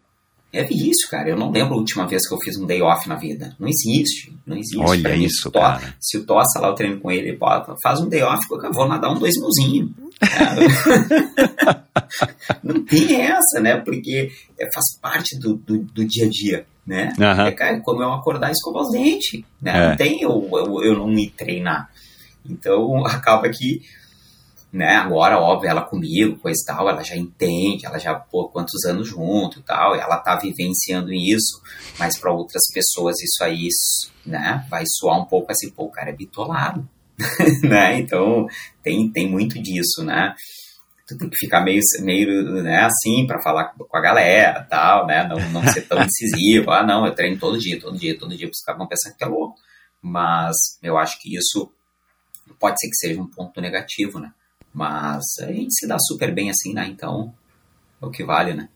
É 0.52 0.68
isso, 0.72 1.08
cara. 1.12 1.30
Eu 1.30 1.38
não 1.38 1.52
lembro 1.52 1.76
a 1.76 1.78
última 1.78 2.08
vez 2.08 2.28
que 2.28 2.34
eu 2.34 2.40
fiz 2.40 2.58
um 2.58 2.66
day 2.66 2.82
off 2.82 3.08
na 3.08 3.16
vida. 3.16 3.56
Não 3.60 3.68
existe. 3.68 4.34
Não 4.48 4.58
existe. 4.58 4.80
Olha 4.80 5.16
isso, 5.16 5.44
se 5.44 5.52
cara. 5.52 5.94
Se 6.00 6.18
o 6.18 6.26
Tossa 6.26 6.60
lá, 6.60 6.70
eu 6.70 6.76
treino 6.76 7.00
com 7.00 7.12
ele, 7.12 7.38
faz 7.84 8.00
um 8.00 8.10
day 8.10 8.24
off, 8.24 8.44
eu 8.50 8.74
vou 8.74 8.88
nadar 8.88 9.12
um 9.12 9.20
dois 9.20 9.36
milzinho. 9.38 9.94
não 12.64 12.84
tem 12.86 13.22
essa, 13.22 13.60
né? 13.62 13.78
Porque 13.78 14.32
é, 14.60 14.66
faz 14.74 14.98
parte 15.02 15.40
do, 15.40 15.56
do, 15.56 15.80
do, 15.80 16.06
dia 16.06 16.26
a 16.26 16.30
dia, 16.30 16.66
né? 16.86 17.14
Uhum. 17.18 17.46
É, 17.46 17.52
cara, 17.52 17.80
como 17.82 18.04
eu 18.04 18.14
acordar 18.14 18.50
e 18.50 18.52
escovar 18.52 18.84
os 18.84 18.92
dentes, 18.92 19.42
né? 19.62 19.72
É. 19.72 19.90
Não 19.90 19.98
tem 19.98 20.22
eu, 20.22 20.50
eu, 20.52 20.84
eu 20.84 20.98
não 20.98 21.12
ir 21.14 21.32
treinar. 21.32 21.90
Então, 22.46 23.04
acaba 23.06 23.50
que 23.50 23.82
né? 24.72 24.98
Agora, 24.98 25.40
óbvio, 25.40 25.70
ela 25.70 25.82
comigo, 25.82 26.38
coisa 26.38 26.60
e 26.62 26.66
tal, 26.66 26.88
ela 26.88 27.04
já 27.04 27.16
entende, 27.16 27.86
ela 27.86 27.98
já, 27.98 28.14
pô, 28.14 28.48
quantos 28.50 28.86
anos 28.86 29.08
junto 29.08 29.60
e 29.60 29.64
tal, 29.64 29.96
ela 29.96 30.18
tá 30.18 30.36
vivenciando 30.36 31.12
isso, 31.12 31.62
mas 31.98 32.20
para 32.20 32.32
outras 32.32 32.64
pessoas 32.72 33.20
isso 33.20 33.44
aí, 33.44 33.68
né, 34.26 34.66
vai 34.70 34.84
soar 34.86 35.20
um 35.20 35.26
pouco 35.26 35.52
assim, 35.52 35.72
pô, 35.72 35.86
o 35.86 35.92
cara 35.92 36.12
é 36.12 36.16
bitolado, 36.16 36.88
né? 37.64 38.00
Então, 38.00 38.48
tem, 38.84 39.10
tem 39.12 39.30
muito 39.30 39.62
disso, 39.62 40.04
né? 40.04 40.34
Tu 41.08 41.18
tem 41.18 41.30
que 41.30 41.38
ficar 41.38 41.62
meio, 41.62 41.82
meio 42.02 42.62
né, 42.62 42.86
assim 42.86 43.26
para 43.26 43.42
falar 43.42 43.74
com 43.76 43.98
a 43.98 44.02
galera 44.02 44.64
tal, 44.70 45.08
né? 45.08 45.28
Não, 45.28 45.38
não 45.50 45.68
ser 45.68 45.82
tão 45.82 45.98
incisivo. 46.04 46.72
Ah, 46.72 46.86
não, 46.86 47.06
eu 47.06 47.16
treino 47.16 47.40
todo 47.40 47.58
dia, 47.58 47.80
todo 47.80 47.98
dia, 47.98 48.18
todo 48.18 48.38
dia, 48.38 48.48
os 48.48 48.62
caras 48.62 48.78
vão 48.78 48.88
pensar 48.88 49.12
que 49.12 49.24
é 49.24 49.28
louco. 49.28 49.56
Mas 50.02 50.56
eu 50.82 50.98
acho 50.98 51.20
que 51.20 51.36
isso 51.36 51.72
pode 52.60 52.80
ser 52.80 52.88
que 52.88 52.96
seja 52.96 53.22
um 53.22 53.28
ponto 53.28 53.60
negativo, 53.60 54.20
né? 54.20 54.32
Mas 54.74 55.24
a 55.42 55.52
gente 55.52 55.74
se 55.74 55.88
dá 55.88 55.98
super 56.00 56.34
bem 56.34 56.50
assim, 56.50 56.74
né? 56.74 56.88
Então, 56.88 57.34
é 58.02 58.06
o 58.06 58.12
que 58.12 58.24
vale, 58.24 58.54
né? 58.54 58.70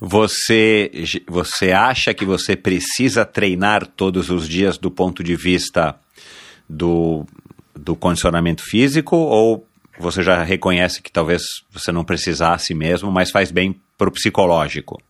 Você, 0.00 0.90
você 1.26 1.72
acha 1.72 2.14
que 2.14 2.24
você 2.24 2.56
precisa 2.56 3.24
treinar 3.24 3.86
todos 3.86 4.30
os 4.30 4.48
dias 4.48 4.78
do 4.78 4.90
ponto 4.90 5.22
de 5.24 5.34
vista 5.34 5.98
do, 6.68 7.26
do 7.78 7.94
condicionamento 7.96 8.62
físico 8.62 9.16
ou 9.16 9.64
você 9.98 10.22
já 10.22 10.42
reconhece 10.42 11.02
que 11.02 11.10
talvez 11.10 11.42
você 11.72 11.90
não 11.90 12.04
precisasse 12.04 12.74
mesmo, 12.74 13.10
mas 13.10 13.30
faz 13.30 13.50
bem 13.50 13.80
para 13.96 14.08
o 14.08 14.12
psicológico? 14.12 15.00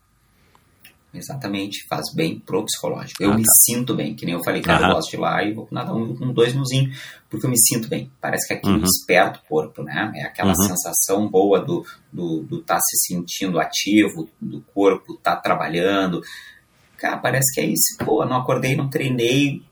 Exatamente, 1.12 1.86
faz 1.88 2.12
bem 2.14 2.38
pro 2.38 2.64
psicológico. 2.64 3.22
Eu 3.22 3.32
Ah, 3.32 3.36
me 3.36 3.42
tá. 3.42 3.50
sinto 3.64 3.94
bem, 3.94 4.14
que 4.14 4.26
nem 4.26 4.34
eu 4.34 4.44
falei, 4.44 4.60
cara, 4.60 4.80
Aham. 4.80 4.90
eu 4.90 4.94
gosto 4.96 5.10
de 5.10 5.16
ir 5.16 5.20
lá 5.20 5.42
e 5.42 5.54
vou 5.54 5.66
nadar 5.70 5.94
um, 5.94 6.10
um 6.20 6.32
dois 6.32 6.54
milzinho, 6.54 6.92
porque 7.30 7.46
eu 7.46 7.50
me 7.50 7.58
sinto 7.58 7.88
bem. 7.88 8.10
Parece 8.20 8.46
que 8.46 8.52
aquilo 8.54 8.74
Uhum. 8.74 8.82
desperta 8.82 9.38
o 9.38 9.48
corpo, 9.48 9.82
né? 9.82 10.12
É 10.16 10.24
aquela 10.24 10.50
Uhum. 10.50 10.66
sensação 10.66 11.26
boa 11.28 11.60
do 11.60 11.84
do 12.12 12.42
do 12.42 12.62
tá 12.62 12.78
se 12.78 13.06
sentindo 13.06 13.58
ativo, 13.58 14.28
do 14.40 14.60
corpo 14.74 15.14
tá 15.16 15.34
trabalhando. 15.34 16.20
Cara, 16.98 17.16
parece 17.16 17.54
que 17.54 17.60
é 17.60 17.64
isso. 17.66 17.96
Pô, 18.04 18.24
não 18.26 18.36
acordei, 18.36 18.76
não 18.76 18.90
treinei, 18.90 19.62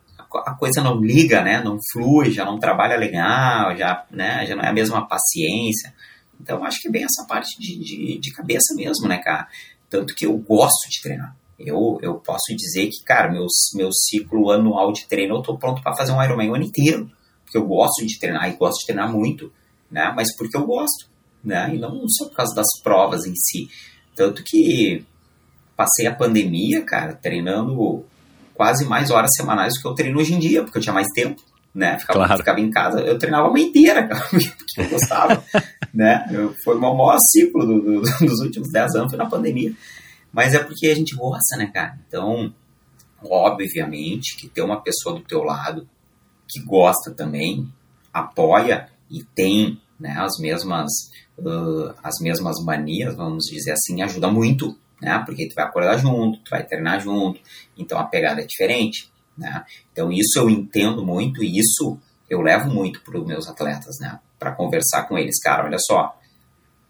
a 0.45 0.55
coisa 0.55 0.83
não 0.83 1.01
liga, 1.01 1.43
né? 1.43 1.62
Não 1.62 1.79
flui, 1.93 2.31
já 2.31 2.45
não 2.45 2.59
trabalha 2.59 2.97
legal, 2.97 3.77
já, 3.77 4.05
né? 4.11 4.45
Já 4.47 4.57
não 4.57 4.62
é 4.62 4.68
a 4.68 4.72
mesma 4.72 5.07
paciência. 5.07 5.95
Então, 6.41 6.64
acho 6.64 6.81
que 6.81 6.89
é 6.89 6.91
bem 6.91 7.05
essa 7.05 7.27
parte 7.27 7.59
de, 7.59 7.79
de, 7.79 8.18
de 8.18 8.33
cabeça 8.33 8.74
mesmo, 8.74 9.09
né, 9.09 9.18
cara? 9.18 9.49
Tanto 9.89 10.14
que 10.14 10.27
eu 10.27 10.37
gosto 10.37 10.89
de 10.91 11.01
treinar. 11.03 11.37
Eu, 11.59 11.99
eu 12.03 12.16
posso 12.16 12.55
dizer 12.55 12.87
que, 12.89 13.03
cara, 13.03 13.31
meu, 13.33 13.47
meu 13.74 13.91
ciclo 13.93 14.51
anual 14.51 14.93
de 14.93 15.07
treino, 15.07 15.37
eu 15.37 15.43
tô 15.43 15.57
pronto 15.57 15.83
para 15.83 15.97
fazer 15.97 16.12
um 16.12 16.22
Ironman 16.22 16.51
o 16.51 16.55
ano 16.55 16.64
inteiro. 16.64 17.11
Porque 17.45 17.57
eu 17.57 17.66
gosto 17.66 18.05
de 18.05 18.18
treinar 18.18 18.49
e 18.49 18.57
gosto 18.57 18.81
de 18.81 18.87
treinar 18.87 19.11
muito, 19.11 19.53
né? 19.91 20.12
Mas 20.14 20.37
porque 20.37 20.57
eu 20.57 20.66
gosto, 20.66 21.09
né? 21.43 21.74
E 21.74 21.79
não 21.79 22.07
só 22.09 22.27
por 22.27 22.35
causa 22.35 22.55
das 22.55 22.66
provas 22.83 23.24
em 23.24 23.35
si. 23.35 23.68
Tanto 24.14 24.43
que 24.45 25.05
passei 25.77 26.07
a 26.07 26.14
pandemia, 26.14 26.83
cara, 26.83 27.14
treinando 27.14 28.05
quase 28.57 28.85
mais 28.85 29.11
horas 29.11 29.31
semanais 29.37 29.75
do 29.75 29.81
que 29.81 29.87
eu 29.87 29.95
treino 29.95 30.19
hoje 30.19 30.35
em 30.35 30.39
dia, 30.39 30.63
porque 30.63 30.79
eu 30.79 30.83
tinha 30.83 30.93
mais 30.95 31.07
tempo, 31.15 31.41
né? 31.75 31.99
Ficava, 31.99 32.19
Claro. 32.21 32.39
ficava 32.39 32.61
em 32.61 32.71
casa, 32.71 33.01
eu 33.01 33.19
treinava 33.19 33.49
uma 33.49 33.61
inteira, 33.61 34.07
cara, 34.09 34.21
porque 34.31 34.81
eu 34.81 34.89
gostava, 34.89 35.45
né? 35.95 36.27
Eu, 36.31 36.55
foi 36.65 36.77
o 36.77 36.81
meu 36.81 36.95
maior 36.95 37.19
ciclo 37.31 37.67
do- 37.67 37.81
do- 37.83 38.01
dos 38.27 38.41
últimos 38.41 38.71
10 38.71 38.95
anos, 38.95 39.11
foi 39.11 39.19
na 39.19 39.27
pandemia. 39.27 39.73
Mas 40.33 40.55
é 40.55 40.59
porque 40.59 40.87
a 40.89 40.95
gente 40.95 41.15
gosta, 41.15 41.57
né, 41.57 41.67
cara? 41.73 41.99
Então, 42.09 42.53
obviamente 43.23 44.37
que 44.37 44.49
ter 44.49 44.63
uma 44.63 44.81
pessoa 44.83 45.15
do 45.17 45.25
teu 45.25 45.43
lado 45.43 45.89
que 46.49 46.61
gosta 46.65 47.11
também, 47.13 47.69
apoia 48.13 48.89
e 49.11 49.23
tem 49.23 49.81
né, 49.99 50.15
as 50.19 50.39
mesmas 50.39 50.91
uh, 51.39 51.95
as 52.03 52.15
mesmas 52.21 52.63
manias, 52.65 53.17
vamos 53.17 53.45
dizer 53.47 53.73
assim, 53.73 54.03
ajuda 54.03 54.31
muito, 54.31 54.77
né? 55.01 55.22
Porque 55.24 55.49
tu 55.49 55.55
vai 55.55 55.64
acordar 55.64 55.99
junto, 55.99 56.38
tu 56.38 56.51
vai 56.51 56.64
treinar 56.64 57.01
junto, 57.01 57.40
então 57.76 57.99
a 57.99 58.05
pegada 58.05 58.42
é 58.42 58.47
diferente, 58.47 59.11
né? 59.36 59.64
Então 59.92 60.11
isso 60.12 60.38
eu 60.38 60.49
entendo 60.49 61.05
muito 61.05 61.42
e 61.42 61.59
isso 61.59 61.99
eu 62.28 62.40
levo 62.40 62.70
muito 62.70 63.01
para 63.03 63.18
os 63.18 63.26
meus 63.26 63.49
atletas, 63.49 63.97
né? 64.01 64.18
Para 64.38 64.53
conversar 64.53 65.05
com 65.05 65.16
eles, 65.16 65.40
cara, 65.40 65.64
olha 65.64 65.78
só, 65.78 66.18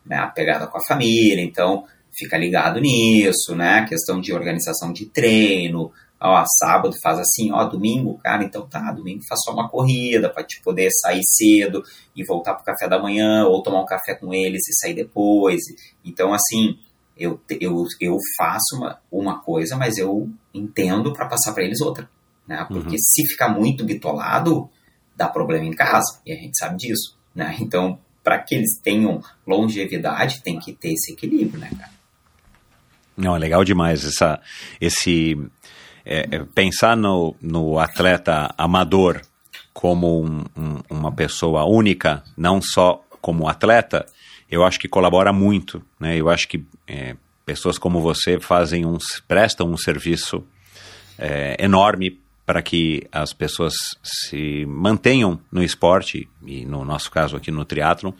né? 0.04 0.16
A 0.16 0.28
pegada 0.28 0.66
com 0.66 0.78
a 0.78 0.84
família, 0.86 1.42
então 1.42 1.84
fica 2.16 2.38
ligado 2.38 2.80
nisso, 2.80 3.54
né? 3.54 3.80
A 3.80 3.84
questão 3.84 4.20
de 4.20 4.32
organização 4.32 4.92
de 4.92 5.07
treino, 5.07 5.92
ó, 6.20 6.44
sábado 6.59 6.94
faz 7.02 7.18
assim, 7.18 7.52
ó, 7.52 7.64
domingo, 7.64 8.18
cara, 8.18 8.42
então 8.42 8.66
tá, 8.66 8.90
domingo 8.92 9.22
faz 9.28 9.40
só 9.44 9.52
uma 9.52 9.68
corrida 9.68 10.30
para 10.30 10.42
te 10.42 10.61
poder 10.62 10.88
sair 10.90 11.20
cedo 11.24 11.82
e 12.14 12.24
voltar 12.24 12.54
pro 12.54 12.64
café 12.64 12.88
da 12.88 13.00
manhã, 13.00 13.44
ou 13.44 13.62
tomar 13.62 13.82
um 13.82 13.86
café 13.86 14.14
com 14.14 14.32
eles 14.32 14.66
e 14.68 14.74
sair 14.80 14.94
depois. 14.94 15.61
Então, 16.04 16.32
assim, 16.32 16.78
eu, 17.17 17.41
eu, 17.61 17.85
eu 18.01 18.17
faço 18.37 18.77
uma, 18.77 18.99
uma 19.11 19.39
coisa, 19.41 19.77
mas 19.77 19.97
eu 19.97 20.29
entendo 20.53 21.12
para 21.12 21.27
passar 21.27 21.53
para 21.53 21.64
eles 21.64 21.81
outra, 21.81 22.09
né? 22.47 22.64
Porque 22.69 22.97
se 22.99 23.27
ficar 23.29 23.49
muito 23.49 23.85
bitolado, 23.85 24.69
dá 25.17 25.29
problema 25.29 25.64
em 25.64 25.73
casa, 25.73 26.21
e 26.27 26.33
a 26.33 26.37
gente 26.37 26.57
sabe 26.59 26.77
disso, 26.77 27.17
né? 27.35 27.57
Então, 27.61 27.99
para 28.23 28.39
que 28.43 28.55
eles 28.57 28.79
tenham 28.83 29.21
longevidade, 29.47 30.43
tem 30.43 30.59
que 30.59 30.73
ter 30.73 30.93
esse 30.93 31.12
equilíbrio, 31.12 31.61
né, 31.61 31.71
cara? 31.79 31.91
Não, 33.17 33.35
é 33.35 33.39
legal 33.39 33.64
demais 33.64 34.05
essa, 34.05 34.41
esse 34.81 35.39
é, 36.05 36.37
é, 36.37 36.45
pensar 36.55 36.97
no, 36.97 37.35
no 37.41 37.79
atleta 37.79 38.53
amador 38.59 39.23
como 39.73 40.23
um- 40.23 40.45
um- 40.57 40.81
uma 40.91 41.11
pessoa 41.12 41.64
única, 41.64 42.23
não 42.37 42.61
só 42.61 43.03
como 43.21 43.49
atleta, 43.49 44.07
eu 44.51 44.64
acho 44.64 44.78
que 44.78 44.88
colabora 44.88 45.32
muito, 45.32 45.82
né? 45.99 46.16
Eu 46.16 46.28
acho 46.28 46.49
que 46.49 46.64
é, 46.86 47.16
pessoas 47.44 47.78
como 47.78 48.01
você 48.01 48.38
fazem 48.38 48.84
um, 48.84 48.99
prestam 49.26 49.70
um 49.70 49.76
serviço 49.76 50.44
é, 51.18 51.57
enorme 51.59 52.20
para 52.44 52.62
que 52.62 53.07
as 53.11 53.32
pessoas 53.32 53.74
se 54.03 54.64
mantenham 54.66 55.40
no 55.51 55.62
esporte 55.62 56.28
e 56.47 56.64
no 56.64 56.84
nosso 56.84 57.11
caso 57.11 57.36
aqui 57.36 57.51
no 57.51 57.64
triatlon, 57.64 58.12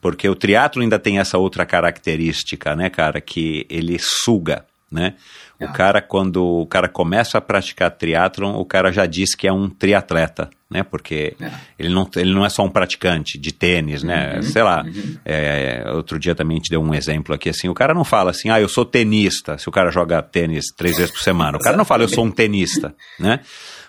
porque 0.00 0.28
o 0.28 0.36
triatlo 0.36 0.82
ainda 0.82 0.98
tem 0.98 1.18
essa 1.18 1.38
outra 1.38 1.66
característica, 1.66 2.76
né, 2.76 2.88
cara, 2.88 3.20
que 3.20 3.66
ele 3.68 3.96
suga, 3.98 4.64
né? 4.90 5.14
O 5.60 5.64
Ah. 5.64 5.68
cara 5.68 6.02
quando 6.02 6.44
o 6.44 6.66
cara 6.66 6.88
começa 6.88 7.38
a 7.38 7.40
praticar 7.40 7.90
triatlon, 7.90 8.54
o 8.56 8.64
cara 8.64 8.90
já 8.92 9.06
diz 9.06 9.34
que 9.34 9.46
é 9.46 9.52
um 9.52 9.68
triatleta, 9.68 10.50
né? 10.70 10.82
Porque 10.82 11.36
É. 11.40 11.50
ele 11.78 11.88
não, 11.94 12.08
ele 12.16 12.34
não 12.34 12.44
é 12.44 12.48
só 12.48 12.64
um 12.64 12.68
praticante 12.70 13.38
de 13.38 13.52
tênis, 13.52 14.02
né? 14.02 14.34
Uhum, 14.36 14.42
Sei 14.42 14.62
lá. 14.62 14.82
uhum. 14.84 15.16
é, 15.24 15.84
outro 15.94 16.18
dia 16.18 16.34
também 16.34 16.58
te 16.58 16.70
deu 16.70 16.82
um 16.82 16.92
exemplo 16.94 17.34
aqui 17.34 17.48
assim. 17.48 17.68
O 17.68 17.74
cara 17.74 17.94
não 17.94 18.04
fala 18.04 18.30
assim, 18.32 18.50
ah, 18.50 18.60
eu 18.60 18.68
sou 18.68 18.84
tenista. 18.84 19.56
Se 19.56 19.68
o 19.68 19.72
cara 19.72 19.90
joga 19.90 20.20
tênis 20.22 20.66
três 20.76 20.96
vezes 20.96 21.12
por 21.12 21.20
semana, 21.20 21.56
o 21.56 21.60
cara 21.60 21.76
não 21.76 21.84
fala, 21.84 22.02
eu 22.02 22.08
sou 22.08 22.24
um 22.24 22.30
tenista, 22.30 22.94
né? 23.18 23.40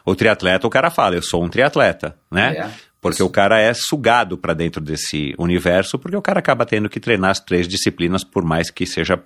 O 0.05 0.15
triatleta, 0.15 0.67
o 0.67 0.69
cara 0.69 0.91
fala, 0.91 1.15
eu 1.15 1.21
sou 1.23 1.43
um 1.43 1.49
triatleta, 1.49 2.15
né? 2.31 2.57
É. 2.57 2.69
Porque 3.01 3.21
o 3.21 3.29
cara 3.29 3.59
é 3.59 3.71
sugado 3.73 4.35
para 4.37 4.53
dentro 4.53 4.81
desse 4.81 5.35
universo, 5.37 5.97
porque 5.99 6.15
o 6.17 6.21
cara 6.21 6.39
acaba 6.39 6.65
tendo 6.65 6.89
que 6.89 6.99
treinar 6.99 7.31
as 7.31 7.39
três 7.39 7.67
disciplinas, 7.67 8.23
por 8.23 8.43
mais 8.43 8.71
que 8.71 8.85
seja 8.85 9.19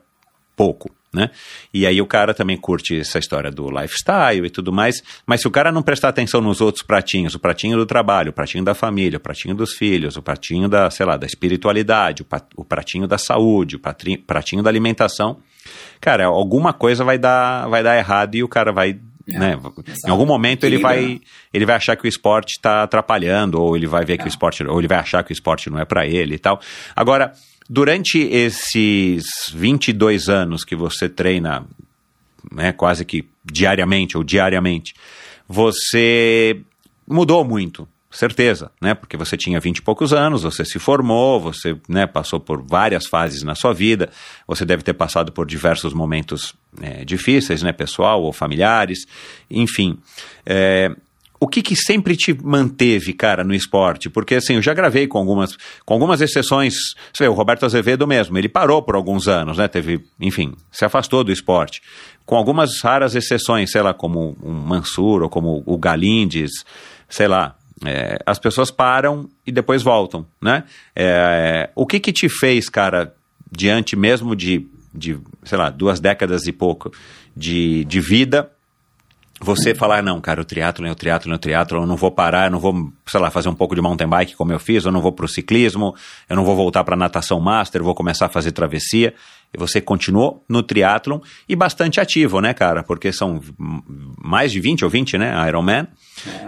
pouco, 0.59 0.91
né? 1.13 1.29
E 1.73 1.87
aí 1.87 2.01
o 2.01 2.05
cara 2.05 2.33
também 2.33 2.57
curte 2.57 2.99
essa 2.99 3.17
história 3.17 3.49
do 3.49 3.69
lifestyle 3.69 4.45
e 4.45 4.49
tudo 4.49 4.73
mais, 4.73 5.01
mas 5.25 5.39
se 5.39 5.47
o 5.47 5.51
cara 5.51 5.71
não 5.71 5.81
prestar 5.81 6.09
atenção 6.09 6.41
nos 6.41 6.59
outros 6.59 6.83
pratinhos, 6.83 7.33
o 7.33 7.39
pratinho 7.39 7.77
do 7.77 7.85
trabalho, 7.85 8.31
o 8.31 8.33
pratinho 8.33 8.65
da 8.65 8.75
família, 8.75 9.15
o 9.15 9.21
pratinho 9.21 9.55
dos 9.55 9.73
filhos, 9.73 10.17
o 10.17 10.21
pratinho 10.21 10.67
da, 10.67 10.91
sei 10.91 11.05
lá, 11.05 11.15
da 11.15 11.25
espiritualidade, 11.25 12.25
o, 12.57 12.65
pratinho 12.65 13.07
da 13.07 13.17
saúde, 13.17 13.77
o 13.77 13.79
pratinho 14.27 14.61
da 14.61 14.69
alimentação, 14.69 15.37
cara, 16.01 16.25
alguma 16.25 16.73
coisa 16.73 17.05
vai 17.05 17.17
dar, 17.17 17.69
vai 17.69 17.81
dar 17.81 17.97
errado 17.97 18.35
e 18.35 18.43
o 18.43 18.47
cara 18.49 18.73
vai, 18.73 18.99
É, 19.27 19.39
né? 19.39 19.57
Em 20.05 20.11
algum 20.11 20.25
momento 20.25 20.65
ele 20.65 20.77
vai, 20.77 21.05
né? 21.05 21.19
ele 21.53 21.65
vai 21.65 21.77
achar 21.77 21.95
que 21.95 22.05
o 22.05 22.09
esporte 22.09 22.51
está 22.57 22.83
atrapalhando, 22.83 23.61
ou 23.61 23.77
ele 23.77 23.87
vai 23.87 24.03
ver 24.03 24.17
que 24.17 24.25
o 24.25 24.27
É. 24.27 24.29
esporte, 24.29 24.63
ou 24.63 24.77
ele 24.77 24.87
vai 24.89 24.97
achar 24.99 25.23
que 25.23 25.31
o 25.31 25.33
esporte 25.33 25.69
não 25.69 25.79
é 25.79 25.85
para 25.85 26.05
ele 26.05 26.35
e 26.35 26.39
tal. 26.39 26.59
Agora, 26.95 27.31
durante 27.69 28.17
esses 28.17 29.25
22 29.53 30.27
anos 30.27 30.63
que 30.63 30.75
você 30.75 31.07
treina, 31.07 31.65
né, 32.51 32.71
quase 32.71 33.05
que 33.05 33.29
diariamente 33.45 34.17
ou 34.17 34.23
diariamente, 34.23 34.95
você 35.47 36.59
mudou 37.07 37.45
muito, 37.45 37.87
certeza, 38.11 38.71
né? 38.81 38.95
Porque 38.95 39.15
você 39.15 39.37
tinha 39.37 39.59
20 39.59 39.77
e 39.77 39.81
poucos 39.83 40.13
anos, 40.13 40.41
você 40.41 40.65
se 40.65 40.79
formou, 40.79 41.39
você 41.39 41.77
né, 41.87 42.07
passou 42.07 42.39
por 42.39 42.61
várias 42.61 43.05
fases 43.05 43.43
na 43.43 43.53
sua 43.53 43.73
vida, 43.73 44.09
você 44.47 44.65
deve 44.65 44.81
ter 44.81 44.93
passado 44.93 45.31
por 45.31 45.45
diversos 45.45 45.93
momentos 45.93 46.55
né, 46.75 47.03
difíceis, 47.05 47.61
né, 47.61 47.71
pessoal 47.71 48.23
ou 48.23 48.33
familiares, 48.33 49.05
enfim. 49.49 49.99
É, 50.45 50.91
o 51.39 51.47
que, 51.47 51.61
que 51.61 51.75
sempre 51.75 52.17
te 52.17 52.33
manteve, 52.33 53.13
cara, 53.13 53.43
no 53.43 53.53
esporte? 53.53 54.09
Porque, 54.09 54.35
assim, 54.35 54.55
eu 54.55 54.61
já 54.61 54.73
gravei 54.73 55.07
com 55.07 55.17
algumas, 55.17 55.55
com 55.85 55.93
algumas 55.93 56.19
exceções. 56.19 56.73
Você 57.13 57.23
vê, 57.23 57.27
o 57.29 57.33
Roberto 57.33 57.65
Azevedo 57.65 58.05
mesmo, 58.05 58.37
ele 58.37 58.49
parou 58.49 58.81
por 58.81 58.95
alguns 58.95 59.27
anos, 59.27 59.57
né? 59.57 59.67
Teve, 59.67 60.03
enfim, 60.19 60.53
se 60.69 60.83
afastou 60.83 61.23
do 61.23 61.31
esporte. 61.31 61.81
Com 62.25 62.35
algumas 62.35 62.81
raras 62.81 63.15
exceções, 63.15 63.71
sei 63.71 63.81
lá, 63.81 63.93
como 63.93 64.37
o 64.41 64.51
Mansur 64.51 65.23
ou 65.23 65.29
como 65.29 65.63
o 65.65 65.77
Galindes, 65.77 66.51
sei 67.07 67.27
lá. 67.27 67.55
é, 67.85 68.19
as 68.25 68.37
pessoas 68.37 68.69
param 68.69 69.29
e 69.45 69.51
depois 69.51 69.81
voltam, 69.81 70.25
né? 70.41 70.63
É, 70.95 71.69
o 71.75 71.85
que 71.85 71.99
que 71.99 72.11
te 72.11 72.27
fez, 72.27 72.67
cara, 72.67 73.13
diante 73.51 73.95
mesmo 73.95 74.35
de, 74.35 74.67
de 74.93 75.17
sei 75.43 75.57
lá, 75.57 75.69
duas 75.69 75.99
décadas 75.99 76.45
e 76.47 76.51
pouco 76.51 76.91
de, 77.35 77.85
de 77.85 78.01
vida, 78.01 78.51
você 79.41 79.73
falar, 79.73 80.03
não, 80.03 80.19
cara, 80.19 80.41
o 80.41 80.45
triatlo 80.45 80.85
é 80.85 80.91
o 80.91 80.95
triatlo 80.95 81.31
é 81.31 81.35
o 81.35 81.37
triatlo, 81.37 81.81
eu 81.81 81.87
não 81.87 81.95
vou 81.95 82.11
parar, 82.11 82.47
eu 82.47 82.51
não 82.51 82.59
vou, 82.59 82.91
sei 83.07 83.19
lá, 83.19 83.31
fazer 83.31 83.47
um 83.47 83.55
pouco 83.55 83.73
de 83.73 83.81
mountain 83.81 84.07
bike 84.07 84.35
como 84.35 84.51
eu 84.51 84.59
fiz, 84.59 84.83
eu 84.83 84.91
não 84.91 85.01
vou 85.01 85.11
pro 85.11 85.27
ciclismo, 85.27 85.95
eu 86.29 86.35
não 86.35 86.43
vou 86.43 86.55
voltar 86.55 86.83
para 86.83 86.95
natação 86.95 87.39
master, 87.39 87.81
eu 87.81 87.85
vou 87.85 87.95
começar 87.95 88.25
a 88.25 88.29
fazer 88.29 88.51
travessia. 88.51 89.13
E 89.51 89.57
você 89.57 89.81
continuou 89.81 90.45
no 90.47 90.61
triatlon 90.61 91.19
e 91.47 91.55
bastante 91.55 91.99
ativo, 91.99 92.39
né, 92.39 92.53
cara? 92.53 92.83
Porque 92.83 93.11
são 93.11 93.41
mais 94.23 94.51
de 94.51 94.59
20 94.59 94.83
ou 94.83 94.91
20, 94.91 95.17
né, 95.17 95.33
Ironman. 95.47 95.87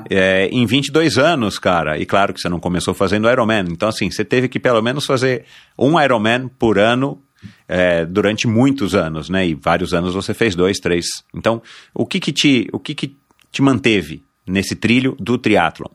É, 0.07 0.47
em 0.51 0.65
22 0.68 1.18
anos, 1.18 1.57
cara. 1.57 1.97
E 1.97 2.05
claro 2.05 2.31
que 2.31 2.39
você 2.39 2.47
não 2.47 2.59
começou 2.59 2.93
fazendo 2.93 3.27
Ironman. 3.27 3.65
Então, 3.72 3.89
assim, 3.89 4.11
você 4.11 4.23
teve 4.23 4.47
que 4.47 4.59
pelo 4.59 4.84
menos 4.84 5.03
fazer 5.03 5.45
um 5.80 5.99
Ironman 5.99 6.47
por 6.47 6.77
ano 6.77 7.19
é, 7.68 8.05
durante 8.05 8.47
muitos 8.47 8.93
anos, 8.95 9.30
né? 9.30 9.47
E 9.47 9.53
vários 9.53 9.93
anos 9.93 10.13
você 10.13 10.34
fez 10.34 10.55
dois, 10.55 10.80
três. 10.80 11.05
Então, 11.34 11.61
o 11.93 12.05
que 12.05 12.19
que 12.19 12.31
te, 12.31 12.68
o 12.72 12.80
que 12.80 12.93
que 12.93 13.15
te 13.51 13.61
manteve 13.61 14.23
nesse 14.45 14.76
trilho 14.76 15.15
do 15.19 15.38
triatlon? 15.38 15.89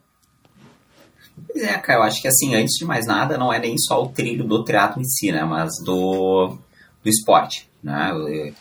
Pois 1.47 1.63
é, 1.63 1.77
cara, 1.77 1.99
eu 1.99 2.03
acho 2.03 2.21
que 2.21 2.27
assim, 2.27 2.55
antes 2.55 2.77
de 2.77 2.85
mais 2.85 3.05
nada, 3.05 3.37
não 3.37 3.53
é 3.53 3.59
nem 3.59 3.77
só 3.77 4.01
o 4.01 4.09
trilho 4.09 4.43
do 4.43 4.63
triatlo 4.63 5.01
em 5.01 5.05
si, 5.05 5.31
né? 5.31 5.43
Mas 5.43 5.71
do, 5.83 6.57
do 7.03 7.09
esporte, 7.09 7.69
né? 7.81 8.11
Eu, 8.11 8.53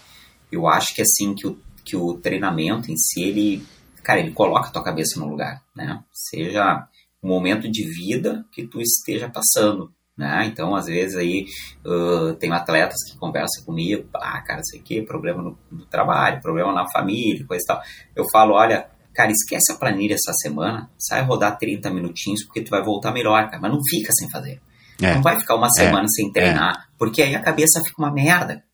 eu 0.53 0.69
acho 0.69 0.95
que 0.95 1.03
assim 1.03 1.35
que 1.35 1.47
o, 1.47 1.59
que 1.85 1.97
o 1.97 2.15
treinamento 2.15 2.91
em 2.91 2.97
si, 2.97 3.23
ele, 3.23 3.67
cara, 4.03 4.21
ele 4.21 4.33
coloca 4.33 4.69
a 4.69 4.71
tua 4.71 4.83
cabeça 4.83 5.19
no 5.19 5.29
lugar, 5.29 5.63
né? 5.75 6.03
Seja 6.13 6.87
um 7.23 7.29
momento 7.29 7.71
de 7.71 7.85
vida 7.85 8.45
que 8.53 8.67
tu 8.67 8.81
esteja 8.81 9.29
passando, 9.29 9.93
né? 10.17 10.47
Então, 10.47 10.75
às 10.75 10.87
vezes 10.87 11.17
aí 11.17 11.47
uh, 11.85 12.35
tem 12.35 12.51
atletas 12.53 12.97
que 13.05 13.19
conversam 13.19 13.65
comigo, 13.65 14.09
ah, 14.15 14.41
cara, 14.41 14.63
aqui 14.75 15.01
é 15.01 15.03
problema 15.03 15.43
no, 15.43 15.59
no, 15.71 15.85
trabalho, 15.85 16.41
problema 16.41 16.73
na 16.73 16.89
família, 16.91 17.45
coisa 17.47 17.63
e 17.63 17.67
tal. 17.67 17.83
Eu 18.15 18.25
falo, 18.31 18.55
olha, 18.55 18.89
cara, 19.13 19.31
esquece 19.31 19.73
a 19.73 19.77
planilha 19.77 20.15
essa 20.15 20.33
semana, 20.33 20.91
sai 20.99 21.23
rodar 21.23 21.59
30 21.59 21.91
minutinhos 21.91 22.43
porque 22.45 22.63
tu 22.63 22.71
vai 22.71 22.83
voltar 22.83 23.13
melhor, 23.13 23.45
cara, 23.51 23.61
mas 23.61 23.71
não 23.71 23.81
fica 23.91 24.11
sem 24.13 24.31
fazer. 24.31 24.61
É. 25.03 25.15
Não 25.15 25.23
vai 25.23 25.39
ficar 25.39 25.57
uma 25.57 25.69
semana 25.69 26.05
é. 26.05 26.09
sem 26.09 26.33
treinar, 26.33 26.75
é. 26.75 26.95
porque 26.99 27.23
aí 27.23 27.35
a 27.35 27.43
cabeça 27.43 27.83
fica 27.85 28.01
uma 28.01 28.11
merda, 28.11 28.65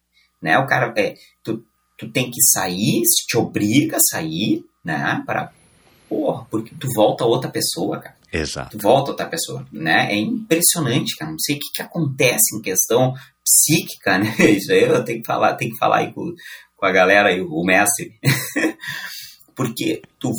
né? 0.40 0.56
O 0.58 0.66
cara, 0.66 0.94
é, 0.96 1.14
tu, 1.42 1.64
tu 1.98 2.08
tem 2.12 2.30
que 2.30 2.40
sair, 2.52 3.02
te 3.26 3.36
obriga 3.36 3.96
a 3.96 4.00
sair, 4.00 4.64
né? 4.84 5.20
Para, 5.26 5.50
porra, 6.08 6.46
porque 6.48 6.72
tu 6.78 6.86
volta 6.94 7.24
outra 7.24 7.50
pessoa, 7.50 7.98
cara. 7.98 8.21
Exato. 8.32 8.78
Volta 8.78 9.10
outra 9.10 9.26
pessoa, 9.26 9.66
né? 9.70 10.10
É 10.10 10.16
impressionante, 10.16 11.14
cara. 11.16 11.30
Não 11.30 11.38
sei 11.38 11.56
o 11.56 11.58
que, 11.58 11.70
que 11.74 11.82
acontece 11.82 12.56
em 12.56 12.62
questão 12.62 13.12
psíquica, 13.44 14.16
né? 14.18 14.34
Isso 14.50 14.72
aí 14.72 14.84
eu 14.84 15.04
tenho 15.04 15.20
que 15.20 15.26
falar, 15.26 15.54
tenho 15.54 15.72
que 15.72 15.78
falar 15.78 15.98
aí 15.98 16.12
com, 16.12 16.32
com 16.74 16.86
a 16.86 16.90
galera 16.90 17.28
aí, 17.28 17.42
o 17.42 17.62
mestre. 17.62 18.18
Porque 19.54 20.00
tu, 20.18 20.30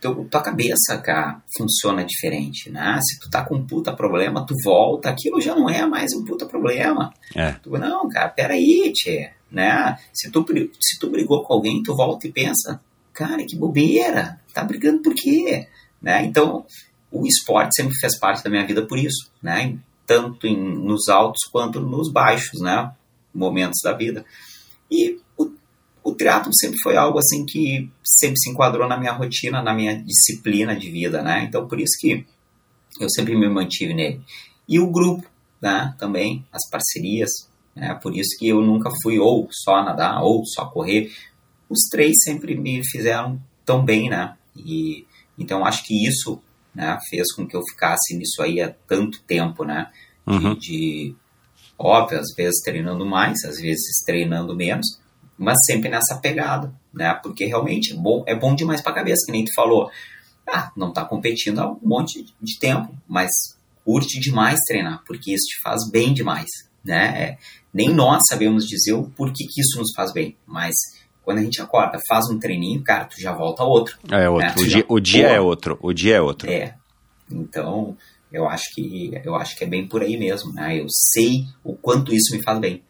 tu, 0.00 0.24
tua 0.24 0.42
cabeça, 0.42 0.98
cara, 0.98 1.40
funciona 1.56 2.04
diferente, 2.04 2.70
né? 2.70 2.98
Se 3.00 3.20
tu 3.20 3.30
tá 3.30 3.44
com 3.44 3.54
um 3.54 3.64
puta 3.64 3.94
problema, 3.94 4.44
tu 4.44 4.54
volta, 4.64 5.08
aquilo 5.08 5.40
já 5.40 5.54
não 5.54 5.70
é 5.70 5.86
mais 5.86 6.12
um 6.12 6.24
puta 6.24 6.44
problema. 6.44 7.14
É. 7.36 7.52
Tu, 7.52 7.70
não, 7.70 8.08
cara, 8.08 8.28
peraí, 8.30 8.92
tchê, 8.92 9.30
né? 9.48 9.96
Se 10.12 10.28
tu, 10.28 10.44
se 10.80 10.98
tu 10.98 11.08
brigou 11.08 11.44
com 11.44 11.54
alguém, 11.54 11.84
tu 11.84 11.94
volta 11.94 12.26
e 12.26 12.32
pensa, 12.32 12.80
cara, 13.12 13.44
que 13.46 13.56
bobeira, 13.56 14.40
tá 14.52 14.64
brigando 14.64 15.02
por 15.02 15.14
quê? 15.14 15.68
Né? 16.02 16.24
Então, 16.24 16.66
o 17.20 17.26
esporte 17.26 17.74
sempre 17.74 17.94
fez 17.96 18.18
parte 18.18 18.44
da 18.44 18.50
minha 18.50 18.66
vida 18.66 18.84
por 18.86 18.98
isso, 18.98 19.30
né? 19.42 19.76
Tanto 20.06 20.46
em, 20.46 20.56
nos 20.56 21.08
altos 21.08 21.44
quanto 21.50 21.80
nos 21.80 22.10
baixos, 22.12 22.60
né? 22.60 22.92
Momentos 23.34 23.80
da 23.82 23.92
vida. 23.92 24.24
E 24.90 25.18
o, 25.36 25.50
o 26.04 26.16
sempre 26.52 26.78
foi 26.82 26.96
algo 26.96 27.18
assim 27.18 27.44
que 27.44 27.90
sempre 28.04 28.38
se 28.38 28.50
enquadrou 28.50 28.86
na 28.86 28.98
minha 28.98 29.12
rotina, 29.12 29.62
na 29.62 29.74
minha 29.74 29.96
disciplina 30.02 30.76
de 30.76 30.90
vida, 30.90 31.22
né? 31.22 31.44
Então 31.44 31.66
por 31.66 31.80
isso 31.80 31.98
que 32.00 32.26
eu 33.00 33.08
sempre 33.10 33.36
me 33.36 33.48
mantive 33.48 33.94
nele. 33.94 34.20
E 34.68 34.78
o 34.78 34.90
grupo, 34.90 35.26
né? 35.60 35.94
Também 35.98 36.44
as 36.52 36.68
parcerias, 36.70 37.30
né? 37.74 37.94
Por 37.94 38.16
isso 38.16 38.36
que 38.38 38.48
eu 38.48 38.60
nunca 38.60 38.90
fui 39.02 39.18
ou 39.18 39.48
só 39.50 39.82
nadar 39.82 40.22
ou 40.22 40.44
só 40.44 40.66
correr. 40.66 41.10
Os 41.68 41.88
três 41.90 42.16
sempre 42.22 42.54
me 42.54 42.84
fizeram 42.86 43.40
tão 43.64 43.84
bem, 43.84 44.10
né? 44.10 44.36
E 44.54 45.06
então 45.38 45.64
acho 45.64 45.84
que 45.84 46.06
isso 46.06 46.40
né, 46.76 46.98
fez 47.08 47.32
com 47.32 47.46
que 47.46 47.56
eu 47.56 47.62
ficasse 47.62 48.14
nisso 48.14 48.42
aí 48.42 48.60
há 48.60 48.70
tanto 48.86 49.22
tempo, 49.22 49.64
né? 49.64 49.90
Uhum. 50.26 50.54
De, 50.54 50.60
de, 50.60 51.16
óbvio, 51.78 52.20
às 52.20 52.34
vezes 52.36 52.60
treinando 52.62 53.06
mais, 53.06 53.42
às 53.44 53.56
vezes 53.56 54.04
treinando 54.04 54.54
menos, 54.54 55.00
mas 55.38 55.56
sempre 55.64 55.88
nessa 55.88 56.18
pegada, 56.18 56.72
né? 56.92 57.14
Porque 57.22 57.46
realmente 57.46 57.94
é 57.94 57.96
bom, 57.96 58.22
é 58.26 58.34
bom 58.34 58.54
demais 58.54 58.82
para 58.82 58.92
a 58.92 58.96
cabeça, 58.96 59.24
que 59.24 59.32
nem 59.32 59.44
tu 59.44 59.54
falou. 59.54 59.90
Ah, 60.46 60.70
não 60.76 60.92
tá 60.92 61.04
competindo 61.04 61.60
há 61.60 61.72
um 61.72 61.78
monte 61.82 62.26
de 62.40 62.58
tempo, 62.58 62.94
mas 63.08 63.30
curte 63.82 64.20
demais 64.20 64.60
treinar, 64.66 65.02
porque 65.06 65.32
isso 65.32 65.46
te 65.46 65.60
faz 65.62 65.88
bem 65.90 66.12
demais, 66.12 66.48
né? 66.84 67.22
É, 67.22 67.38
nem 67.72 67.88
nós 67.88 68.20
sabemos 68.28 68.66
dizer 68.66 68.92
o 68.92 69.10
porquê 69.10 69.44
que 69.44 69.60
isso 69.60 69.78
nos 69.78 69.92
faz 69.94 70.12
bem, 70.12 70.36
mas 70.46 70.74
quando 71.26 71.38
a 71.38 71.42
gente 71.42 71.60
acorda, 71.60 71.98
faz 72.08 72.30
um 72.30 72.38
treininho, 72.38 72.84
cara, 72.84 73.04
tu 73.06 73.20
já 73.20 73.32
volta 73.32 73.64
outro. 73.64 73.98
É 74.12 74.30
outro. 74.30 74.46
Né? 74.46 74.54
O, 74.56 74.68
dia, 74.68 74.84
o 74.88 75.00
dia 75.00 75.26
é 75.26 75.40
outro. 75.40 75.76
O 75.82 75.92
dia 75.92 76.14
é 76.14 76.20
outro. 76.20 76.48
É. 76.48 76.76
Então, 77.28 77.96
eu 78.32 78.48
acho 78.48 78.72
que 78.72 79.10
eu 79.24 79.34
acho 79.34 79.56
que 79.56 79.64
é 79.64 79.66
bem 79.66 79.88
por 79.88 80.02
aí 80.02 80.16
mesmo, 80.16 80.52
né? 80.52 80.80
Eu 80.80 80.86
sei 80.88 81.44
o 81.64 81.74
quanto 81.74 82.14
isso 82.14 82.32
me 82.32 82.40
faz 82.44 82.60
bem. 82.60 82.80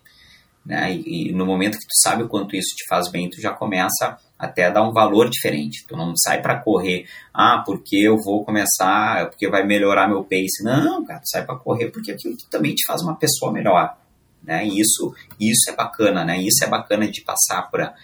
Né? 0.67 0.97
E, 0.97 1.31
e, 1.31 1.33
no 1.33 1.47
momento 1.47 1.79
que 1.79 1.87
tu 1.87 1.97
sabe 2.03 2.25
o 2.25 2.29
quanto 2.29 2.55
isso 2.55 2.77
te 2.77 2.87
faz 2.87 3.11
bem, 3.11 3.31
tu 3.31 3.41
já 3.41 3.55
começa 3.55 4.19
até 4.39 4.67
a 4.67 4.71
dar 4.71 4.87
um 4.87 4.93
valor 4.93 5.31
diferente. 5.31 5.87
Tu 5.89 5.97
não 5.97 6.15
sai 6.15 6.43
para 6.43 6.61
correr, 6.61 7.07
ah, 7.33 7.63
porque 7.65 7.97
eu 7.97 8.19
vou 8.19 8.45
começar, 8.45 9.31
porque 9.31 9.49
vai 9.49 9.65
melhorar 9.65 10.09
meu 10.09 10.23
pace. 10.23 10.63
Não, 10.63 11.03
cara, 11.07 11.21
tu 11.21 11.31
sai 11.31 11.47
para 11.47 11.57
correr 11.57 11.91
porque 11.91 12.13
aquilo 12.13 12.37
também 12.51 12.75
te 12.75 12.85
faz 12.85 13.01
uma 13.01 13.17
pessoa 13.17 13.51
melhor. 13.51 13.97
Né? 14.43 14.67
E 14.67 14.79
isso, 14.79 15.15
isso 15.41 15.71
é 15.71 15.75
bacana, 15.75 16.23
né? 16.23 16.39
Isso 16.39 16.63
é 16.63 16.69
bacana 16.69 17.11
de 17.11 17.23
passar 17.23 17.63
para 17.71 17.95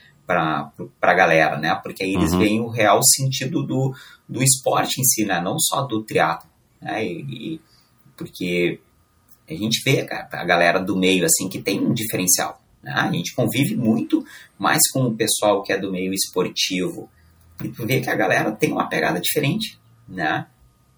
para 1.01 1.13
a 1.13 1.15
galera, 1.15 1.59
né? 1.59 1.75
Porque 1.83 2.03
aí 2.03 2.15
eles 2.15 2.33
uhum. 2.33 2.39
veem 2.39 2.61
o 2.61 2.69
real 2.69 3.01
sentido 3.03 3.63
do, 3.63 3.95
do 4.29 4.43
esporte 4.43 5.01
em 5.01 5.05
si, 5.05 5.25
né? 5.25 5.41
Não 5.41 5.59
só 5.59 5.83
do 5.83 6.03
triatlo, 6.03 6.49
né? 6.81 7.05
E, 7.05 7.21
e, 7.55 7.61
porque 8.17 8.81
a 9.49 9.55
gente 9.55 9.83
vê, 9.85 10.05
cara, 10.05 10.29
a 10.33 10.45
galera 10.45 10.79
do 10.79 10.97
meio, 10.97 11.25
assim, 11.25 11.49
que 11.49 11.61
tem 11.61 11.81
um 11.81 11.93
diferencial, 11.93 12.61
né? 12.83 12.93
A 12.93 13.11
gente 13.11 13.35
convive 13.35 13.77
muito 13.77 14.25
mais 14.59 14.81
com 14.93 15.05
o 15.05 15.15
pessoal 15.15 15.63
que 15.63 15.73
é 15.73 15.79
do 15.79 15.91
meio 15.91 16.13
esportivo 16.13 17.09
e 17.63 17.69
tu 17.69 17.87
vê 17.87 18.01
que 18.01 18.11
a 18.11 18.15
galera 18.15 18.53
tem 18.53 18.73
uma 18.73 18.89
pegada 18.89 19.21
diferente, 19.21 19.79
né? 20.09 20.47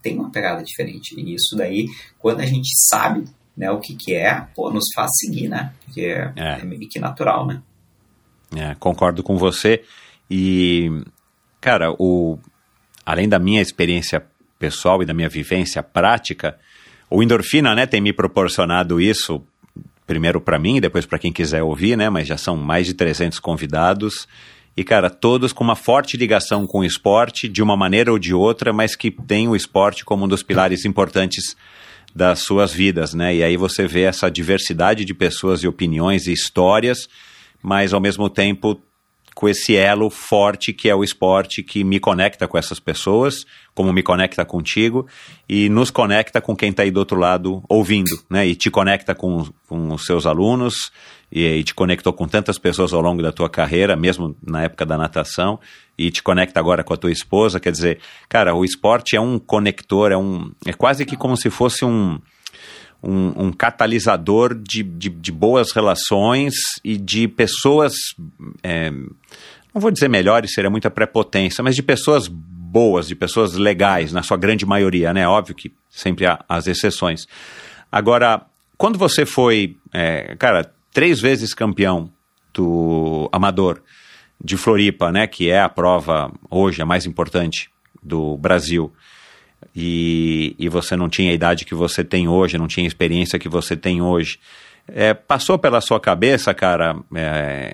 Tem 0.03 0.19
uma 0.19 0.31
pegada 0.31 0.63
diferente. 0.63 1.19
E 1.19 1.35
isso 1.35 1.57
daí, 1.57 1.87
quando 2.19 2.41
a 2.41 2.47
gente 2.47 2.69
sabe 2.89 3.25
né, 3.57 3.71
o 3.71 3.81
que 3.81 3.95
que 3.95 4.15
é, 4.15 4.47
pô, 4.55 4.71
nos 4.71 4.85
faz 4.95 5.11
seguir, 5.19 5.49
né? 5.49 5.73
Porque 5.85 6.03
é, 6.03 6.33
é. 6.37 6.61
é 6.61 6.65
meio 6.65 6.89
que 6.89 6.99
natural, 6.99 7.47
né? 7.47 7.63
É, 8.57 8.75
concordo 8.79 9.23
com 9.23 9.37
você. 9.37 9.83
E, 10.31 10.91
cara, 11.61 11.93
o, 11.99 12.39
além 13.05 13.29
da 13.29 13.39
minha 13.39 13.61
experiência 13.61 14.25
pessoal 14.59 15.03
e 15.03 15.07
da 15.07 15.15
minha 15.15 15.29
vivência 15.29 15.83
prática, 15.83 16.59
o 17.11 17.23
endorfina, 17.23 17.75
né, 17.75 17.87
tem 17.87 18.01
me 18.01 18.13
proporcionado 18.13 19.01
isso, 19.01 19.43
primeiro 20.07 20.41
para 20.41 20.59
mim, 20.59 20.81
depois 20.81 21.07
para 21.07 21.19
quem 21.19 21.33
quiser 21.33 21.63
ouvir, 21.63 21.97
né, 21.97 22.09
mas 22.09 22.27
já 22.27 22.37
são 22.37 22.57
mais 22.57 22.87
de 22.87 22.95
300 22.95 23.39
convidados. 23.39 24.27
E, 24.77 24.83
cara, 24.83 25.09
todos 25.09 25.53
com 25.53 25.63
uma 25.63 25.77
forte 25.77 26.17
ligação 26.17 26.67
com 26.67 26.81
o 26.81 26.85
esporte, 26.85 27.49
de 27.49 27.63
uma 27.63 27.77
maneira 27.77 28.11
ou 28.11 28.19
de 28.19 28.35
outra, 28.35 28.73
mas 28.73 28.97
que 28.97 29.11
tem 29.11 29.49
o 29.49 29.55
esporte 29.55 30.05
como 30.05 30.25
um 30.25 30.29
dos 30.29 30.43
pilares 30.43 30.85
importantes 30.85 31.57
das 32.15 32.41
suas 32.41 32.73
vidas, 32.73 33.15
né? 33.15 33.35
E 33.35 33.43
aí 33.43 33.57
você 33.57 33.87
vê 33.87 34.03
essa 34.03 34.31
diversidade 34.31 35.05
de 35.05 35.15
pessoas 35.15 35.63
e 35.63 35.69
opiniões 35.69 36.27
e 36.27 36.33
histórias 36.33 37.09
mas 37.65 37.95
ao 37.95 38.01
mesmo 38.01 38.29
tempo 38.29 38.79
com 39.35 39.49
esse 39.49 39.75
elo 39.75 40.11
forte 40.11 40.73
que 40.73 40.89
é 40.89 40.95
o 40.95 41.03
esporte 41.03 41.63
que 41.63 41.83
me 41.83 41.99
conecta 41.99 42.47
com 42.47 42.57
essas 42.57 42.79
pessoas, 42.79 43.45
como 43.75 43.93
me 43.93 44.03
conecta 44.03 44.45
contigo 44.45 45.09
e 45.49 45.69
nos 45.69 45.91
conecta 45.91 46.41
com 46.41 46.55
quem 46.55 46.71
está 46.71 46.85
aí 46.85 46.91
do 46.91 47.01
outro 47.01 47.19
lado 47.19 47.65
ouvindo, 47.69 48.17
né? 48.31 48.47
E 48.47 48.55
te 48.55 48.71
conecta 48.71 49.15
com, 49.15 49.49
com 49.67 49.93
os 49.93 50.05
seus 50.05 50.27
alunos 50.27 50.93
e, 51.33 51.43
e, 51.43 51.65
te 51.65 51.75
conectou 51.75 52.13
com 52.13 52.29
tantas 52.29 52.59
pessoas 52.59 52.93
ao 52.93 53.01
longo 53.01 53.23
da 53.23 53.33
tua 53.33 53.51
carreira, 53.51 53.97
mesmo 53.97 54.37
na 54.47 54.63
época 54.63 54.87
da 54.87 54.97
natação, 54.97 55.59
e 55.99 56.11
te 56.11 56.23
conecta 56.23 56.61
agora 56.61 56.85
com 56.85 56.95
a 56.95 56.97
tua 56.97 57.11
esposa. 57.11 57.59
Quer 57.59 57.73
dizer, 57.73 57.99
cara, 58.29 58.55
o 58.55 58.65
esporte 58.65 59.17
é 59.17 59.21
um 59.21 59.39
conector, 59.39 60.13
é 60.13 60.17
um 60.17 60.53
é 60.65 60.73
quase 60.73 61.05
que 61.05 61.17
como 61.17 61.37
se 61.37 61.51
fosse 61.51 61.85
um 61.85 62.21
um, 63.05 63.47
um 63.47 63.53
catalisador 63.53 64.55
de, 64.55 64.83
de, 64.83 65.09
de, 65.09 65.33
boas 65.33 65.73
relações 65.73 66.55
e 66.83 66.97
de 66.97 67.29
pessoas, 67.29 67.95
é, 68.63 68.91
não 68.91 69.81
vou 69.81 69.91
dizer 69.91 70.09
melhores, 70.09 70.55
seria 70.55 70.71
muita 70.71 70.91
prepotência, 70.91 71.63
mas 71.63 71.77
de 71.77 71.83
pessoas 71.83 72.29
boas, 72.29 73.07
de 73.07 73.15
pessoas 73.15 73.55
legais, 73.55 74.13
na 74.13 74.23
sua 74.23 74.37
grande 74.37 74.67
maioria, 74.67 75.13
né? 75.13 75.29
Óbvio 75.29 75.55
que 75.55 75.73
sempre 75.91 76.27
há 76.27 76.45
as 76.49 76.67
exceções. 76.67 77.27
Agora, 77.93 78.47
quando 78.77 78.99
você 78.99 79.25
foi, 79.25 79.77
é, 79.93 80.35
cara, 80.37 80.73
três 80.93 81.21
vezes 81.21 81.55
campeão 81.55 82.11
do 82.53 83.29
amador 83.33 83.83
de 84.43 84.57
Floripa, 84.57 85.13
né, 85.13 85.27
que 85.27 85.51
é 85.51 85.61
a 85.61 85.69
prova 85.69 86.33
hoje 86.51 86.83
a 86.83 86.87
mais 86.87 87.07
importante 87.07 87.71
do 88.03 88.37
Brasil, 88.37 88.93
e, 89.75 90.55
e 90.59 90.69
você 90.69 90.97
não 90.97 91.09
tinha 91.09 91.31
a 91.31 91.35
idade 91.35 91.65
que 91.65 91.75
você 91.75 92.03
tem 92.03 92.29
hoje, 92.29 92.59
não 92.59 92.67
tinha 92.67 92.87
a 92.87 92.89
experiência 92.89 93.39
que 93.39 93.49
você 93.49 93.77
tem 93.77 94.03
hoje. 94.03 94.39
É, 94.87 95.15
passou 95.15 95.59
pela 95.59 95.81
sua 95.81 95.99
cabeça, 95.99 96.53
cara, 96.53 96.97
é, 97.15 97.73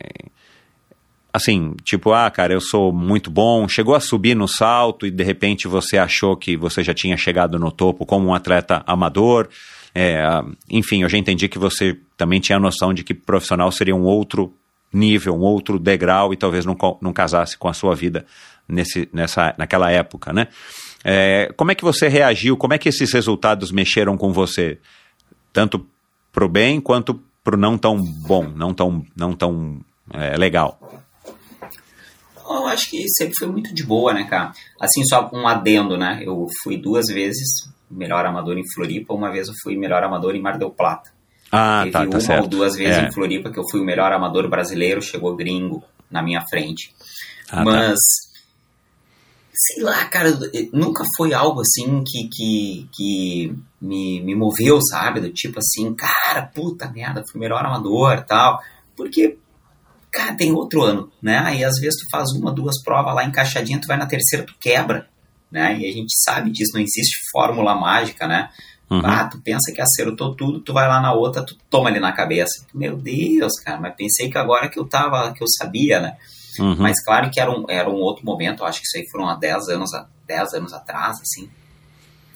assim, 1.33 1.75
tipo, 1.85 2.12
ah, 2.12 2.31
cara, 2.31 2.53
eu 2.53 2.61
sou 2.61 2.93
muito 2.93 3.31
bom, 3.31 3.69
chegou 3.69 3.95
a 3.95 4.01
subir 4.01 4.35
no 4.35 4.47
salto 4.47 5.07
e 5.07 5.11
de 5.11 5.25
repente 5.25 5.69
você 5.69 5.99
achou 5.99 6.37
que 6.37 6.57
você 6.57 6.83
já 6.83 6.95
tinha 6.95 7.17
chegado 7.17 7.59
no 7.59 7.71
topo 7.71 8.05
como 8.05 8.29
um 8.29 8.35
atleta 8.35 8.83
amador. 8.87 9.49
É, 9.95 10.23
enfim, 10.69 11.03
eu 11.03 11.09
já 11.09 11.19
entendi 11.19 11.49
que 11.49 11.59
você 11.59 11.99
também 12.17 12.41
tinha 12.41 12.57
a 12.57 12.61
noção 12.61 12.93
de 12.95 13.03
que 13.03 13.15
profissional 13.15 13.71
seria 13.73 13.95
um 13.95 14.05
outro 14.05 14.55
nível, 14.93 15.35
um 15.35 15.41
outro 15.41 15.79
degrau 15.79 16.33
e 16.33 16.37
talvez 16.37 16.65
não, 16.65 16.77
não 17.01 17.12
casasse 17.12 17.57
com 17.57 17.69
a 17.69 17.73
sua 17.73 17.95
vida 17.95 18.27
nesse, 18.69 19.09
nessa, 19.12 19.55
naquela 19.57 19.91
época, 19.91 20.33
né? 20.33 20.49
É, 21.05 21.52
como 21.56 21.70
é 21.70 21.74
que 21.74 21.85
você 21.85 22.09
reagiu? 22.09 22.56
Como 22.56 22.74
é 22.74 22.78
que 22.78 22.89
esses 22.89 23.12
resultados 23.12 23.70
mexeram 23.72 24.16
com 24.16 24.32
você? 24.32 24.78
Tanto 25.52 25.86
pro 26.32 26.48
bem 26.48 26.81
quanto 26.81 27.20
pro 27.43 27.56
não 27.56 27.78
tão 27.78 27.97
bom, 28.02 28.44
não 28.55 28.74
tão, 28.74 29.05
não 29.16 29.32
tão 29.35 29.81
é 30.12 30.36
legal? 30.36 30.78
Eu 32.48 32.66
acho 32.66 32.90
que 32.90 33.09
sempre 33.09 33.35
foi 33.39 33.48
muito 33.48 33.72
de 33.72 33.85
boa, 33.85 34.12
né, 34.12 34.24
cara? 34.24 34.52
Assim, 34.81 35.05
só 35.05 35.31
um 35.32 35.47
adendo, 35.47 35.97
né? 35.97 36.20
Eu 36.24 36.47
fui 36.62 36.77
duas 36.77 37.06
vezes 37.06 37.68
melhor 37.90 38.24
amador 38.27 38.56
em 38.59 38.68
Floripa, 38.74 39.14
uma 39.14 39.31
vez 39.31 39.48
eu 39.48 39.55
fui 39.62 39.77
melhor 39.77 40.02
amador 40.05 40.35
em 40.35 40.43
Mar 40.43 40.59
del 40.59 40.70
Plata. 40.70 41.10
Ah, 41.51 41.81
Teve 41.82 41.93
tá, 41.93 41.98
tá 42.01 42.09
uma 42.10 42.20
certo. 42.20 42.43
ou 42.43 42.48
duas 42.48 42.77
vezes 42.77 42.97
É. 42.97 43.06
em 43.06 43.12
Floripa 43.12 43.51
que 43.51 43.59
eu 43.59 43.68
fui 43.68 43.81
o 43.81 43.85
melhor 43.85 44.12
amador 44.12 44.48
brasileiro, 44.48 45.02
chegou 45.02 45.35
gringo 45.35 45.82
na 46.10 46.22
minha 46.22 46.40
frente. 46.48 46.94
Ah, 47.51 47.64
tá. 47.64 47.94
Sei 49.62 49.82
lá, 49.82 50.07
cara, 50.07 50.31
nunca 50.73 51.05
foi 51.16 51.35
algo 51.35 51.61
assim 51.61 52.03
que, 52.03 52.28
que, 52.28 52.89
que 52.95 53.55
me, 53.78 54.23
me 54.23 54.35
moveu, 54.35 54.81
sabe? 54.81 55.20
Do 55.20 55.31
tipo 55.31 55.59
assim, 55.59 55.95
cara, 55.95 56.47
puta 56.47 56.91
merda, 56.91 57.23
fui 57.31 57.39
o 57.39 57.43
melhor 57.43 57.65
amador 57.65 58.24
tal. 58.24 58.59
Porque, 58.97 59.37
cara, 60.11 60.35
tem 60.35 60.51
outro 60.53 60.82
ano, 60.82 61.12
né? 61.23 61.43
Aí 61.45 61.62
às 61.62 61.78
vezes 61.78 62.01
tu 62.01 62.07
faz 62.11 62.31
uma, 62.32 62.51
duas 62.51 62.82
provas 62.82 63.15
lá 63.15 63.23
encaixadinha, 63.23 63.78
tu 63.78 63.87
vai 63.87 63.99
na 63.99 64.07
terceira, 64.07 64.47
tu 64.47 64.55
quebra, 64.59 65.07
né? 65.53 65.78
E 65.78 65.87
a 65.87 65.93
gente 65.93 66.15
sabe 66.24 66.51
disso, 66.51 66.73
não 66.73 66.81
existe 66.81 67.19
fórmula 67.31 67.74
mágica, 67.74 68.27
né? 68.27 68.49
Uhum. 68.91 69.03
Ah, 69.05 69.28
tu 69.28 69.41
pensa 69.43 69.73
que 69.74 69.81
acertou 69.82 70.35
tudo, 70.35 70.61
tu 70.61 70.73
vai 70.73 70.89
lá 70.89 71.01
na 71.03 71.12
outra, 71.12 71.45
tu 71.45 71.55
toma 71.69 71.91
ali 71.91 72.01
na 72.01 72.12
cabeça. 72.12 72.66
Meu 72.74 72.97
Deus, 72.97 73.53
cara, 73.62 73.78
mas 73.78 73.95
pensei 73.95 74.31
que 74.31 74.39
agora 74.39 74.70
que 74.70 74.81
eu 74.81 74.89
tava, 74.89 75.32
que 75.35 75.43
eu 75.43 75.47
sabia, 75.49 76.01
né? 76.01 76.16
Uhum. 76.59 76.77
Mas 76.78 77.02
claro 77.05 77.31
que 77.31 77.40
era 77.40 77.51
um, 77.51 77.64
era 77.68 77.89
um 77.89 77.97
outro 77.97 78.24
momento, 78.24 78.64
acho 78.64 78.81
que 78.81 78.86
isso 78.86 78.97
aí 78.98 79.09
foram 79.10 79.28
há 79.28 79.36
10 79.36 79.68
anos, 79.68 79.93
a- 79.94 80.09
10 80.27 80.55
anos 80.55 80.72
atrás, 80.72 81.20
assim. 81.20 81.51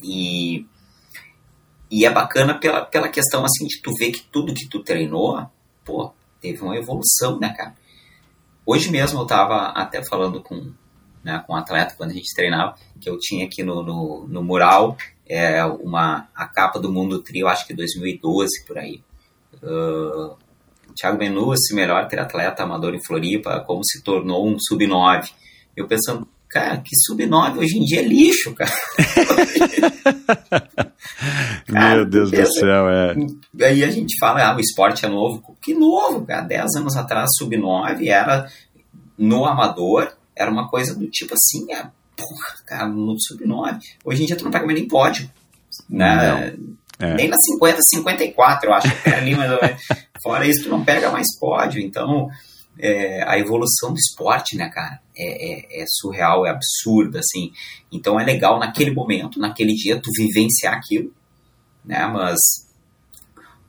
E, 0.02 0.66
e 1.90 2.04
é 2.04 2.10
bacana 2.10 2.54
pela, 2.58 2.84
pela 2.84 3.08
questão, 3.08 3.44
assim, 3.44 3.66
de 3.66 3.80
tu 3.80 3.92
ver 3.94 4.10
que 4.12 4.22
tudo 4.22 4.54
que 4.54 4.68
tu 4.68 4.82
treinou, 4.82 5.46
pô, 5.84 6.12
teve 6.40 6.62
uma 6.62 6.76
evolução, 6.76 7.38
né, 7.38 7.54
cara? 7.56 7.74
Hoje 8.66 8.90
mesmo 8.90 9.20
eu 9.20 9.26
tava 9.26 9.68
até 9.68 10.02
falando 10.02 10.42
com, 10.42 10.72
né, 11.22 11.42
com 11.46 11.52
um 11.52 11.56
atleta 11.56 11.94
quando 11.96 12.10
a 12.10 12.14
gente 12.14 12.34
treinava, 12.34 12.76
que 13.00 13.08
eu 13.08 13.18
tinha 13.18 13.46
aqui 13.46 13.62
no, 13.62 13.82
no, 13.82 14.26
no 14.28 14.42
mural 14.42 14.96
é, 15.26 15.64
uma, 15.64 16.28
a 16.34 16.46
capa 16.46 16.78
do 16.78 16.92
Mundo 16.92 17.22
Trio, 17.22 17.48
acho 17.48 17.66
que 17.66 17.74
2012, 17.74 18.64
por 18.66 18.78
aí. 18.78 19.02
Thiago 20.94 21.18
Benucci, 21.18 21.74
melhor 21.74 22.08
triatleta 22.08 22.62
amador 22.62 22.94
em 22.94 23.04
Floripa, 23.04 23.60
como 23.66 23.84
se 23.84 24.02
tornou 24.02 24.48
um 24.48 24.56
sub-9. 24.58 25.28
Eu 25.76 25.86
pensando, 25.86 26.26
cara, 26.48 26.78
que 26.78 26.96
sub-9 27.06 27.58
hoje 27.58 27.78
em 27.78 27.84
dia 27.84 28.00
é 28.00 28.04
lixo, 28.04 28.54
cara. 28.54 28.72
Cara, 31.66 31.96
Meu 31.96 32.06
Deus 32.06 32.30
do 32.30 32.36
pensa- 32.36 32.60
céu, 32.60 32.88
é. 32.88 33.14
Aí 33.62 33.84
a 33.84 33.90
gente 33.90 34.18
fala, 34.18 34.44
ah, 34.46 34.56
o 34.56 34.60
esporte 34.60 35.04
é 35.04 35.08
novo. 35.08 35.56
Que 35.60 35.74
novo, 35.74 36.24
cara? 36.24 36.42
10 36.42 36.76
anos 36.76 36.96
atrás, 36.96 37.30
sub-9 37.38 38.06
era 38.08 38.48
no 39.18 39.44
amador, 39.44 40.12
era 40.36 40.50
uma 40.50 40.68
coisa 40.68 40.94
do 40.94 41.06
tipo 41.08 41.34
assim, 41.34 41.72
é, 41.72 41.82
porra, 42.16 42.54
cara, 42.66 42.88
no 42.88 43.16
sub-9. 43.18 43.78
Hoje 44.04 44.22
em 44.22 44.26
dia 44.26 44.36
tu 44.36 44.44
não 44.44 44.50
pega 44.50 44.66
mais 44.66 44.78
nem 44.78 44.88
pódio. 44.88 45.30
Né? 45.88 46.54
É. 46.98 47.14
Nem 47.14 47.28
na 47.28 47.36
50, 47.36 47.78
54, 47.82 48.68
eu 48.68 48.74
acho 48.74 49.02
que 49.02 49.08
é 49.08 49.14
ali, 49.14 49.34
mas 49.34 49.50
fora 50.22 50.46
isso 50.46 50.64
tu 50.64 50.68
não 50.70 50.84
pega 50.84 51.10
mais 51.10 51.26
pódio. 51.38 51.80
Então, 51.80 52.28
é, 52.78 53.22
a 53.28 53.38
evolução 53.38 53.92
do 53.92 53.98
esporte, 53.98 54.56
né, 54.56 54.68
cara, 54.68 55.00
é, 55.16 55.80
é- 55.80 55.82
é 55.82 55.84
surreal, 55.88 56.46
é 56.46 56.50
absurda, 56.50 57.18
assim. 57.20 57.52
Então 57.92 58.18
é 58.18 58.24
legal 58.24 58.58
naquele 58.58 58.92
momento, 58.92 59.38
naquele 59.38 59.74
dia, 59.74 60.00
tu 60.00 60.10
vivenciar 60.16 60.74
aquilo, 60.74 61.12
né, 61.84 62.06
mas 62.06 62.38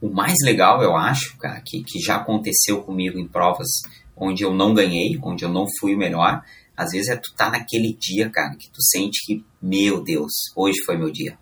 o 0.01 0.09
mais 0.09 0.35
legal, 0.43 0.81
eu 0.83 0.95
acho, 0.95 1.37
cara, 1.37 1.61
que, 1.61 1.83
que 1.83 1.99
já 1.99 2.17
aconteceu 2.17 2.81
comigo 2.83 3.17
em 3.17 3.27
provas 3.27 3.67
onde 4.15 4.43
eu 4.43 4.53
não 4.53 4.73
ganhei, 4.73 5.19
onde 5.21 5.43
eu 5.43 5.49
não 5.49 5.65
fui 5.79 5.95
o 5.95 5.97
melhor, 5.97 6.43
às 6.77 6.91
vezes 6.91 7.09
é 7.09 7.15
tu 7.15 7.33
tá 7.35 7.49
naquele 7.49 7.93
dia, 7.93 8.29
cara, 8.29 8.55
que 8.55 8.69
tu 8.69 8.81
sente 8.83 9.25
que, 9.25 9.43
meu 9.61 10.03
Deus, 10.03 10.31
hoje 10.55 10.77
foi 10.85 10.97
meu 10.97 11.09
dia. 11.11 11.37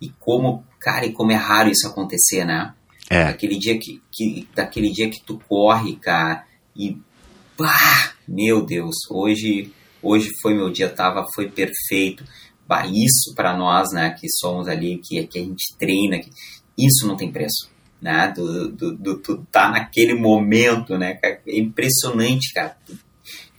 E 0.00 0.10
como, 0.20 0.64
cara, 0.82 1.06
e 1.06 1.12
como 1.12 1.32
é 1.32 1.36
raro 1.36 1.70
isso 1.70 1.86
acontecer, 1.86 2.44
né? 2.44 2.74
É. 3.08 3.26
Daquele 3.26 3.58
dia 3.58 3.78
que, 3.78 4.02
que, 4.10 4.48
daquele 4.54 4.90
dia 4.90 5.08
que 5.08 5.22
tu 5.22 5.40
corre, 5.48 5.96
cara, 5.96 6.44
e 6.76 6.96
pá, 7.56 8.14
meu 8.26 8.64
Deus, 8.64 8.96
hoje, 9.08 9.72
hoje 10.02 10.28
foi 10.40 10.54
meu 10.54 10.70
dia, 10.70 10.88
tava, 10.88 11.24
foi 11.34 11.48
perfeito. 11.48 12.24
Bah, 12.66 12.86
isso 12.86 13.34
para 13.34 13.56
nós, 13.56 13.92
né, 13.92 14.10
que 14.18 14.28
somos 14.30 14.66
ali, 14.68 14.98
que, 14.98 15.24
que 15.26 15.38
a 15.38 15.42
gente 15.42 15.76
treina, 15.78 16.18
que, 16.18 16.30
isso 16.78 17.06
não 17.06 17.16
tem 17.16 17.30
preço, 17.30 17.70
né? 18.00 18.32
Do, 18.34 18.70
do, 18.70 18.96
do, 18.96 19.18
tu 19.18 19.46
tá 19.50 19.70
naquele 19.70 20.14
momento, 20.14 20.96
né? 20.96 21.14
cara? 21.14 21.40
É 21.46 21.58
impressionante, 21.58 22.52
cara, 22.52 22.76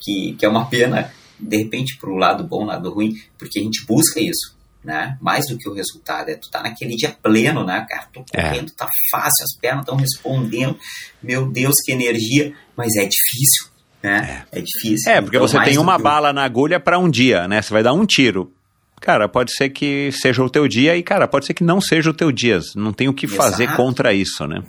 que, 0.00 0.34
que 0.38 0.44
é 0.44 0.48
uma 0.48 0.68
pena, 0.68 1.12
de 1.38 1.56
repente, 1.56 1.96
pro 1.96 2.16
lado 2.16 2.44
bom, 2.44 2.64
lado 2.64 2.92
ruim, 2.92 3.14
porque 3.38 3.60
a 3.60 3.62
gente 3.62 3.86
busca 3.86 4.20
isso, 4.20 4.53
né? 4.84 5.16
Mais 5.20 5.46
do 5.48 5.56
que 5.56 5.68
o 5.68 5.72
resultado, 5.74 6.28
é 6.28 6.34
tu 6.34 6.50
tá 6.50 6.62
naquele 6.62 6.94
dia 6.94 7.16
pleno, 7.22 7.64
né, 7.64 7.86
cara? 7.88 8.06
Tô 8.12 8.24
É. 8.34 8.42
correndo, 8.42 8.70
tá 8.72 8.88
fácil, 9.10 9.44
as 9.44 9.56
pernas 9.58 9.80
estão 9.82 9.96
respondendo, 9.96 10.78
meu 11.22 11.50
Deus, 11.50 11.74
que 11.84 11.92
energia, 11.92 12.52
mas 12.76 12.94
é 12.96 13.06
difícil, 13.06 13.66
né? 14.02 14.44
É, 14.52 14.60
difícil. 14.60 15.10
É, 15.10 15.20
porque 15.20 15.36
Então, 15.36 15.48
você 15.48 15.60
tem 15.64 15.78
uma 15.78 15.98
bala 15.98 16.32
na 16.32 16.44
agulha 16.44 16.78
para 16.78 16.98
um 16.98 17.08
dia, 17.10 17.48
né? 17.48 17.62
Você 17.62 17.72
vai 17.72 17.82
dar 17.82 17.92
um 17.94 18.04
tiro. 18.04 18.52
Cara, 19.00 19.28
pode 19.28 19.52
ser 19.54 19.68
que 19.70 20.10
seja 20.12 20.42
o 20.42 20.48
teu 20.48 20.66
dia 20.68 20.96
e, 20.96 21.02
cara, 21.02 21.26
pode 21.28 21.44
ser 21.46 21.52
que 21.54 21.64
não 21.64 21.80
seja 21.80 22.10
o 22.10 22.14
teu 22.14 22.30
dia. 22.32 22.58
Não 22.74 22.92
tem 22.92 23.08
o 23.08 23.12
que 23.14 23.26
fazer 23.26 23.64
Exato. 23.64 23.76
contra 23.76 24.14
isso, 24.14 24.46
né? 24.46 24.62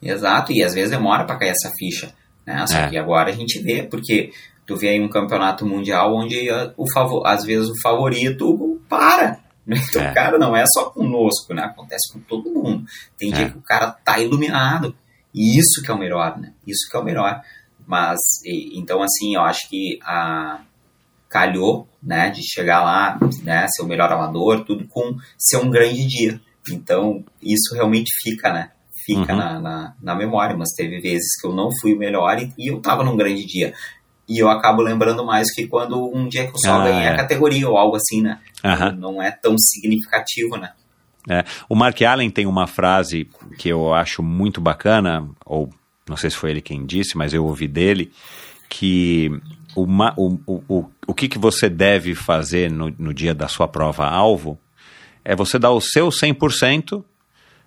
Exato, 0.00 0.52
e 0.52 0.62
às 0.62 0.74
vezes 0.74 0.90
demora 0.90 1.24
para 1.24 1.36
cair 1.38 1.50
essa 1.50 1.72
ficha, 1.78 2.12
né? 2.46 2.66
Só 2.66 2.78
É. 2.78 2.88
que 2.88 2.96
agora 2.98 3.30
a 3.30 3.32
gente 3.34 3.60
vê, 3.62 3.82
porque 3.82 4.30
tu 4.66 4.76
vê 4.76 4.90
aí 4.90 5.00
um 5.00 5.08
campeonato 5.08 5.66
mundial 5.66 6.14
onde 6.14 6.48
ah, 6.50 6.72
o 6.76 6.84
favor, 6.92 7.26
às 7.26 7.44
vezes 7.44 7.68
o 7.68 7.80
favorito 7.82 8.78
para. 8.88 9.38
Então, 9.68 10.02
É. 10.02 10.14
cara, 10.14 10.38
não 10.38 10.56
é 10.56 10.64
só 10.66 10.88
conosco, 10.90 11.52
né? 11.52 11.62
Acontece 11.64 12.12
com 12.12 12.20
todo 12.20 12.50
mundo. 12.50 12.84
Tem 13.18 13.30
dia 13.30 13.46
É. 13.46 13.50
que 13.50 13.58
o 13.58 13.62
cara 13.62 13.90
tá 13.90 14.18
iluminado. 14.18 14.96
E 15.34 15.58
isso 15.58 15.82
que 15.84 15.90
é 15.90 15.94
o 15.94 15.98
melhor, 15.98 16.38
né? 16.38 16.52
Isso 16.66 16.88
que 16.90 16.96
é 16.96 17.00
o 17.00 17.04
melhor. 17.04 17.42
Mas, 17.86 18.18
e- 18.44 18.78
então, 18.78 19.02
assim, 19.02 19.34
eu 19.34 19.42
acho 19.42 19.68
que 19.68 19.98
a 20.02 20.60
calhou, 21.28 21.86
né, 22.02 22.30
de 22.30 22.40
chegar 22.42 22.82
lá, 22.82 23.18
né, 23.42 23.66
ser 23.68 23.82
o 23.82 23.86
melhor 23.86 24.10
amador, 24.10 24.64
tudo 24.64 24.88
com 24.88 25.14
ser 25.36 25.58
um 25.58 25.68
grande 25.70 26.06
dia. 26.06 26.40
Então, 26.70 27.22
isso 27.42 27.74
realmente 27.74 28.10
fica, 28.22 28.50
né? 28.50 28.70
Fica 29.04 29.32
Uhum. 29.32 29.38
na, 29.38 29.60
na, 29.60 29.94
na 30.02 30.14
memória, 30.14 30.56
mas 30.56 30.70
teve 30.74 31.00
vezes 31.00 31.38
que 31.40 31.46
eu 31.46 31.54
não 31.54 31.68
fui 31.80 31.92
o 31.94 31.98
melhor 31.98 32.38
e, 32.38 32.52
e 32.58 32.68
eu 32.68 32.80
tava 32.80 33.04
num 33.04 33.16
grande 33.16 33.44
dia. 33.44 33.74
E 34.28 34.38
eu 34.38 34.48
acabo 34.50 34.82
lembrando 34.82 35.24
mais 35.24 35.52
que 35.54 35.66
quando 35.66 36.10
um 36.14 36.28
dia 36.28 36.44
que 36.46 36.50
eu 36.52 36.58
só 36.58 36.80
Ah, 36.80 36.84
ganhei 36.84 37.06
é. 37.06 37.08
a 37.08 37.16
categoria 37.16 37.68
ou 37.68 37.78
algo 37.78 37.96
assim, 37.96 38.20
né? 38.20 38.38
Aham. 38.64 38.92
Não 38.92 39.22
é 39.22 39.30
tão 39.30 39.56
significativo, 39.56 40.56
né? 40.56 40.72
É. 41.28 41.44
O 41.68 41.74
Mark 41.74 42.00
Allen 42.02 42.30
tem 42.30 42.46
uma 42.46 42.66
frase 42.66 43.28
que 43.58 43.68
eu 43.68 43.92
acho 43.94 44.22
muito 44.22 44.60
bacana, 44.60 45.28
ou 45.44 45.70
não 46.08 46.16
sei 46.16 46.30
se 46.30 46.36
foi 46.36 46.50
ele 46.50 46.60
quem 46.60 46.84
disse, 46.86 47.16
mas 47.16 47.32
eu 47.32 47.44
ouvi 47.44 47.66
dele, 47.66 48.12
que 48.68 49.30
o, 49.74 49.86
o, 50.16 50.62
o, 50.68 50.84
o, 51.06 51.14
que, 51.14 51.28
que 51.28 51.38
você 51.38 51.68
deve 51.68 52.14
fazer 52.14 52.70
no, 52.70 52.94
no 52.98 53.14
dia 53.14 53.34
da 53.34 53.48
sua 53.48 53.68
prova-alvo 53.68 54.58
é 55.24 55.34
você 55.36 55.58
dar 55.58 55.70
o 55.70 55.80
seu 55.80 56.08
100% 56.08 57.02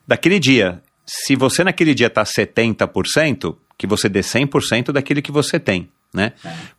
daquele 0.08 0.40
dia. 0.40 0.82
Se 1.06 1.36
você 1.36 1.64
naquele 1.64 1.94
dia 1.94 2.08
está 2.08 2.24
70%, 2.24 3.56
que 3.78 3.88
você 3.88 4.08
dê 4.08 4.22
100% 4.22 4.92
daquilo 4.92 5.22
que 5.22 5.32
você 5.32 5.60
tem, 5.60 5.90
né? 6.14 6.34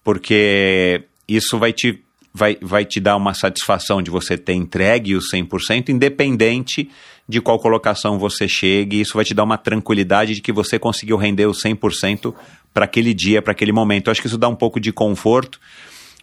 Porque 0.04 1.04
isso 1.26 1.58
vai 1.58 1.72
te, 1.72 2.02
vai, 2.32 2.56
vai 2.60 2.84
te 2.84 3.00
dar 3.00 3.16
uma 3.16 3.34
satisfação 3.34 4.02
de 4.02 4.10
você 4.10 4.36
ter 4.36 4.54
entregue 4.54 5.16
o 5.16 5.20
100%, 5.20 5.88
independente 5.88 6.90
de 7.28 7.40
qual 7.40 7.58
colocação 7.58 8.18
você 8.18 8.48
chegue, 8.48 9.00
isso 9.00 9.14
vai 9.14 9.24
te 9.24 9.32
dar 9.32 9.44
uma 9.44 9.56
tranquilidade 9.56 10.34
de 10.34 10.40
que 10.40 10.52
você 10.52 10.78
conseguiu 10.78 11.16
render 11.16 11.46
o 11.46 11.52
100% 11.52 12.34
para 12.74 12.84
aquele 12.84 13.14
dia, 13.14 13.40
para 13.40 13.52
aquele 13.52 13.72
momento. 13.72 14.08
Eu 14.08 14.10
acho 14.12 14.20
que 14.20 14.26
isso 14.26 14.38
dá 14.38 14.48
um 14.48 14.56
pouco 14.56 14.80
de 14.80 14.92
conforto 14.92 15.60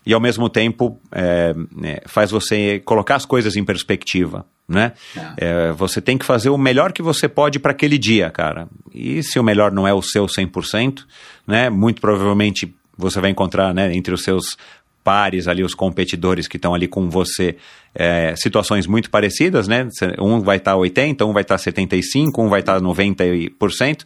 e 0.06 0.14
ao 0.14 0.20
mesmo 0.20 0.50
tempo 0.50 1.00
é, 1.12 1.54
é, 1.84 2.02
faz 2.06 2.32
você 2.32 2.80
colocar 2.80 3.16
as 3.16 3.26
coisas 3.26 3.56
em 3.56 3.64
perspectiva, 3.64 4.46
né? 4.68 4.94
É, 5.38 5.72
você 5.72 6.02
tem 6.02 6.18
que 6.18 6.26
fazer 6.26 6.50
o 6.50 6.58
melhor 6.58 6.92
que 6.92 7.02
você 7.02 7.28
pode 7.28 7.60
para 7.60 7.72
aquele 7.72 7.98
dia, 7.98 8.30
cara. 8.30 8.68
E 8.94 9.22
se 9.24 9.40
o 9.40 9.44
melhor 9.44 9.72
não 9.72 9.88
é 9.88 9.94
o 9.94 10.02
seu 10.02 10.26
100%, 10.26 11.06
né? 11.46 11.70
Muito 11.70 12.02
provavelmente 12.02 12.74
você 13.00 13.20
vai 13.20 13.32
encontrar, 13.32 13.74
né, 13.74 13.94
entre 13.96 14.14
os 14.14 14.24
seus 14.24 14.58
pares 15.04 15.48
ali, 15.48 15.64
os 15.64 15.74
competidores 15.74 16.48
que 16.48 16.58
estão 16.58 16.74
ali 16.74 16.88
com 16.88 17.10
você, 17.10 17.56
é, 17.96 18.36
situações 18.36 18.86
muito 18.86 19.10
parecidas, 19.10 19.68
né? 19.68 19.88
Um 20.20 20.42
vai 20.42 20.58
estar 20.58 20.72
tá 20.72 20.78
80, 20.78 21.26
um 21.26 21.34
vai 21.34 21.42
estar 21.42 21.56
tá 21.56 21.64
75, 21.64 22.42
um 22.42 22.50
vai 22.50 22.60
estar 22.60 22.76
tá 22.76 22.82
90%, 22.82 24.04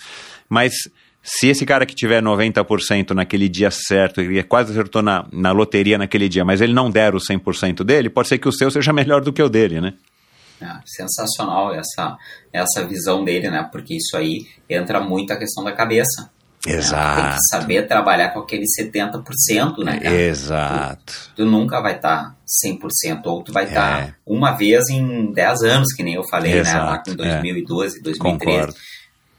mas 0.47 0.73
se 1.21 1.47
esse 1.47 1.65
cara 1.65 1.85
que 1.85 1.95
tiver 1.95 2.21
90% 2.21 3.11
naquele 3.11 3.47
dia 3.47 3.71
certo, 3.71 4.19
ele 4.19 4.43
quase 4.43 4.71
acertou 4.71 5.01
na, 5.01 5.25
na 5.31 5.51
loteria 5.51 5.97
naquele 5.97 6.27
dia, 6.27 6.43
mas 6.43 6.59
ele 6.61 6.73
não 6.73 6.91
der 6.91 7.15
o 7.15 7.17
100% 7.17 7.83
dele, 7.83 8.09
pode 8.09 8.27
ser 8.27 8.37
que 8.37 8.47
o 8.47 8.51
seu 8.51 8.69
seja 8.69 8.91
melhor 8.91 9.21
do 9.21 9.31
que 9.31 9.41
o 9.41 9.49
dele, 9.49 9.79
né? 9.79 9.93
É, 10.61 10.79
sensacional 10.85 11.73
essa, 11.73 12.17
essa 12.51 12.85
visão 12.85 13.23
dele, 13.23 13.49
né? 13.49 13.67
Porque 13.71 13.95
isso 13.95 14.15
aí 14.15 14.45
entra 14.69 14.99
muito 14.99 15.31
a 15.31 15.37
questão 15.37 15.63
da 15.63 15.71
cabeça. 15.71 16.29
Exato. 16.65 17.21
Né? 17.21 17.27
Tem 17.27 17.37
que 17.37 17.47
saber 17.49 17.87
trabalhar 17.87 18.29
com 18.29 18.39
aquele 18.39 18.63
70%, 18.63 19.83
né? 19.83 19.99
Cara? 19.99 20.15
Exato. 20.15 21.13
Tu, 21.35 21.43
tu, 21.43 21.45
nunca 21.45 21.81
vai 21.81 21.95
estar 21.95 22.23
tá 22.23 22.35
100%, 22.65 23.21
ou 23.25 23.43
tu 23.43 23.51
vai 23.51 23.65
estar 23.65 23.97
tá 23.97 24.03
é. 24.05 24.13
uma 24.25 24.51
vez 24.51 24.89
em 24.89 25.31
10 25.31 25.63
anos, 25.63 25.93
que 25.93 26.03
nem 26.03 26.15
eu 26.15 26.23
falei, 26.23 26.53
Exato. 26.53 27.11
né? 27.11 27.25
Lá 27.25 27.37
em 27.39 27.41
2012, 27.41 27.97
é. 27.97 28.01
2013. 28.01 28.57
Concordo. 28.57 28.75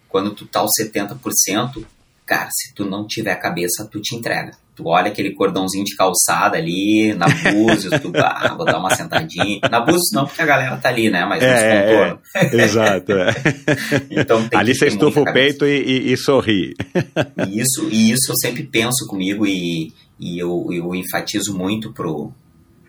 Quando 0.08 0.30
tu 0.32 0.46
tá 0.46 0.60
aos 0.60 0.70
70%, 0.78 1.84
cara, 2.26 2.48
se 2.52 2.74
tu 2.74 2.84
não 2.84 3.06
tiver 3.06 3.34
cabeça, 3.36 3.88
tu 3.90 4.00
te 4.00 4.14
entrega. 4.14 4.52
Tu 4.74 4.82
olha 4.88 5.08
aquele 5.08 5.32
cordãozinho 5.34 5.84
de 5.84 5.94
calçada 5.94 6.56
ali, 6.56 7.14
na 7.14 7.26
Búzios, 7.28 8.00
tu, 8.00 8.10
ah, 8.16 8.54
vou 8.56 8.66
dar 8.66 8.78
uma 8.78 8.92
sentadinha. 8.92 9.60
Na 9.70 9.80
Búzios 9.80 10.10
não, 10.12 10.26
porque 10.26 10.42
a 10.42 10.46
galera 10.46 10.76
tá 10.78 10.88
ali, 10.88 11.08
né? 11.08 11.24
Mas 11.24 11.42
é, 11.44 11.52
nos 11.52 11.92
contornos. 11.92 12.20
É, 12.34 12.64
exato. 12.64 13.12
É. 13.12 13.34
então, 14.20 14.48
ali 14.52 14.74
você 14.74 14.88
estufa 14.88 15.20
o 15.20 15.32
peito 15.32 15.64
e, 15.64 15.80
e, 15.80 16.12
e, 16.12 16.16
sorri. 16.16 16.74
E 17.46 17.60
isso, 17.60 17.88
e 17.88 18.10
isso 18.10 18.32
eu 18.32 18.36
sempre 18.36 18.64
penso 18.64 19.06
comigo 19.06 19.46
e, 19.46 19.92
e 20.18 20.42
eu, 20.42 20.66
eu 20.72 20.92
enfatizo 20.92 21.56
muito 21.56 21.92
pro, 21.92 22.32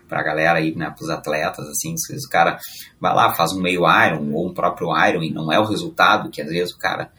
pra 0.08 0.24
galera 0.24 0.58
aí, 0.58 0.74
né, 0.74 0.90
pros 0.90 1.08
atletas, 1.08 1.68
assim, 1.68 1.96
se 1.96 2.14
o 2.14 2.28
cara 2.28 2.58
vai 3.00 3.14
lá, 3.14 3.32
faz 3.32 3.52
um 3.52 3.60
meio 3.60 3.82
Iron 3.82 4.32
ou 4.32 4.48
um 4.48 4.52
próprio 4.54 4.88
Iron 5.08 5.22
e 5.22 5.32
não 5.32 5.52
é 5.52 5.60
o 5.60 5.64
resultado 5.64 6.30
que 6.30 6.42
às 6.42 6.48
vezes 6.48 6.74
o 6.74 6.78
cara... 6.78 7.12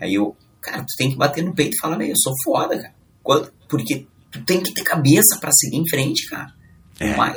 Aí 0.00 0.14
eu, 0.14 0.34
cara, 0.62 0.78
tu 0.82 0.96
tem 0.96 1.10
que 1.10 1.16
bater 1.16 1.44
no 1.44 1.54
peito 1.54 1.74
e 1.74 1.78
falar, 1.78 2.00
eu 2.02 2.16
sou 2.16 2.32
foda, 2.42 2.76
cara. 2.76 2.94
Quando, 3.22 3.50
porque 3.68 4.06
tu 4.30 4.44
tem 4.44 4.62
que 4.62 4.72
ter 4.72 4.82
cabeça 4.82 5.38
para 5.40 5.50
seguir 5.52 5.76
em 5.76 5.88
frente, 5.88 6.28
cara. 6.28 6.54
É. 6.98 7.12
O, 7.12 7.16
mais, 7.16 7.36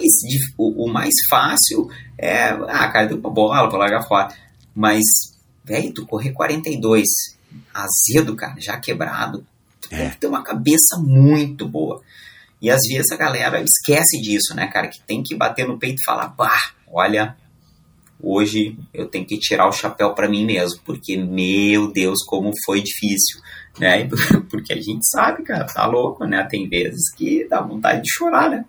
o, 0.57 0.85
o, 0.85 0.93
mais 0.93 1.13
fácil 1.29 1.89
é, 2.17 2.49
ah, 2.49 2.87
cara, 2.89 3.07
deu 3.07 3.19
pra 3.19 3.29
bola, 3.29 3.69
pra 3.69 3.77
largar 3.77 4.07
fora. 4.07 4.33
Mas, 4.73 5.03
velho, 5.63 5.93
tu 5.93 6.05
correr 6.05 6.31
42 6.31 7.05
azedo, 7.73 8.35
cara, 8.35 8.55
já 8.59 8.77
quebrado, 8.77 9.45
tu 9.81 9.89
é. 9.91 9.97
tem 9.97 10.09
que 10.11 10.17
ter 10.17 10.27
uma 10.27 10.43
cabeça 10.43 10.97
muito 10.97 11.67
boa. 11.67 12.01
E 12.61 12.69
às 12.69 12.81
vezes 12.87 13.11
a 13.11 13.17
galera 13.17 13.61
esquece 13.61 14.21
disso, 14.21 14.53
né, 14.53 14.67
cara? 14.67 14.87
Que 14.87 15.01
tem 15.01 15.23
que 15.23 15.35
bater 15.35 15.67
no 15.67 15.79
peito 15.79 15.99
e 16.01 16.05
falar, 16.05 16.27
bah, 16.29 16.71
olha, 16.87 17.35
hoje 18.21 18.77
eu 18.93 19.07
tenho 19.07 19.25
que 19.25 19.37
tirar 19.37 19.67
o 19.67 19.73
chapéu 19.73 20.13
para 20.13 20.29
mim 20.29 20.45
mesmo, 20.45 20.79
porque, 20.85 21.17
meu 21.17 21.91
Deus, 21.91 22.19
como 22.25 22.51
foi 22.65 22.81
difícil 22.81 23.41
né? 23.79 24.07
Porque 24.49 24.73
a 24.73 24.81
gente 24.81 25.07
sabe, 25.09 25.43
cara, 25.43 25.65
tá 25.65 25.85
louco, 25.85 26.25
né? 26.25 26.43
Tem 26.49 26.67
vezes 26.67 27.13
que 27.15 27.47
dá 27.47 27.61
vontade 27.61 28.01
de 28.01 28.11
chorar, 28.11 28.49
né? 28.49 28.65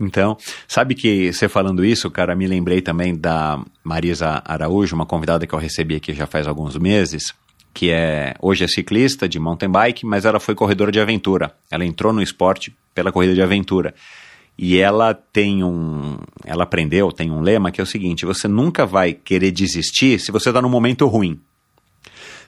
Então, 0.00 0.36
sabe 0.66 0.94
que 0.94 1.32
você 1.32 1.48
falando 1.48 1.84
isso, 1.84 2.10
cara, 2.10 2.34
me 2.34 2.46
lembrei 2.46 2.80
também 2.80 3.14
da 3.14 3.62
Marisa 3.82 4.42
Araújo, 4.44 4.94
uma 4.94 5.06
convidada 5.06 5.46
que 5.46 5.54
eu 5.54 5.58
recebi 5.58 5.96
aqui 5.96 6.12
já 6.14 6.26
faz 6.26 6.46
alguns 6.46 6.76
meses, 6.76 7.34
que 7.72 7.90
é 7.90 8.34
hoje 8.40 8.64
é 8.64 8.68
ciclista 8.68 9.28
de 9.28 9.38
mountain 9.38 9.70
bike, 9.70 10.06
mas 10.06 10.24
ela 10.24 10.40
foi 10.40 10.54
corredora 10.54 10.90
de 10.90 11.00
aventura. 11.00 11.54
Ela 11.70 11.84
entrou 11.84 12.12
no 12.12 12.22
esporte 12.22 12.74
pela 12.94 13.12
corrida 13.12 13.34
de 13.34 13.42
aventura. 13.42 13.94
E 14.56 14.78
ela 14.78 15.12
tem 15.12 15.64
um. 15.64 16.16
Ela 16.44 16.62
aprendeu, 16.62 17.10
tem 17.10 17.30
um 17.30 17.40
lema 17.40 17.72
que 17.72 17.80
é 17.80 17.84
o 17.84 17.86
seguinte: 17.86 18.24
você 18.24 18.46
nunca 18.46 18.86
vai 18.86 19.12
querer 19.12 19.50
desistir 19.50 20.20
se 20.20 20.30
você 20.30 20.50
está 20.50 20.62
num 20.62 20.68
momento 20.68 21.06
ruim. 21.08 21.40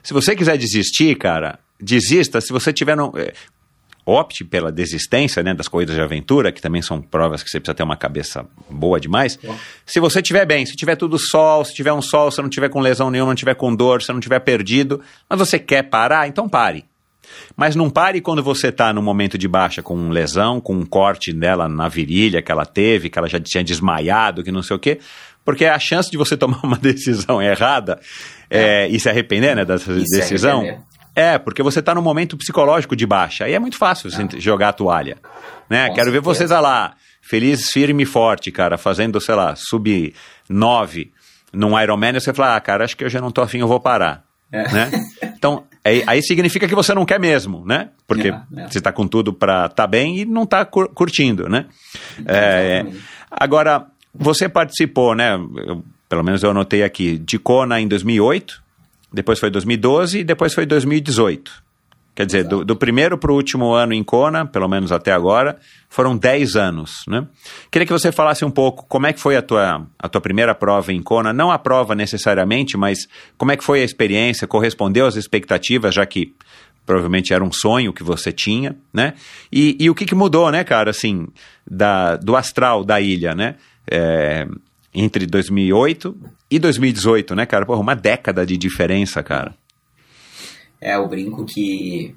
Se 0.01 0.13
você 0.13 0.33
quiser 0.33 0.57
desistir, 0.57 1.17
cara, 1.17 1.59
desista 1.79 2.41
se 2.41 2.51
você 2.51 2.71
tiver. 2.73 2.95
No, 2.95 3.13
é, 3.15 3.33
opte 4.07 4.45
pela 4.45 4.71
desistência 4.71 5.43
né, 5.43 5.53
das 5.53 5.67
corridas 5.67 5.93
de 5.93 6.01
aventura, 6.01 6.49
que 6.49 6.61
também 6.61 6.81
são 6.81 7.01
provas 7.01 7.43
que 7.43 7.49
você 7.49 7.59
precisa 7.59 7.75
ter 7.75 7.83
uma 7.83 7.97
cabeça 7.97 8.45
boa 8.69 9.01
demais. 9.01 9.37
Se 9.85 9.99
você 9.99 10.21
estiver 10.21 10.45
bem, 10.45 10.65
se 10.65 10.77
tiver 10.77 10.95
tudo 10.95 11.19
sol, 11.19 11.65
se 11.65 11.73
tiver 11.73 11.91
um 11.91 12.01
sol, 12.01 12.31
se 12.31 12.41
não 12.41 12.47
tiver 12.47 12.69
com 12.69 12.79
lesão 12.79 13.11
nenhuma, 13.11 13.31
não 13.31 13.35
tiver 13.35 13.55
com 13.55 13.75
dor, 13.75 14.01
se 14.01 14.13
não 14.13 14.21
tiver 14.21 14.39
perdido, 14.39 15.01
mas 15.29 15.37
você 15.37 15.59
quer 15.59 15.83
parar, 15.83 16.25
então 16.25 16.47
pare. 16.47 16.85
Mas 17.57 17.75
não 17.75 17.89
pare 17.89 18.21
quando 18.21 18.41
você 18.41 18.69
está 18.69 18.93
no 18.93 19.01
momento 19.01 19.37
de 19.37 19.45
baixa, 19.45 19.83
com 19.83 20.07
lesão, 20.07 20.61
com 20.61 20.73
um 20.73 20.85
corte 20.85 21.33
dela 21.33 21.67
na 21.67 21.89
virilha 21.89 22.41
que 22.41 22.49
ela 22.49 22.65
teve, 22.65 23.09
que 23.09 23.19
ela 23.19 23.27
já 23.27 23.41
tinha 23.41 23.61
desmaiado, 23.61 24.41
que 24.41 24.53
não 24.53 24.63
sei 24.63 24.77
o 24.77 24.79
quê, 24.79 24.99
porque 25.43 25.65
a 25.65 25.77
chance 25.77 26.09
de 26.09 26.17
você 26.17 26.35
tomar 26.37 26.61
uma 26.63 26.77
decisão 26.77 27.41
errada 27.41 27.99
é. 28.49 28.85
É, 28.85 28.87
e 28.87 28.97
se 28.97 29.09
arrepender 29.09 29.53
né, 29.53 29.65
dessa 29.65 29.91
e 29.91 30.03
decisão 30.05 30.63
é, 31.17 31.39
porque 31.39 31.63
você 31.63 31.79
está 31.79 31.95
num 31.95 32.01
momento 32.01 32.37
psicológico 32.37 32.95
de 32.95 33.03
baixa. 33.03 33.45
Aí 33.45 33.53
é 33.55 33.59
muito 33.59 33.75
fácil 33.75 34.07
ah. 34.13 34.39
jogar 34.39 34.69
a 34.69 34.73
toalha. 34.73 35.17
Né? 35.67 35.89
Quero 35.89 36.11
ver 36.11 36.21
vocês 36.21 36.51
lá, 36.51 36.93
feliz, 37.23 37.71
firme 37.71 38.03
e 38.03 38.05
forte, 38.05 38.51
cara, 38.51 38.77
fazendo, 38.77 39.19
sei 39.19 39.33
lá, 39.33 39.55
sub 39.55 40.13
9 40.47 41.11
num 41.51 41.79
Ironman, 41.81 42.15
e 42.15 42.21
você 42.21 42.31
fala, 42.31 42.55
ah, 42.55 42.61
cara, 42.61 42.83
acho 42.83 42.95
que 42.95 43.03
eu 43.03 43.09
já 43.09 43.19
não 43.19 43.31
tô 43.31 43.41
afim, 43.41 43.57
eu 43.57 43.67
vou 43.67 43.79
parar. 43.79 44.23
É. 44.51 44.71
Né? 44.71 44.91
Então, 45.37 45.65
aí, 45.85 46.03
aí, 46.07 46.21
significa 46.23 46.67
que 46.67 46.73
você 46.73 46.95
não 46.95 47.05
quer 47.05 47.19
mesmo, 47.19 47.63
né? 47.63 47.89
Porque 48.07 48.29
é, 48.29 48.41
é. 48.57 48.67
você 48.67 48.79
está 48.79 48.91
com 48.91 49.07
tudo 49.07 49.31
para 49.31 49.65
estar 49.65 49.83
tá 49.83 49.87
bem 49.87 50.17
e 50.17 50.25
não 50.25 50.43
está 50.43 50.65
cur 50.65 50.89
curtindo, 50.89 51.47
né? 51.47 51.65
É, 52.25 52.83
agora, 53.29 53.85
você 54.13 54.49
participou, 54.49 55.13
né? 55.13 55.33
Eu, 55.33 55.83
pelo 56.09 56.23
menos 56.23 56.41
eu 56.41 56.49
anotei 56.49 56.81
aqui, 56.81 57.19
de 57.19 57.37
Kona 57.37 57.79
em 57.79 57.87
2008, 57.87 58.63
depois 59.11 59.39
foi 59.39 59.49
2012 59.49 60.19
e 60.19 60.23
depois 60.23 60.53
foi 60.53 60.65
2018. 60.65 61.67
Quer 62.17 62.25
dizer, 62.25 62.45
do, 62.45 62.65
do 62.65 62.75
primeiro 62.75 63.15
para 63.15 63.31
o 63.31 63.35
último 63.35 63.73
ano 63.73 63.93
em 63.93 64.03
Kona, 64.03 64.43
pelo 64.43 64.67
menos 64.67 64.91
até 64.91 65.11
agora, 65.11 65.55
foram 65.87 66.17
10 66.17 66.55
anos, 66.55 67.03
né? 67.07 67.27
Queria 67.69 67.85
que 67.85 67.93
você 67.93 68.11
falasse 68.11 68.43
um 68.43 68.49
pouco 68.49 68.87
como 68.87 69.05
é 69.05 69.13
que 69.13 69.19
foi 69.19 69.35
a 69.35 69.41
tua, 69.43 69.85
a 69.99 70.09
tua 70.09 70.19
primeira 70.19 70.55
prova 70.55 70.91
em 70.91 70.99
Kona, 70.99 71.31
não 71.31 71.51
a 71.51 71.59
prova 71.59 71.93
necessariamente, 71.93 72.75
mas 72.75 73.07
como 73.37 73.51
é 73.51 73.55
que 73.55 73.63
foi 73.63 73.81
a 73.81 73.85
experiência, 73.85 74.47
correspondeu 74.47 75.05
às 75.05 75.15
expectativas, 75.15 75.93
já 75.93 76.07
que 76.07 76.33
provavelmente 76.87 77.33
era 77.33 77.43
um 77.43 77.51
sonho 77.51 77.93
que 77.93 78.01
você 78.01 78.31
tinha, 78.31 78.75
né? 78.91 79.13
E, 79.51 79.77
e 79.79 79.87
o 79.87 79.93
que, 79.93 80.03
que 80.03 80.15
mudou, 80.15 80.49
né, 80.49 80.63
cara, 80.63 80.89
assim, 80.89 81.27
da, 81.69 82.15
do 82.15 82.35
astral 82.35 82.83
da 82.83 82.99
ilha, 82.99 83.35
né? 83.35 83.57
É, 83.91 84.47
entre 84.97 85.27
2008 85.27 86.17
e 86.49 86.57
2018, 86.57 87.35
né, 87.35 87.45
cara? 87.45 87.65
Porra, 87.65 87.79
uma 87.79 87.95
década 87.95 88.45
de 88.45 88.57
diferença, 88.57 89.21
cara. 89.21 89.53
É, 90.81 90.95
eu 90.95 91.07
brinco 91.07 91.45
que, 91.45 92.15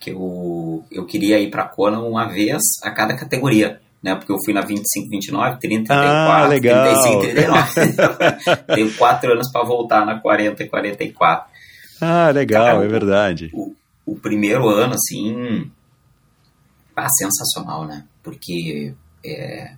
que 0.00 0.10
eu, 0.10 0.84
eu 0.90 1.04
queria 1.04 1.40
ir 1.40 1.50
pra 1.50 1.64
Kona 1.64 2.00
uma 2.00 2.26
vez 2.26 2.62
a 2.82 2.90
cada 2.92 3.16
categoria, 3.16 3.80
né? 4.00 4.14
Porque 4.14 4.32
eu 4.32 4.38
fui 4.44 4.54
na 4.54 4.60
25, 4.60 5.08
29, 5.10 5.58
30, 5.58 5.60
34, 5.60 5.96
ah, 5.96 6.46
legal. 6.46 7.20
35, 7.20 7.20
39. 7.20 8.62
Tenho 8.74 8.94
quatro 8.94 9.32
anos 9.32 9.50
para 9.50 9.64
voltar 9.64 10.06
na 10.06 10.20
40 10.20 10.62
e 10.62 10.68
44. 10.68 11.52
Ah, 12.00 12.30
legal, 12.30 12.66
Cara, 12.66 12.84
é 12.84 12.88
verdade. 12.88 13.50
O, 13.52 13.74
o, 14.06 14.16
primeiro 14.16 14.68
ano, 14.68 14.94
assim, 14.94 15.70
ah, 16.96 17.08
sensacional, 17.08 17.84
né? 17.84 18.04
Porque 18.22 18.94
é, 19.24 19.72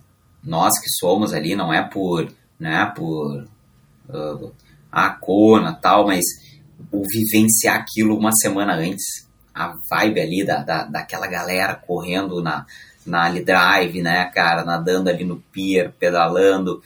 nós 0.45 0.79
que 0.79 0.89
somos 0.89 1.33
ali, 1.33 1.55
não 1.55 1.73
é 1.73 1.81
por, 1.81 2.31
né, 2.59 2.91
por 2.95 3.47
uh, 4.09 4.51
a 4.91 5.09
Kona 5.09 5.73
tal, 5.73 6.05
mas 6.07 6.23
o 6.91 7.01
vivenciar 7.07 7.77
aquilo 7.77 8.17
uma 8.17 8.31
semana 8.31 8.75
antes, 8.75 9.27
a 9.53 9.73
vibe 9.89 10.21
ali 10.21 10.45
da, 10.45 10.57
da, 10.57 10.83
daquela 10.83 11.27
galera 11.27 11.75
correndo 11.75 12.41
na, 12.41 12.65
na 13.05 13.25
Ali 13.25 13.43
Drive, 13.43 14.01
né, 14.01 14.25
cara, 14.25 14.63
nadando 14.63 15.09
ali 15.09 15.23
no 15.23 15.37
pier, 15.51 15.93
pedalando, 15.93 16.81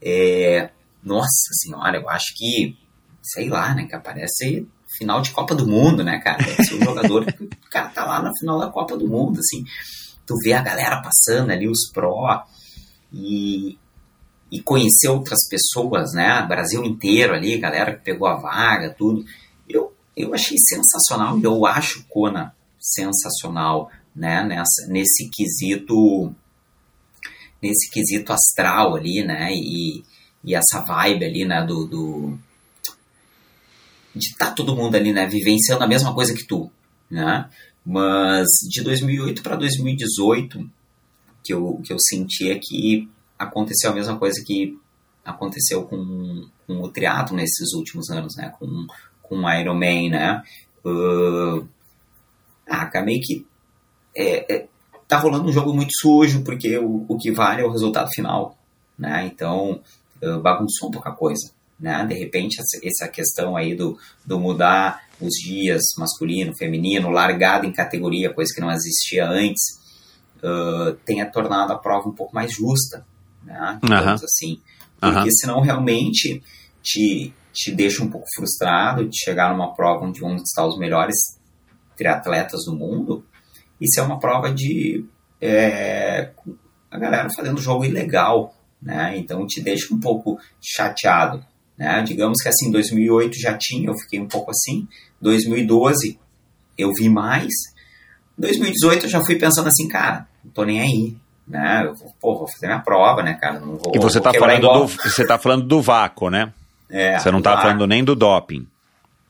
é, 0.00 0.70
nossa 1.02 1.52
senhora, 1.60 1.96
eu 1.98 2.08
acho 2.08 2.34
que, 2.36 2.76
sei 3.22 3.48
lá, 3.48 3.74
né, 3.74 3.84
que 3.84 3.94
aparece 3.94 4.66
final 4.96 5.20
de 5.20 5.30
Copa 5.30 5.54
do 5.54 5.66
Mundo, 5.66 6.04
né, 6.04 6.18
cara, 6.18 6.38
deve 6.44 6.64
ser 6.64 6.74
um 6.74 6.84
jogador 6.84 7.24
que 7.26 7.48
cara 7.70 7.88
tá 7.88 8.04
lá 8.04 8.22
na 8.22 8.30
final 8.38 8.58
da 8.58 8.68
Copa 8.68 8.96
do 8.96 9.08
Mundo, 9.08 9.38
assim, 9.38 9.64
tu 10.26 10.36
vê 10.42 10.52
a 10.52 10.62
galera 10.62 11.02
passando 11.02 11.50
ali, 11.50 11.68
os 11.68 11.90
pró, 11.92 12.44
e, 13.12 13.78
e 14.50 14.60
conhecer 14.60 15.08
outras 15.08 15.48
pessoas, 15.48 16.12
né? 16.12 16.44
Brasil 16.46 16.84
inteiro 16.84 17.34
ali, 17.34 17.58
galera 17.58 17.94
que 17.94 18.04
pegou 18.04 18.26
a 18.26 18.36
vaga, 18.36 18.94
tudo. 18.96 19.24
Eu, 19.68 19.92
eu 20.16 20.34
achei 20.34 20.56
sensacional 20.58 21.38
e 21.38 21.44
eu 21.44 21.66
acho 21.66 22.04
Kona 22.08 22.54
sensacional, 22.78 23.90
né? 24.14 24.42
Nessa, 24.44 24.86
nesse 24.88 25.28
quesito 25.30 26.34
nesse 27.62 27.88
quesito 27.90 28.32
astral 28.32 28.96
ali, 28.96 29.22
né? 29.22 29.52
E, 29.52 30.02
e 30.44 30.54
essa 30.54 30.80
vibe 30.80 31.24
ali, 31.24 31.44
né? 31.44 31.64
Do, 31.64 31.86
do 31.86 32.38
de 34.14 34.26
estar 34.28 34.48
tá 34.48 34.52
todo 34.52 34.76
mundo 34.76 34.96
ali, 34.96 35.12
né? 35.12 35.26
Vivenciando 35.26 35.84
a 35.84 35.88
mesma 35.88 36.12
coisa 36.12 36.34
que 36.34 36.46
tu, 36.46 36.70
né? 37.10 37.48
Mas 37.84 38.46
de 38.68 38.82
2008 38.82 39.42
para 39.42 39.56
2018 39.56 40.68
que 41.42 41.52
eu, 41.52 41.80
que 41.84 41.92
eu 41.92 41.98
senti 41.98 42.50
é 42.50 42.58
que 42.58 43.08
aconteceu 43.38 43.90
a 43.90 43.94
mesma 43.94 44.18
coisa 44.18 44.42
que 44.44 44.78
aconteceu 45.24 45.84
com, 45.84 46.46
com 46.66 46.80
o 46.80 46.88
triatlo 46.88 47.36
nesses 47.36 47.72
últimos 47.74 48.10
anos, 48.10 48.36
né? 48.36 48.52
Com, 48.58 48.86
com 49.22 49.36
o 49.36 49.52
Ironman, 49.52 50.10
né? 50.10 50.42
Uh, 50.84 51.66
ah, 52.68 52.90
meio 53.04 53.20
que 53.20 53.46
é, 54.16 54.54
é, 54.54 54.66
tá 55.06 55.18
rolando 55.18 55.48
um 55.48 55.52
jogo 55.52 55.72
muito 55.72 55.92
sujo, 55.94 56.42
porque 56.42 56.76
o, 56.78 57.04
o 57.08 57.16
que 57.16 57.30
vale 57.30 57.62
é 57.62 57.64
o 57.64 57.70
resultado 57.70 58.10
final, 58.12 58.56
né? 58.98 59.30
Então, 59.32 59.80
uh, 60.22 60.40
bagunçou 60.40 60.88
um 60.88 60.92
pouco 60.92 61.08
a 61.08 61.12
coisa, 61.12 61.50
né? 61.78 62.04
De 62.06 62.14
repente, 62.14 62.58
essa, 62.84 63.08
questão 63.08 63.56
aí 63.56 63.74
do, 63.74 63.98
do 64.24 64.38
mudar 64.38 65.02
os 65.20 65.34
dias 65.34 65.82
masculino, 65.96 66.56
feminino, 66.56 67.10
largada 67.10 67.66
em 67.66 67.72
categoria, 67.72 68.32
coisa 68.32 68.52
que 68.54 68.60
não 68.60 68.70
existia 68.70 69.28
antes, 69.28 69.81
uh, 70.42 70.94
tenha 71.04 71.30
tornado 71.30 71.72
a 71.72 71.78
prova 71.78 72.08
um 72.08 72.14
pouco 72.14 72.34
mais 72.34 72.52
justa, 72.52 73.06
né? 73.44 73.78
Digamos 73.82 74.24
assim. 74.24 74.60
Porque 75.00 75.32
senão 75.32 75.60
realmente 75.60 76.42
te, 76.80 77.34
te 77.52 77.72
deixa 77.72 78.04
um 78.04 78.08
pouco 78.08 78.26
frustrado 78.36 79.08
de 79.08 79.18
chegar 79.18 79.52
numa 79.52 79.74
prova 79.74 80.06
onde 80.06 80.20
vão 80.20 80.36
estar 80.36 80.66
os 80.66 80.78
melhores 80.78 81.16
triatletas 81.96 82.64
do 82.66 82.76
mundo. 82.76 83.24
Isso 83.80 83.98
é 83.98 84.02
uma 84.02 84.20
prova 84.20 84.52
de 84.52 85.04
é, 85.40 86.30
a 86.88 86.98
galera 86.98 87.28
fazendo 87.34 87.60
jogo 87.60 87.84
ilegal, 87.84 88.54
né? 88.80 89.16
Então 89.16 89.46
te 89.46 89.60
deixa 89.60 89.92
um 89.92 89.98
pouco 89.98 90.38
chateado, 90.60 91.44
né? 91.76 92.02
Digamos 92.02 92.40
que 92.40 92.48
assim, 92.48 92.70
2008 92.70 93.40
já 93.40 93.56
tinha, 93.58 93.88
eu 93.88 93.98
fiquei 93.98 94.20
um 94.20 94.28
pouco 94.28 94.52
assim. 94.52 94.86
2012 95.20 96.18
eu 96.78 96.92
vi 96.92 97.08
mais. 97.08 97.52
2018 98.38 99.06
eu 99.06 99.10
já 99.10 99.20
fui 99.24 99.36
pensando 99.36 99.66
assim, 99.66 99.88
cara, 99.88 100.28
não 100.44 100.52
tô 100.52 100.64
nem 100.64 100.80
aí, 100.80 101.16
né? 101.46 101.84
Eu, 101.84 101.94
pô, 102.20 102.38
vou 102.38 102.48
fazer 102.48 102.66
minha 102.66 102.80
prova, 102.80 103.22
né, 103.22 103.34
cara? 103.34 103.60
Não 103.60 103.76
vou, 103.76 103.92
e 103.94 103.98
você 103.98 104.18
está 104.18 104.32
falando 104.32 104.60
do 104.60 104.86
você 105.10 105.26
tá 105.26 105.38
falando 105.38 105.64
do 105.64 105.82
vácuo, 105.82 106.30
né? 106.30 106.52
É, 106.90 107.18
você 107.18 107.30
não 107.30 107.38
está 107.38 107.60
falando 107.60 107.86
nem 107.86 108.04
do 108.04 108.14
doping. 108.14 108.66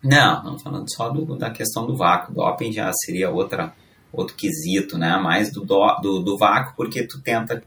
Não, 0.03 0.43
não 0.43 0.59
falando 0.59 0.93
só 0.93 1.09
do, 1.09 1.37
da 1.37 1.51
questão 1.51 1.87
do 1.87 1.97
vácuo. 1.97 2.35
Doping 2.35 2.73
já 2.73 2.91
seria 2.93 3.31
outra 3.31 3.73
outro 4.13 4.37
quesito, 4.37 4.99
né? 4.99 5.17
Mais 5.17 5.53
do, 5.53 5.65
do, 5.65 5.97
do, 6.03 6.19
do 6.21 6.37
vácuo, 6.37 6.75
porque 6.77 7.07
tu 7.07 7.21
tenta 7.23 7.63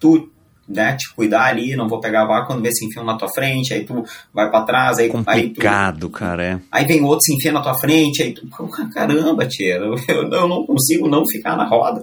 tu 0.00 0.30
né, 0.68 0.96
te 0.96 1.12
cuidar 1.14 1.44
ali, 1.44 1.76
não 1.76 1.88
vou 1.88 2.00
pegar 2.00 2.24
vácuo 2.24 2.46
quando 2.46 2.62
vê 2.62 2.72
se 2.72 2.86
enfia 2.86 3.02
na 3.02 3.16
tua 3.16 3.28
frente, 3.28 3.74
aí 3.74 3.84
tu 3.84 4.02
vai 4.32 4.50
para 4.50 4.64
trás, 4.64 4.98
aí 4.98 5.08
complicado, 5.08 5.94
aí 5.94 6.00
tu, 6.00 6.10
cara, 6.10 6.44
é. 6.44 6.60
Aí 6.72 6.86
vem 6.86 7.02
outro 7.02 7.22
se 7.22 7.34
enfia 7.34 7.52
na 7.52 7.60
tua 7.60 7.74
frente, 7.74 8.22
aí 8.22 8.32
tu, 8.32 8.48
caramba, 8.92 9.46
tia, 9.46 9.76
eu, 9.76 9.94
eu 10.08 10.48
não 10.48 10.64
consigo 10.64 11.08
não 11.08 11.24
ficar 11.26 11.56
na 11.56 11.66
roda. 11.66 12.02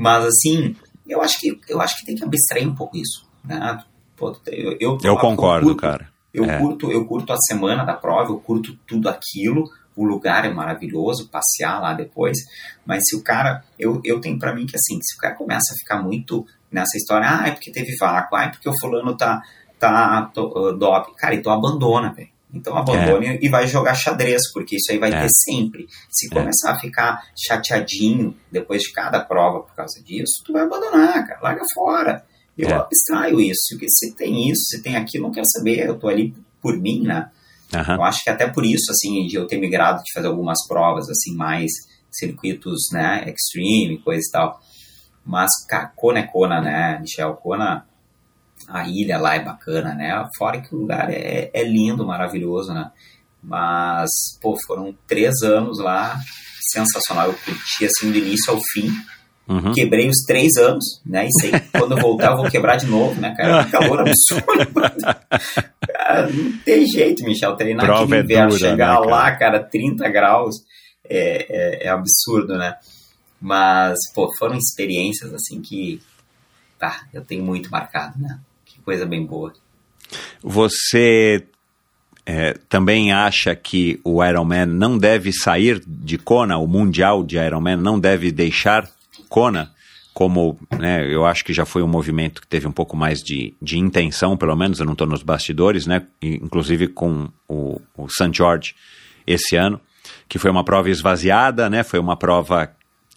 Mas 0.00 0.24
assim, 0.24 0.74
eu 1.06 1.20
acho 1.20 1.38
que 1.38 1.60
eu 1.68 1.80
acho 1.80 1.98
que 1.98 2.06
tem 2.06 2.16
que 2.16 2.24
abstrair 2.24 2.66
um 2.66 2.74
pouco 2.74 2.96
isso, 2.96 3.26
né? 3.44 3.82
Pô, 4.16 4.34
eu, 4.46 4.76
eu, 4.80 4.98
eu 5.02 5.16
concordo, 5.16 5.66
eu 5.66 5.74
curto, 5.74 5.80
cara. 5.80 6.08
Eu 6.32 6.44
é. 6.44 6.58
curto, 6.58 6.90
eu 6.90 7.04
curto 7.06 7.32
a 7.32 7.36
semana 7.36 7.84
da 7.84 7.94
prova, 7.94 8.30
eu 8.30 8.38
curto 8.38 8.76
tudo 8.86 9.08
aquilo. 9.08 9.68
O 9.96 10.04
lugar 10.04 10.46
é 10.46 10.52
maravilhoso, 10.52 11.28
passear 11.28 11.80
lá 11.80 11.92
depois. 11.92 12.38
Mas 12.86 13.02
se 13.06 13.16
o 13.16 13.22
cara, 13.22 13.62
eu, 13.78 14.00
eu 14.04 14.20
tenho 14.20 14.38
para 14.38 14.54
mim 14.54 14.64
que 14.64 14.76
assim, 14.76 14.98
se 15.02 15.16
o 15.16 15.18
cara 15.18 15.34
começa 15.34 15.74
a 15.74 15.76
ficar 15.76 16.02
muito 16.02 16.46
nessa 16.70 16.96
história, 16.96 17.28
ah, 17.28 17.48
é 17.48 17.50
porque 17.50 17.72
teve 17.72 17.96
vácuo, 17.96 18.36
ah, 18.36 18.44
é 18.44 18.48
porque 18.48 18.68
o 18.68 18.78
fulano 18.80 19.16
tá, 19.16 19.42
tá 19.78 20.30
uh, 20.36 20.72
dop. 20.72 21.14
Cara, 21.16 21.34
então 21.34 21.52
abandona, 21.52 22.12
velho. 22.14 22.28
Então 22.52 22.76
abandone 22.76 23.26
é. 23.26 23.38
e 23.40 23.48
vai 23.48 23.66
jogar 23.66 23.94
xadrez, 23.94 24.50
porque 24.52 24.76
isso 24.76 24.90
aí 24.90 24.98
vai 24.98 25.10
é. 25.12 25.22
ter 25.22 25.28
sempre. 25.30 25.86
Se 26.10 26.26
é. 26.26 26.30
começar 26.30 26.72
a 26.72 26.78
ficar 26.78 27.22
chateadinho 27.36 28.36
depois 28.50 28.82
de 28.82 28.92
cada 28.92 29.20
prova 29.20 29.60
por 29.60 29.74
causa 29.74 30.02
disso, 30.02 30.42
tu 30.44 30.52
vai 30.52 30.62
abandonar, 30.62 31.26
cara, 31.26 31.40
larga 31.42 31.62
fora. 31.74 32.24
Eu 32.58 32.68
é. 32.68 32.72
abstraio 32.74 33.40
isso, 33.40 33.68
porque 33.70 33.86
se 33.88 34.14
tem 34.14 34.50
isso, 34.50 34.64
se 34.68 34.82
tem 34.82 34.96
aquilo, 34.96 35.24
não 35.24 35.32
quero 35.32 35.46
saber, 35.46 35.86
eu 35.86 35.98
tô 35.98 36.08
ali 36.08 36.34
por 36.60 36.76
mim, 36.76 37.02
né? 37.02 37.30
Uhum. 37.72 37.94
Eu 37.94 38.02
acho 38.02 38.22
que 38.24 38.30
até 38.30 38.48
por 38.48 38.64
isso, 38.64 38.90
assim, 38.90 39.26
de 39.26 39.36
eu 39.36 39.46
ter 39.46 39.58
migrado 39.58 40.02
de 40.02 40.12
fazer 40.12 40.26
algumas 40.26 40.66
provas, 40.66 41.08
assim, 41.08 41.34
mais 41.36 41.70
circuitos, 42.10 42.88
né, 42.92 43.24
extreme, 43.32 44.02
coisa 44.02 44.22
e 44.26 44.30
tal. 44.30 44.60
Mas, 45.24 45.50
cara, 45.68 45.92
Kona 45.94 46.18
é 46.18 46.26
Kona, 46.26 46.60
né, 46.60 46.98
Michel? 47.00 47.34
Kona, 47.34 47.86
a 48.68 48.88
ilha 48.88 49.18
lá 49.18 49.34
é 49.34 49.44
bacana, 49.44 49.94
né? 49.94 50.24
Fora 50.36 50.60
que 50.60 50.74
o 50.74 50.78
lugar 50.78 51.10
é, 51.10 51.50
é 51.52 51.64
lindo, 51.64 52.06
maravilhoso, 52.06 52.72
né? 52.72 52.90
Mas, 53.42 54.10
pô, 54.40 54.56
foram 54.66 54.94
três 55.06 55.42
anos 55.42 55.78
lá, 55.78 56.18
sensacional. 56.72 57.28
Eu 57.28 57.34
curti, 57.34 57.84
assim, 57.84 58.10
do 58.10 58.18
início 58.18 58.52
ao 58.52 58.60
fim. 58.72 58.90
Uhum. 59.48 59.72
Quebrei 59.72 60.08
os 60.08 60.18
três 60.26 60.56
anos, 60.56 60.84
né? 61.04 61.26
E 61.26 61.32
sei 61.40 61.50
que 61.50 61.60
quando 61.76 61.96
eu 61.96 62.00
voltar 62.00 62.30
eu 62.30 62.36
vou 62.36 62.50
quebrar 62.50 62.76
de 62.76 62.86
novo, 62.86 63.20
né, 63.20 63.34
cara? 63.36 63.66
Um 63.66 63.70
calor 63.70 64.00
absurdo. 64.00 64.46
cara, 65.88 66.28
não 66.30 66.58
tem 66.58 66.86
jeito, 66.86 67.24
Michel. 67.24 67.56
Treinar 67.56 67.84
Prova 67.84 68.02
aqui 68.04 68.12
no 68.12 68.20
inverno, 68.20 68.54
é 68.54 68.58
dura, 68.58 68.70
chegar 68.70 69.00
né, 69.00 69.06
lá, 69.06 69.36
cara, 69.36 69.58
30 69.58 70.08
graus, 70.08 70.56
é, 71.04 71.46
é, 71.48 71.86
é, 71.86 71.88
absurdo, 71.88 72.56
né? 72.56 72.76
Mas, 73.40 73.98
pô, 74.14 74.32
foram 74.38 74.56
experiências, 74.56 75.34
assim, 75.34 75.60
que 75.60 76.00
tá, 76.78 77.06
eu 77.12 77.24
tenho 77.24 77.44
muito 77.44 77.70
marcado, 77.70 78.20
né? 78.20 78.38
Coisa 78.90 79.06
bem 79.06 79.24
boa. 79.24 79.52
Você 80.42 81.44
é, 82.26 82.54
também 82.68 83.12
acha 83.12 83.54
que 83.54 84.00
o 84.02 84.24
Ironman 84.24 84.66
não 84.66 84.98
deve 84.98 85.32
sair 85.32 85.80
de 85.86 86.18
Kona, 86.18 86.58
o 86.58 86.66
Mundial 86.66 87.22
de 87.22 87.36
Ironman 87.36 87.76
não 87.76 88.00
deve 88.00 88.32
deixar 88.32 88.90
Kona, 89.28 89.70
como 90.12 90.58
né, 90.76 91.06
eu 91.08 91.24
acho 91.24 91.44
que 91.44 91.52
já 91.52 91.64
foi 91.64 91.84
um 91.84 91.86
movimento 91.86 92.40
que 92.40 92.48
teve 92.48 92.66
um 92.66 92.72
pouco 92.72 92.96
mais 92.96 93.22
de, 93.22 93.54
de 93.62 93.78
intenção, 93.78 94.36
pelo 94.36 94.56
menos, 94.56 94.80
eu 94.80 94.86
não 94.86 94.94
estou 94.94 95.06
nos 95.06 95.22
bastidores, 95.22 95.86
né, 95.86 96.04
inclusive 96.20 96.88
com 96.88 97.28
o, 97.48 97.80
o 97.96 98.08
St. 98.08 98.32
George 98.32 98.74
esse 99.24 99.54
ano, 99.54 99.80
que 100.28 100.36
foi 100.36 100.50
uma 100.50 100.64
prova 100.64 100.90
esvaziada, 100.90 101.70
né, 101.70 101.84
foi 101.84 102.00
uma 102.00 102.16
prova 102.16 102.74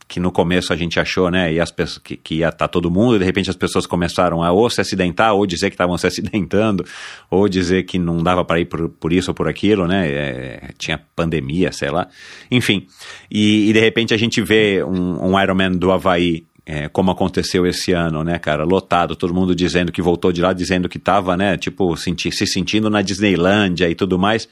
que 0.08 0.20
no 0.20 0.32
começo 0.32 0.74
a 0.74 0.76
gente 0.76 1.00
achou, 1.00 1.30
né, 1.30 1.54
e 1.54 1.60
as 1.60 1.72
pessoas, 1.72 1.98
que, 1.98 2.18
que 2.18 2.36
ia 2.36 2.50
estar 2.50 2.58
tá 2.58 2.68
todo 2.68 2.92
mundo, 2.92 3.16
e 3.16 3.20
de 3.20 3.26
repente 3.26 3.50
as 3.50 3.56
pessoas 3.56 3.86
começaram 3.86 4.44
a 4.44 4.52
ou 4.52 4.70
se 4.70 4.82
acidentar, 4.82 5.34
ou 5.34 5.46
dizer 5.46 5.70
que 5.70 5.76
estavam 5.76 5.98
se 5.98 6.08
acidentando, 6.08 6.86
ou 7.30 7.48
dizer 7.48 7.84
que 7.84 7.98
não 7.98 8.18
dava 8.18 8.44
para 8.44 8.60
ir 8.60 8.66
por, 8.66 8.90
por 8.90 9.14
isso 9.14 9.32
ou 9.32 9.36
por 9.36 9.48
aquilo, 9.48 9.88
né, 9.88 10.08
é, 10.10 10.70
tinha 10.78 11.00
pandemia, 11.16 11.72
sei 11.72 11.90
lá, 11.90 12.08
enfim. 12.52 12.88
E, 13.30 13.70
e, 13.70 13.74
de 13.74 13.80
repente 13.80 14.14
a 14.14 14.18
gente 14.18 14.42
vê 14.42 14.84
um, 14.84 15.32
um 15.32 15.42
Ironman 15.42 15.72
do 15.72 15.92
Havaí 15.92 16.46
é, 16.66 16.88
como 16.88 17.12
aconteceu 17.12 17.66
esse 17.68 17.92
ano, 17.92 18.24
né, 18.24 18.40
cara? 18.40 18.64
Lotado, 18.64 19.16
todo 19.16 19.34
mundo 19.34 19.54
dizendo 19.54 19.92
que 19.92 20.02
voltou 20.02 20.32
de 20.32 20.42
lá, 20.42 20.54
dizendo 20.54 20.88
que 20.88 20.98
tava, 20.98 21.36
né, 21.36 21.58
tipo, 21.58 21.96
senti 21.98 22.32
se 22.32 22.48
sentindo 22.48 22.90
na 22.90 23.02
Disneylândia 23.02 23.90
e 23.90 23.96
tudo 23.96 24.18
mais. 24.18 24.48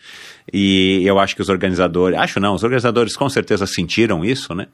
E 0.51 1.01
eu 1.05 1.19
acho 1.19 1.35
que 1.35 1.41
os 1.41 1.49
organizadores, 1.49 2.17
acho 2.17 2.39
não, 2.39 2.55
os 2.55 2.63
organizadores 2.63 3.15
com 3.15 3.29
certeza 3.29 3.65
sentiram 3.65 4.23
isso, 4.23 4.53
né? 4.53 4.67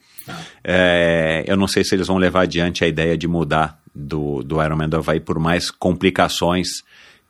É, 0.64 1.44
eu 1.48 1.58
não 1.58 1.68
sei 1.68 1.84
se 1.84 1.96
eles 1.96 2.08
vão 2.08 2.18
levar 2.18 2.42
adiante 2.42 2.84
a 2.84 2.88
ideia 2.88 3.18
de 3.18 3.28
mudar 3.28 3.80
do, 3.94 4.44
do 4.44 4.62
Ironman 4.64 4.90
do 4.90 4.98
Havaí 4.98 5.20
por 5.20 5.40
mais 5.40 5.72
complicações 5.72 6.68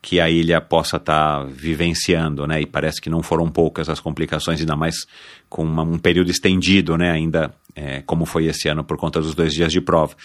que 0.02 0.20
a 0.20 0.30
ilha 0.30 0.62
possa 0.62 0.98
estar 0.98 1.40
tá 1.40 1.44
vivenciando, 1.44 2.46
né? 2.46 2.62
E 2.62 2.66
parece 2.66 3.02
que 3.02 3.10
não 3.10 3.22
foram 3.22 3.50
poucas 3.50 3.90
as 3.90 4.00
complicações, 4.00 4.60
ainda 4.60 4.76
mais 4.76 5.08
com 5.50 5.64
uma, 5.64 5.84
um 5.84 5.98
período 5.98 6.32
estendido, 6.32 6.98
né? 6.98 7.12
Ainda 7.12 7.54
é, 7.76 8.02
como 8.06 8.26
foi 8.26 8.46
esse 8.46 8.68
ano 8.68 8.84
por 8.84 8.98
conta 8.98 9.20
dos 9.20 9.36
dois 9.36 9.54
dias 9.54 9.72
de 9.72 9.82
prova. 9.82 10.16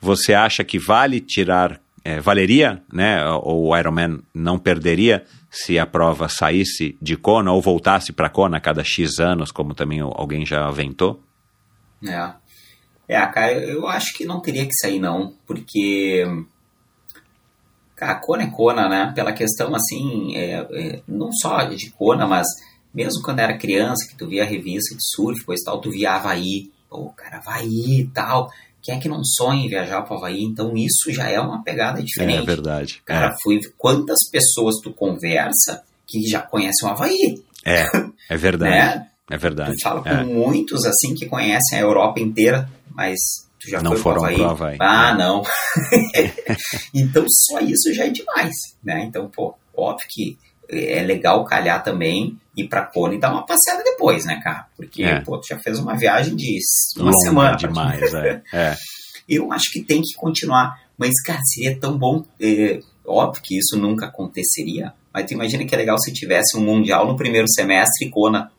Você 0.00 0.32
acha 0.34 0.62
que 0.62 0.78
vale 0.78 1.20
tirar, 1.20 1.80
é, 2.04 2.20
valeria, 2.20 2.82
né? 2.92 3.24
Ou 3.42 3.68
o 3.68 3.76
Ironman 3.76 4.20
não 4.34 4.58
perderia 4.58 5.24
se 5.50 5.78
a 5.78 5.86
prova 5.86 6.28
saísse 6.28 6.96
de 7.00 7.16
Kona 7.16 7.52
ou 7.52 7.60
voltasse 7.60 8.12
para 8.12 8.30
Kona 8.30 8.56
a 8.56 8.60
cada 8.60 8.82
X 8.82 9.18
anos, 9.18 9.50
como 9.50 9.74
também 9.74 10.00
alguém 10.00 10.44
já 10.44 10.66
aventou? 10.66 11.22
É. 12.04 12.30
É, 13.08 13.26
cara, 13.26 13.52
eu 13.52 13.86
acho 13.86 14.14
que 14.14 14.24
não 14.24 14.40
teria 14.40 14.64
que 14.64 14.74
sair 14.74 14.98
não, 14.98 15.34
porque 15.46 16.24
Cara, 18.02 18.16
Kona 18.16 18.42
é 18.42 18.50
Kona, 18.50 18.88
né? 18.88 19.12
Pela 19.14 19.32
questão, 19.32 19.72
assim, 19.76 20.36
é, 20.36 20.66
é, 20.72 21.02
não 21.06 21.30
só 21.32 21.62
de 21.62 21.88
Kona, 21.90 22.26
mas 22.26 22.48
mesmo 22.92 23.22
quando 23.22 23.38
era 23.38 23.56
criança, 23.56 24.08
que 24.08 24.16
tu 24.16 24.26
via 24.26 24.42
a 24.42 24.46
revista 24.46 24.92
de 24.96 25.02
surf, 25.14 25.44
coisa 25.44 25.62
tal, 25.64 25.80
tu 25.80 25.88
via 25.88 26.14
Havaí. 26.14 26.68
Pô, 26.90 27.10
cara, 27.10 27.38
Havaí 27.38 28.00
e 28.00 28.06
tal. 28.08 28.50
Quem 28.82 28.96
é 28.96 28.98
que 28.98 29.08
não 29.08 29.24
sonha 29.24 29.64
em 29.64 29.68
viajar 29.68 30.02
para 30.02 30.16
Havaí? 30.16 30.42
Então 30.42 30.76
isso 30.76 31.12
já 31.12 31.28
é 31.28 31.38
uma 31.38 31.62
pegada 31.62 32.02
diferente. 32.02 32.42
É 32.42 32.42
verdade. 32.42 33.02
Cara, 33.04 33.28
é. 33.28 33.36
fui 33.42 33.60
quantas 33.78 34.18
pessoas 34.30 34.76
tu 34.82 34.92
conversa 34.92 35.82
que 36.06 36.26
já 36.28 36.40
conhecem 36.40 36.88
o 36.88 36.90
Havaí? 36.90 37.42
É, 37.64 37.84
é 38.28 38.36
verdade. 38.36 38.70
né? 38.70 39.06
É 39.30 39.36
verdade. 39.38 39.76
Tu 39.76 39.82
fala 39.82 40.02
é. 40.04 40.16
com 40.16 40.34
muitos 40.34 40.84
assim 40.84 41.14
que 41.14 41.26
conhecem 41.26 41.78
a 41.78 41.82
Europa 41.82 42.20
inteira, 42.20 42.68
mas 42.90 43.18
Tu 43.62 43.70
já 43.70 43.80
não 43.80 43.92
foi 43.92 44.00
foram 44.00 44.34
pro 44.34 44.44
Havaí? 44.44 44.76
Ah, 44.80 45.14
não. 45.14 45.42
então 46.92 47.24
só 47.28 47.60
isso 47.60 47.94
já 47.94 48.06
é 48.06 48.10
demais, 48.10 48.52
né? 48.82 49.04
Então, 49.04 49.28
pô, 49.28 49.54
óbvio 49.72 50.06
que 50.10 50.36
é 50.68 51.02
legal 51.02 51.44
calhar 51.44 51.82
também 51.84 52.36
ir 52.56 52.68
pra 52.68 52.84
Cone 52.86 53.16
e 53.16 53.20
dar 53.20 53.32
uma 53.32 53.46
passeada 53.46 53.82
depois, 53.82 54.24
né, 54.24 54.40
cara? 54.42 54.66
Porque, 54.76 55.02
é. 55.02 55.20
pô, 55.20 55.38
tu 55.38 55.46
já 55.48 55.58
fez 55.58 55.78
uma 55.78 55.96
viagem 55.96 56.36
de 56.36 56.58
uma 56.96 57.06
Longa 57.06 57.18
semana. 57.18 57.56
demais, 57.56 58.14
é. 58.14 58.42
é. 58.52 58.76
Eu 59.28 59.52
acho 59.52 59.70
que 59.72 59.82
tem 59.82 60.02
que 60.02 60.14
continuar. 60.16 60.80
Mas, 60.98 61.20
cara, 61.24 61.40
seria 61.44 61.78
tão 61.78 61.96
bom. 61.96 62.24
É, 62.40 62.80
óbvio 63.06 63.42
que 63.42 63.56
isso 63.56 63.78
nunca 63.78 64.06
aconteceria. 64.06 64.92
Mas 65.14 65.26
tu 65.26 65.34
imagina 65.34 65.64
que 65.64 65.74
é 65.74 65.78
legal 65.78 65.98
se 65.98 66.12
tivesse 66.12 66.56
um 66.56 66.60
Mundial 66.60 67.06
no 67.06 67.16
primeiro 67.16 67.46
semestre 67.48 68.06
e 68.06 68.10
Kona, 68.10 68.50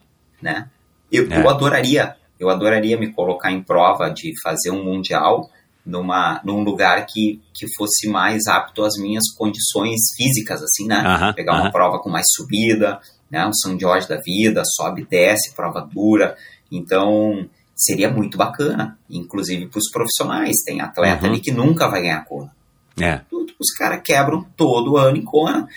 né? 0.41 0.69
Eu, 1.11 1.29
eu 1.29 1.41
é. 1.41 1.47
adoraria 1.47 2.15
eu 2.43 2.49
adoraria 2.49 2.97
me 2.97 3.11
colocar 3.11 3.51
em 3.51 3.61
prova 3.61 4.09
de 4.09 4.33
fazer 4.41 4.71
um 4.71 4.83
mundial 4.83 5.49
numa, 5.85 6.41
num 6.43 6.63
lugar 6.63 7.05
que, 7.05 7.41
que 7.53 7.65
fosse 7.75 8.07
mais 8.07 8.47
apto 8.47 8.83
às 8.83 8.95
minhas 8.97 9.23
condições 9.37 9.99
físicas, 10.15 10.61
assim, 10.61 10.87
né? 10.87 11.01
Uh 11.01 11.25
-huh, 11.25 11.33
Pegar 11.33 11.53
uh 11.53 11.57
-huh. 11.57 11.61
uma 11.61 11.71
prova 11.71 11.99
com 11.99 12.09
mais 12.09 12.25
subida, 12.33 12.99
né? 13.33 13.47
Um 13.47 13.53
São 13.53 13.77
Jorge 13.79 14.07
da 14.07 14.17
vida, 14.17 14.61
sobe, 14.63 15.07
desce, 15.09 15.55
prova 15.55 15.81
dura. 15.81 16.37
Então, 16.71 17.49
seria 17.75 18.07
muito 18.07 18.37
bacana, 18.37 18.95
inclusive 19.09 19.67
para 19.67 19.79
os 19.79 19.89
profissionais. 19.89 20.57
Tem 20.63 20.81
atleta 20.81 21.25
uhum. 21.25 21.31
ali 21.31 21.41
que 21.41 21.51
nunca 21.51 21.89
vai 21.89 22.03
ganhar 22.03 22.23
Kona. 22.25 22.53
É. 23.01 23.21
Os 23.59 23.71
caras 23.75 24.03
quebram 24.03 24.45
todo 24.55 24.97
ano 24.97 25.17
em 25.17 25.23
Kona, 25.23 25.67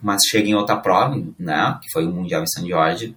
mas 0.00 0.22
chega 0.30 0.48
em 0.48 0.54
outra 0.54 0.76
prova, 0.76 1.20
né? 1.36 1.76
Que 1.82 1.90
foi 1.92 2.06
o 2.06 2.12
Mundial 2.12 2.44
em 2.44 2.46
São 2.46 2.64
Jorge, 2.64 3.16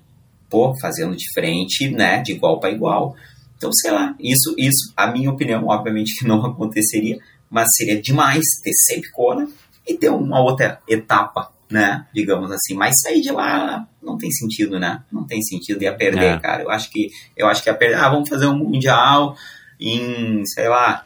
pô, 0.50 0.74
fazendo 0.82 1.16
diferente, 1.16 1.88
né? 1.92 2.20
De 2.24 2.32
igual 2.32 2.60
para 2.60 2.72
igual. 2.72 3.16
Então, 3.58 3.72
sei 3.72 3.92
lá, 3.92 4.16
isso, 4.20 4.56
isso, 4.58 4.92
a 4.98 5.12
minha 5.12 5.30
opinião, 5.30 5.68
obviamente 5.68 6.18
que 6.18 6.26
não 6.28 6.44
aconteceria, 6.44 7.20
mas 7.48 7.68
seria 7.76 8.02
demais 8.02 8.44
ter 8.64 8.74
sempre 8.74 9.12
Kona 9.12 9.48
e 9.88 9.94
ter 9.94 10.10
uma 10.10 10.42
outra 10.42 10.82
etapa 10.88 11.52
né? 11.72 12.06
Digamos 12.14 12.52
assim. 12.52 12.76
Mas 12.76 13.00
sair 13.02 13.22
de 13.22 13.32
lá 13.32 13.88
não 14.02 14.18
tem 14.18 14.30
sentido, 14.32 14.80
né? 14.80 15.04
Não 15.12 15.26
tem 15.26 15.42
sentido. 15.42 15.82
Ia 15.82 15.96
perder, 15.96 16.36
é. 16.36 16.40
cara. 16.40 16.64
Eu 16.64 16.70
acho 16.70 16.92
que 16.92 17.10
eu 17.36 17.48
acho 17.48 17.64
que 17.64 17.70
ia 17.70 17.76
perder. 17.76 17.96
Ah, 17.96 18.10
vamos 18.10 18.30
fazer 18.30 18.46
um 18.46 18.58
mundial 18.58 19.36
em, 19.80 20.46
sei 20.46 20.68
lá, 20.70 21.04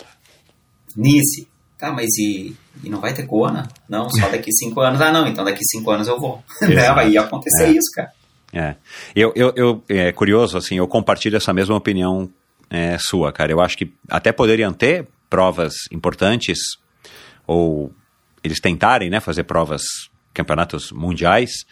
Nice. 0.96 1.48
Tá, 1.78 1.92
mas 1.92 2.18
e, 2.18 2.56
e 2.84 2.90
não 2.90 3.02
vai 3.02 3.14
ter 3.14 3.26
Kona? 3.26 3.68
Não, 3.90 4.10
só 4.10 4.30
daqui 4.30 4.52
cinco 4.56 4.80
anos. 4.80 5.02
Ah, 5.02 5.12
não, 5.12 5.28
então 5.28 5.44
daqui 5.44 5.64
cinco 5.64 5.92
anos 5.92 6.08
eu 6.08 6.20
vou. 6.20 6.42
né? 6.62 6.92
Vai 6.94 7.16
acontecer 7.18 7.66
é. 7.66 7.72
isso, 7.72 7.92
cara. 7.94 8.12
É. 8.54 8.76
Eu, 9.14 9.34
eu, 9.36 9.54
eu, 9.56 9.84
é 9.90 10.14
curioso, 10.14 10.58
assim, 10.58 10.78
eu 10.78 10.88
compartilho 10.88 11.36
essa 11.36 11.54
mesma 11.54 11.76
opinião 11.76 12.30
é, 12.70 12.98
sua, 12.98 13.34
cara. 13.34 13.52
Eu 13.52 13.60
acho 13.60 13.78
que 13.78 13.92
até 14.10 14.32
poderiam 14.32 14.72
ter 14.72 15.06
provas 15.30 15.74
importantes, 15.92 16.60
ou 17.46 17.92
eles 18.42 18.62
tentarem, 18.62 19.10
né, 19.10 19.20
fazer 19.20 19.44
provas 19.44 19.82
campeonatos 20.36 20.92
mundiais 20.92 21.66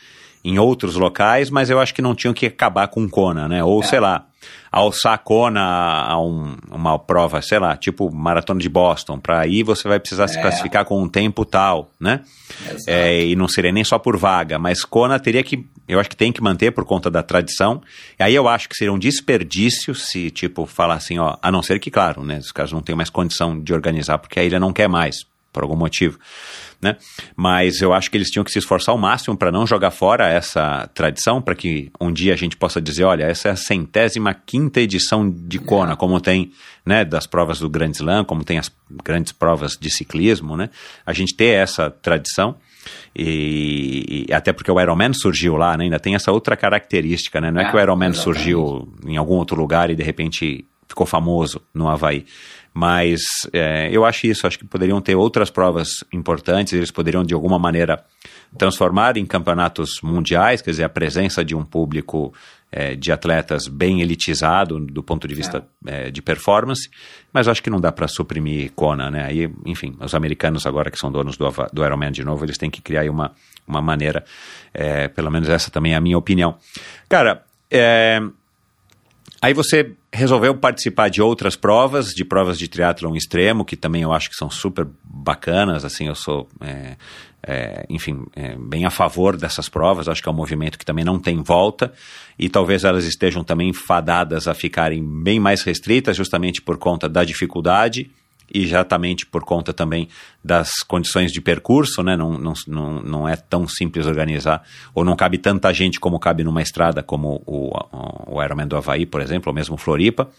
em 0.43 0.59
outros 0.59 0.95
locais, 0.95 1.49
mas 1.49 1.69
eu 1.69 1.79
acho 1.79 1.93
que 1.93 2.01
não 2.01 2.13
tinham 2.13 2.33
que 2.33 2.47
acabar 2.47 2.87
com 2.87 3.07
Kona, 3.07 3.47
né? 3.47 3.63
Ou, 3.63 3.81
é. 3.81 3.85
sei 3.85 3.99
lá, 3.99 4.25
alçar 4.69 5.17
Kona 5.19 5.61
a 5.61 6.19
um, 6.21 6.57
uma 6.69 6.99
prova, 6.99 7.41
sei 7.41 7.59
lá, 7.59 7.77
tipo 7.77 8.13
maratona 8.13 8.59
de 8.59 8.67
Boston, 8.67 9.17
para 9.19 9.39
aí 9.39 9.63
você 9.63 9.87
vai 9.87 9.99
precisar 9.99 10.25
é. 10.25 10.27
se 10.27 10.41
classificar 10.41 10.83
com 10.83 11.01
um 11.01 11.07
tempo 11.07 11.45
tal, 11.45 11.91
né? 11.97 12.21
É, 12.87 13.25
e 13.25 13.35
não 13.37 13.47
seria 13.47 13.71
nem 13.71 13.85
só 13.85 13.97
por 13.97 14.17
vaga, 14.17 14.59
mas 14.59 14.83
Kona 14.83 15.17
teria 15.17 15.43
que, 15.43 15.65
eu 15.87 15.97
acho 15.97 16.09
que 16.09 16.17
tem 16.17 16.33
que 16.33 16.41
manter 16.41 16.71
por 16.71 16.83
conta 16.83 17.09
da 17.09 17.23
tradição. 17.23 17.81
E 18.19 18.23
aí 18.23 18.35
eu 18.35 18.47
acho 18.49 18.67
que 18.67 18.75
seria 18.75 18.91
um 18.91 18.99
desperdício 18.99 19.95
se, 19.95 20.29
tipo, 20.29 20.65
falar 20.65 20.95
assim, 20.95 21.19
ó, 21.19 21.37
a 21.41 21.49
não 21.49 21.63
ser 21.63 21.79
que, 21.79 21.89
claro, 21.89 22.21
né, 22.23 22.39
os 22.39 22.51
caras 22.51 22.73
não 22.73 22.81
têm 22.81 22.95
mais 22.95 23.09
condição 23.09 23.61
de 23.61 23.73
organizar, 23.73 24.17
porque 24.17 24.41
a 24.41 24.43
ilha 24.43 24.59
não 24.59 24.73
quer 24.73 24.89
mais, 24.89 25.25
por 25.53 25.63
algum 25.63 25.77
motivo 25.77 26.19
né? 26.83 26.97
Mas 27.35 27.81
eu 27.81 27.93
acho 27.93 28.11
que 28.11 28.17
eles 28.17 28.29
tinham 28.29 28.43
que 28.43 28.51
se 28.51 28.59
esforçar 28.59 28.93
ao 28.93 28.99
máximo 28.99 29.35
para 29.35 29.51
não 29.51 29.65
jogar 29.65 29.89
fora 29.89 30.27
essa 30.27 30.87
tradição, 30.93 31.41
para 31.41 31.55
que 31.55 31.89
um 31.99 32.11
dia 32.11 32.33
a 32.33 32.35
gente 32.35 32.57
possa 32.57 32.81
dizer, 32.81 33.05
olha, 33.05 33.23
essa 33.23 33.47
é 33.47 33.51
a 33.51 33.55
centésima 33.55 34.33
quinta 34.33 34.81
edição 34.81 35.27
de 35.29 35.57
Kona, 35.57 35.95
como 35.95 36.19
tem, 36.19 36.51
né, 36.85 37.05
das 37.05 37.25
provas 37.25 37.59
do 37.59 37.69
Grand 37.69 37.91
Slam, 37.91 38.25
como 38.25 38.43
tem 38.43 38.59
as 38.59 38.69
grandes 39.03 39.31
provas 39.31 39.77
de 39.79 39.89
ciclismo, 39.89 40.57
né? 40.57 40.69
A 41.05 41.13
gente 41.13 41.35
ter 41.35 41.55
essa 41.55 41.89
tradição 41.89 42.55
e, 43.15 44.25
e, 44.27 44.33
até 44.33 44.51
porque 44.51 44.69
o 44.69 44.79
Ironman 44.79 45.13
surgiu 45.13 45.55
lá, 45.55 45.77
né? 45.77 45.85
ainda 45.85 45.99
tem 45.99 46.15
essa 46.15 46.31
outra 46.31 46.57
característica, 46.57 47.39
né? 47.39 47.49
Não 47.49 47.61
é, 47.61 47.65
é 47.65 47.69
que 47.69 47.77
o 47.77 47.79
Ironman 47.79 48.09
exatamente. 48.09 48.37
surgiu 48.37 48.93
em 49.07 49.15
algum 49.15 49.35
outro 49.35 49.55
lugar 49.55 49.89
e 49.89 49.95
de 49.95 50.03
repente 50.03 50.65
ficou 50.87 51.07
famoso 51.07 51.61
no 51.73 51.87
Havaí. 51.87 52.25
Mas 52.73 53.21
é, 53.51 53.89
eu 53.91 54.03
acho 54.03 54.25
isso, 54.25 54.47
acho 54.47 54.57
que 54.57 54.65
poderiam 54.65 54.99
ter 54.99 55.15
outras 55.15 55.49
provas 55.49 56.03
importantes, 56.11 56.73
eles 56.73 56.89
poderiam 56.89 57.23
de 57.23 57.33
alguma 57.33 57.59
maneira 57.59 58.03
transformar 58.57 59.17
em 59.17 59.25
campeonatos 59.25 60.01
mundiais, 60.01 60.61
quer 60.61 60.71
dizer, 60.71 60.83
a 60.83 60.89
presença 60.89 61.45
de 61.45 61.55
um 61.55 61.63
público 61.63 62.33
é, 62.71 62.95
de 62.95 63.11
atletas 63.11 63.67
bem 63.67 64.01
elitizado 64.01 64.79
do 64.79 65.03
ponto 65.03 65.27
de 65.27 65.35
vista 65.35 65.63
é. 65.85 66.07
É, 66.07 66.11
de 66.11 66.21
performance, 66.21 66.89
mas 67.31 67.47
acho 67.47 67.61
que 67.61 67.69
não 67.69 67.79
dá 67.79 67.91
para 67.91 68.07
suprimir 68.07 68.71
Kona, 68.71 69.11
né? 69.11 69.25
Aí, 69.25 69.49
enfim, 69.65 69.95
os 69.99 70.15
americanos 70.15 70.65
agora 70.65 70.89
que 70.89 70.97
são 70.97 71.11
donos 71.11 71.37
do, 71.37 71.47
do 71.71 71.85
Ironman 71.85 72.11
de 72.11 72.23
novo, 72.23 72.43
eles 72.43 72.57
têm 72.57 72.71
que 72.71 72.81
criar 72.81 73.07
uma, 73.09 73.31
uma 73.67 73.81
maneira, 73.81 74.25
é, 74.73 75.07
pelo 75.07 75.29
menos 75.29 75.49
essa 75.49 75.69
também 75.69 75.93
é 75.93 75.95
a 75.95 76.01
minha 76.01 76.17
opinião. 76.17 76.57
Cara, 77.07 77.43
é, 77.69 78.19
Aí 79.43 79.53
você 79.53 79.91
resolveu 80.09 80.55
participar 80.55 81.09
de 81.09 81.21
outras 81.21 81.57
provas, 81.57 82.13
de 82.13 82.23
provas 82.23 82.57
de 82.57 82.65
triatlon 82.69 83.13
extremo, 83.13 83.65
que 83.65 83.75
também 83.75 84.01
eu 84.01 84.13
acho 84.13 84.29
que 84.29 84.37
são 84.37 84.49
super 84.49 84.87
bacanas, 85.03 85.83
assim, 85.83 86.07
eu 86.07 86.15
sou, 86.15 86.47
é, 86.61 86.95
é, 87.45 87.85
enfim, 87.89 88.23
é, 88.37 88.55
bem 88.55 88.85
a 88.85 88.89
favor 88.89 89.35
dessas 89.35 89.67
provas, 89.67 90.07
acho 90.07 90.23
que 90.23 90.29
é 90.29 90.31
um 90.31 90.35
movimento 90.35 90.79
que 90.79 90.85
também 90.85 91.03
não 91.03 91.19
tem 91.19 91.43
volta, 91.43 91.91
e 92.39 92.47
talvez 92.47 92.85
elas 92.85 93.03
estejam 93.03 93.43
também 93.43 93.73
fadadas 93.73 94.47
a 94.47 94.53
ficarem 94.53 95.03
bem 95.03 95.41
mais 95.41 95.61
restritas, 95.61 96.15
justamente 96.15 96.61
por 96.61 96.77
conta 96.77 97.09
da 97.09 97.25
dificuldade 97.25 98.09
e 98.53 98.63
exatamente 98.63 99.25
por 99.25 99.43
conta 99.43 99.73
também 99.73 100.07
das 100.43 100.79
condições 100.87 101.31
de 101.31 101.41
percurso, 101.41 102.03
né? 102.03 102.15
Não, 102.15 102.37
não, 102.37 102.53
não, 102.67 103.01
não 103.01 103.27
é 103.27 103.35
tão 103.35 103.67
simples 103.67 104.05
organizar, 104.05 104.63
ou 104.93 105.03
não 105.03 105.15
cabe 105.15 105.37
tanta 105.37 105.73
gente 105.73 105.99
como 105.99 106.19
cabe 106.19 106.43
numa 106.43 106.61
estrada 106.61 107.01
como 107.01 107.41
o, 107.45 107.69
o, 107.91 108.35
o 108.37 108.43
Ironman 108.43 108.67
do 108.67 108.77
Havaí, 108.77 109.05
por 109.05 109.21
exemplo, 109.21 109.49
ou 109.49 109.55
mesmo 109.55 109.77
Floripa. 109.77 110.29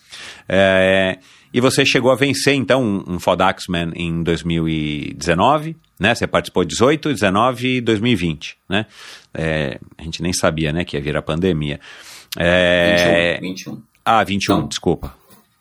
É, 0.49 1.19
e 1.53 1.61
você 1.61 1.86
chegou 1.86 2.11
a 2.11 2.16
vencer, 2.16 2.55
então, 2.55 2.82
um, 2.82 3.15
um 3.15 3.20
Fodaxman 3.20 3.93
em 3.95 4.23
2019, 4.23 5.77
né? 5.99 6.15
Você 6.15 6.27
participou 6.27 6.65
18, 6.65 7.12
19 7.12 7.77
e 7.77 7.81
2020, 7.81 8.57
né? 8.69 8.86
É, 9.32 9.78
a 9.97 10.03
gente 10.03 10.23
nem 10.23 10.32
sabia, 10.32 10.73
né, 10.73 10.85
que 10.85 10.97
ia 10.97 11.03
vir 11.03 11.16
a 11.16 11.23
pandemia. 11.23 11.81
É, 12.39 13.39
21, 13.41 13.74
21. 13.74 13.82
Ah, 14.05 14.23
21, 14.23 14.57
não. 14.57 14.69
desculpa. 14.69 15.15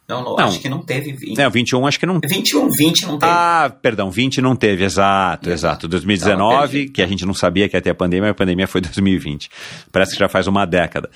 Não, 0.07 0.21
não, 0.21 0.37
acho 0.37 0.59
que 0.59 0.67
não 0.67 0.81
teve 0.81 1.13
20. 1.13 1.37
Não, 1.37 1.49
21 1.49 1.87
acho 1.87 1.99
que 1.99 2.05
não 2.05 2.19
21, 2.23 2.67
20 2.69 3.05
não 3.05 3.17
teve. 3.17 3.31
Ah, 3.31 3.73
perdão, 3.81 4.11
20 4.11 4.41
não 4.41 4.55
teve, 4.55 4.83
exato, 4.83 5.49
exato. 5.49 5.87
2019, 5.87 6.89
que 6.89 7.01
a 7.01 7.07
gente 7.07 7.25
não 7.25 7.33
sabia 7.33 7.69
que 7.69 7.77
ia 7.77 7.81
ter 7.81 7.91
a 7.91 7.95
pandemia, 7.95 8.31
a 8.31 8.33
pandemia 8.33 8.67
foi 8.67 8.79
2020. 8.81 9.49
Parece 9.91 10.13
que 10.13 10.19
já 10.19 10.27
faz 10.27 10.45
uma 10.45 10.65
década. 10.65 11.09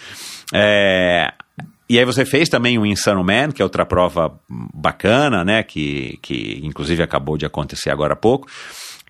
É, 0.53 1.33
e 1.89 1.97
aí 1.97 2.05
você 2.05 2.25
fez 2.25 2.49
também 2.49 2.77
o 2.77 2.85
Insano 2.85 3.23
Man, 3.23 3.51
que 3.51 3.61
é 3.61 3.65
outra 3.65 3.85
prova 3.85 4.37
bacana, 4.73 5.43
né? 5.43 5.63
Que, 5.63 6.17
que 6.21 6.59
inclusive 6.63 7.01
acabou 7.01 7.37
de 7.37 7.45
acontecer 7.45 7.89
agora 7.89 8.13
há 8.13 8.17
pouco. 8.17 8.47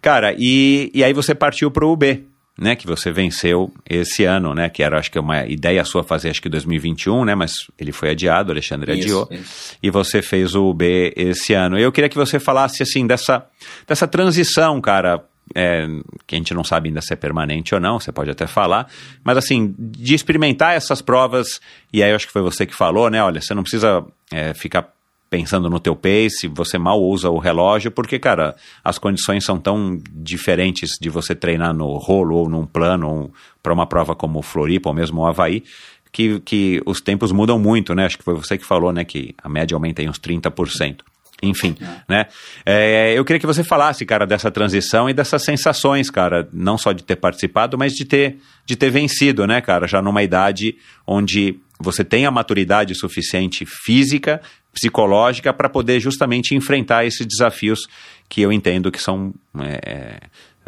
Cara, 0.01 0.35
e, 0.37 0.91
e 0.93 1.03
aí 1.03 1.11
você 1.11 1.33
partiu 1.33 1.71
para 1.71 1.85
o 1.85 1.93
UB, 1.93 2.27
né, 2.57 2.75
que 2.75 2.87
você 2.87 3.11
venceu 3.11 3.71
esse 3.87 4.23
ano, 4.23 4.53
né, 4.55 4.69
que 4.69 4.81
era 4.81 4.97
acho 4.97 5.11
que 5.11 5.19
uma 5.19 5.45
ideia 5.45 5.83
sua 5.85 6.03
fazer 6.03 6.29
acho 6.29 6.41
que 6.41 6.49
2021, 6.49 7.25
né, 7.25 7.35
mas 7.35 7.67
ele 7.77 7.91
foi 7.91 8.09
adiado, 8.09 8.51
Alexandre 8.51 8.93
isso, 8.93 9.03
adiou, 9.03 9.27
isso. 9.31 9.77
e 9.81 9.89
você 9.89 10.21
fez 10.21 10.55
o 10.55 10.73
B 10.73 11.13
esse 11.15 11.53
ano. 11.53 11.77
Eu 11.77 11.91
queria 11.91 12.09
que 12.09 12.17
você 12.17 12.39
falasse 12.39 12.81
assim 12.81 13.05
dessa 13.05 13.45
dessa 13.85 14.07
transição, 14.07 14.81
cara, 14.81 15.23
é, 15.55 15.87
que 16.25 16.35
a 16.35 16.37
gente 16.37 16.53
não 16.53 16.63
sabe 16.63 16.89
ainda 16.89 17.01
se 17.01 17.13
é 17.13 17.15
permanente 17.15 17.73
ou 17.75 17.79
não, 17.79 17.99
você 17.99 18.11
pode 18.11 18.29
até 18.29 18.47
falar, 18.47 18.87
mas 19.23 19.37
assim, 19.37 19.73
de 19.77 20.15
experimentar 20.15 20.75
essas 20.75 21.01
provas, 21.01 21.61
e 21.93 22.03
aí 22.03 22.09
eu 22.09 22.15
acho 22.15 22.27
que 22.27 22.33
foi 22.33 22.41
você 22.41 22.65
que 22.65 22.75
falou, 22.75 23.09
né, 23.09 23.23
olha, 23.23 23.39
você 23.39 23.53
não 23.53 23.61
precisa 23.61 24.03
é, 24.31 24.53
ficar 24.53 24.96
pensando 25.29 25.69
no 25.69 25.79
teu 25.79 25.95
pace, 25.95 26.47
você 26.47 26.77
mal 26.77 27.01
usa 27.01 27.29
o 27.29 27.37
relógio, 27.37 27.91
porque, 27.91 28.17
cara, 28.17 28.55
as 28.83 28.97
condições 28.97 29.43
são 29.43 29.59
tão 29.59 29.99
diferentes 30.11 30.91
de 30.99 31.09
você 31.09 31.35
treinar 31.35 31.73
no 31.73 31.97
rolo 31.97 32.37
ou 32.37 32.49
num 32.49 32.65
plano 32.65 33.31
para 33.61 33.73
uma 33.73 33.85
prova 33.85 34.15
como 34.15 34.39
o 34.39 34.43
Floripa 34.43 34.89
ou 34.89 34.95
mesmo 34.95 35.21
o 35.21 35.25
Havaí, 35.25 35.63
que, 36.11 36.39
que 36.39 36.81
os 36.85 37.01
tempos 37.01 37.31
mudam 37.31 37.59
muito, 37.59 37.93
né? 37.93 38.05
Acho 38.05 38.17
que 38.17 38.23
foi 38.23 38.35
você 38.35 38.57
que 38.57 38.65
falou, 38.65 38.91
né, 38.91 39.03
que 39.03 39.35
a 39.43 39.49
média 39.49 39.75
aumenta 39.75 40.01
em 40.01 40.09
uns 40.09 40.19
30%. 40.19 41.01
Enfim, 41.43 41.75
né? 42.09 42.25
É, 42.65 43.13
eu 43.15 43.23
queria 43.23 43.39
que 43.39 43.45
você 43.45 43.63
falasse, 43.63 44.03
cara, 44.05 44.25
dessa 44.25 44.49
transição 44.49 45.07
e 45.07 45.13
dessas 45.13 45.43
sensações, 45.43 46.09
cara, 46.09 46.49
não 46.51 46.79
só 46.79 46.91
de 46.91 47.03
ter 47.03 47.15
participado, 47.15 47.77
mas 47.77 47.93
de 47.93 48.05
ter, 48.05 48.37
de 48.65 48.75
ter 48.75 48.89
vencido, 48.89 49.45
né, 49.45 49.61
cara, 49.61 49.85
já 49.85 50.01
numa 50.01 50.23
idade 50.23 50.75
onde 51.05 51.59
você 51.79 52.03
tem 52.03 52.25
a 52.25 52.31
maturidade 52.31 52.95
suficiente 52.95 53.67
física, 53.67 54.41
psicológica, 54.77 55.51
para 55.51 55.67
poder 55.67 55.99
justamente 55.99 56.55
enfrentar 56.55 57.05
esses 57.05 57.25
desafios 57.25 57.87
que 58.29 58.41
eu 58.41 58.51
entendo 58.51 58.91
que 58.91 59.01
são 59.01 59.33
é, 59.59 60.19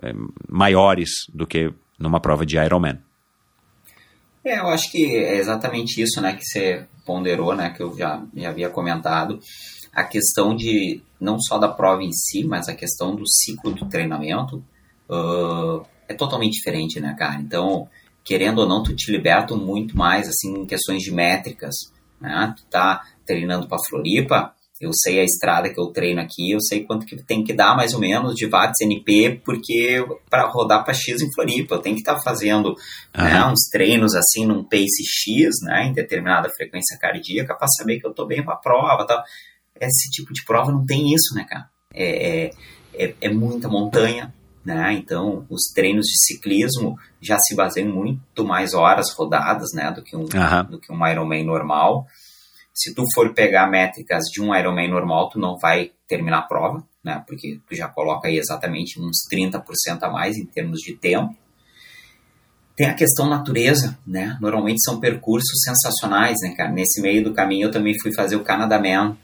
é, 0.02 0.14
maiores 0.50 1.10
do 1.32 1.46
que 1.46 1.72
numa 1.98 2.20
prova 2.20 2.46
de 2.46 2.58
Ironman. 2.58 3.00
É, 4.44 4.60
eu 4.60 4.68
acho 4.68 4.92
que 4.92 5.06
é 5.16 5.38
exatamente 5.38 6.02
isso, 6.02 6.20
né, 6.22 6.34
que 6.34 6.44
você 6.44 6.88
ponderou, 7.06 7.56
né, 7.56 7.70
que 7.70 7.84
eu 7.84 7.96
já, 7.96 8.24
já 8.36 8.50
havia 8.50 8.70
comentado 8.70 9.40
a 9.94 10.04
questão 10.04 10.56
de 10.56 11.02
não 11.20 11.40
só 11.40 11.58
da 11.58 11.68
prova 11.68 12.04
em 12.04 12.12
si, 12.12 12.44
mas 12.44 12.68
a 12.68 12.76
questão 12.76 13.16
do 13.16 13.28
ciclo 13.28 13.74
do 13.74 13.88
treinamento 13.88 14.64
uh, 15.10 15.86
é 16.08 16.14
totalmente 16.14 16.54
diferente, 16.54 17.00
né, 17.00 17.16
cara? 17.18 17.36
Então, 17.42 17.90
querendo 18.24 18.60
ou 18.60 18.68
não, 18.68 18.82
tu 18.82 18.96
te 18.96 19.12
liberta 19.12 19.56
muito 19.56 19.98
mais, 19.98 20.28
assim, 20.28 20.62
em 20.62 20.66
questões 20.66 21.02
de 21.02 21.12
métricas, 21.12 21.76
né? 22.20 22.54
Tu 22.56 22.64
tá 22.70 23.04
treinando 23.30 23.68
para 23.68 23.78
Floripa, 23.88 24.56
Eu 24.82 24.92
sei 24.94 25.20
a 25.20 25.24
estrada 25.26 25.70
que 25.70 25.80
eu 25.80 25.88
treino 25.88 26.22
aqui, 26.22 26.52
eu 26.52 26.62
sei 26.62 26.86
quanto 26.86 27.06
que 27.06 27.22
tem 27.22 27.44
que 27.44 27.54
dar 27.54 27.76
mais 27.76 27.94
ou 27.94 28.00
menos 28.00 28.34
de 28.34 28.48
watts 28.48 28.80
NP, 28.82 29.42
porque 29.44 30.04
para 30.30 30.48
rodar 30.48 30.86
para 30.86 30.94
X 30.94 31.22
em 31.22 31.32
Floripa, 31.34 31.76
eu 31.76 31.82
tenho 31.82 31.96
que 31.96 32.02
estar 32.02 32.16
tá 32.16 32.22
fazendo 32.22 32.70
uhum. 32.70 33.24
né, 33.24 33.46
uns 33.46 33.70
treinos 33.70 34.16
assim 34.16 34.46
num 34.46 34.64
pace 34.64 35.04
X, 35.06 35.58
né, 35.64 35.88
em 35.88 35.94
determinada 35.94 36.50
frequência 36.50 36.98
cardíaca, 36.98 37.56
para 37.56 37.68
saber 37.68 38.00
que 38.00 38.08
eu 38.08 38.12
estou 38.12 38.26
bem 38.26 38.44
para 38.44 38.54
a 38.54 38.58
prova, 38.58 39.06
tal. 39.06 39.22
Esse 39.80 40.10
tipo 40.10 40.34
de 40.34 40.44
prova 40.46 40.72
não 40.72 40.86
tem 40.86 41.14
isso, 41.14 41.36
né, 41.36 41.46
cara? 41.48 41.70
É, 41.94 42.46
é, 42.46 42.52
é, 42.94 43.16
é 43.22 43.30
muita 43.30 43.68
montanha, 43.68 44.34
né? 44.64 44.94
Então, 44.94 45.46
os 45.50 45.64
treinos 45.76 46.06
de 46.06 46.18
ciclismo 46.26 46.98
já 47.22 47.38
se 47.38 47.54
baseiam 47.54 47.94
muito 47.94 48.46
mais 48.46 48.74
horas 48.74 49.12
rodadas, 49.12 49.70
né, 49.74 49.92
do 49.92 50.02
que 50.02 50.16
um, 50.16 50.22
uhum. 50.22 50.64
do 50.70 50.80
que 50.80 50.92
um 50.92 51.06
Ironman 51.06 51.44
normal. 51.46 52.08
Se 52.80 52.94
tu 52.94 53.04
for 53.14 53.34
pegar 53.34 53.68
métricas 53.68 54.24
de 54.32 54.42
um 54.42 54.56
Ironman 54.56 54.90
normal, 54.90 55.30
tu 55.30 55.40
não 55.40 55.58
vai 55.58 55.92
terminar 56.08 56.40
a 56.40 56.48
prova, 56.48 56.84
né, 57.04 57.24
porque 57.28 57.60
tu 57.68 57.76
já 57.76 57.88
coloca 57.88 58.28
aí 58.28 58.38
exatamente 58.38 59.00
uns 59.00 59.18
30% 59.32 60.04
a 60.04 60.10
mais 60.10 60.38
em 60.38 60.46
termos 60.46 60.80
de 60.80 60.96
tempo. 60.96 61.36
Tem 62.76 62.88
a 62.88 62.94
questão 62.94 63.28
natureza, 63.28 63.98
né? 64.08 64.38
Normalmente 64.40 64.82
são 64.82 65.02
percursos 65.02 65.62
sensacionais, 65.66 66.38
né, 66.42 66.54
cara? 66.56 66.72
Nesse 66.72 67.02
meio 67.02 67.22
do 67.22 67.34
caminho 67.34 67.68
eu 67.68 67.72
também 67.72 67.94
fui 68.00 68.14
fazer 68.14 68.38
o 68.38 68.44
Canada 68.44 68.80
Man, 68.80 69.18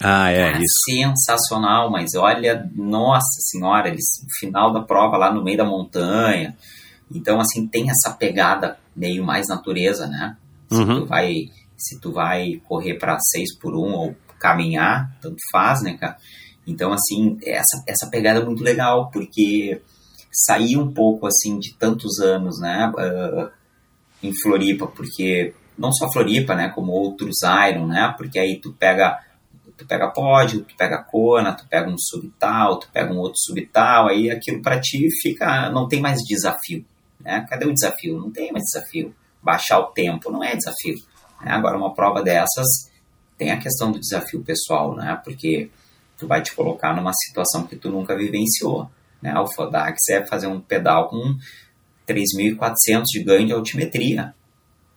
ah, 0.00 0.30
é, 0.30 0.52
Cara, 0.52 0.58
isso. 0.58 0.84
Sensacional, 0.86 1.90
mas 1.90 2.14
olha, 2.14 2.70
nossa 2.74 3.40
senhora, 3.40 3.88
eles, 3.88 4.04
final 4.38 4.72
da 4.72 4.80
prova 4.80 5.16
lá 5.16 5.32
no 5.32 5.42
meio 5.42 5.58
da 5.58 5.64
montanha. 5.64 6.56
Então, 7.12 7.40
assim, 7.40 7.66
tem 7.66 7.90
essa 7.90 8.14
pegada 8.14 8.78
meio 8.94 9.24
mais 9.24 9.48
natureza, 9.48 10.06
né? 10.06 10.36
Uhum. 10.70 11.00
tu 11.00 11.06
vai 11.06 11.46
se 11.78 12.00
tu 12.00 12.12
vai 12.12 12.60
correr 12.68 12.98
para 12.98 13.18
6 13.18 13.56
por 13.58 13.74
1 13.74 13.78
ou 13.78 14.16
caminhar, 14.38 15.16
tanto 15.20 15.36
faz, 15.50 15.82
né, 15.82 15.96
cara? 15.96 16.16
Então, 16.66 16.92
assim, 16.92 17.38
essa, 17.42 17.82
essa 17.86 18.10
pegada 18.10 18.40
é 18.40 18.44
muito 18.44 18.62
legal, 18.62 19.10
porque 19.10 19.80
sair 20.30 20.76
um 20.76 20.92
pouco, 20.92 21.26
assim, 21.26 21.58
de 21.58 21.74
tantos 21.78 22.20
anos, 22.20 22.60
né, 22.60 22.92
uh, 22.94 23.50
em 24.22 24.32
Floripa, 24.42 24.86
porque 24.86 25.54
não 25.78 25.92
só 25.92 26.12
Floripa, 26.12 26.54
né, 26.54 26.68
como 26.68 26.92
outros 26.92 27.36
Iron, 27.70 27.86
né, 27.86 28.12
porque 28.18 28.38
aí 28.38 28.60
tu 28.60 28.72
pega 28.74 29.18
tu 29.78 29.86
pega 29.86 30.10
pódio, 30.10 30.64
tu 30.64 30.74
pega 30.76 31.04
cona, 31.04 31.54
tu 31.54 31.64
pega 31.68 31.88
um 31.88 31.96
subtal, 31.96 32.80
tu 32.80 32.90
pega 32.92 33.12
um 33.14 33.18
outro 33.18 33.38
subtal, 33.38 34.08
aí 34.08 34.28
aquilo 34.28 34.60
para 34.60 34.80
ti 34.80 35.08
fica, 35.22 35.70
não 35.70 35.86
tem 35.86 36.00
mais 36.00 36.18
desafio, 36.24 36.84
né? 37.20 37.46
Cadê 37.48 37.64
o 37.64 37.72
desafio? 37.72 38.18
Não 38.18 38.32
tem 38.32 38.50
mais 38.50 38.64
desafio. 38.64 39.14
Baixar 39.40 39.78
o 39.78 39.92
tempo 39.92 40.32
não 40.32 40.42
é 40.42 40.56
desafio. 40.56 40.96
Né? 41.40 41.52
Agora 41.52 41.76
uma 41.76 41.94
prova 41.94 42.22
dessas 42.22 42.90
tem 43.36 43.50
a 43.50 43.58
questão 43.58 43.92
do 43.92 44.00
desafio 44.00 44.42
pessoal, 44.42 44.96
né? 44.96 45.20
Porque 45.24 45.70
tu 46.16 46.26
vai 46.26 46.42
te 46.42 46.52
colocar 46.54 46.94
numa 46.94 47.12
situação 47.12 47.66
que 47.66 47.76
tu 47.76 47.88
nunca 47.90 48.16
vivenciou, 48.16 48.90
né? 49.22 49.38
O 49.38 49.46
Fodax 49.46 50.08
é 50.10 50.26
fazer 50.26 50.48
um 50.48 50.60
pedal 50.60 51.08
com 51.08 51.36
3.400 52.06 53.04
de 53.12 53.22
ganho 53.22 53.46
de 53.46 53.52
altimetria, 53.52 54.34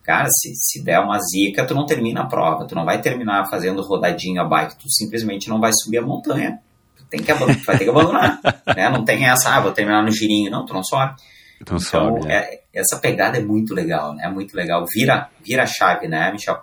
Cara, 0.04 0.28
se, 0.30 0.54
se 0.56 0.84
der 0.84 1.00
uma 1.00 1.20
zica, 1.20 1.66
tu 1.66 1.76
não 1.76 1.86
termina 1.86 2.22
a 2.22 2.26
prova. 2.26 2.66
Tu 2.66 2.74
não 2.74 2.86
vai 2.86 3.00
terminar 3.02 3.50
fazendo 3.50 3.82
rodadinha 3.82 4.42
a 4.42 4.46
bike. 4.46 4.76
Tu 4.76 4.90
simplesmente 4.90 5.48
não 5.48 5.60
vai 5.60 5.72
subir 5.74 6.00
a 6.00 6.02
montanha. 6.02 6.60
Tu 6.98 7.06
tem 7.06 7.22
que 7.22 7.32
vai 7.34 7.78
ter 7.78 7.84
que 7.84 7.90
abandonar. 7.90 8.40
né? 8.76 8.90
Não 8.90 9.06
tem 9.06 9.26
essa, 9.26 9.56
ah, 9.56 9.62
vou 9.62 9.72
terminar 9.72 10.04
no 10.04 10.12
girinho. 10.12 10.50
Não, 10.50 10.66
tu 10.66 10.74
não 10.74 10.84
sobe. 10.84 11.16
Então, 11.62 11.80
sobe, 11.80 12.28
é, 12.28 12.56
é, 12.56 12.62
essa 12.74 12.98
pegada 13.00 13.38
é 13.38 13.42
muito 13.42 13.74
legal, 13.74 14.16
né? 14.16 14.28
Muito 14.28 14.56
legal. 14.56 14.84
Vira, 14.92 15.30
vira 15.46 15.64
a 15.64 15.68
chave, 15.68 16.08
né, 16.08 16.32
Michel? 16.32 16.60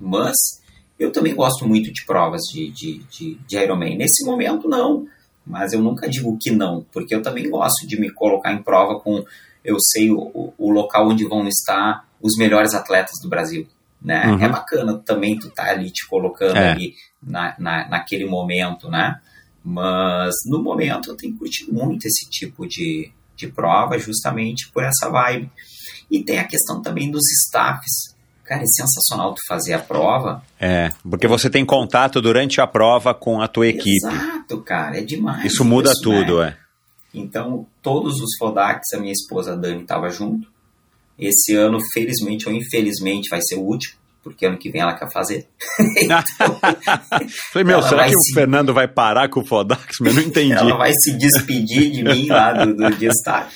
Mas 0.00 0.36
eu 0.98 1.12
também 1.12 1.34
gosto 1.34 1.66
muito 1.66 1.92
de 1.92 2.04
provas 2.04 2.42
de, 2.52 2.70
de, 2.72 2.98
de, 3.04 3.34
de 3.46 3.56
Ironman. 3.56 3.96
Nesse 3.96 4.24
momento, 4.24 4.68
não. 4.68 5.06
Mas 5.46 5.72
eu 5.72 5.80
nunca 5.80 6.08
digo 6.08 6.36
que 6.40 6.50
não, 6.50 6.84
porque 6.92 7.14
eu 7.14 7.22
também 7.22 7.48
gosto 7.48 7.86
de 7.86 7.98
me 7.98 8.10
colocar 8.10 8.52
em 8.52 8.62
prova 8.62 8.98
com... 8.98 9.24
Eu 9.64 9.76
sei 9.78 10.10
o, 10.10 10.52
o 10.56 10.70
local 10.70 11.08
onde 11.08 11.24
vão 11.26 11.46
estar 11.46 12.04
os 12.20 12.36
melhores 12.36 12.74
atletas 12.74 13.14
do 13.22 13.28
Brasil. 13.28 13.66
Né? 14.02 14.26
Uhum. 14.26 14.42
É 14.42 14.48
bacana 14.48 14.98
também 14.98 15.38
tu 15.38 15.50
tá 15.50 15.70
ali 15.70 15.90
te 15.90 16.06
colocando 16.08 16.56
é. 16.56 16.70
ali 16.70 16.94
na, 17.22 17.54
na, 17.58 17.88
naquele 17.88 18.24
momento, 18.24 18.88
né? 18.88 19.20
Mas 19.62 20.34
no 20.46 20.62
momento 20.62 21.10
eu 21.10 21.16
tenho 21.16 21.36
curtido 21.36 21.72
muito 21.72 22.06
esse 22.06 22.28
tipo 22.30 22.66
de, 22.66 23.12
de 23.40 23.52
prova 23.52 23.98
justamente 23.98 24.70
por 24.72 24.82
essa 24.82 25.08
vibe. 25.08 25.50
E 26.10 26.22
tem 26.22 26.38
a 26.38 26.46
questão 26.46 26.82
também 26.82 27.10
dos 27.10 27.22
staffs. 27.46 28.14
Cara, 28.44 28.62
é 28.62 28.66
sensacional 28.66 29.32
tu 29.32 29.40
fazer 29.46 29.74
a 29.74 29.78
prova. 29.78 30.42
É, 30.58 30.90
porque 31.08 31.28
você 31.28 31.48
tem 31.48 31.64
contato 31.64 32.20
durante 32.20 32.60
a 32.60 32.66
prova 32.66 33.14
com 33.14 33.40
a 33.40 33.46
tua 33.46 33.68
equipe. 33.68 34.04
Exato, 34.04 34.60
cara, 34.62 34.98
é 34.98 35.02
demais. 35.02 35.44
Isso 35.44 35.64
muda 35.64 35.92
isso, 35.92 36.02
tudo, 36.02 36.40
né? 36.40 36.56
é. 36.56 36.70
Então, 37.14 37.66
todos 37.80 38.20
os 38.20 38.36
Fodacs, 38.38 38.92
a 38.92 38.98
minha 38.98 39.12
esposa 39.12 39.56
Dani 39.56 39.82
estava 39.82 40.10
junto. 40.10 40.48
Esse 41.18 41.54
ano, 41.54 41.78
felizmente 41.92 42.48
ou 42.48 42.54
infelizmente, 42.54 43.28
vai 43.28 43.40
ser 43.40 43.56
o 43.56 43.62
último, 43.62 43.99
porque 44.22 44.46
ano 44.46 44.58
que 44.58 44.70
vem 44.70 44.82
ela 44.82 44.94
quer 44.94 45.10
fazer. 45.10 45.46
então, 45.96 46.22
Falei, 47.52 47.64
meu, 47.64 47.82
será 47.82 48.04
que 48.04 48.14
se... 48.18 48.32
o 48.32 48.34
Fernando 48.34 48.74
vai 48.74 48.86
parar 48.86 49.28
com 49.28 49.40
o 49.40 49.44
Fodax? 49.44 50.00
Eu 50.00 50.12
não 50.12 50.22
entendi. 50.22 50.52
ela 50.52 50.76
vai 50.76 50.92
se 50.92 51.16
despedir 51.16 51.90
de 51.90 52.04
mim 52.04 52.28
lá 52.28 52.52
do, 52.52 52.74
do 52.74 52.90
destaque. 52.96 53.54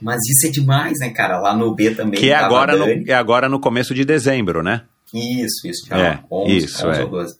Mas 0.00 0.18
isso 0.28 0.48
é 0.48 0.50
demais, 0.50 0.98
né, 0.98 1.10
cara? 1.10 1.38
Lá 1.38 1.54
no 1.54 1.74
B 1.74 1.94
também. 1.94 2.20
Que 2.20 2.30
é 2.30 2.34
agora, 2.34 2.76
no, 2.76 2.86
é 2.86 3.14
agora 3.14 3.48
no 3.48 3.60
começo 3.60 3.94
de 3.94 4.04
dezembro, 4.04 4.62
né? 4.62 4.82
Isso, 5.14 5.68
isso, 5.68 5.86
já 5.86 5.98
é, 5.98 6.20
11, 6.30 6.56
isso, 6.56 6.88
11 6.88 7.00
é. 7.00 7.04
ou 7.04 7.10
12. 7.10 7.34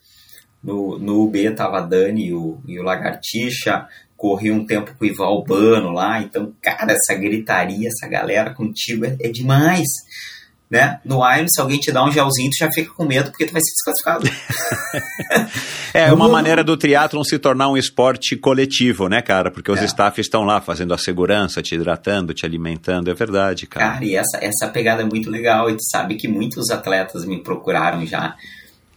No, 0.62 0.98
no 0.98 1.24
UB 1.24 1.50
tava 1.54 1.78
a 1.78 1.80
Dani 1.80 2.28
e 2.28 2.34
o, 2.34 2.60
e 2.66 2.78
o 2.78 2.82
Lagartixa, 2.82 3.86
corri 4.16 4.52
um 4.52 4.64
tempo 4.64 4.94
com 4.96 5.04
o 5.04 5.08
Ival 5.08 5.38
Urbano 5.38 5.90
lá, 5.90 6.22
então, 6.22 6.52
cara, 6.62 6.92
essa 6.92 7.12
gritaria, 7.18 7.88
essa 7.88 8.06
galera 8.06 8.54
contigo 8.54 9.04
é, 9.04 9.16
é 9.20 9.28
demais. 9.28 9.88
Né? 10.72 10.98
No 11.04 11.16
Iron, 11.36 11.48
se 11.50 11.60
alguém 11.60 11.78
te 11.78 11.92
dá 11.92 12.02
um 12.02 12.10
gelzinho, 12.10 12.48
tu 12.48 12.56
já 12.56 12.72
fica 12.72 12.90
com 12.94 13.04
medo 13.04 13.30
porque 13.30 13.44
tu 13.44 13.52
vai 13.52 13.60
ser 13.60 13.72
desclassificado. 13.72 15.50
é 15.92 16.10
uma 16.10 16.30
maneira 16.30 16.64
do 16.64 16.78
triatlon 16.78 17.22
se 17.22 17.38
tornar 17.38 17.68
um 17.68 17.76
esporte 17.76 18.36
coletivo, 18.36 19.06
né, 19.06 19.20
cara? 19.20 19.50
Porque 19.50 19.70
os 19.70 19.80
é. 19.80 19.84
staff 19.84 20.18
estão 20.18 20.44
lá 20.44 20.62
fazendo 20.62 20.94
a 20.94 20.98
segurança, 20.98 21.60
te 21.60 21.74
hidratando, 21.74 22.32
te 22.32 22.46
alimentando, 22.46 23.10
é 23.10 23.14
verdade, 23.14 23.66
cara. 23.66 23.86
Cara, 23.86 24.04
e 24.06 24.16
essa, 24.16 24.38
essa 24.40 24.66
pegada 24.66 25.02
é 25.02 25.04
muito 25.04 25.28
legal, 25.28 25.68
e 25.68 25.74
tu 25.74 25.84
sabe 25.90 26.14
que 26.14 26.26
muitos 26.26 26.70
atletas 26.70 27.26
me 27.26 27.42
procuraram 27.42 28.06
já 28.06 28.34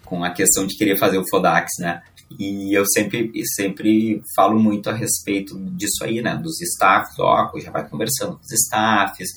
com 0.06 0.24
a 0.24 0.30
questão 0.30 0.66
de 0.66 0.78
querer 0.78 0.98
fazer 0.98 1.18
o 1.18 1.28
Fodax, 1.30 1.72
né? 1.80 2.02
E 2.40 2.74
eu 2.74 2.86
sempre, 2.86 3.34
sempre 3.54 4.22
falo 4.34 4.58
muito 4.58 4.90
a 4.90 4.94
respeito 4.94 5.60
disso 5.72 6.06
aí, 6.06 6.22
né? 6.22 6.38
Dos 6.38 6.62
staffs, 6.62 7.20
ó, 7.20 7.52
já 7.58 7.70
vai 7.70 7.86
conversando 7.86 8.38
com 8.38 8.42
os 8.42 8.52
staffs, 8.54 9.28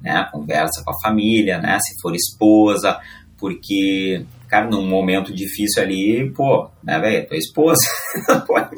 né? 0.00 0.28
Conversa 0.32 0.82
com 0.84 0.90
a 0.90 1.00
família, 1.00 1.60
né? 1.60 1.78
Se 1.80 2.00
for 2.00 2.14
esposa, 2.14 3.00
porque, 3.36 4.24
cara, 4.48 4.68
num 4.68 4.86
momento 4.86 5.34
difícil 5.34 5.82
ali, 5.82 6.30
pô, 6.32 6.70
né, 6.82 6.98
velho? 6.98 7.26
Tua 7.26 7.36
esposa 7.36 7.80
não 8.28 8.40
pode, 8.40 8.76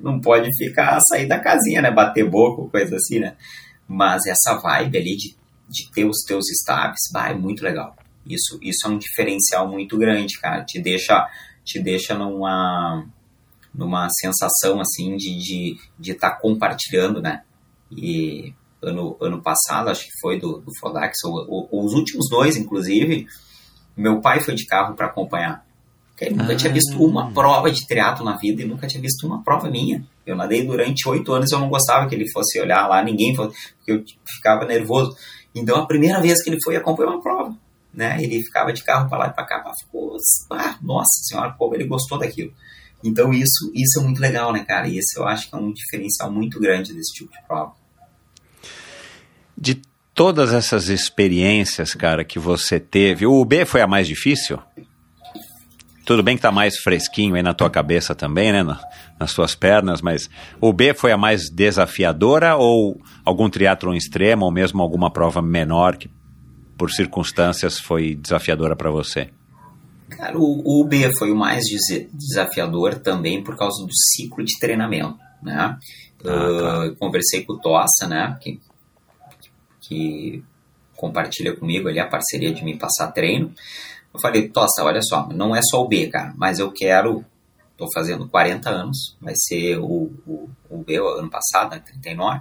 não 0.00 0.20
pode 0.20 0.56
ficar, 0.56 0.98
sair 1.08 1.26
da 1.26 1.38
casinha, 1.38 1.82
né? 1.82 1.90
Bater 1.90 2.28
boca, 2.28 2.70
coisa 2.70 2.96
assim, 2.96 3.20
né? 3.20 3.36
Mas 3.86 4.26
essa 4.26 4.58
vibe 4.58 4.98
ali 4.98 5.16
de, 5.16 5.36
de 5.68 5.90
ter 5.92 6.04
os 6.04 6.22
teus 6.26 6.44
staffs, 6.50 7.10
vai, 7.12 7.32
é 7.32 7.34
muito 7.34 7.62
legal. 7.62 7.96
Isso, 8.26 8.58
isso 8.62 8.86
é 8.86 8.90
um 8.90 8.98
diferencial 8.98 9.68
muito 9.68 9.96
grande, 9.96 10.38
cara. 10.38 10.64
Te 10.64 10.80
deixa 10.80 11.26
te 11.68 11.78
deixa 11.78 12.14
numa, 12.14 13.06
numa 13.74 14.08
sensação 14.08 14.80
assim 14.80 15.16
de 15.16 15.28
estar 15.36 15.44
de, 15.44 15.80
de 15.98 16.14
tá 16.14 16.30
compartilhando, 16.34 17.20
né? 17.20 17.42
E 17.92 18.54
ano, 18.82 19.16
ano 19.20 19.42
passado, 19.42 19.88
acho 19.88 20.04
que 20.04 20.20
foi 20.20 20.38
do, 20.38 20.58
do 20.58 20.72
Fodax, 20.78 21.16
ou, 21.24 21.68
ou, 21.70 21.84
os 21.84 21.92
últimos 21.94 22.28
dois, 22.28 22.56
inclusive, 22.56 23.26
meu 23.96 24.20
pai 24.20 24.40
foi 24.40 24.54
de 24.54 24.66
carro 24.66 24.94
para 24.94 25.06
acompanhar. 25.06 25.66
Ele 26.20 26.34
nunca 26.34 26.52
ah. 26.52 26.56
tinha 26.56 26.72
visto 26.72 27.00
uma 27.02 27.30
prova 27.32 27.70
de 27.70 27.86
triatlo 27.86 28.24
na 28.24 28.36
vida 28.36 28.62
e 28.62 28.64
nunca 28.64 28.88
tinha 28.88 29.00
visto 29.00 29.24
uma 29.24 29.42
prova 29.42 29.70
minha. 29.70 30.04
Eu 30.26 30.34
nadei 30.34 30.66
durante 30.66 31.08
oito 31.08 31.32
anos 31.32 31.50
e 31.50 31.54
eu 31.54 31.60
não 31.60 31.68
gostava 31.68 32.08
que 32.08 32.14
ele 32.14 32.28
fosse 32.30 32.60
olhar 32.60 32.88
lá, 32.88 33.02
ninguém, 33.04 33.34
porque 33.34 33.54
eu 33.86 34.02
ficava 34.26 34.64
nervoso. 34.64 35.16
Então, 35.54 35.76
a 35.76 35.86
primeira 35.86 36.20
vez 36.20 36.42
que 36.42 36.50
ele 36.50 36.58
foi 36.62 36.76
acompanhar 36.76 37.10
uma 37.10 37.22
prova 37.22 37.56
né? 37.98 38.22
Ele 38.22 38.42
ficava 38.42 38.72
de 38.72 38.84
carro 38.84 39.08
para 39.08 39.18
lá 39.18 39.26
e 39.26 39.32
para 39.32 39.44
cá, 39.44 39.72
ficou, 39.84 40.16
ah, 40.52 40.78
nossa 40.80 41.20
senhora, 41.24 41.54
como 41.58 41.74
ele 41.74 41.84
gostou 41.84 42.18
daquilo. 42.18 42.52
Então 43.02 43.32
isso, 43.32 43.70
isso 43.74 44.00
é 44.00 44.02
muito 44.02 44.20
legal, 44.20 44.52
né, 44.52 44.64
cara? 44.64 44.88
E 44.88 44.98
esse 44.98 45.18
eu 45.18 45.26
acho 45.26 45.48
que 45.48 45.56
é 45.56 45.58
um 45.58 45.72
diferencial 45.72 46.30
muito 46.30 46.60
grande 46.60 46.92
desse 46.92 47.12
tipo 47.12 47.32
de 47.32 47.42
prova. 47.46 47.72
De 49.60 49.80
todas 50.14 50.52
essas 50.52 50.88
experiências, 50.88 51.94
cara, 51.94 52.24
que 52.24 52.38
você 52.38 52.78
teve, 52.78 53.26
o 53.26 53.44
B 53.44 53.64
foi 53.64 53.80
a 53.80 53.86
mais 53.86 54.06
difícil? 54.06 54.58
Tudo 56.04 56.22
bem 56.22 56.36
que 56.36 56.42
tá 56.42 56.52
mais 56.52 56.78
fresquinho 56.78 57.34
aí 57.34 57.42
na 57.42 57.52
tua 57.52 57.68
cabeça 57.68 58.14
também, 58.14 58.52
né? 58.52 58.64
nas 59.18 59.34
tuas 59.34 59.54
pernas, 59.54 60.00
mas 60.00 60.30
o 60.60 60.72
B 60.72 60.94
foi 60.94 61.10
a 61.12 61.16
mais 61.16 61.50
desafiadora 61.50 62.56
ou 62.56 63.00
algum 63.24 63.50
triatlon 63.50 63.94
extremo 63.94 64.44
ou 64.44 64.52
mesmo 64.52 64.80
alguma 64.80 65.10
prova 65.10 65.42
menor 65.42 65.96
que 65.96 66.08
por 66.76 66.90
circunstâncias 66.92 67.78
foi 67.78 68.14
desafiadora 68.14 68.76
para 68.76 68.90
você? 68.90 69.30
Cara, 70.08 70.38
o, 70.38 70.80
o 70.80 70.84
B 70.84 71.10
foi 71.18 71.32
o 71.32 71.36
mais 71.36 71.64
desafiador 72.12 72.94
também 73.00 73.42
por 73.42 73.56
causa 73.56 73.84
do 73.84 73.92
ciclo 73.92 74.44
de 74.44 74.58
treinamento, 74.58 75.18
né? 75.42 75.56
Ah, 75.58 75.78
tá. 76.22 76.86
uh, 76.86 76.96
conversei 76.96 77.44
com 77.44 77.54
o 77.54 77.58
Tossa, 77.58 78.06
né? 78.06 78.36
Que, 78.40 78.60
que 79.88 80.44
compartilha 80.96 81.56
comigo 81.56 81.88
ali 81.88 81.98
a 81.98 82.06
parceria 82.06 82.52
de 82.52 82.62
me 82.62 82.76
passar 82.76 83.12
treino. 83.12 83.54
Eu 84.12 84.20
falei, 84.20 84.48
Tossa, 84.48 84.84
olha 84.84 85.00
só, 85.00 85.28
não 85.28 85.54
é 85.54 85.60
só 85.62 85.82
o 85.82 85.88
B, 85.88 86.08
cara, 86.08 86.34
mas 86.36 86.58
eu 86.58 86.70
quero, 86.70 87.24
tô 87.76 87.90
fazendo 87.92 88.28
40 88.28 88.68
anos, 88.68 89.16
vai 89.20 89.34
ser 89.36 89.78
o, 89.78 90.10
o, 90.26 90.50
o 90.68 90.78
B 90.78 90.96
ano 90.96 91.30
passado, 91.30 91.70
né, 91.70 91.80
39. 91.84 92.40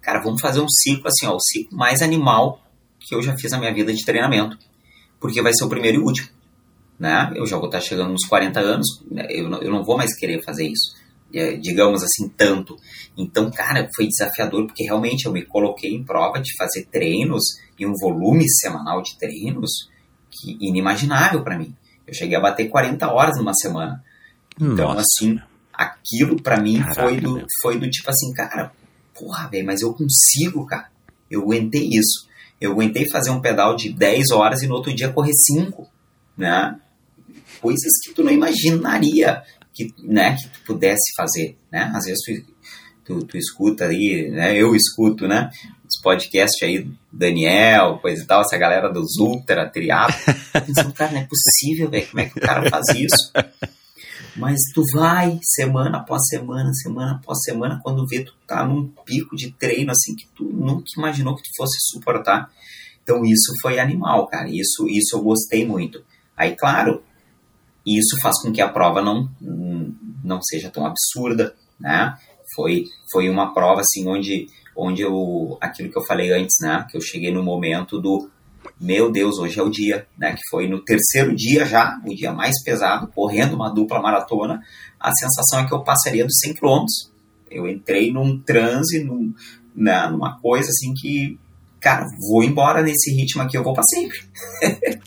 Cara, 0.00 0.20
vamos 0.20 0.40
fazer 0.40 0.60
um 0.60 0.68
ciclo 0.68 1.08
assim, 1.08 1.26
ó, 1.26 1.34
o 1.34 1.40
ciclo 1.40 1.76
mais 1.76 2.02
animal 2.02 2.60
que 2.98 3.14
eu 3.14 3.22
já 3.22 3.36
fiz 3.36 3.52
na 3.52 3.58
minha 3.58 3.72
vida 3.72 3.92
de 3.92 4.04
treinamento, 4.04 4.58
porque 5.20 5.42
vai 5.42 5.52
ser 5.52 5.64
o 5.64 5.68
primeiro 5.68 5.98
e 5.98 6.02
último, 6.02 6.28
né? 6.98 7.32
Eu 7.36 7.46
já 7.46 7.56
vou 7.56 7.66
estar 7.66 7.80
chegando 7.80 8.10
nos 8.10 8.24
40 8.26 8.58
anos, 8.58 9.02
né? 9.10 9.26
eu 9.28 9.48
não, 9.48 9.62
eu 9.62 9.70
não 9.70 9.84
vou 9.84 9.96
mais 9.96 10.16
querer 10.16 10.42
fazer 10.42 10.66
isso. 10.66 10.96
É, 11.34 11.56
digamos 11.56 12.02
assim, 12.02 12.28
tanto. 12.28 12.76
Então, 13.16 13.50
cara, 13.50 13.88
foi 13.94 14.06
desafiador 14.06 14.64
porque 14.66 14.84
realmente 14.84 15.26
eu 15.26 15.32
me 15.32 15.44
coloquei 15.44 15.92
em 15.92 16.04
prova 16.04 16.40
de 16.40 16.56
fazer 16.56 16.86
treinos 16.86 17.42
e 17.78 17.86
um 17.86 17.92
volume 17.94 18.48
semanal 18.48 19.02
de 19.02 19.18
treinos 19.18 19.90
que 20.30 20.56
inimaginável 20.60 21.42
para 21.42 21.58
mim. 21.58 21.74
Eu 22.06 22.14
cheguei 22.14 22.36
a 22.36 22.40
bater 22.40 22.68
40 22.68 23.12
horas 23.12 23.36
numa 23.38 23.52
semana. 23.54 24.02
Então, 24.58 24.94
Nossa. 24.94 25.00
assim, 25.00 25.38
aquilo 25.72 26.40
para 26.40 26.60
mim 26.60 26.78
Caraca, 26.78 27.02
foi 27.02 27.20
do, 27.20 27.46
foi 27.60 27.78
do 27.78 27.90
tipo 27.90 28.08
assim, 28.08 28.32
cara, 28.32 28.72
porra, 29.14 29.48
velho, 29.48 29.66
mas 29.66 29.82
eu 29.82 29.92
consigo, 29.92 30.64
cara. 30.64 30.88
Eu 31.30 31.42
aguentei 31.42 31.88
isso. 31.92 32.28
Eu 32.60 32.72
aguentei 32.72 33.08
fazer 33.10 33.30
um 33.30 33.40
pedal 33.40 33.76
de 33.76 33.92
10 33.92 34.30
horas 34.30 34.62
e 34.62 34.66
no 34.66 34.74
outro 34.74 34.94
dia 34.94 35.12
correr 35.12 35.34
5, 35.34 35.86
né? 36.36 36.78
Coisas 37.60 37.92
que 38.02 38.14
tu 38.14 38.22
não 38.22 38.32
imaginaria 38.32 39.42
que, 39.76 39.94
né, 40.02 40.36
que 40.36 40.48
tu 40.48 40.60
pudesse 40.66 41.14
fazer, 41.14 41.56
né? 41.70 41.92
Às 41.94 42.06
vezes 42.06 42.20
tu, 42.24 42.54
tu, 43.04 43.26
tu 43.26 43.36
escuta 43.36 43.84
aí, 43.84 44.30
né? 44.30 44.56
Eu 44.56 44.74
escuto, 44.74 45.28
né? 45.28 45.50
Os 45.86 46.00
podcasts 46.00 46.62
aí, 46.62 46.90
Daniel, 47.12 47.98
coisa 47.98 48.22
e 48.22 48.26
tal, 48.26 48.40
essa 48.40 48.56
galera 48.56 48.88
dos 48.88 49.18
ultra, 49.18 49.68
triatlo. 49.68 50.16
Pensando, 50.66 50.92
cara, 50.94 51.12
não 51.12 51.20
é 51.20 51.28
possível, 51.28 51.90
velho, 51.90 52.06
como 52.08 52.20
é 52.20 52.26
que 52.26 52.38
o 52.38 52.42
cara 52.42 52.68
faz 52.70 52.86
isso? 52.88 53.30
Mas 54.34 54.58
tu 54.74 54.82
vai 54.92 55.38
semana 55.42 55.98
após 55.98 56.26
semana, 56.28 56.72
semana 56.74 57.12
após 57.16 57.38
semana, 57.42 57.80
quando 57.82 58.06
vê 58.06 58.24
tu 58.24 58.34
tá 58.46 58.66
num 58.66 58.88
pico 59.04 59.36
de 59.36 59.50
treino 59.52 59.90
assim 59.90 60.14
que 60.14 60.26
tu 60.34 60.44
nunca 60.44 60.84
imaginou 60.96 61.36
que 61.36 61.42
tu 61.42 61.50
fosse 61.56 61.78
suportar. 61.90 62.50
Então 63.02 63.24
isso 63.24 63.52
foi 63.62 63.78
animal, 63.78 64.26
cara. 64.26 64.48
Isso, 64.50 64.86
isso 64.88 65.16
eu 65.16 65.22
gostei 65.22 65.66
muito. 65.66 66.02
Aí, 66.36 66.54
claro, 66.54 67.02
isso 67.86 68.20
faz 68.20 68.40
com 68.42 68.52
que 68.52 68.60
a 68.60 68.68
prova 68.68 69.00
não, 69.00 69.28
não 70.24 70.42
seja 70.42 70.70
tão 70.70 70.84
absurda, 70.84 71.54
né? 71.78 72.16
Foi, 72.54 72.84
foi 73.12 73.28
uma 73.28 73.52
prova, 73.52 73.82
assim, 73.82 74.06
onde, 74.08 74.48
onde 74.76 75.02
eu, 75.02 75.56
aquilo 75.60 75.90
que 75.90 75.98
eu 75.98 76.04
falei 76.04 76.32
antes, 76.32 76.56
né? 76.60 76.84
Que 76.90 76.96
eu 76.96 77.00
cheguei 77.00 77.32
no 77.32 77.42
momento 77.42 78.00
do, 78.00 78.28
meu 78.80 79.10
Deus, 79.10 79.38
hoje 79.38 79.58
é 79.58 79.62
o 79.62 79.70
dia, 79.70 80.06
né? 80.18 80.32
Que 80.32 80.42
foi 80.50 80.68
no 80.68 80.82
terceiro 80.82 81.34
dia 81.34 81.64
já, 81.64 82.00
o 82.04 82.14
dia 82.14 82.32
mais 82.32 82.62
pesado, 82.62 83.08
correndo 83.08 83.54
uma 83.54 83.72
dupla 83.72 84.00
maratona, 84.00 84.60
a 84.98 85.12
sensação 85.12 85.60
é 85.60 85.66
que 85.66 85.74
eu 85.74 85.82
passaria 85.82 86.24
dos 86.24 86.38
100 86.40 86.54
quilômetros. 86.54 87.12
Eu 87.50 87.68
entrei 87.68 88.12
num 88.12 88.40
transe, 88.40 89.04
num, 89.04 89.32
né, 89.74 90.08
numa 90.08 90.38
coisa 90.40 90.68
assim 90.68 90.92
que, 90.94 91.38
cara, 91.80 92.04
vou 92.28 92.42
embora 92.42 92.82
nesse 92.82 93.14
ritmo 93.14 93.42
aqui, 93.42 93.56
eu 93.56 93.62
vou 93.62 93.72
para 93.72 93.84
sempre. 93.84 94.18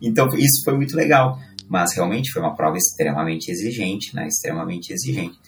então 0.00 0.28
isso 0.36 0.62
foi 0.64 0.76
muito 0.76 0.96
legal 0.96 1.38
mas 1.70 1.94
realmente 1.94 2.32
foi 2.32 2.42
uma 2.42 2.56
prova 2.56 2.76
extremamente 2.76 3.48
exigente, 3.48 4.12
né? 4.12 4.26
Extremamente 4.26 4.92
exigente. 4.92 5.38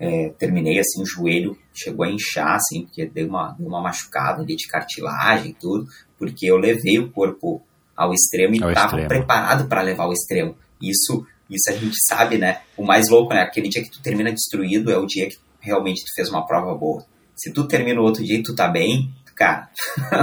É, 0.00 0.30
terminei 0.38 0.78
assim, 0.78 1.02
o 1.02 1.06
joelho 1.06 1.56
chegou 1.74 2.06
a 2.06 2.10
inchar, 2.10 2.54
assim, 2.54 2.86
porque 2.86 3.04
deu 3.04 3.28
uma, 3.28 3.54
deu 3.58 3.68
uma 3.68 3.82
machucada 3.82 4.40
ali 4.40 4.56
de 4.56 4.66
cartilagem 4.66 5.50
e 5.50 5.54
tudo, 5.54 5.86
porque 6.18 6.46
eu 6.46 6.56
levei 6.56 6.98
o 6.98 7.10
corpo 7.10 7.62
ao 7.94 8.14
extremo 8.14 8.54
e 8.54 8.56
estava 8.56 9.06
preparado 9.06 9.68
para 9.68 9.82
levar 9.82 10.04
ao 10.04 10.14
extremo. 10.14 10.56
Isso, 10.80 11.26
isso 11.50 11.68
a 11.68 11.72
gente 11.72 11.96
sabe, 12.08 12.38
né? 12.38 12.62
O 12.74 12.82
mais 12.82 13.10
louco, 13.10 13.34
né? 13.34 13.42
Aquele 13.42 13.68
dia 13.68 13.82
que 13.82 13.90
tu 13.90 14.00
termina 14.00 14.32
destruído 14.32 14.90
é 14.90 14.96
o 14.96 15.04
dia 15.04 15.28
que 15.28 15.36
realmente 15.60 16.02
tu 16.06 16.14
fez 16.14 16.30
uma 16.30 16.46
prova 16.46 16.74
boa. 16.74 17.04
Se 17.34 17.52
tu 17.52 17.68
termina 17.68 18.00
o 18.00 18.04
outro 18.04 18.24
dia 18.24 18.38
e 18.38 18.42
tu 18.42 18.54
tá 18.54 18.66
bem, 18.66 19.10
cara, 19.34 19.68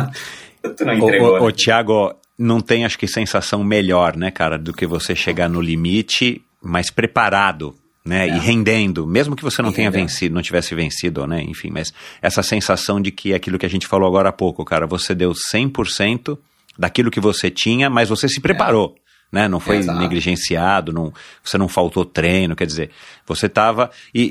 tu 0.76 0.84
não 0.84 0.94
entregou. 0.96 1.34
Ô, 1.34 1.36
ô, 1.36 1.40
né? 1.42 1.46
ô 1.46 1.52
Thiago, 1.52 2.23
não 2.38 2.62
tem, 2.62 2.86
acho 2.86 2.98
que, 2.98 3.08
sensação 3.08 3.64
melhor, 3.64 4.16
né, 4.16 4.32
cara, 4.32 4.58
do 4.58 4.74
que 4.74 4.86
você 4.86 5.16
chegar 5.16 5.50
no 5.50 5.62
limite, 5.62 6.42
mais 6.62 6.90
preparado, 6.90 7.76
né, 8.06 8.28
é. 8.28 8.36
e 8.36 8.40
rendendo, 8.40 9.06
mesmo 9.08 9.36
que 9.36 9.44
você 9.44 9.62
não 9.62 9.70
e 9.70 9.74
tenha 9.74 9.90
rendendo. 9.90 10.08
vencido, 10.08 10.36
não 10.36 10.42
tivesse 10.42 10.76
vencido, 10.76 11.26
né, 11.28 11.44
enfim, 11.44 11.70
mas 11.72 11.94
essa 12.22 12.44
sensação 12.44 13.00
de 13.00 13.12
que 13.12 13.34
aquilo 13.34 13.58
que 13.58 13.66
a 13.66 13.70
gente 13.70 13.88
falou 13.88 14.08
agora 14.08 14.30
há 14.30 14.34
pouco, 14.34 14.66
cara, 14.66 14.86
você 14.88 15.14
deu 15.14 15.32
100% 15.32 16.38
daquilo 16.78 17.12
que 17.12 17.20
você 17.20 17.50
tinha, 17.50 17.90
mas 17.90 18.10
você 18.10 18.28
se 18.28 18.42
preparou. 18.42 18.96
É 18.98 19.03
né? 19.34 19.48
Não 19.48 19.60
foi 19.60 19.78
Exato. 19.78 20.00
negligenciado, 20.00 20.94
não, 20.94 21.12
você 21.44 21.58
não 21.58 21.68
faltou 21.68 22.06
treino, 22.06 22.56
quer 22.56 22.68
dizer, 22.68 22.92
você 23.26 23.48
estava. 23.48 23.90
E, 24.14 24.22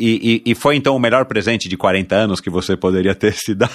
e, 0.44 0.52
e, 0.52 0.54
foi 0.54 0.76
então 0.76 0.94
o 0.94 1.00
melhor 1.00 1.24
presente 1.24 1.68
de 1.68 1.76
40 1.76 2.14
anos 2.14 2.40
que 2.40 2.48
você 2.48 2.76
poderia 2.76 3.12
ter 3.12 3.34
se 3.34 3.52
dado? 3.52 3.72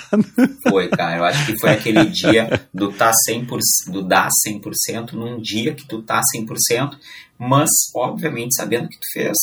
Foi, 0.69 0.87
cara. 0.87 1.17
Eu 1.17 1.25
acho 1.25 1.45
que 1.45 1.59
foi 1.59 1.71
aquele 1.71 2.05
dia 2.09 2.61
do, 2.73 2.93
tá 2.93 3.11
100%, 3.29 3.57
do 3.91 4.01
dar 4.03 4.29
100% 4.47 5.11
num 5.11 5.41
dia 5.41 5.75
que 5.75 5.85
tu 5.85 6.01
tá 6.01 6.21
100%, 6.33 6.97
mas, 7.37 7.69
obviamente, 7.93 8.55
sabendo 8.55 8.87
que 8.87 8.95
tu 8.97 9.11
fez 9.11 9.35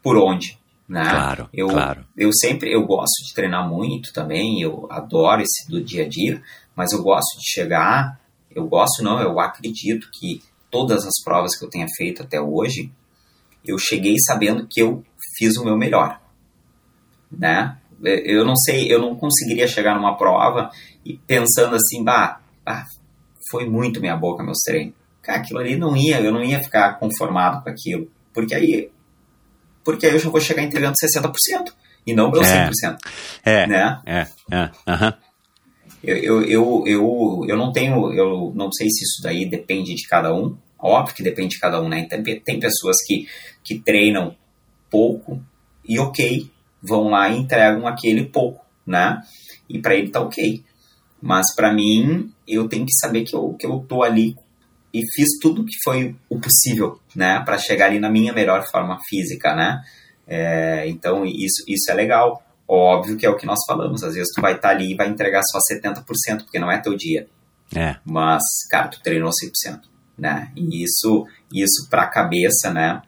por 0.00 0.16
onde. 0.16 0.56
Né? 0.88 1.10
Claro, 1.10 1.48
eu, 1.52 1.66
claro. 1.66 2.04
Eu 2.16 2.30
sempre 2.32 2.72
eu 2.72 2.86
gosto 2.86 3.26
de 3.26 3.34
treinar 3.34 3.68
muito 3.68 4.12
também, 4.12 4.60
eu 4.60 4.86
adoro 4.88 5.42
esse 5.42 5.68
do 5.68 5.82
dia 5.82 6.04
a 6.04 6.08
dia, 6.08 6.40
mas 6.76 6.92
eu 6.92 7.02
gosto 7.02 7.36
de 7.40 7.50
chegar, 7.50 8.20
eu 8.54 8.68
gosto 8.68 9.02
não, 9.02 9.20
eu 9.20 9.40
acredito 9.40 10.08
que 10.12 10.40
todas 10.74 11.06
as 11.06 11.22
provas 11.22 11.56
que 11.56 11.64
eu 11.64 11.70
tenha 11.70 11.86
feito 11.96 12.20
até 12.20 12.40
hoje, 12.40 12.90
eu 13.64 13.78
cheguei 13.78 14.16
sabendo 14.18 14.66
que 14.68 14.82
eu 14.82 15.04
fiz 15.38 15.56
o 15.56 15.64
meu 15.64 15.78
melhor, 15.78 16.20
né? 17.30 17.78
Eu 18.02 18.44
não 18.44 18.56
sei, 18.56 18.92
eu 18.92 19.00
não 19.00 19.14
conseguiria 19.14 19.68
chegar 19.68 19.94
numa 19.94 20.16
prova 20.16 20.70
e 21.04 21.16
pensando 21.16 21.76
assim, 21.76 22.02
bah, 22.02 22.40
bah 22.64 22.84
foi 23.48 23.68
muito 23.68 24.00
minha 24.00 24.16
boca 24.16 24.42
meu 24.42 24.52
treinos. 24.66 24.94
Cara, 25.22 25.38
aquilo 25.38 25.60
ali 25.60 25.76
não 25.76 25.96
ia, 25.96 26.20
eu 26.20 26.32
não 26.32 26.42
ia 26.42 26.60
ficar 26.60 26.98
conformado 26.98 27.62
com 27.62 27.70
aquilo, 27.70 28.10
porque 28.32 28.52
aí, 28.52 28.90
porque 29.84 30.06
aí 30.06 30.12
eu 30.12 30.18
já 30.18 30.28
vou 30.28 30.40
chegar 30.40 30.64
entregando 30.64 30.96
60% 30.96 31.72
e 32.04 32.12
não 32.12 32.32
meu 32.32 32.42
100%. 32.42 32.98
É, 33.44 33.62
é, 33.62 33.66
né? 33.68 34.00
é, 34.04 34.26
é. 34.50 34.70
Eu, 36.02 36.16
eu, 36.16 36.42
eu, 36.42 36.84
eu, 36.86 37.44
eu 37.48 37.56
não 37.56 37.72
tenho, 37.72 38.12
eu 38.12 38.52
não 38.56 38.70
sei 38.72 38.88
se 38.90 39.04
isso 39.04 39.22
daí 39.22 39.48
depende 39.48 39.94
de 39.94 40.06
cada 40.06 40.34
um, 40.34 40.54
Óbvio 40.84 41.16
que 41.16 41.22
depende 41.22 41.54
de 41.54 41.60
cada 41.60 41.80
um, 41.80 41.88
né? 41.88 42.06
Tem, 42.06 42.22
tem 42.40 42.60
pessoas 42.60 42.96
que, 43.06 43.26
que 43.64 43.78
treinam 43.78 44.36
pouco 44.90 45.42
e 45.82 45.98
ok, 45.98 46.50
vão 46.82 47.08
lá 47.08 47.30
e 47.30 47.38
entregam 47.38 47.86
aquele 47.86 48.26
pouco, 48.26 48.62
né? 48.86 49.18
E 49.66 49.80
para 49.80 49.94
ele 49.94 50.10
tá 50.10 50.20
ok. 50.20 50.62
Mas 51.22 51.54
para 51.56 51.72
mim, 51.72 52.30
eu 52.46 52.68
tenho 52.68 52.84
que 52.84 52.92
saber 52.92 53.24
que 53.24 53.34
eu, 53.34 53.54
que 53.54 53.64
eu 53.64 53.78
tô 53.88 54.02
ali 54.02 54.36
e 54.92 55.00
fiz 55.14 55.38
tudo 55.40 55.64
que 55.64 55.76
foi 55.82 56.14
o 56.28 56.38
possível, 56.38 57.00
né? 57.16 57.40
Para 57.46 57.56
chegar 57.56 57.86
ali 57.86 57.98
na 57.98 58.10
minha 58.10 58.34
melhor 58.34 58.62
forma 58.70 58.98
física, 59.08 59.56
né? 59.56 59.82
É, 60.26 60.86
então, 60.86 61.24
isso, 61.24 61.64
isso 61.66 61.90
é 61.90 61.94
legal. 61.94 62.44
Óbvio 62.68 63.16
que 63.16 63.24
é 63.24 63.30
o 63.30 63.38
que 63.38 63.46
nós 63.46 63.60
falamos. 63.66 64.02
Às 64.04 64.14
vezes 64.14 64.30
tu 64.34 64.42
vai 64.42 64.56
estar 64.56 64.68
tá 64.68 64.74
ali 64.74 64.92
e 64.92 64.94
vai 64.94 65.08
entregar 65.08 65.40
só 65.44 65.58
70%, 65.74 66.42
porque 66.42 66.58
não 66.58 66.70
é 66.70 66.78
teu 66.78 66.94
dia. 66.94 67.26
É. 67.74 67.96
Mas, 68.04 68.42
cara, 68.70 68.88
tu 68.88 69.00
treinou 69.02 69.30
100% 69.30 69.93
né? 70.16 70.50
E 70.56 70.82
isso, 70.84 71.26
isso 71.52 71.88
para 71.88 72.02
a 72.02 72.10
cabeça, 72.10 72.72
né? 72.72 73.02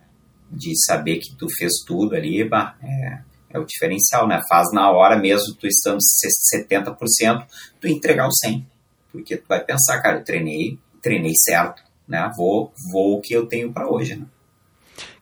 De 0.50 0.72
saber 0.84 1.18
que 1.18 1.34
tu 1.36 1.48
fez 1.48 1.72
tudo 1.86 2.14
ali, 2.14 2.42
é, 2.82 3.18
é 3.50 3.58
o 3.58 3.64
diferencial, 3.64 4.26
né? 4.28 4.40
Faz 4.48 4.72
na 4.72 4.90
hora 4.90 5.16
mesmo, 5.18 5.54
tu 5.54 5.66
estando 5.66 5.98
70%, 5.98 7.46
tu 7.80 7.88
entregar 7.88 8.26
o 8.26 8.30
100%. 8.30 8.64
Porque 9.12 9.36
tu 9.36 9.46
vai 9.48 9.64
pensar, 9.64 10.00
cara, 10.02 10.18
eu 10.18 10.24
treinei, 10.24 10.78
treinei 11.00 11.34
certo, 11.34 11.82
né? 12.06 12.30
Vou, 12.36 12.72
vou 12.92 13.18
o 13.18 13.20
que 13.20 13.34
eu 13.34 13.46
tenho 13.46 13.72
para 13.72 13.90
hoje, 13.90 14.16
né? 14.16 14.26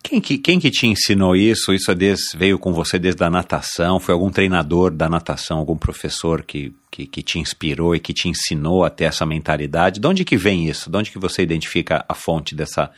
Quem 0.07 0.21
que, 0.21 0.37
quem 0.37 0.61
que 0.61 0.71
te 0.71 0.87
ensinou 0.87 1.35
isso? 1.35 1.73
Isso 1.73 1.91
é 1.91 1.95
desde, 1.95 2.37
veio 2.37 2.59
com 2.59 2.75
você 2.75 2.99
desde 2.99 3.25
a 3.25 3.31
natação? 3.31 3.99
Foi 3.99 4.13
algum 4.13 4.31
treinador 4.31 4.91
da 4.91 5.09
natação, 5.09 5.57
algum 5.57 5.79
professor 5.79 6.43
que, 6.43 6.75
que, 6.91 7.07
que, 7.07 7.23
te 7.23 7.39
inspirou 7.39 7.97
e 7.97 7.99
que 7.99 8.13
te 8.13 8.29
ensinou 8.29 8.85
a 8.85 8.91
ter 8.91 9.05
essa 9.05 9.25
mentalidade? 9.25 9.99
De 9.99 10.07
onde 10.07 10.23
que 10.23 10.37
vem 10.37 10.69
isso? 10.69 10.91
De 10.91 10.99
onde 10.99 11.11
que 11.11 11.19
você 11.19 11.43
identifica 11.43 12.05
a 12.07 12.13
fonte 12.13 12.55
dessa... 12.55 12.91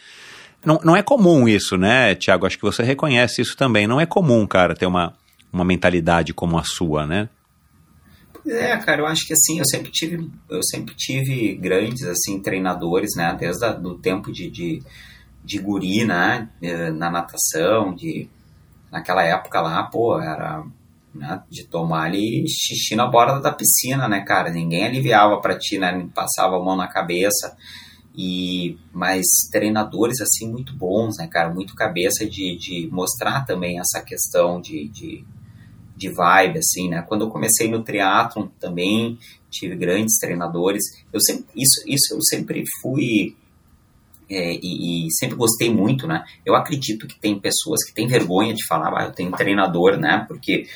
Não, 0.64 0.80
não 0.82 0.96
é 0.96 1.02
comum 1.02 1.48
isso, 1.48 1.76
né, 1.76 2.16
Tiago? 2.16 2.44
Acho 2.44 2.56
que 2.56 2.64
você 2.64 2.82
reconhece 2.82 3.40
isso 3.40 3.56
também. 3.56 3.86
Não 3.86 4.00
é 4.00 4.04
comum, 4.04 4.44
cara, 4.44 4.74
ter 4.74 4.86
uma, 4.86 5.14
uma 5.52 5.64
mentalidade 5.64 6.34
como 6.34 6.58
a 6.58 6.64
sua, 6.64 7.06
né? 7.06 7.28
É, 8.44 8.76
cara, 8.78 9.02
eu 9.02 9.06
acho 9.06 9.24
que 9.24 9.32
assim, 9.32 9.60
eu 9.60 9.64
sempre 9.64 9.92
tive, 9.92 10.28
eu 10.50 10.62
sempre 10.64 10.94
tive 10.96 11.54
grandes 11.54 12.02
assim 12.02 12.40
treinadores, 12.40 13.10
né, 13.16 13.36
desde 13.38 13.64
o 13.64 13.94
tempo 13.94 14.32
de, 14.32 14.48
de 14.48 14.82
de 15.46 15.60
guri, 15.60 16.04
né? 16.04 16.48
Na 16.96 17.08
natação, 17.08 17.94
de 17.94 18.28
naquela 18.90 19.22
época 19.22 19.60
lá, 19.60 19.84
pô, 19.84 20.20
era 20.20 20.64
né, 21.14 21.40
de 21.48 21.64
tomar 21.64 22.04
ali 22.04 22.44
xixi 22.48 22.96
na 22.96 23.06
borda 23.06 23.40
da 23.40 23.52
piscina, 23.52 24.08
né, 24.08 24.20
cara? 24.22 24.50
Ninguém 24.50 24.84
aliviava 24.84 25.40
para 25.40 25.56
ti, 25.56 25.78
né? 25.78 26.08
Passava 26.12 26.56
a 26.56 26.62
mão 26.62 26.76
na 26.76 26.88
cabeça. 26.88 27.56
E 28.18 28.76
mas 28.92 29.24
treinadores 29.52 30.20
assim 30.20 30.50
muito 30.50 30.74
bons, 30.74 31.16
né, 31.18 31.28
cara? 31.28 31.54
Muito 31.54 31.76
cabeça 31.76 32.26
de, 32.26 32.56
de 32.56 32.88
mostrar 32.90 33.44
também 33.44 33.78
essa 33.78 34.02
questão 34.02 34.60
de, 34.60 34.88
de, 34.88 35.24
de 35.96 36.08
vibe, 36.08 36.58
assim, 36.58 36.88
né? 36.88 37.02
Quando 37.02 37.26
eu 37.26 37.30
comecei 37.30 37.70
no 37.70 37.84
triatlon 37.84 38.48
também 38.58 39.16
tive 39.48 39.76
grandes 39.76 40.18
treinadores. 40.18 40.82
Eu 41.12 41.20
sempre, 41.20 41.44
isso, 41.54 41.82
isso 41.86 42.14
eu 42.14 42.22
sempre 42.22 42.64
fui 42.82 43.36
é, 44.28 44.54
e, 44.54 45.06
e, 45.06 45.12
sempre 45.12 45.36
gostei 45.36 45.72
muito, 45.72 46.06
né? 46.06 46.24
Eu 46.44 46.54
acredito 46.56 47.06
que 47.06 47.18
tem 47.18 47.38
pessoas 47.38 47.84
que 47.84 47.94
têm 47.94 48.08
vergonha 48.08 48.52
de 48.52 48.66
falar, 48.66 48.92
ah, 48.96 49.04
eu 49.04 49.12
tenho 49.12 49.30
treinador, 49.32 49.96
né? 49.96 50.24
Porque, 50.26 50.66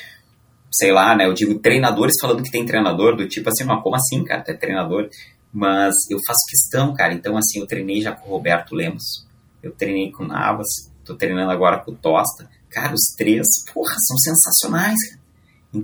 sei 0.71 0.91
lá, 0.91 1.15
né? 1.15 1.25
Eu 1.25 1.33
digo 1.33 1.59
treinadores 1.59 2.15
falando 2.19 2.43
que 2.43 2.51
tem 2.51 2.65
treinador, 2.65 3.15
do 3.15 3.27
tipo 3.27 3.49
assim, 3.49 3.65
não, 3.65 3.81
como 3.81 3.95
assim, 3.95 4.23
cara? 4.23 4.41
Tu 4.41 4.51
é 4.51 4.53
treinador? 4.53 5.09
Mas 5.53 5.93
eu 6.09 6.17
faço 6.25 6.39
questão, 6.49 6.93
cara. 6.93 7.13
Então, 7.13 7.35
assim, 7.35 7.59
eu 7.59 7.67
treinei 7.67 8.01
já 8.01 8.13
com 8.13 8.29
o 8.29 8.31
Roberto 8.31 8.73
Lemos, 8.73 9.27
eu 9.61 9.71
treinei 9.71 10.11
com 10.11 10.23
o 10.23 10.27
Navas, 10.27 10.67
tô 11.03 11.15
treinando 11.15 11.51
agora 11.51 11.79
com 11.79 11.91
o 11.91 11.95
Tosta. 11.95 12.49
Cara, 12.69 12.93
os 12.93 13.13
três, 13.17 13.45
porra, 13.73 13.93
são 13.99 14.17
sensacionais, 14.17 15.09
cara. 15.09 15.21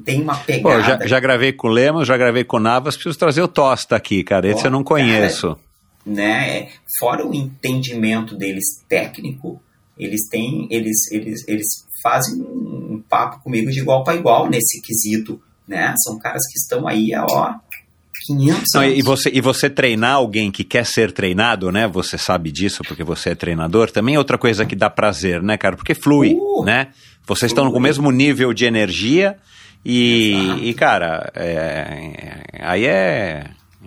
Tem 0.06 0.22
uma 0.22 0.36
pegada. 0.36 0.76
Pô, 0.76 0.82
já, 0.82 1.08
já, 1.08 1.20
gravei 1.20 1.54
com 1.54 1.68
o 1.68 1.72
Lemos, 1.72 2.08
já 2.08 2.18
gravei 2.18 2.44
com 2.44 2.58
o 2.58 2.60
Navas, 2.60 2.96
preciso 2.96 3.18
trazer 3.18 3.42
o 3.42 3.48
Tosta 3.48 3.96
aqui, 3.96 4.24
cara. 4.24 4.48
Esse 4.48 4.62
Pô, 4.62 4.68
eu 4.68 4.72
não 4.72 4.84
conheço. 4.84 5.48
Cara, 5.48 5.67
né? 6.08 6.70
Fora 7.00 7.28
o 7.28 7.34
entendimento 7.34 8.36
deles 8.36 8.84
técnico, 8.88 9.62
eles 9.98 10.28
têm, 10.30 10.68
eles, 10.72 11.12
eles, 11.12 11.48
eles 11.48 11.68
fazem 12.02 12.42
um 12.42 13.04
papo 13.10 13.44
comigo 13.44 13.70
de 13.70 13.80
igual 13.80 14.04
para 14.04 14.16
igual 14.16 14.50
nesse 14.50 14.82
quesito, 14.82 15.42
né? 15.68 15.94
São 15.98 16.18
caras 16.18 16.44
que 16.48 16.58
estão 16.58 16.88
aí, 16.88 17.12
ó, 17.16 17.56
500 18.26 18.64
Não, 18.74 18.84
e 18.84 19.02
você 19.02 19.30
e 19.34 19.42
você 19.42 19.70
treinar 19.70 20.16
alguém 20.16 20.52
que 20.52 20.64
quer 20.64 20.86
ser 20.86 21.12
treinado, 21.12 21.72
né? 21.72 21.88
Você 21.88 22.18
sabe 22.18 22.52
disso 22.52 22.84
porque 22.88 23.04
você 23.04 23.32
é 23.32 23.36
treinador. 23.36 23.92
Também 23.92 24.16
é 24.16 24.18
outra 24.18 24.38
coisa 24.38 24.66
que 24.66 24.76
dá 24.76 24.90
prazer, 24.90 25.42
né, 25.42 25.58
cara? 25.58 25.76
Porque 25.76 25.94
flui, 25.94 26.34
uh, 26.34 26.64
né? 26.64 26.88
Vocês 27.26 27.52
flui. 27.52 27.60
estão 27.60 27.72
com 27.72 27.78
o 27.78 27.82
mesmo 27.82 28.12
nível 28.12 28.54
de 28.54 28.66
energia 28.66 29.38
e, 29.86 30.34
e 30.62 30.74
cara, 30.74 31.32
é, 31.36 32.44
aí 32.60 32.86
é 32.86 33.46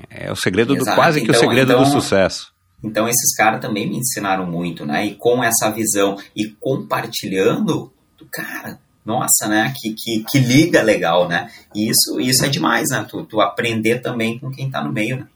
é 0.09 0.31
o 0.31 0.37
segredo 0.37 0.75
do 0.75 0.85
quase 0.85 1.21
que 1.21 1.31
o 1.31 1.35
segredo 1.35 1.73
então, 1.73 1.85
do 1.85 1.91
sucesso. 1.91 2.53
Então 2.83 3.09
esses 3.09 3.35
caras 3.37 3.61
também 3.61 3.89
me 3.89 3.99
ensinaram 3.99 4.47
muito, 4.47 4.87
né? 4.87 5.07
E 5.07 5.15
com 5.15 5.43
essa 5.43 5.71
visão 5.71 6.17
e 6.35 6.49
compartilhando, 6.49 7.93
cara, 8.31 8.79
nossa, 9.05 9.49
né? 9.49 9.73
Que, 9.77 9.95
que, 9.95 10.25
que 10.29 10.39
liga 10.39 10.83
legal, 10.83 11.29
né? 11.29 11.51
E 11.75 11.91
isso, 11.91 12.21
isso 12.21 12.45
é 12.45 12.49
demais, 12.49 12.89
né? 12.91 13.05
Tu, 13.09 13.25
tu 13.25 13.41
aprender 13.41 14.01
também 14.01 14.39
com 14.39 14.51
quem 14.51 14.71
tá 14.71 14.83
no 14.83 14.93
meio, 14.93 15.19
né? 15.19 15.27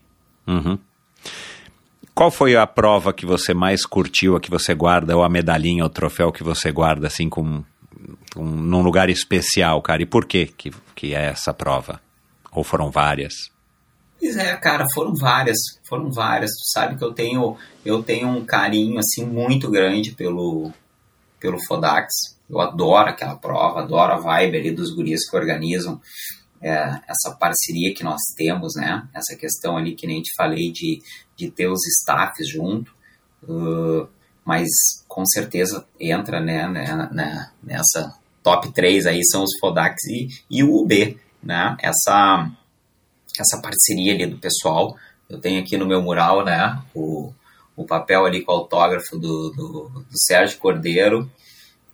Uhum. 0.46 0.78
Qual 2.14 2.30
foi 2.30 2.54
a 2.54 2.66
prova 2.66 3.12
que 3.12 3.26
você 3.26 3.52
mais 3.52 3.84
curtiu, 3.84 4.36
a 4.36 4.40
que 4.40 4.50
você 4.50 4.72
guarda, 4.72 5.16
ou 5.16 5.24
a 5.24 5.28
medalhinha, 5.28 5.82
ou 5.82 5.90
o 5.90 5.92
troféu 5.92 6.30
que 6.30 6.44
você 6.44 6.70
guarda, 6.70 7.08
assim, 7.08 7.28
com, 7.28 7.64
com, 8.32 8.44
num 8.44 8.82
lugar 8.82 9.10
especial, 9.10 9.82
cara? 9.82 10.02
E 10.02 10.06
por 10.06 10.24
que, 10.24 10.46
que 10.46 10.70
que 10.94 11.14
é 11.14 11.26
essa 11.26 11.52
prova? 11.52 12.00
Ou 12.52 12.64
foram 12.64 12.90
várias? 12.90 13.50
Pois 14.24 14.36
é, 14.38 14.56
cara, 14.56 14.86
foram 14.94 15.14
várias, 15.14 15.58
foram 15.86 16.10
várias. 16.10 16.50
Tu 16.52 16.72
sabe 16.72 16.96
que 16.96 17.04
eu 17.04 17.12
tenho, 17.12 17.58
eu 17.84 18.02
tenho 18.02 18.26
um 18.28 18.42
carinho 18.42 18.98
assim 18.98 19.22
muito 19.22 19.70
grande 19.70 20.12
pelo 20.12 20.72
pelo 21.38 21.62
Fodax. 21.66 22.34
Eu 22.48 22.58
adoro 22.58 23.10
aquela 23.10 23.36
prova, 23.36 23.82
adoro 23.82 24.14
a 24.14 24.18
vibe 24.18 24.56
ali 24.56 24.70
dos 24.70 24.94
guris 24.94 25.28
que 25.28 25.36
organizam 25.36 26.00
é, 26.62 27.00
essa 27.06 27.36
parceria 27.38 27.94
que 27.94 28.02
nós 28.02 28.18
temos, 28.34 28.74
né? 28.76 29.06
Essa 29.12 29.36
questão 29.36 29.76
ali 29.76 29.94
que 29.94 30.06
nem 30.06 30.22
te 30.22 30.32
falei 30.34 30.72
de, 30.72 31.02
de 31.36 31.50
ter 31.50 31.66
os 31.66 31.86
staffs 31.86 32.48
junto. 32.48 32.90
Uh, 33.46 34.08
mas 34.42 34.70
com 35.06 35.26
certeza 35.26 35.86
entra 36.00 36.40
né, 36.40 36.66
né, 36.66 37.10
né, 37.12 37.50
nessa 37.62 38.18
top 38.42 38.72
3 38.72 39.06
aí 39.06 39.22
são 39.22 39.42
os 39.42 39.58
Fodax 39.60 40.02
e, 40.04 40.28
e 40.50 40.64
o 40.64 40.80
UB, 40.80 41.18
né? 41.42 41.76
Essa 41.82 42.50
essa 43.38 43.60
parceria 43.60 44.12
ali 44.12 44.26
do 44.26 44.38
pessoal. 44.38 44.96
Eu 45.28 45.40
tenho 45.40 45.60
aqui 45.60 45.76
no 45.76 45.86
meu 45.86 46.02
mural, 46.02 46.44
né, 46.44 46.82
o, 46.94 47.32
o 47.76 47.84
papel 47.84 48.24
ali 48.24 48.44
com 48.44 48.52
o 48.52 48.56
autógrafo 48.56 49.18
do, 49.18 49.50
do, 49.50 49.88
do 49.88 50.18
Sérgio 50.26 50.58
Cordeiro 50.58 51.30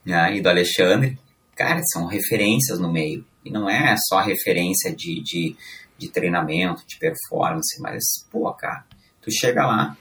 né, 0.05 0.37
e 0.37 0.41
do 0.41 0.49
Alexandre. 0.49 1.19
Cara, 1.57 1.81
são 1.93 2.07
referências 2.07 2.79
no 2.79 2.93
meio. 2.93 3.25
E 3.45 3.51
não 3.51 3.69
é 3.69 3.95
só 4.09 4.21
referência 4.21 4.95
de, 4.95 5.23
de, 5.23 5.57
de 5.97 6.09
treinamento, 6.09 6.83
de 6.87 6.99
performance, 6.99 7.81
mas, 7.81 8.03
pô, 8.31 8.53
cara, 8.53 8.85
tu 9.23 9.31
chega 9.31 9.67
lá, 9.67 9.97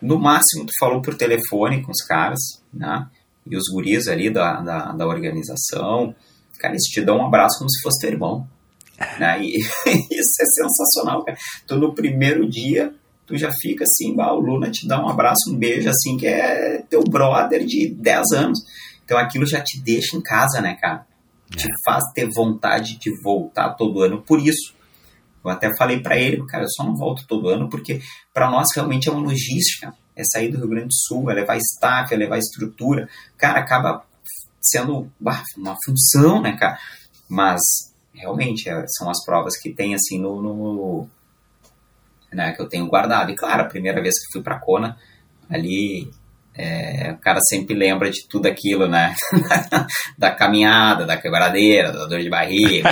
no 0.00 0.18
máximo 0.18 0.66
tu 0.66 0.72
falou 0.78 1.00
por 1.00 1.14
telefone 1.14 1.82
com 1.82 1.92
os 1.92 2.02
caras, 2.02 2.40
né, 2.72 3.06
e 3.46 3.56
os 3.56 3.64
guris 3.72 4.08
ali 4.08 4.30
da, 4.30 4.60
da, 4.60 4.92
da 4.92 5.06
organização, 5.06 6.14
cara, 6.58 6.74
eles 6.74 6.84
te 6.84 7.00
dão 7.00 7.18
um 7.18 7.26
abraço 7.26 7.58
como 7.58 7.70
se 7.70 7.82
fosse 7.82 8.00
teu 8.00 8.10
irmão. 8.10 8.46
Né? 9.18 9.42
E 9.42 9.56
isso 10.10 10.42
é 10.42 10.44
sensacional, 10.44 11.24
cara. 11.24 11.38
Tu 11.66 11.76
no 11.76 11.94
primeiro 11.94 12.48
dia, 12.48 12.92
tu 13.26 13.36
já 13.36 13.50
fica 13.60 13.84
assim, 13.84 14.14
bah, 14.14 14.32
o 14.32 14.40
Luna 14.40 14.70
te 14.70 14.86
dá 14.86 15.02
um 15.02 15.08
abraço, 15.08 15.50
um 15.50 15.56
beijo, 15.56 15.88
assim, 15.88 16.16
que 16.16 16.26
é 16.26 16.82
teu 16.88 17.02
brother 17.04 17.64
de 17.64 17.88
10 17.88 18.32
anos. 18.32 18.58
Então 19.04 19.18
aquilo 19.18 19.46
já 19.46 19.60
te 19.60 19.80
deixa 19.80 20.16
em 20.16 20.20
casa, 20.20 20.60
né, 20.60 20.76
cara? 20.80 21.06
Te 21.50 21.66
é. 21.66 21.74
faz 21.84 22.04
ter 22.14 22.28
vontade 22.28 22.98
de 22.98 23.10
voltar 23.22 23.70
todo 23.74 24.02
ano 24.02 24.22
por 24.22 24.40
isso. 24.40 24.74
Eu 25.44 25.50
até 25.50 25.74
falei 25.76 26.00
para 26.00 26.18
ele, 26.18 26.44
cara, 26.46 26.64
eu 26.64 26.70
só 26.70 26.84
não 26.84 26.94
volto 26.94 27.26
todo 27.26 27.48
ano 27.48 27.68
porque 27.68 28.00
para 28.32 28.50
nós 28.50 28.68
realmente 28.74 29.08
é 29.08 29.12
uma 29.12 29.22
logística. 29.22 29.94
É 30.14 30.22
sair 30.22 30.50
do 30.50 30.58
Rio 30.58 30.68
Grande 30.68 30.88
do 30.88 30.94
Sul, 30.94 31.30
é 31.30 31.34
levar 31.34 31.56
staff, 31.56 32.12
é 32.12 32.16
levar 32.16 32.36
estrutura. 32.36 33.08
Cara, 33.38 33.60
acaba 33.60 34.04
sendo 34.60 35.10
bah, 35.18 35.42
uma 35.56 35.76
função, 35.84 36.42
né, 36.42 36.56
cara? 36.58 36.78
Mas 37.28 37.60
realmente 38.20 38.68
é, 38.68 38.84
são 38.86 39.10
as 39.10 39.24
provas 39.24 39.58
que 39.58 39.72
tem 39.72 39.94
assim 39.94 40.20
no, 40.20 40.42
no, 40.42 41.08
né, 42.32 42.52
que 42.52 42.62
eu 42.62 42.68
tenho 42.68 42.86
guardado. 42.86 43.30
E 43.30 43.34
claro, 43.34 43.62
a 43.62 43.68
primeira 43.68 44.00
vez 44.00 44.14
que 44.14 44.32
fui 44.32 44.42
para 44.42 44.60
Kona, 44.60 44.96
ali 45.48 46.10
é, 46.54 47.12
o 47.12 47.18
cara 47.18 47.40
sempre 47.40 47.74
lembra 47.74 48.10
de 48.10 48.26
tudo 48.28 48.46
aquilo, 48.46 48.86
né? 48.86 49.14
da 50.18 50.30
caminhada, 50.30 51.06
da 51.06 51.16
quebradeira, 51.16 51.92
da 51.92 52.06
dor 52.06 52.20
de 52.20 52.28
barriga. 52.28 52.90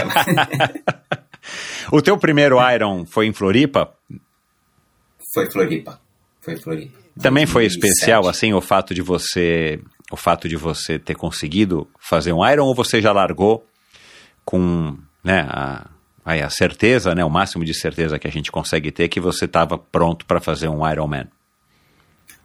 o 1.92 2.00
teu 2.00 2.16
primeiro 2.18 2.56
Iron 2.72 3.04
foi 3.04 3.26
em 3.26 3.32
Floripa? 3.32 3.94
Foi 5.34 5.50
Floripa. 5.50 6.00
Foi 6.40 6.56
Floripa. 6.56 6.98
Também 7.20 7.46
foi 7.46 7.66
especial, 7.66 8.28
assim, 8.28 8.54
o 8.54 8.60
fato 8.60 8.94
de 8.94 9.02
você 9.02 9.80
o 10.10 10.16
fato 10.16 10.48
de 10.48 10.56
você 10.56 10.98
ter 10.98 11.14
conseguido 11.14 11.86
fazer 11.98 12.32
um 12.32 12.46
Iron 12.48 12.66
ou 12.66 12.74
você 12.74 13.00
já 13.00 13.12
largou 13.12 13.66
com 14.44 14.96
né, 15.22 15.46
a, 15.48 15.88
a 16.24 16.50
certeza, 16.50 17.14
né, 17.14 17.24
o 17.24 17.30
máximo 17.30 17.64
de 17.64 17.74
certeza 17.74 18.18
que 18.18 18.26
a 18.26 18.30
gente 18.30 18.50
consegue 18.50 18.90
ter 18.90 19.08
que 19.08 19.20
você 19.20 19.44
estava 19.44 19.78
pronto 19.78 20.26
para 20.26 20.40
fazer 20.40 20.68
um 20.68 20.88
Ironman? 20.88 21.26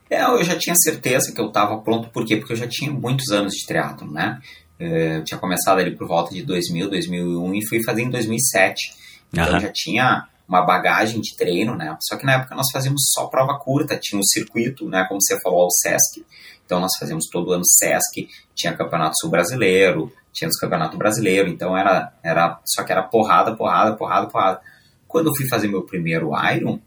É, 0.10 0.24
eu 0.24 0.44
já 0.44 0.56
tinha 0.58 0.76
certeza 0.76 1.34
que 1.34 1.42
eu 1.42 1.48
estava 1.48 1.78
pronto, 1.80 2.10
por 2.10 2.26
quê? 2.26 2.38
Porque 2.38 2.54
eu 2.54 2.58
já 2.58 2.68
tinha 2.68 2.92
muitos 2.92 3.32
anos 3.32 3.54
de 3.54 3.66
triatlo, 3.66 4.12
né? 4.12 4.40
É, 4.80 5.18
eu 5.18 5.24
tinha 5.24 5.40
começado 5.40 5.80
ali 5.80 5.96
por 5.96 6.08
volta 6.08 6.34
de 6.34 6.44
2000, 6.44 6.90
2001 6.90 7.56
e 7.56 7.68
fui 7.68 7.84
fazer 7.84 8.04
em 8.04 8.10
2007. 8.10 8.94
Então 9.32 9.54
uhum. 9.54 9.60
já 9.60 9.72
tinha 9.74 10.28
uma 10.48 10.62
bagagem 10.62 11.20
de 11.20 11.36
treino, 11.36 11.76
né? 11.76 11.96
Só 12.02 12.18
que 12.18 12.26
na 12.26 12.34
época 12.34 12.56
nós 12.56 12.68
fazíamos 12.72 13.10
só 13.14 13.28
prova 13.28 13.58
curta, 13.58 13.98
tinha 14.00 14.20
um 14.20 14.24
circuito, 14.24 14.88
né? 14.88 15.06
Como 15.08 15.22
você 15.22 15.40
falou, 15.42 15.66
o 15.66 15.72
Sesc. 15.72 16.24
Então 16.66 16.80
nós 16.80 16.92
fazíamos 17.00 17.28
todo 17.32 17.52
ano 17.52 17.66
Sesc, 17.66 18.28
tinha 18.56 18.76
Campeonato 18.76 19.16
Sul 19.20 19.30
Brasileiro, 19.30 20.12
tinha 20.32 20.50
os 20.50 20.58
Campeonato 20.58 20.98
Brasileiro, 20.98 21.48
então 21.50 21.78
era, 21.78 22.14
era 22.24 22.60
só 22.66 22.84
que 22.84 22.92
era 22.92 23.04
porrada, 23.04 23.56
porrada, 23.56 23.96
porrada, 23.96 24.28
porrada. 24.28 24.62
Quando 25.08 25.28
eu 25.28 25.36
fui 25.36 25.48
fazer 25.48 25.68
meu 25.68 25.84
primeiro 25.84 26.32
Iron, 26.56 26.80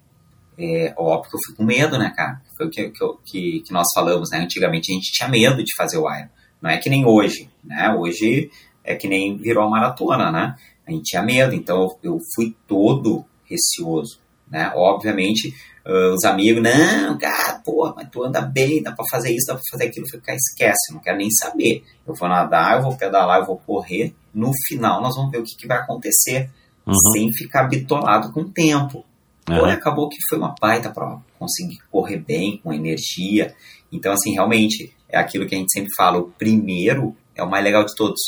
é, 0.59 0.93
óbvio 0.97 1.31
que 1.31 1.37
eu 1.37 1.41
fui 1.47 1.55
com 1.55 1.65
medo, 1.65 1.99
né, 1.99 2.13
cara? 2.17 2.41
Foi 2.57 2.67
o 2.67 2.71
que, 2.71 2.91
que, 3.25 3.61
que, 3.61 3.73
nós 3.73 3.89
falamos, 3.95 4.31
né? 4.31 4.39
Antigamente 4.39 4.91
a 4.91 4.95
gente 4.95 5.13
tinha 5.13 5.29
medo 5.29 5.63
de 5.63 5.75
fazer 5.77 5.99
o 5.99 6.13
Iron. 6.13 6.29
Não 6.61 6.71
é 6.71 6.79
que 6.79 6.89
nem 6.89 7.07
hoje, 7.07 7.49
né? 7.63 7.95
Hoje 7.97 8.51
é 8.83 8.97
que 8.97 9.07
nem 9.07 9.37
virou 9.37 9.65
a 9.65 9.71
maratona, 9.71 10.33
né? 10.33 10.57
A 10.87 10.91
gente 10.91 11.05
tinha 11.05 11.23
medo, 11.23 11.55
então 11.55 11.97
eu 12.03 12.19
fui 12.35 12.57
todo 12.67 13.25
receoso, 13.45 14.19
né? 14.51 14.73
Obviamente, 14.75 15.55
uh, 15.87 16.15
os 16.15 16.25
amigos, 16.25 16.63
não, 16.63 17.17
cara, 17.19 17.61
pô, 17.65 17.93
mas 17.95 18.09
tu 18.11 18.25
anda 18.25 18.41
bem, 18.41 18.83
dá 18.83 18.93
pra 18.93 19.07
fazer 19.11 19.31
isso, 19.31 19.47
dá 19.47 19.55
pra 19.55 19.63
fazer 19.71 19.85
aquilo. 19.85 20.07
Eu 20.07 20.11
falei, 20.11 20.27
cara, 20.27 20.39
esquece, 20.39 20.93
não 20.93 21.01
quero 21.01 21.19
nem 21.19 21.31
saber. 21.31 21.85
Eu 22.07 22.15
vou 22.15 22.29
nadar, 22.29 22.77
eu 22.77 22.83
vou 22.83 22.97
pedalar, 22.97 23.41
eu 23.41 23.47
vou 23.47 23.59
correr. 23.59 24.15
No 24.35 24.53
final, 24.67 25.01
nós 25.01 25.15
vamos 25.15 25.31
ver 25.31 25.39
o 25.39 25.45
que, 25.45 25.57
que 25.57 25.67
vai 25.67 25.79
acontecer, 25.79 26.51
uhum. 26.87 26.95
sem 27.13 27.33
ficar 27.33 27.65
bitolado 27.65 28.33
com 28.33 28.41
o 28.41 28.51
tempo. 28.51 29.05
Uhum. 29.49 29.65
Acabou 29.65 30.09
que 30.09 30.19
foi 30.29 30.39
uma 30.39 30.55
baita 30.61 30.91
prova. 30.91 31.23
Consegui 31.39 31.79
correr 31.91 32.19
bem, 32.19 32.59
com 32.63 32.73
energia. 32.73 33.55
Então, 33.93 34.13
assim, 34.13 34.33
realmente, 34.33 34.93
é 35.09 35.19
aquilo 35.19 35.47
que 35.47 35.55
a 35.55 35.59
gente 35.59 35.73
sempre 35.73 35.91
fala, 35.97 36.19
o 36.19 36.31
primeiro 36.31 37.17
é 37.35 37.43
o 37.43 37.49
mais 37.49 37.63
legal 37.63 37.85
de 37.85 37.95
todos. 37.95 38.21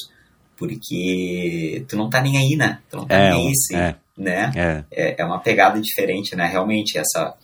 Porque 0.57 1.85
tu 1.89 1.97
não 1.97 2.11
tá 2.11 2.21
nem 2.21 2.37
aí, 2.37 2.57
né? 2.57 2.81
Tu 2.91 2.97
não 2.97 3.07
tá 3.07 3.15
é, 3.15 3.31
nem 3.31 3.49
aí, 3.49 3.53
sim, 3.55 3.77
é, 3.77 3.97
né? 4.17 4.53
É. 4.55 4.85
é. 4.91 5.17
É, 5.19 5.25
uma 5.25 5.39
pegada 5.39 5.81
diferente, 5.81 6.35
né? 6.35 6.47
Realmente, 6.47 6.99
essa, 6.99 7.35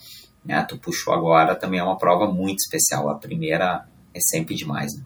né, 0.44 0.64
tu 0.68 0.78
puxou 0.78 1.14
agora, 1.14 1.54
também 1.54 1.80
é 1.80 1.82
uma 1.82 1.96
prova 1.96 2.30
muito 2.30 2.58
especial. 2.58 3.08
A 3.08 3.14
primeira 3.16 3.86
é 4.12 4.20
sempre 4.20 4.54
demais, 4.54 4.94
né? 4.96 5.02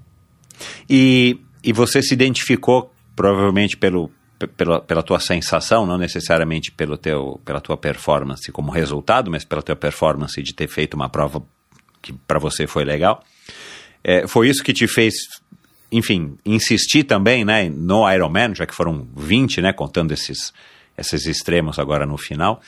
E, 0.89 1.39
e 1.63 1.73
você 1.73 2.03
se 2.03 2.15
identificou, 2.15 2.93
provavelmente, 3.15 3.77
pelo, 3.77 4.11
pela, 4.57 4.81
pela 4.81 5.03
tua 5.03 5.21
sensação, 5.21 5.87
não 5.87 5.99
necessariamente 5.99 6.71
pelo 6.73 6.97
teu, 6.97 7.41
pela 7.45 7.61
tua 7.61 7.77
performance 7.77 8.51
como 8.53 8.71
resultado, 8.71 9.31
mas 9.31 9.45
pela 9.45 9.63
tua 9.63 9.77
performance 9.77 10.41
de 10.43 10.55
ter 10.55 10.69
feito 10.69 10.95
uma 10.95 11.09
prova 11.09 11.43
que 12.01 12.13
para 12.13 12.39
você 12.39 12.67
foi 12.67 12.85
legal. 12.85 13.23
É, 14.05 14.27
foi 14.27 14.49
isso 14.49 14.63
que 14.63 14.73
te 14.73 14.87
fez, 14.87 15.15
enfim, 15.91 16.39
insistir 16.45 17.05
também 17.05 17.45
né, 17.45 17.69
no 17.69 18.11
Ironman, 18.11 18.55
já 18.55 18.67
que 18.67 18.75
foram 18.75 19.09
20, 19.17 19.61
né, 19.61 19.73
contando 19.73 20.13
esses, 20.13 20.53
esses 20.97 21.27
extremos 21.27 21.79
agora 21.79 22.07
no 22.07 22.17
final, 22.17 22.61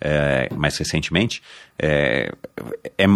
é, 0.00 0.48
mais 0.54 0.76
recentemente. 0.76 1.42
É, 1.80 2.32
é, 2.96 3.06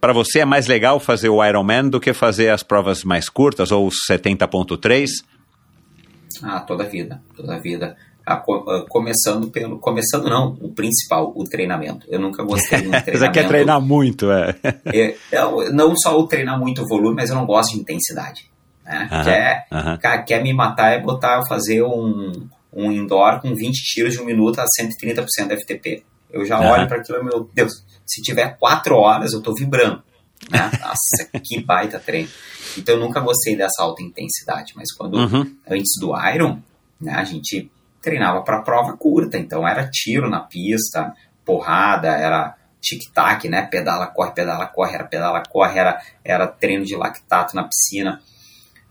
para 0.00 0.12
você 0.12 0.40
é 0.40 0.44
mais 0.44 0.66
legal 0.66 1.00
fazer 1.00 1.28
o 1.28 1.44
Ironman 1.44 1.88
do 1.88 2.00
que 2.00 2.12
fazer 2.12 2.50
as 2.50 2.62
provas 2.62 3.04
mais 3.04 3.28
curtas, 3.28 3.70
ou 3.72 3.86
os 3.86 3.96
70.3? 4.08 5.08
Ah, 6.42 6.60
toda 6.60 6.84
a 6.84 6.86
vida, 6.86 7.22
toda 7.36 7.54
a 7.54 7.58
vida. 7.58 7.96
Ah, 8.26 8.42
começando 8.88 9.50
pelo. 9.50 9.78
Começando 9.78 10.28
não, 10.28 10.56
o 10.60 10.72
principal, 10.72 11.32
o 11.34 11.44
treinamento. 11.44 12.06
Eu 12.08 12.20
nunca 12.20 12.44
gostei 12.44 12.82
de 12.82 12.88
um 12.88 12.90
treinamento. 13.02 13.18
Você 13.18 13.28
quer 13.30 13.48
treinar 13.48 13.80
muito, 13.80 14.30
é. 14.30 14.54
é 14.86 15.16
não, 15.32 15.72
não 15.72 15.94
só 15.96 16.16
o 16.18 16.26
treinar 16.26 16.58
muito 16.58 16.86
volume, 16.86 17.16
mas 17.16 17.30
eu 17.30 17.36
não 17.36 17.46
gosto 17.46 17.74
de 17.74 17.80
intensidade. 17.80 18.48
Né? 18.84 19.08
Uh 19.10 19.14
-huh, 19.14 19.24
quer, 19.24 19.66
uh 19.70 19.76
-huh. 19.76 19.98
Cara, 19.98 20.22
quer 20.22 20.42
me 20.42 20.52
matar 20.52 20.92
é 20.92 21.00
botar, 21.00 21.44
fazer 21.46 21.82
um, 21.82 22.32
um 22.72 22.92
indoor 22.92 23.40
com 23.40 23.54
20 23.54 23.72
tiros 23.72 24.14
de 24.14 24.20
um 24.20 24.24
minuto 24.24 24.60
a 24.60 24.64
130% 24.64 25.26
FTP. 25.58 26.04
Eu 26.32 26.44
já 26.44 26.60
olho 26.60 26.86
para 26.88 26.98
aquilo, 26.98 27.24
meu 27.24 27.50
Deus, 27.52 27.84
se 28.06 28.22
tiver 28.22 28.56
4 28.58 28.94
horas 28.94 29.32
eu 29.32 29.40
tô 29.40 29.54
vibrando. 29.54 30.02
Né? 30.50 30.70
Nossa, 30.80 31.40
que 31.42 31.62
baita 31.62 31.98
treino. 31.98 32.28
Então 32.78 32.94
eu 32.94 33.00
nunca 33.00 33.20
gostei 33.20 33.56
dessa 33.56 33.82
alta 33.82 34.02
intensidade, 34.02 34.72
mas 34.76 34.92
quando 34.92 35.16
uhum. 35.16 35.56
antes 35.68 35.92
do 36.00 36.12
Iron, 36.34 36.60
né, 37.00 37.12
a 37.12 37.24
gente 37.24 37.70
treinava 38.00 38.42
para 38.42 38.62
prova 38.62 38.96
curta, 38.96 39.36
então 39.36 39.66
era 39.66 39.88
tiro 39.88 40.30
na 40.30 40.40
pista, 40.40 41.14
porrada, 41.44 42.08
era 42.08 42.56
tic-tac, 42.80 43.48
né? 43.48 43.62
Pedala, 43.62 44.06
corre, 44.06 44.32
pedala, 44.32 44.66
corre, 44.66 44.94
era 44.94 45.04
pedala, 45.04 45.42
corre, 45.48 45.78
era, 45.78 46.00
era 46.24 46.46
treino 46.46 46.84
de 46.84 46.96
lactato 46.96 47.54
na 47.54 47.64
piscina. 47.64 48.20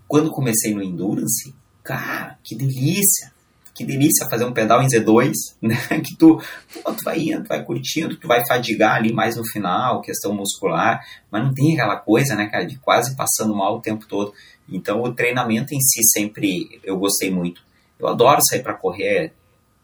Quando 0.08 0.32
comecei 0.32 0.74
no 0.74 0.84
Endurance, 0.84 1.56
cara, 1.84 2.38
que 2.44 2.56
delícia! 2.56 3.32
Que 3.80 3.86
delícia 3.86 4.28
fazer 4.30 4.44
um 4.44 4.52
pedal 4.52 4.84
em 4.84 4.88
Z2, 4.88 5.32
né? 5.64 5.78
Que 6.04 6.14
tu, 6.18 6.38
pô, 6.84 6.92
tu 6.92 7.02
vai 7.02 7.18
indo, 7.18 7.44
tu 7.44 7.48
vai 7.48 7.64
curtindo, 7.64 8.18
tu 8.18 8.28
vai 8.28 8.46
fadigar 8.46 8.98
ali 8.98 9.14
mais 9.14 9.38
no 9.38 9.48
final, 9.48 10.02
questão 10.02 10.34
muscular, 10.34 11.02
mas 11.32 11.42
não 11.46 11.54
tem 11.54 11.76
aquela 11.76 11.96
coisa, 11.96 12.36
né, 12.36 12.48
cara, 12.48 12.66
de 12.66 12.78
quase 12.78 13.16
passando 13.16 13.56
mal 13.56 13.78
o 13.78 13.82
tempo 13.82 14.06
todo. 14.06 14.34
Então 14.68 15.02
o 15.02 15.14
treinamento 15.14 15.74
em 15.74 15.80
si 15.80 16.02
sempre 16.04 16.82
eu 16.84 16.98
gostei 16.98 17.32
muito. 17.32 17.62
Eu 17.98 18.10
adoro 18.10 18.42
sair 18.50 18.62
para 18.62 18.74
correr. 18.74 19.32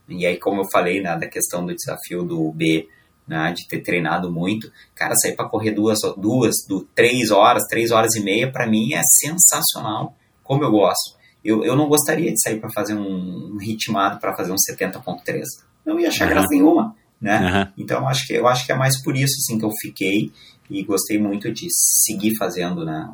E 0.10 0.26
aí, 0.26 0.38
como 0.38 0.60
eu 0.60 0.70
falei, 0.70 1.02
né, 1.02 1.18
da 1.18 1.30
questão 1.30 1.66
do 1.66 1.74
desafio 1.74 2.22
do 2.24 2.52
B, 2.52 2.90
né, 3.26 3.54
de 3.54 3.66
ter 3.66 3.80
treinado 3.80 4.30
muito, 4.30 4.70
cara, 4.94 5.16
sair 5.16 5.38
para 5.38 5.48
correr 5.48 5.72
duas, 5.72 6.00
duas, 6.18 6.54
do, 6.68 6.82
três 6.94 7.32
horas, 7.32 7.64
três 7.70 7.92
horas 7.92 8.14
e 8.16 8.22
meia, 8.22 8.52
para 8.52 8.68
mim 8.68 8.94
é 8.94 9.02
sensacional. 9.06 10.18
Como 10.44 10.66
eu 10.66 10.72
gosto. 10.72 11.15
Eu, 11.46 11.64
eu 11.64 11.76
não 11.76 11.88
gostaria 11.88 12.34
de 12.34 12.42
sair 12.42 12.60
para 12.60 12.72
fazer 12.72 12.96
um, 12.96 13.54
um 13.54 13.58
ritmado 13.60 14.20
para 14.20 14.36
fazer 14.36 14.52
um 14.52 14.56
70.3. 14.56 15.44
Não 15.86 16.00
ia 16.00 16.08
achar 16.08 16.26
uhum. 16.26 16.32
graça 16.32 16.48
nenhuma, 16.50 16.96
né? 17.22 17.40
Uhum. 17.40 17.84
Então 17.84 18.08
acho 18.08 18.26
que 18.26 18.34
eu 18.34 18.48
acho 18.48 18.66
que 18.66 18.72
é 18.72 18.76
mais 18.76 19.00
por 19.04 19.16
isso 19.16 19.36
assim 19.40 19.60
que 19.60 19.64
eu 19.64 19.72
fiquei 19.80 20.32
e 20.70 20.84
gostei 20.84 21.20
muito 21.20 21.54
de 21.54 21.68
seguir 21.70 22.36
fazendo, 22.36 22.84
né? 22.84 23.08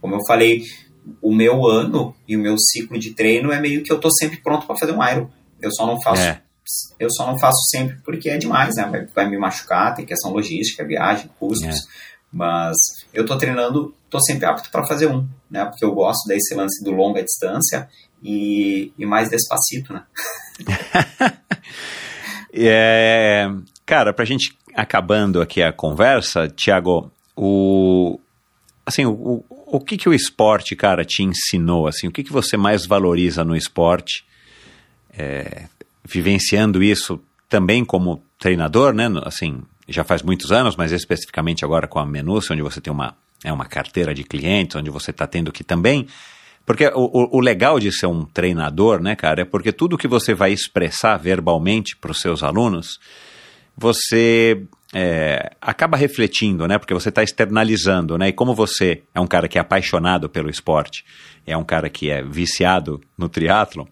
Como 0.00 0.14
eu 0.14 0.24
falei, 0.26 0.62
o 1.20 1.34
meu 1.34 1.66
ano 1.66 2.14
e 2.26 2.34
o 2.34 2.40
meu 2.40 2.56
ciclo 2.58 2.98
de 2.98 3.12
treino 3.12 3.52
é 3.52 3.60
meio 3.60 3.82
que 3.82 3.92
eu 3.92 4.00
tô 4.00 4.10
sempre 4.10 4.40
pronto 4.40 4.66
para 4.66 4.76
fazer 4.76 4.92
um 4.92 5.06
Iron. 5.06 5.28
Eu 5.60 5.70
só 5.70 5.86
não 5.86 6.00
faço 6.00 6.22
é. 6.22 6.40
eu 6.98 7.10
só 7.10 7.26
não 7.26 7.38
faço 7.38 7.60
sempre 7.68 7.98
porque 8.02 8.30
é 8.30 8.38
demais, 8.38 8.76
né? 8.76 8.88
Vai, 8.90 9.06
vai 9.06 9.28
me 9.28 9.36
machucar, 9.36 9.94
tem 9.94 10.06
questão 10.06 10.32
logística, 10.32 10.82
viagem, 10.82 11.30
custos. 11.38 11.76
É. 11.76 12.09
Mas 12.32 12.76
eu 13.12 13.26
tô 13.26 13.36
treinando, 13.36 13.94
tô 14.08 14.20
sempre 14.20 14.46
apto 14.46 14.70
para 14.70 14.86
fazer 14.86 15.06
um, 15.08 15.26
né? 15.50 15.64
Porque 15.64 15.84
eu 15.84 15.92
gosto 15.92 16.26
desse 16.28 16.54
lance 16.54 16.82
do 16.84 16.92
longa 16.92 17.22
distância 17.22 17.88
e, 18.22 18.92
e 18.96 19.04
mais 19.04 19.28
despacito, 19.28 19.92
né? 19.92 20.04
é, 22.52 23.50
cara, 23.84 24.12
pra 24.12 24.24
gente 24.24 24.56
acabando 24.74 25.40
aqui 25.40 25.62
a 25.62 25.72
conversa, 25.72 26.48
Thiago, 26.48 27.10
o 27.36 28.18
assim, 28.86 29.06
o, 29.06 29.44
o 29.48 29.80
que, 29.80 29.96
que 29.96 30.08
o 30.08 30.14
esporte, 30.14 30.74
cara, 30.74 31.04
te 31.04 31.22
ensinou? 31.22 31.86
Assim, 31.86 32.08
o 32.08 32.12
que, 32.12 32.24
que 32.24 32.32
você 32.32 32.56
mais 32.56 32.86
valoriza 32.86 33.44
no 33.44 33.56
esporte? 33.56 34.24
É, 35.12 35.64
vivenciando 36.04 36.82
isso 36.82 37.20
também 37.48 37.84
como 37.84 38.22
treinador, 38.38 38.92
né? 38.92 39.06
Assim, 39.24 39.62
já 39.90 40.04
faz 40.04 40.22
muitos 40.22 40.52
anos, 40.52 40.76
mas 40.76 40.92
especificamente 40.92 41.64
agora 41.64 41.88
com 41.88 41.98
a 41.98 42.06
Menúcia, 42.06 42.52
onde 42.52 42.62
você 42.62 42.80
tem 42.80 42.92
uma, 42.92 43.16
é 43.44 43.52
uma 43.52 43.66
carteira 43.66 44.14
de 44.14 44.22
clientes, 44.22 44.76
onde 44.76 44.88
você 44.88 45.10
está 45.10 45.26
tendo 45.26 45.52
que 45.52 45.64
também. 45.64 46.06
Porque 46.64 46.86
o, 46.94 47.36
o, 47.36 47.40
legal 47.40 47.80
de 47.80 47.90
ser 47.90 48.06
um 48.06 48.24
treinador, 48.24 49.02
né, 49.02 49.16
cara, 49.16 49.42
é 49.42 49.44
porque 49.44 49.72
tudo 49.72 49.98
que 49.98 50.06
você 50.06 50.34
vai 50.34 50.52
expressar 50.52 51.16
verbalmente 51.16 51.96
para 51.96 52.12
os 52.12 52.20
seus 52.20 52.42
alunos, 52.42 53.00
você 53.76 54.62
é, 54.92 55.52
acaba 55.60 55.96
refletindo, 55.96 56.68
né? 56.68 56.78
Porque 56.78 56.94
você 56.94 57.08
está 57.08 57.22
externalizando, 57.22 58.18
né? 58.18 58.28
E 58.28 58.32
como 58.32 58.54
você 58.54 59.02
é 59.14 59.20
um 59.20 59.26
cara 59.26 59.48
que 59.48 59.58
é 59.58 59.60
apaixonado 59.60 60.28
pelo 60.28 60.50
esporte, 60.50 61.04
é 61.46 61.56
um 61.56 61.64
cara 61.64 61.88
que 61.88 62.10
é 62.10 62.22
viciado 62.22 63.00
no 63.16 63.28
triatlo, 63.28 63.88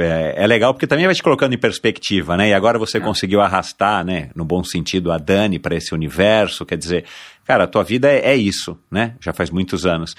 é, 0.00 0.34
é, 0.36 0.46
legal 0.46 0.72
porque 0.72 0.86
também 0.86 1.06
vai 1.06 1.14
te 1.14 1.22
colocando 1.22 1.54
em 1.54 1.58
perspectiva, 1.58 2.36
né? 2.36 2.48
E 2.48 2.54
agora 2.54 2.78
você 2.78 2.98
é. 2.98 3.00
conseguiu 3.00 3.40
arrastar, 3.40 4.04
né? 4.04 4.30
No 4.34 4.44
bom 4.44 4.62
sentido, 4.64 5.12
a 5.12 5.18
Dani 5.18 5.58
para 5.58 5.76
esse 5.76 5.94
universo, 5.94 6.64
quer 6.66 6.76
dizer, 6.76 7.04
cara, 7.44 7.64
a 7.64 7.66
tua 7.66 7.82
vida 7.82 8.08
é, 8.08 8.32
é, 8.32 8.36
isso, 8.36 8.78
né? 8.90 9.14
Já 9.20 9.32
faz 9.32 9.50
muitos 9.50 9.86
anos. 9.86 10.14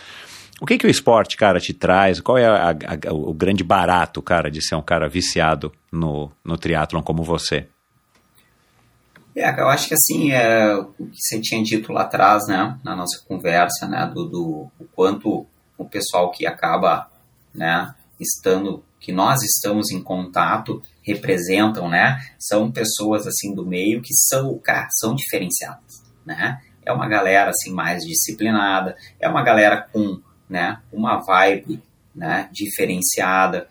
O 0.62 0.66
que 0.66 0.78
que 0.78 0.86
o 0.86 0.90
esporte, 0.90 1.38
cara, 1.38 1.60
te 1.60 1.74
traz? 1.74 2.20
Qual 2.20 2.38
é 2.38 2.46
a, 2.46 2.72
a, 2.72 3.14
o 3.14 3.34
grande 3.34 3.64
barato, 3.64 4.22
cara, 4.22 4.52
de 4.52 4.62
ser 4.62 4.76
um 4.76 4.82
cara 4.82 5.08
viciado 5.08 5.72
no, 5.92 6.32
no 6.44 6.58
triatlon 6.58 7.02
como 7.02 7.24
você? 7.24 7.68
É, 9.36 9.62
eu 9.62 9.70
acho 9.70 9.88
que 9.88 9.94
assim, 9.94 10.32
é, 10.32 10.76
o 10.76 10.86
que 10.86 11.18
você 11.18 11.40
tinha 11.40 11.64
dito 11.64 11.94
lá 11.94 12.02
atrás, 12.02 12.48
né, 12.48 12.78
na 12.84 12.96
nossa 12.96 13.24
conversa, 13.26 13.88
né, 13.88 14.12
do, 14.14 14.26
do 14.26 14.72
o 14.78 14.86
quanto 14.94 15.46
o 15.78 15.86
pessoal 15.86 16.30
que 16.30 16.46
acaba, 16.46 17.10
né, 17.56 17.94
estando, 18.20 18.84
que 19.00 19.12
nós 19.12 19.42
estamos 19.44 19.92
em 19.92 20.02
contato, 20.02 20.82
representam, 21.02 21.90
né, 21.90 22.20
são 22.38 22.72
pessoas, 22.72 23.26
assim, 23.26 23.54
do 23.54 23.66
meio 23.66 24.02
que 24.02 24.14
são, 24.14 24.58
cara, 24.60 24.88
são 24.92 25.16
diferenciadas, 25.16 26.04
né, 26.26 26.60
é 26.86 26.92
uma 26.92 27.08
galera, 27.08 27.52
assim, 27.52 27.72
mais 27.74 28.04
disciplinada, 28.04 28.96
é 29.20 29.28
uma 29.28 29.44
galera 29.44 29.88
com, 29.92 30.20
né, 30.50 30.80
uma 30.92 31.18
vibe, 31.18 31.82
né, 32.14 32.50
diferenciada, 32.52 33.68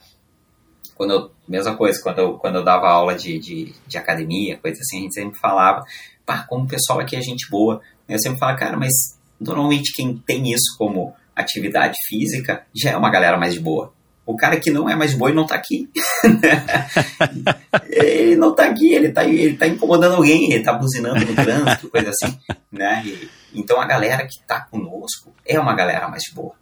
quando 0.99 1.13
eu, 1.13 1.31
mesma 1.49 1.77
coisa, 1.77 2.03
quando 2.03 2.19
eu, 2.19 2.35
quando 2.39 2.57
eu 2.57 2.65
dava 2.65 2.89
aula 2.89 3.15
de, 3.15 3.39
de, 3.39 3.73
de 3.87 3.97
academia, 3.97 4.59
coisa 4.59 4.81
assim, 4.81 4.99
a 4.99 5.03
gente 5.03 5.15
sempre 5.15 5.39
falava, 5.39 5.85
pá, 6.27 6.45
como 6.49 6.65
o 6.65 6.69
pessoal 6.69 6.99
aqui 6.99 7.15
é 7.15 7.23
gente 7.23 7.49
boa. 7.49 7.81
Eu 8.09 8.19
sempre 8.19 8.41
falava, 8.41 8.59
cara, 8.59 8.77
mas 8.77 8.93
normalmente 9.41 9.95
quem 9.95 10.19
tem 10.19 10.53
isso 10.53 10.77
como 10.77 11.15
atividade 11.37 11.97
física 12.09 12.67
já 12.75 12.91
é 12.91 12.97
uma 12.97 13.11
galera 13.11 13.39
mais 13.39 13.55
de 13.55 13.61
boa. 13.61 13.95
O 14.29 14.37
cara 14.37 14.61
que 14.61 14.71
não 14.71 14.91
é 14.91 14.95
mais 14.95 15.13
ele 15.13 15.33
não 15.33 15.47
tá 15.47 15.55
aqui. 15.55 15.89
ele 17.89 18.37
não 18.37 18.55
tá 18.55 18.67
aqui, 18.67 18.93
ele 18.93 19.11
tá, 19.11 19.25
ele 19.25 19.57
tá 19.57 19.67
incomodando 19.67 20.17
alguém, 20.17 20.53
ele 20.53 20.63
tá 20.63 20.75
buzinando 20.75 21.25
no 21.25 21.35
trânsito, 21.35 21.89
coisa 21.89 22.11
assim, 22.11 22.39
né? 22.71 23.03
E, 23.07 23.31
então 23.55 23.81
a 23.81 23.87
galera 23.87 24.27
que 24.27 24.39
tá 24.47 24.61
conosco 24.61 25.33
é 25.47 25.59
uma 25.59 25.75
galera 25.75 26.09
mais 26.09 26.25
boa. 26.35 26.53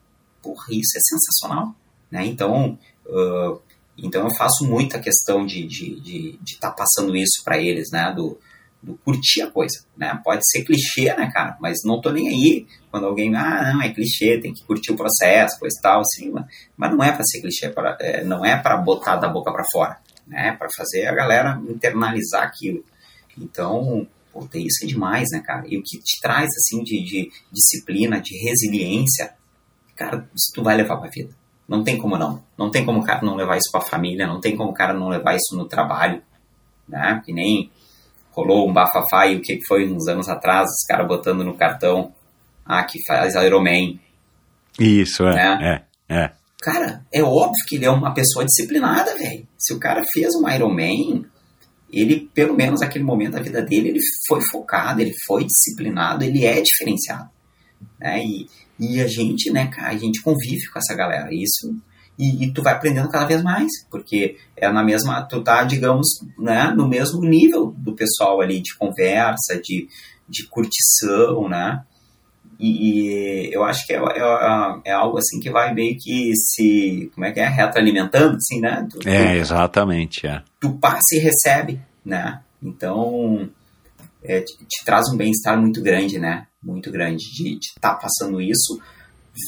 Porra, 0.41 0.67
isso 0.71 0.97
é 0.97 1.01
sensacional, 1.01 1.75
né? 2.09 2.25
Então, 2.25 2.79
uh, 3.05 3.61
então 3.99 4.23
eu 4.23 4.35
faço 4.37 4.65
muita 4.65 5.01
questão 5.01 5.45
de 5.45 5.67
estar 5.67 5.75
de, 5.75 6.01
de, 6.01 6.39
de 6.41 6.59
tá 6.61 6.71
passando 6.71 7.17
isso 7.17 7.43
para 7.45 7.59
eles, 7.59 7.91
né? 7.91 8.13
Do, 8.15 8.39
do 8.81 8.95
curtir 9.05 9.43
a 9.43 9.51
coisa, 9.51 9.85
né? 9.97 10.17
Pode 10.23 10.49
ser 10.49 10.63
clichê, 10.63 11.13
né, 11.17 11.33
cara? 11.35 11.57
Mas 11.61 11.79
não 11.85 12.01
tô 12.01 12.13
nem 12.13 12.29
aí 12.29 12.67
quando 12.97 13.09
alguém, 13.09 13.35
ah, 13.37 13.73
não, 13.75 13.83
é 13.83 13.93
clichê, 13.93 14.41
tem 14.41 14.55
que 14.55 14.65
curtir 14.65 14.91
o 14.93 14.97
processo, 14.97 15.59
coisa 15.59 15.77
e 15.79 15.83
tal, 15.83 16.01
assim, 16.01 16.33
mas 16.77 16.91
não 16.97 17.05
é 17.05 17.13
para 17.13 17.25
ser 17.25 17.43
clichê, 17.43 17.69
pra, 17.69 17.95
é, 18.01 18.25
não 18.25 18.43
é 18.43 18.57
para 18.57 18.79
botar 18.79 19.17
da 19.17 19.29
boca 19.29 19.53
para 19.53 19.65
fora, 19.71 19.99
né? 20.27 20.49
É 20.49 20.53
para 20.53 20.69
fazer 20.75 21.07
a 21.07 21.15
galera 21.15 21.61
internalizar 21.69 22.43
aquilo. 22.43 22.83
Então, 23.37 24.07
Puta, 24.33 24.59
isso 24.59 24.85
é 24.85 24.87
demais, 24.87 25.29
né, 25.33 25.41
cara? 25.41 25.65
E 25.67 25.79
o 25.79 25.83
que 25.83 25.99
te 25.99 26.21
traz, 26.21 26.49
assim, 26.49 26.83
de, 26.83 27.03
de 27.03 27.31
disciplina, 27.51 28.21
de 28.21 28.37
resiliência, 28.37 29.35
cara, 29.95 30.29
isso 30.35 30.53
tu 30.55 30.63
vai 30.63 30.77
levar 30.77 30.99
pra 30.99 31.09
vida. 31.09 31.31
Não 31.67 31.83
tem 31.83 31.97
como 31.97 32.19
não. 32.19 32.43
Não 32.57 32.71
tem 32.71 32.85
como 32.85 33.01
o 33.01 33.05
cara 33.05 33.23
não 33.23 33.35
levar 33.35 33.57
isso 33.57 33.71
pra 33.73 33.81
família, 33.81 34.27
não 34.27 34.39
tem 34.39 34.55
como 34.55 34.71
o 34.71 34.75
cara 34.75 34.93
não 34.93 35.09
levar 35.09 35.35
isso 35.35 35.57
no 35.57 35.65
trabalho, 35.65 36.23
né? 36.87 37.23
Que 37.25 37.33
nem 37.33 37.71
rolou 38.33 38.69
um 38.69 38.73
bafafá 38.73 39.27
e 39.27 39.37
o 39.37 39.41
que 39.41 39.59
foi 39.67 39.91
uns 39.91 40.07
anos 40.07 40.29
atrás, 40.29 40.69
os 40.69 40.85
caras 40.87 41.09
botando 41.09 41.43
no 41.43 41.55
cartão, 41.55 42.13
ah, 42.67 42.85
que 42.85 42.99
faz 43.07 43.35
Ironman. 43.35 44.01
Isso, 44.79 45.25
é, 45.25 45.35
né? 45.35 45.85
é, 46.09 46.15
é. 46.15 46.33
Cara, 46.61 47.05
é 47.13 47.23
óbvio 47.23 47.65
que 47.67 47.77
ele 47.77 47.85
é 47.85 47.91
uma 47.91 48.13
pessoa 48.13 48.45
disciplinada, 48.45 49.17
velho. 49.17 49.47
Se 49.59 49.73
o 49.73 49.79
cara 49.79 50.03
fez 50.13 50.35
um 50.35 50.49
Ironman, 50.49 51.25
ele, 51.93 52.29
pelo 52.35 52.55
menos 52.55 52.81
naquele 52.81 53.05
momento 53.05 53.33
da 53.33 53.43
vida 53.43 53.63
dele, 53.63 53.91
ele 53.91 54.01
foi 54.27 54.41
focado, 54.51 55.01
ele 55.01 55.13
foi 55.27 55.45
disciplinado, 55.45 56.25
ele 56.25 56.45
é 56.45 56.61
diferenciado. 56.61 57.31
Né? 58.01 58.25
E, 58.25 58.47
e 58.79 59.01
a 59.01 59.07
gente, 59.07 59.51
né, 59.51 59.69
cara, 59.69 59.91
a 59.91 59.99
gente 59.99 60.21
convive 60.23 60.67
com 60.73 60.79
essa 60.79 60.95
galera. 60.95 61.29
Isso 61.33 61.75
e, 62.19 62.45
e, 62.45 62.53
tu 62.53 62.63
vai 62.63 62.73
aprendendo 62.73 63.11
cada 63.11 63.27
vez 63.27 63.43
mais, 63.43 63.71
porque 63.91 64.37
é 64.57 64.71
na 64.73 64.83
mesma, 64.83 65.23
tu 65.23 65.43
tá, 65.43 65.63
digamos, 65.65 66.07
né, 66.39 66.73
no 66.75 66.89
mesmo 66.89 67.21
nível 67.21 67.75
do 67.77 67.95
pessoal 67.95 68.41
ali 68.41 68.61
de 68.61 68.75
conversa, 68.77 69.61
de, 69.63 69.87
de 70.27 70.49
curtição, 70.49 71.47
né? 71.49 71.85
E, 72.59 73.49
e 73.49 73.53
eu 73.53 73.65
acho 73.65 73.87
que 73.87 73.93
é, 73.93 73.97
é, 73.97 74.81
é, 74.87 74.93
algo 74.93 75.19
assim 75.19 75.39
que 75.41 75.51
vai 75.51 75.75
meio 75.75 75.97
que 75.99 76.33
se, 76.35 77.11
como 77.15 77.27
é 77.27 77.33
que 77.33 77.41
é, 77.41 77.49
retroalimentando, 77.49 78.37
assim, 78.37 78.61
né? 78.61 78.87
Tu, 78.91 79.09
é, 79.09 79.25
tu, 79.25 79.39
exatamente, 79.39 80.27
é. 80.27 80.43
Tu 80.61 80.73
passa 80.79 81.15
e 81.15 81.19
recebe, 81.19 81.81
né? 82.05 82.41
Então, 82.63 83.49
é, 84.23 84.41
te, 84.41 84.57
te, 84.59 84.85
traz 84.85 85.09
um 85.09 85.17
bem-estar 85.17 85.61
muito 85.61 85.83
grande, 85.83 86.19
né? 86.19 86.47
Muito 86.63 86.91
grande 86.91 87.25
de 87.33 87.59
estar 87.59 87.95
tá 87.95 87.95
passando 87.95 88.41
isso, 88.41 88.81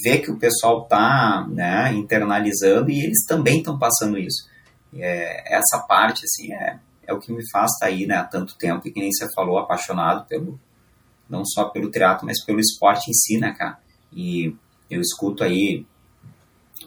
ver 0.05 0.19
que 0.19 0.31
o 0.31 0.39
pessoal 0.39 0.85
tá 0.85 1.47
né, 1.49 1.93
internalizando 1.95 2.91
e 2.91 3.03
eles 3.03 3.25
também 3.27 3.59
estão 3.59 3.79
passando 3.79 4.19
isso. 4.19 4.47
É, 4.95 5.57
essa 5.57 5.79
parte, 5.87 6.25
assim, 6.25 6.53
é, 6.53 6.79
é 7.07 7.13
o 7.13 7.19
que 7.19 7.33
me 7.33 7.43
faz 7.51 7.73
estar 7.73 7.87
tá 7.87 7.93
aí, 7.93 8.07
né, 8.07 8.17
há 8.17 8.25
tanto 8.25 8.57
tempo, 8.57 8.87
e 8.87 8.93
que 8.93 9.01
nem 9.01 9.11
você 9.11 9.27
falou, 9.35 9.59
apaixonado 9.59 10.27
pelo, 10.27 10.61
não 11.29 11.45
só 11.45 11.65
pelo 11.67 11.91
teatro, 11.91 12.27
mas 12.27 12.45
pelo 12.45 12.61
esporte 12.61 13.11
em 13.11 13.15
si, 13.15 13.39
né, 13.39 13.55
cara? 13.57 13.79
E 14.13 14.55
eu 14.91 15.01
escuto 15.01 15.45
aí, 15.45 15.85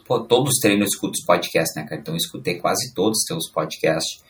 pô, 0.06 0.20
todos 0.20 0.54
os 0.54 0.58
treinos 0.60 0.82
eu 0.82 0.88
escuto 0.88 1.12
os 1.12 1.24
podcasts, 1.24 1.74
né, 1.76 1.84
cara? 1.84 2.00
Então 2.00 2.14
eu 2.14 2.18
escutei 2.18 2.56
quase 2.56 2.92
todos 2.94 3.18
os 3.18 3.24
teus 3.24 3.50
podcasts. 3.50 4.22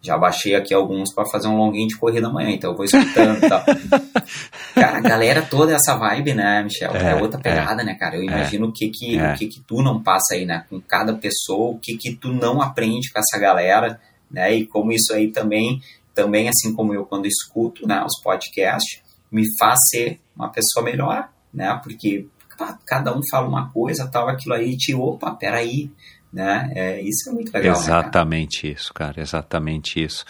Já 0.00 0.16
baixei 0.16 0.54
aqui 0.54 0.72
alguns 0.72 1.12
para 1.12 1.28
fazer 1.28 1.48
um 1.48 1.56
longuinho 1.56 1.88
de 1.88 1.96
corrida 1.96 2.28
amanhã, 2.28 2.50
então 2.50 2.70
eu 2.70 2.76
vou 2.76 2.84
escutando 2.84 3.44
e 3.44 3.48
tal. 3.48 3.64
cara, 4.74 4.98
a 4.98 5.00
galera 5.00 5.42
toda 5.42 5.72
essa 5.72 5.96
vibe, 5.96 6.34
né, 6.34 6.62
Michel? 6.62 6.94
É, 6.94 7.10
é 7.10 7.14
outra 7.16 7.40
pegada, 7.40 7.82
é, 7.82 7.84
né, 7.84 7.94
cara? 7.94 8.16
Eu 8.16 8.22
é. 8.22 8.26
imagino 8.26 8.66
é, 8.66 8.68
o 8.68 8.72
que 8.72 8.88
que, 8.88 9.18
é. 9.18 9.32
o 9.32 9.36
que 9.36 9.48
que 9.48 9.60
tu 9.60 9.82
não 9.82 10.00
passa 10.00 10.34
aí, 10.34 10.46
né? 10.46 10.64
Com 10.70 10.80
cada 10.80 11.14
pessoa, 11.14 11.72
o 11.72 11.78
que 11.78 11.96
que 11.96 12.14
tu 12.14 12.32
não 12.32 12.62
aprende 12.62 13.10
com 13.10 13.18
essa 13.18 13.36
galera, 13.36 13.98
né? 14.30 14.54
E 14.54 14.66
como 14.66 14.92
isso 14.92 15.12
aí 15.12 15.32
também, 15.32 15.82
também 16.14 16.48
assim 16.48 16.72
como 16.72 16.94
eu 16.94 17.04
quando 17.04 17.26
escuto, 17.26 17.86
né, 17.86 18.02
os 18.04 18.20
podcasts, 18.22 19.00
me 19.30 19.44
faz 19.58 19.78
ser 19.90 20.20
uma 20.34 20.50
pessoa 20.50 20.84
melhor, 20.84 21.28
né? 21.52 21.78
Porque 21.82 22.26
pá, 22.56 22.78
cada 22.86 23.16
um 23.16 23.20
fala 23.30 23.48
uma 23.48 23.70
coisa, 23.70 24.08
tal, 24.08 24.28
aquilo 24.28 24.54
aí, 24.54 24.76
te, 24.76 24.94
opa, 24.94 25.32
peraí, 25.32 25.90
né? 26.32 26.70
É, 26.74 27.00
isso 27.00 27.30
é 27.30 27.32
muito 27.32 27.52
legal. 27.52 27.74
Né, 27.74 27.80
exatamente 27.80 28.66
né, 28.66 28.72
isso, 28.74 28.94
cara, 28.94 29.20
exatamente 29.20 30.02
isso. 30.02 30.24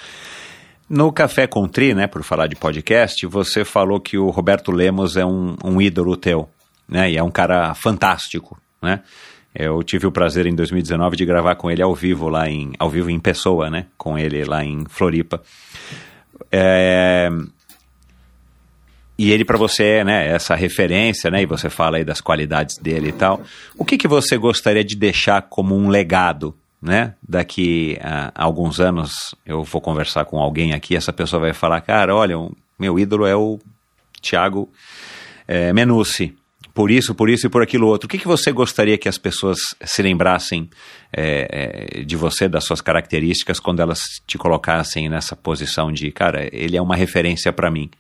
No 0.89 1.13
Café 1.13 1.47
com 1.47 1.67
Tri, 1.67 1.95
né, 1.95 2.07
por 2.07 2.23
falar 2.23 2.47
de 2.47 2.55
podcast, 2.55 3.27
você 3.27 3.65
falou 3.65 4.01
que 4.01 4.17
o 4.17 4.31
Roberto 4.31 4.71
Lemos 4.71 5.17
é 5.17 5.27
um, 5.27 5.57
um 5.65 5.81
ídolo 5.81 6.17
teu, 6.17 6.49
né, 6.89 7.11
e 7.11 7.17
é 7.17 7.23
um 7.23 7.31
cara 7.31 7.75
fantástico, 7.75 8.59
né? 8.81 9.03
Eu 9.59 9.83
tive 9.83 10.07
o 10.07 10.13
prazer 10.13 10.45
em 10.45 10.55
2019 10.55 11.17
de 11.17 11.25
gravar 11.25 11.57
com 11.57 11.71
ele 11.71 11.81
ao 11.81 11.95
vivo 11.95 12.29
lá 12.29 12.47
em, 12.47 12.75
ao 12.79 12.91
vivo 12.91 13.09
em 13.09 13.19
pessoa, 13.19 13.71
né, 13.71 13.87
com 13.97 14.19
ele 14.19 14.45
lá 14.45 14.63
em 14.63 14.85
Floripa. 14.87 15.43
É, 16.53 17.31
e 19.19 19.31
ele 19.31 19.45
para 19.45 19.57
você 19.57 19.85
é 19.85 20.05
né, 20.05 20.29
essa 20.29 20.55
referência, 20.55 21.31
né, 21.31 21.43
e 21.43 21.47
você 21.47 21.71
fala 21.71 21.97
aí 21.97 22.05
das 22.05 22.21
qualidades 22.21 22.77
dele 22.79 23.09
e 23.09 23.13
tal. 23.13 23.43
O 23.77 23.85
que, 23.85 23.97
que 23.97 24.09
você 24.09 24.37
gostaria 24.37 24.85
de 24.85 24.95
deixar 24.95 25.43
como 25.43 25.75
um 25.75 25.89
legado, 25.89 26.55
né? 26.83 27.15
Daqui 27.27 27.99
a, 28.03 28.31
alguns 28.35 28.79
anos 28.79 29.35
eu 29.45 29.63
vou 29.65 29.81
conversar 29.81 30.25
com 30.27 30.39
alguém 30.39 30.75
aqui, 30.75 30.95
essa 30.95 31.13
pessoa 31.13 31.41
vai 31.41 31.53
falar, 31.55 31.81
cara, 31.81 32.15
olha, 32.15 32.37
meu 32.79 32.99
ídolo 32.99 33.27
é 33.27 33.35
o 33.35 33.59
Thiago 34.21 34.71
é, 35.49 35.73
Menucci. 35.73 36.35
Por 36.75 36.91
isso, 36.91 37.15
por 37.15 37.31
isso 37.31 37.47
e 37.47 37.49
por 37.49 37.63
aquilo 37.63 37.87
outro. 37.87 38.05
O 38.05 38.09
que, 38.09 38.19
que 38.19 38.29
você 38.29 38.53
gostaria 38.53 38.99
que 38.99 39.09
as 39.09 39.17
pessoas 39.17 39.57
se 39.83 40.03
lembrassem 40.03 40.69
é, 41.11 42.01
é, 42.01 42.05
de 42.05 42.17
você, 42.17 42.49
das 42.49 42.65
suas 42.65 42.83
características, 42.83 43.59
quando 43.59 43.81
elas 43.81 44.03
te 44.27 44.37
colocassem 44.37 45.09
nessa 45.09 45.35
posição 45.35 45.91
de, 45.91 46.13
cara, 46.13 46.47
ele 46.53 46.77
é 46.77 46.83
uma 46.83 46.95
referência 46.95 47.51
para 47.51 47.71
mim? 47.71 47.91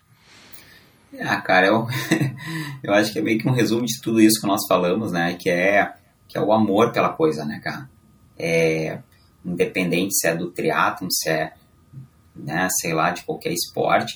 Ah, 1.21 1.41
cara, 1.41 1.67
eu, 1.67 1.87
eu 2.83 2.93
acho 2.95 3.13
que 3.13 3.19
é 3.19 3.23
meio 3.23 3.39
que 3.39 3.49
um 3.49 3.53
resumo 3.53 3.85
de 3.85 4.01
tudo 4.01 4.21
isso 4.21 4.41
que 4.41 4.47
nós 4.47 4.63
falamos, 4.69 5.13
né? 5.13 5.35
Que 5.35 5.51
é, 5.51 5.93
que 6.29 6.37
é 6.37 6.41
o 6.41 6.53
amor 6.53 6.93
pela 6.93 7.11
coisa, 7.11 7.45
né, 7.45 7.61
cara? 7.63 7.89
É, 8.39 8.99
independente 9.45 10.15
se 10.15 10.27
é 10.27 10.35
do 10.35 10.51
triatlon, 10.51 11.09
se 11.11 11.29
é, 11.31 11.53
né, 12.35 12.69
sei 12.81 12.93
lá, 12.93 13.11
de 13.11 13.23
qualquer 13.23 13.53
esporte, 13.53 14.15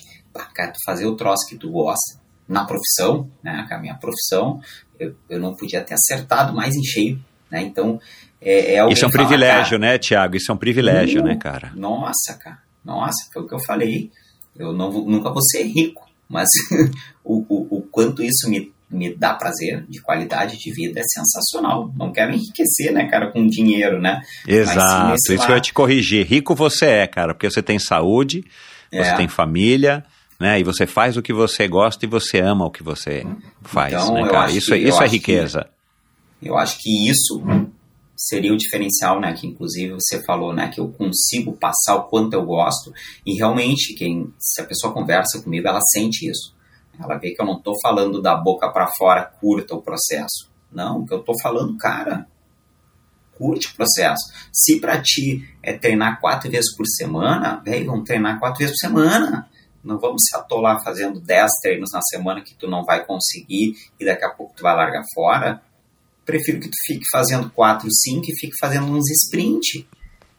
cara, 0.53 0.71
tu 0.71 0.77
fazer 0.85 1.05
o 1.05 1.15
troço 1.15 1.47
que 1.49 1.57
tu 1.57 1.71
gosta 1.71 2.19
na 2.47 2.65
profissão, 2.65 3.29
né, 3.41 3.65
a 3.69 3.77
minha 3.77 3.95
profissão, 3.95 4.61
eu, 4.99 5.15
eu 5.29 5.39
não 5.39 5.55
podia 5.55 5.81
ter 5.81 5.95
acertado 5.95 6.53
mais 6.53 6.75
em 6.75 6.83
cheio, 6.83 7.23
né? 7.49 7.61
Então, 7.61 7.99
é, 8.41 8.75
é 8.75 8.91
Isso 8.91 9.05
é 9.05 9.07
um 9.07 9.11
fala, 9.11 9.25
privilégio, 9.25 9.79
cara, 9.79 9.91
né, 9.91 9.97
Tiago? 9.97 10.35
Isso 10.35 10.51
é 10.51 10.55
um 10.55 10.57
privilégio, 10.57 11.23
né, 11.23 11.35
cara? 11.35 11.71
Nossa, 11.75 12.33
cara. 12.39 12.59
Nossa, 12.83 13.29
foi 13.31 13.43
o 13.43 13.47
que 13.47 13.53
eu 13.53 13.59
falei. 13.59 14.11
Eu 14.55 14.73
não, 14.73 14.91
nunca 14.91 15.31
vou 15.31 15.41
ser 15.41 15.63
rico, 15.63 16.07
mas 16.31 16.47
o, 17.23 17.45
o, 17.47 17.77
o, 17.77 17.81
quanto 17.91 18.23
isso 18.23 18.49
me, 18.49 18.71
me 18.89 19.13
dá 19.13 19.33
prazer 19.33 19.85
de 19.87 20.01
qualidade 20.01 20.57
de 20.57 20.71
vida 20.73 20.99
é 20.99 21.03
sensacional. 21.03 21.91
Não 21.97 22.11
quero 22.11 22.33
enriquecer, 22.33 22.91
né, 22.93 23.07
cara, 23.07 23.31
com 23.31 23.45
dinheiro, 23.45 24.01
né? 24.01 24.21
Exato, 24.47 25.15
isso 25.15 25.45
que 25.45 25.51
eu 25.51 25.55
ia 25.55 25.61
te 25.61 25.73
corrigir. 25.73 26.25
Rico 26.25 26.55
você 26.55 26.85
é, 26.85 27.07
cara, 27.07 27.33
porque 27.33 27.49
você 27.49 27.61
tem 27.61 27.77
saúde, 27.77 28.45
é. 28.91 29.03
você 29.03 29.15
tem 29.15 29.27
família, 29.27 30.03
né? 30.39 30.59
E 30.59 30.63
você 30.63 30.87
faz 30.87 31.17
o 31.17 31.21
que 31.21 31.33
você 31.33 31.67
gosta 31.67 32.05
e 32.05 32.09
você 32.09 32.39
ama 32.39 32.65
o 32.65 32.71
que 32.71 32.81
você 32.81 33.25
faz, 33.61 33.93
então, 33.93 34.13
né, 34.13 34.29
cara? 34.29 34.51
Isso, 34.51 34.71
que, 34.71 34.77
isso 34.77 35.03
é 35.03 35.07
riqueza. 35.07 35.67
Que, 36.39 36.49
eu 36.49 36.57
acho 36.57 36.77
que 36.79 37.09
isso 37.09 37.43
seria 38.21 38.53
o 38.53 38.57
diferencial, 38.57 39.19
né? 39.19 39.33
Que 39.33 39.47
inclusive 39.47 39.93
você 39.93 40.23
falou, 40.23 40.53
né? 40.53 40.69
Que 40.69 40.79
eu 40.79 40.89
consigo 40.89 41.53
passar 41.53 41.95
o 41.95 42.03
quanto 42.03 42.33
eu 42.33 42.45
gosto 42.45 42.93
e 43.25 43.33
realmente 43.33 43.95
quem, 43.95 44.31
se 44.37 44.61
a 44.61 44.65
pessoa 44.65 44.93
conversa 44.93 45.41
comigo, 45.41 45.67
ela 45.67 45.81
sente 45.91 46.29
isso. 46.29 46.55
Ela 47.01 47.17
vê 47.17 47.31
que 47.31 47.41
eu 47.41 47.45
não 47.45 47.57
estou 47.57 47.75
falando 47.81 48.21
da 48.21 48.35
boca 48.35 48.69
para 48.69 48.91
fora, 48.95 49.25
curta 49.25 49.73
o 49.73 49.81
processo. 49.81 50.51
Não, 50.71 51.03
que 51.03 51.13
eu 51.13 51.19
estou 51.19 51.35
falando, 51.41 51.75
cara, 51.77 52.27
curte 53.35 53.67
o 53.67 53.75
processo. 53.75 54.31
Se 54.53 54.79
para 54.79 55.01
ti 55.01 55.49
é 55.63 55.73
treinar 55.73 56.21
quatro 56.21 56.49
vezes 56.49 56.75
por 56.75 56.85
semana, 56.85 57.59
velho, 57.65 57.87
vamos 57.87 58.05
treinar 58.05 58.39
quatro 58.39 58.59
vezes 58.59 58.75
por 58.75 58.87
semana. 58.87 59.49
Não 59.83 59.97
vamos 59.97 60.21
se 60.27 60.37
atolar 60.37 60.83
fazendo 60.83 61.19
dez 61.19 61.49
treinos 61.59 61.89
na 61.91 62.01
semana 62.03 62.41
que 62.41 62.53
tu 62.53 62.69
não 62.69 62.83
vai 62.83 63.03
conseguir 63.03 63.73
e 63.99 64.05
daqui 64.05 64.23
a 64.23 64.29
pouco 64.29 64.53
tu 64.55 64.61
vai 64.61 64.75
largar 64.75 65.03
fora 65.11 65.59
prefiro 66.31 66.59
que 66.59 66.69
tu 66.69 66.77
fique 66.85 67.03
fazendo 67.11 67.49
4, 67.49 67.87
5 67.91 68.25
e 68.29 68.39
fique 68.39 68.57
fazendo 68.59 68.87
uns 68.87 69.09
sprint, 69.11 69.87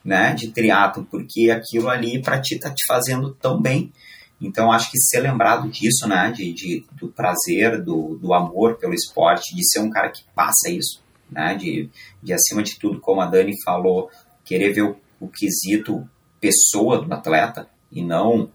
né, 0.04 0.34
de 0.34 0.50
triatlo, 0.50 1.06
porque 1.10 1.50
aquilo 1.50 1.88
ali 1.88 2.20
para 2.20 2.40
ti 2.40 2.58
tá 2.58 2.70
te 2.70 2.84
fazendo 2.86 3.34
tão 3.34 3.60
bem. 3.60 3.92
Então 4.40 4.72
acho 4.72 4.90
que 4.90 4.98
ser 4.98 5.20
lembrado 5.20 5.68
disso, 5.68 6.08
né, 6.08 6.32
de, 6.32 6.52
de 6.52 6.84
do 6.92 7.08
prazer, 7.08 7.80
do, 7.82 8.18
do 8.20 8.34
amor 8.34 8.76
pelo 8.78 8.94
esporte, 8.94 9.54
de 9.54 9.64
ser 9.70 9.80
um 9.80 9.90
cara 9.90 10.10
que 10.10 10.24
passa 10.34 10.70
isso, 10.70 11.02
né, 11.30 11.54
de, 11.54 11.88
de 12.22 12.32
acima 12.32 12.62
de 12.62 12.78
tudo, 12.78 13.00
como 13.00 13.20
a 13.20 13.26
Dani 13.26 13.52
falou, 13.62 14.10
querer 14.44 14.72
ver 14.72 14.82
o, 14.82 14.96
o 15.20 15.28
quesito 15.28 16.08
pessoa 16.40 17.00
do 17.00 17.12
atleta 17.14 17.68
e 17.90 18.02
não 18.02 18.50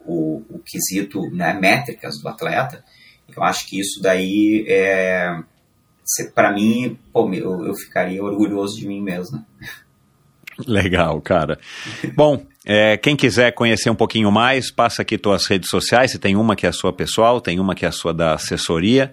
o, 0.00 0.42
o 0.50 0.58
quesito, 0.58 1.30
né, 1.30 1.54
métricas 1.54 2.20
do 2.20 2.28
atleta. 2.28 2.84
Eu 3.34 3.42
acho 3.42 3.66
que 3.66 3.80
isso 3.80 4.02
daí 4.02 4.66
é, 4.68 5.42
para 6.34 6.52
mim, 6.52 6.98
pô, 7.12 7.32
eu, 7.32 7.66
eu 7.66 7.74
ficaria 7.74 8.22
orgulhoso 8.22 8.76
de 8.76 8.86
mim 8.86 9.00
mesmo. 9.00 9.38
Né? 9.60 9.68
Legal, 10.66 11.20
cara. 11.20 11.58
Bom, 12.14 12.42
é, 12.64 12.96
quem 12.96 13.16
quiser 13.16 13.52
conhecer 13.52 13.90
um 13.90 13.94
pouquinho 13.94 14.30
mais, 14.30 14.70
passa 14.70 15.02
aqui 15.02 15.16
tuas 15.16 15.46
redes 15.46 15.70
sociais. 15.70 16.10
Você 16.10 16.18
tem 16.18 16.36
uma 16.36 16.56
que 16.56 16.66
é 16.66 16.68
a 16.68 16.72
sua 16.72 16.92
pessoal, 16.92 17.40
tem 17.40 17.58
uma 17.58 17.74
que 17.74 17.84
é 17.84 17.88
a 17.88 17.92
sua 17.92 18.12
da 18.12 18.34
assessoria. 18.34 19.12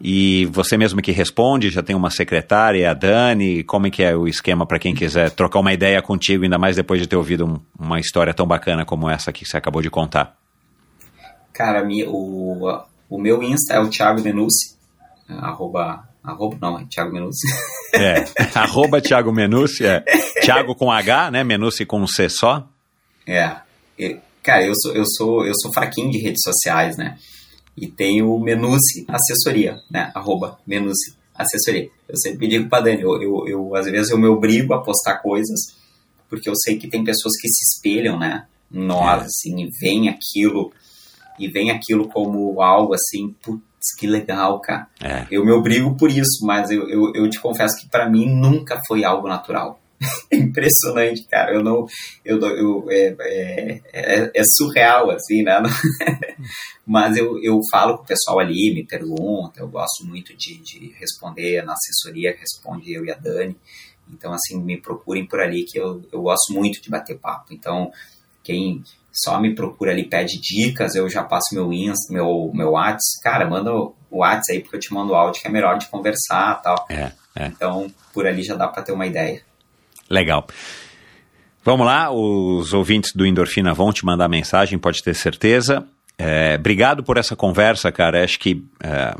E 0.00 0.46
você 0.52 0.76
mesmo 0.76 1.00
que 1.00 1.10
responde, 1.10 1.70
já 1.70 1.82
tem 1.82 1.96
uma 1.96 2.10
secretária, 2.10 2.90
a 2.90 2.94
Dani. 2.94 3.62
Como 3.64 3.86
é 3.86 3.90
que 3.90 4.02
é 4.02 4.14
o 4.14 4.28
esquema 4.28 4.66
para 4.66 4.78
quem 4.78 4.94
quiser 4.94 5.30
trocar 5.30 5.58
uma 5.58 5.72
ideia 5.72 6.00
contigo, 6.02 6.44
ainda 6.44 6.58
mais 6.58 6.76
depois 6.76 7.00
de 7.00 7.06
ter 7.06 7.16
ouvido 7.16 7.46
um, 7.46 7.58
uma 7.78 7.98
história 7.98 8.34
tão 8.34 8.46
bacana 8.46 8.84
como 8.84 9.08
essa 9.08 9.32
que 9.32 9.44
você 9.44 9.56
acabou 9.56 9.80
de 9.80 9.90
contar? 9.90 10.36
Cara, 11.52 11.86
o, 12.08 12.82
o 13.08 13.18
meu 13.18 13.42
Insta 13.42 13.74
é 13.74 13.80
o 13.80 13.88
Thiago 13.88 14.20
Menucci, 14.20 14.76
arroba, 15.26 16.06
arroba 16.26 16.58
não, 16.60 16.78
é 16.78 16.84
Thiago 16.86 17.12
Menucci. 17.12 17.46
É, 17.94 18.26
arroba 18.54 19.00
Thiago 19.00 19.32
Menucci, 19.32 19.86
é 19.86 20.00
Thiago 20.42 20.74
com 20.74 20.92
H, 20.92 21.30
né, 21.30 21.42
Menucci 21.42 21.86
com 21.86 22.06
C 22.06 22.28
só. 22.28 22.68
É, 23.26 23.56
cara, 24.42 24.66
eu 24.66 24.74
sou, 24.76 24.92
eu 24.92 25.06
sou, 25.06 25.46
eu 25.46 25.54
sou 25.54 25.72
fraquinho 25.72 26.10
de 26.10 26.18
redes 26.18 26.42
sociais, 26.42 26.98
né, 26.98 27.16
e 27.74 27.86
tem 27.86 28.20
o 28.20 28.38
Menucci 28.38 29.06
Assessoria, 29.08 29.78
né, 29.90 30.10
arroba 30.14 30.58
Menucci 30.66 31.16
Assessoria. 31.34 31.88
Eu 32.06 32.18
sempre 32.18 32.48
digo 32.48 32.68
pra 32.68 32.82
Dani, 32.82 33.00
eu, 33.00 33.22
eu, 33.22 33.48
eu, 33.48 33.74
às 33.74 33.86
vezes 33.86 34.10
eu 34.10 34.18
me 34.18 34.26
obrigo 34.26 34.74
a 34.74 34.82
postar 34.82 35.22
coisas, 35.22 35.58
porque 36.28 36.50
eu 36.50 36.54
sei 36.54 36.76
que 36.76 36.88
tem 36.88 37.02
pessoas 37.02 37.34
que 37.40 37.48
se 37.48 37.64
espelham, 37.64 38.18
né, 38.18 38.44
nós, 38.70 39.22
é. 39.22 39.24
assim, 39.24 39.62
e 39.62 39.70
vem 39.80 40.10
aquilo 40.10 40.70
e 41.38 41.48
vem 41.48 41.70
aquilo 41.70 42.08
como 42.08 42.60
algo 42.60 42.94
assim, 42.94 43.34
putz, 43.42 43.62
que 43.98 44.06
legal, 44.06 44.60
cara. 44.60 44.88
É. 45.02 45.26
Eu 45.30 45.44
me 45.44 45.52
obrigo 45.52 45.96
por 45.96 46.10
isso, 46.10 46.44
mas 46.44 46.70
eu, 46.70 46.88
eu, 46.88 47.12
eu 47.14 47.30
te 47.30 47.40
confesso 47.40 47.78
que 47.78 47.88
para 47.88 48.08
mim 48.08 48.26
nunca 48.28 48.80
foi 48.86 49.04
algo 49.04 49.28
natural. 49.28 49.80
Impressionante, 50.32 51.24
cara. 51.24 51.54
Eu 51.54 51.62
não. 51.62 51.86
Eu, 52.24 52.38
eu, 52.40 52.86
é, 52.90 53.16
é, 53.20 53.80
é, 53.92 54.30
é 54.34 54.42
surreal, 54.44 55.10
assim, 55.10 55.42
né? 55.42 55.62
mas 56.86 57.16
eu, 57.16 57.42
eu 57.42 57.60
falo 57.70 57.96
com 57.96 58.04
o 58.04 58.06
pessoal 58.06 58.38
ali, 58.38 58.74
me 58.74 58.84
pergunta, 58.84 59.60
eu 59.60 59.68
gosto 59.68 60.04
muito 60.04 60.36
de, 60.36 60.58
de 60.58 60.94
responder 60.98 61.62
na 61.64 61.72
assessoria, 61.72 62.36
responde 62.38 62.92
eu 62.92 63.04
e 63.04 63.10
a 63.10 63.16
Dani. 63.16 63.56
Então, 64.12 64.32
assim, 64.32 64.62
me 64.62 64.80
procurem 64.80 65.26
por 65.26 65.40
ali 65.40 65.64
que 65.64 65.78
eu, 65.78 66.02
eu 66.12 66.22
gosto 66.22 66.52
muito 66.52 66.80
de 66.80 66.88
bater 66.88 67.18
papo. 67.18 67.52
Então, 67.52 67.90
quem 68.42 68.84
só 69.16 69.40
me 69.40 69.54
procura 69.54 69.92
ali, 69.92 70.04
pede 70.04 70.38
dicas, 70.40 70.94
eu 70.94 71.08
já 71.08 71.24
passo 71.24 71.54
meu 71.54 71.72
Insta, 71.72 72.12
meu, 72.12 72.50
meu 72.54 72.72
WhatsApp. 72.72 73.22
Cara, 73.22 73.48
manda 73.48 73.72
o 73.72 73.94
WhatsApp 74.10 74.52
aí, 74.52 74.60
porque 74.60 74.76
eu 74.76 74.80
te 74.80 74.92
mando 74.92 75.14
áudio 75.14 75.40
que 75.40 75.48
é 75.48 75.50
melhor 75.50 75.78
de 75.78 75.86
conversar 75.86 76.60
tal. 76.62 76.86
É, 76.90 77.12
é. 77.34 77.46
Então, 77.46 77.90
por 78.12 78.26
ali 78.26 78.42
já 78.42 78.54
dá 78.54 78.68
para 78.68 78.82
ter 78.82 78.92
uma 78.92 79.06
ideia. 79.06 79.40
Legal. 80.08 80.46
Vamos 81.64 81.86
lá, 81.86 82.12
os 82.12 82.72
ouvintes 82.72 83.12
do 83.12 83.26
Endorfina 83.26 83.74
vão 83.74 83.92
te 83.92 84.04
mandar 84.04 84.28
mensagem, 84.28 84.78
pode 84.78 85.02
ter 85.02 85.14
certeza. 85.14 85.84
É, 86.16 86.54
obrigado 86.54 87.02
por 87.02 87.16
essa 87.16 87.34
conversa, 87.34 87.90
cara. 87.90 88.22
Acho 88.22 88.38
que 88.38 88.64
é, 88.80 89.16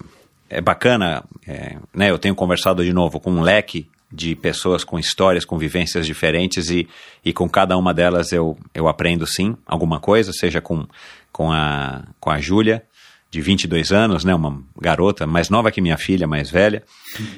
é 0.48 0.60
bacana, 0.60 1.24
é, 1.46 1.76
né? 1.94 2.10
Eu 2.10 2.18
tenho 2.18 2.34
conversado 2.34 2.84
de 2.84 2.92
novo 2.92 3.18
com 3.18 3.32
um 3.32 3.40
leque 3.40 3.88
de 4.16 4.34
pessoas 4.34 4.82
com 4.82 4.98
histórias, 4.98 5.44
com 5.44 5.58
vivências 5.58 6.06
diferentes 6.06 6.70
e, 6.70 6.88
e 7.22 7.34
com 7.34 7.46
cada 7.46 7.76
uma 7.76 7.92
delas 7.92 8.32
eu, 8.32 8.56
eu 8.74 8.88
aprendo 8.88 9.26
sim 9.26 9.54
alguma 9.66 10.00
coisa, 10.00 10.32
seja 10.32 10.58
com, 10.58 10.86
com 11.30 11.52
a, 11.52 12.02
com 12.18 12.30
a 12.30 12.40
Júlia, 12.40 12.82
de 13.30 13.42
22 13.42 13.92
anos, 13.92 14.24
né, 14.24 14.34
uma 14.34 14.62
garota 14.80 15.26
mais 15.26 15.50
nova 15.50 15.70
que 15.70 15.82
minha 15.82 15.98
filha, 15.98 16.26
mais 16.26 16.48
velha, 16.48 16.82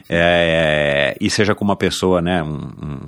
é, 0.09 1.17
e 1.21 1.29
seja 1.29 1.53
com 1.53 1.65
uma 1.65 1.75
pessoa, 1.75 2.23
né, 2.23 2.41
um, 2.45 2.55
um, 2.55 2.99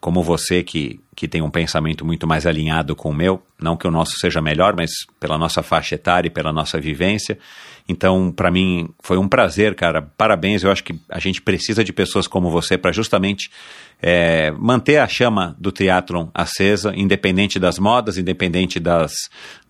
como 0.00 0.22
você 0.22 0.62
que, 0.62 1.00
que 1.16 1.26
tem 1.26 1.40
um 1.40 1.48
pensamento 1.48 2.04
muito 2.04 2.26
mais 2.26 2.44
alinhado 2.44 2.94
com 2.94 3.08
o 3.08 3.14
meu, 3.14 3.42
não 3.58 3.74
que 3.74 3.86
o 3.86 3.90
nosso 3.90 4.18
seja 4.18 4.42
melhor, 4.42 4.76
mas 4.76 4.90
pela 5.18 5.38
nossa 5.38 5.62
faixa 5.62 5.94
etária 5.94 6.28
e 6.28 6.30
pela 6.30 6.52
nossa 6.52 6.78
vivência, 6.78 7.38
então, 7.88 8.30
para 8.30 8.50
mim, 8.50 8.90
foi 9.00 9.16
um 9.16 9.26
prazer, 9.26 9.74
cara. 9.74 10.02
Parabéns. 10.02 10.62
Eu 10.62 10.70
acho 10.70 10.84
que 10.84 10.94
a 11.08 11.18
gente 11.18 11.40
precisa 11.40 11.82
de 11.82 11.90
pessoas 11.90 12.26
como 12.26 12.50
você 12.50 12.76
para 12.76 12.92
justamente 12.92 13.50
é, 14.02 14.50
manter 14.50 14.98
a 14.98 15.08
chama 15.08 15.56
do 15.58 15.72
triatlon 15.72 16.28
acesa, 16.34 16.92
independente 16.94 17.58
das 17.58 17.78
modas, 17.78 18.18
independente 18.18 18.78
das, 18.78 19.12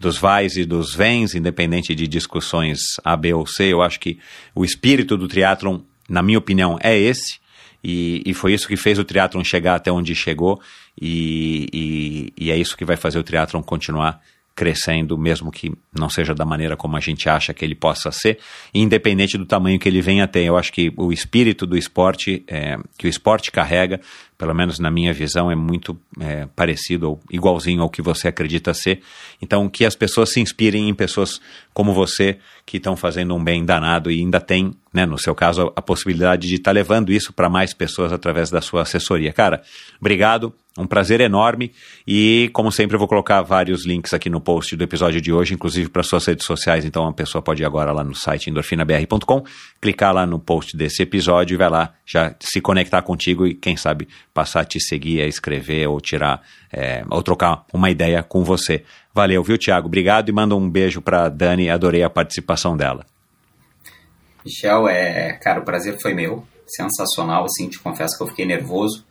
dos 0.01 0.19
vais 0.19 0.57
e 0.57 0.65
dos 0.65 0.93
vens, 0.93 1.37
independente 1.37 1.95
de 1.95 2.09
discussões 2.09 2.81
A, 3.05 3.17
B 3.17 3.33
ou 3.33 3.47
C. 3.47 3.73
Eu 3.73 3.83
acho 3.83 4.01
que 4.01 4.19
o 4.53 4.65
espírito 4.65 5.17
do 5.17 5.29
triatlon, 5.29 5.79
na 6.09 6.21
minha 6.21 6.39
opinião, 6.39 6.77
é 6.83 6.99
esse. 6.99 7.39
E, 7.85 8.21
e 8.27 8.35
foi 8.35 8.53
isso 8.53 8.67
que 8.67 8.77
fez 8.77 8.99
o 8.99 9.05
triatlon 9.05 9.45
chegar 9.45 9.77
até 9.77 9.93
onde 9.93 10.13
chegou. 10.17 10.61
E, 11.01 11.69
e, 11.73 12.33
e 12.47 12.51
é 12.51 12.57
isso 12.57 12.77
que 12.77 12.85
vai 12.85 12.97
fazer 12.97 13.21
o 13.21 13.23
triatlon 13.23 13.63
continuar 13.63 14.21
crescendo, 14.59 15.17
mesmo 15.17 15.53
que 15.53 15.73
não 15.97 16.11
seja 16.11 16.35
da 16.35 16.45
maneira 16.45 16.77
como 16.77 16.97
a 16.97 17.01
gente 17.01 17.29
acha 17.29 17.55
que 17.55 17.65
ele 17.65 17.77
possa 17.77 18.11
ser, 18.11 18.41
independente 18.75 19.39
do 19.39 19.47
tamanho 19.47 19.79
que 19.79 19.89
ele 19.89 20.03
venha 20.03 20.25
a 20.25 20.27
ter. 20.27 20.43
Eu 20.43 20.57
acho 20.57 20.73
que 20.73 20.93
o 20.97 21.13
espírito 21.13 21.65
do 21.65 21.79
esporte, 21.79 22.43
é, 22.49 22.77
que 22.99 23.07
o 23.07 23.09
esporte 23.09 23.53
carrega, 23.53 24.01
pelo 24.39 24.55
menos 24.55 24.79
na 24.79 24.89
minha 24.89 25.13
visão, 25.13 25.51
é 25.51 25.57
muito 25.57 25.99
é, 26.21 26.47
parecido 26.55 27.11
ou 27.11 27.21
igualzinho 27.29 27.83
ao 27.83 27.91
que 27.91 28.01
você 28.01 28.29
acredita 28.29 28.73
ser. 28.73 29.03
Então, 29.43 29.69
que 29.69 29.85
as 29.85 29.97
pessoas 29.97 30.33
se 30.33 30.41
inspirem 30.41 30.89
em 30.89 30.95
pessoas 30.95 31.41
como 31.75 31.93
você, 31.93 32.39
que 32.65 32.77
estão 32.77 32.97
fazendo 32.97 33.35
um 33.35 33.43
bem 33.43 33.65
danado 33.65 34.11
e 34.11 34.21
ainda 34.21 34.41
tem, 34.41 34.73
né, 34.93 35.05
no 35.05 35.19
seu 35.19 35.35
caso, 35.35 35.73
a 35.75 35.83
possibilidade 35.83 36.47
de 36.47 36.55
estar 36.55 36.71
tá 36.71 36.75
levando 36.75 37.11
isso 37.11 37.33
para 37.33 37.49
mais 37.49 37.75
pessoas 37.75 38.13
através 38.13 38.49
da 38.49 38.61
sua 38.61 38.83
assessoria. 38.83 39.33
Cara, 39.33 39.63
obrigado. 40.01 40.55
Um 40.77 40.87
prazer 40.87 41.21
enorme 41.21 41.73
e, 42.07 42.51
como 42.53 42.71
sempre, 42.71 42.95
eu 42.95 43.01
vou 43.01 43.09
colocar 43.09 43.43
vários 43.43 43.85
links 43.85 44.15
aqui 44.15 44.31
no 44.31 44.41
post 44.41 44.77
do 44.77 44.85
episódio 44.85 45.21
de 45.21 45.33
hoje, 45.33 45.55
inclusive 45.55 45.89
para 45.89 46.05
suas 46.05 46.25
redes 46.25 46.47
sociais. 46.47 46.85
Então, 46.85 47.09
a 47.09 47.13
pessoa 47.13 47.43
pode 47.43 47.63
ir 47.63 47.67
agora 47.67 47.91
lá 47.91 48.05
no 48.05 48.15
site 48.15 48.49
endorfinabr.com, 48.49 49.45
clicar 49.81 50.15
lá 50.15 50.25
no 50.25 50.39
post 50.39 50.77
desse 50.77 51.03
episódio 51.03 51.55
e 51.55 51.59
vai 51.59 51.69
lá 51.69 51.95
já 52.07 52.33
se 52.39 52.61
conectar 52.61 53.03
contigo 53.03 53.45
e, 53.45 53.55
quem 53.55 53.77
sabe, 53.77 54.07
passar 54.39 54.61
a 54.61 54.65
te 54.65 54.79
seguir, 54.79 55.21
a 55.21 55.27
escrever 55.27 55.89
ou 55.89 56.01
tirar, 56.01 56.41
é, 56.73 57.03
ou 57.11 57.23
trocar 57.23 57.65
uma 57.73 57.91
ideia 57.91 58.23
com 58.23 58.45
você. 58.45 58.85
Valeu, 59.13 59.43
viu, 59.43 59.59
Tiago? 59.59 59.89
Obrigado 59.89 60.29
e 60.29 60.33
manda 60.33 60.55
um 60.55 60.71
beijo 60.71 61.03
para 61.03 61.29
Dani. 61.29 61.69
Adorei 61.69 62.05
a 62.05 62.11
participação 62.11 62.77
dela. 62.77 63.05
Michel, 64.45 64.89
é, 64.89 65.33
cara, 65.33 65.61
o 65.61 65.65
prazer 65.65 66.01
foi 66.01 66.15
meu. 66.15 66.47
Sensacional, 66.69 67.45
assim, 67.47 67.69
te 67.69 67.81
confesso 67.81 68.17
que 68.17 68.23
eu 68.23 68.29
fiquei 68.29 68.47
nervoso 68.47 69.05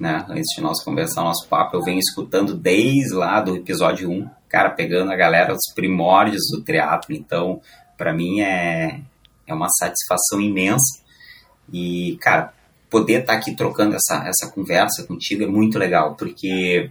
né? 0.00 0.24
Antes 0.30 0.56
de 0.56 0.62
nós 0.62 0.82
conversar 0.82 1.22
nosso 1.22 1.46
papo, 1.46 1.76
eu 1.76 1.82
venho 1.82 1.98
escutando 1.98 2.54
desde 2.54 3.12
lá 3.12 3.38
do 3.42 3.54
episódio 3.54 4.10
1, 4.10 4.30
cara, 4.48 4.70
pegando 4.70 5.12
a 5.12 5.16
galera 5.16 5.52
os 5.52 5.74
primórdios 5.74 6.44
do 6.50 6.62
teatro. 6.62 7.12
Então, 7.12 7.60
para 7.98 8.14
mim 8.14 8.40
é, 8.40 9.02
é 9.46 9.52
uma 9.52 9.68
satisfação 9.68 10.40
imensa. 10.40 11.04
E, 11.70 12.16
cara, 12.22 12.54
poder 12.90 13.20
estar 13.20 13.34
tá 13.34 13.38
aqui 13.38 13.54
trocando 13.54 13.94
essa, 13.94 14.24
essa 14.26 14.50
conversa 14.52 15.06
contigo 15.06 15.44
é 15.44 15.46
muito 15.46 15.78
legal, 15.78 16.16
porque 16.16 16.90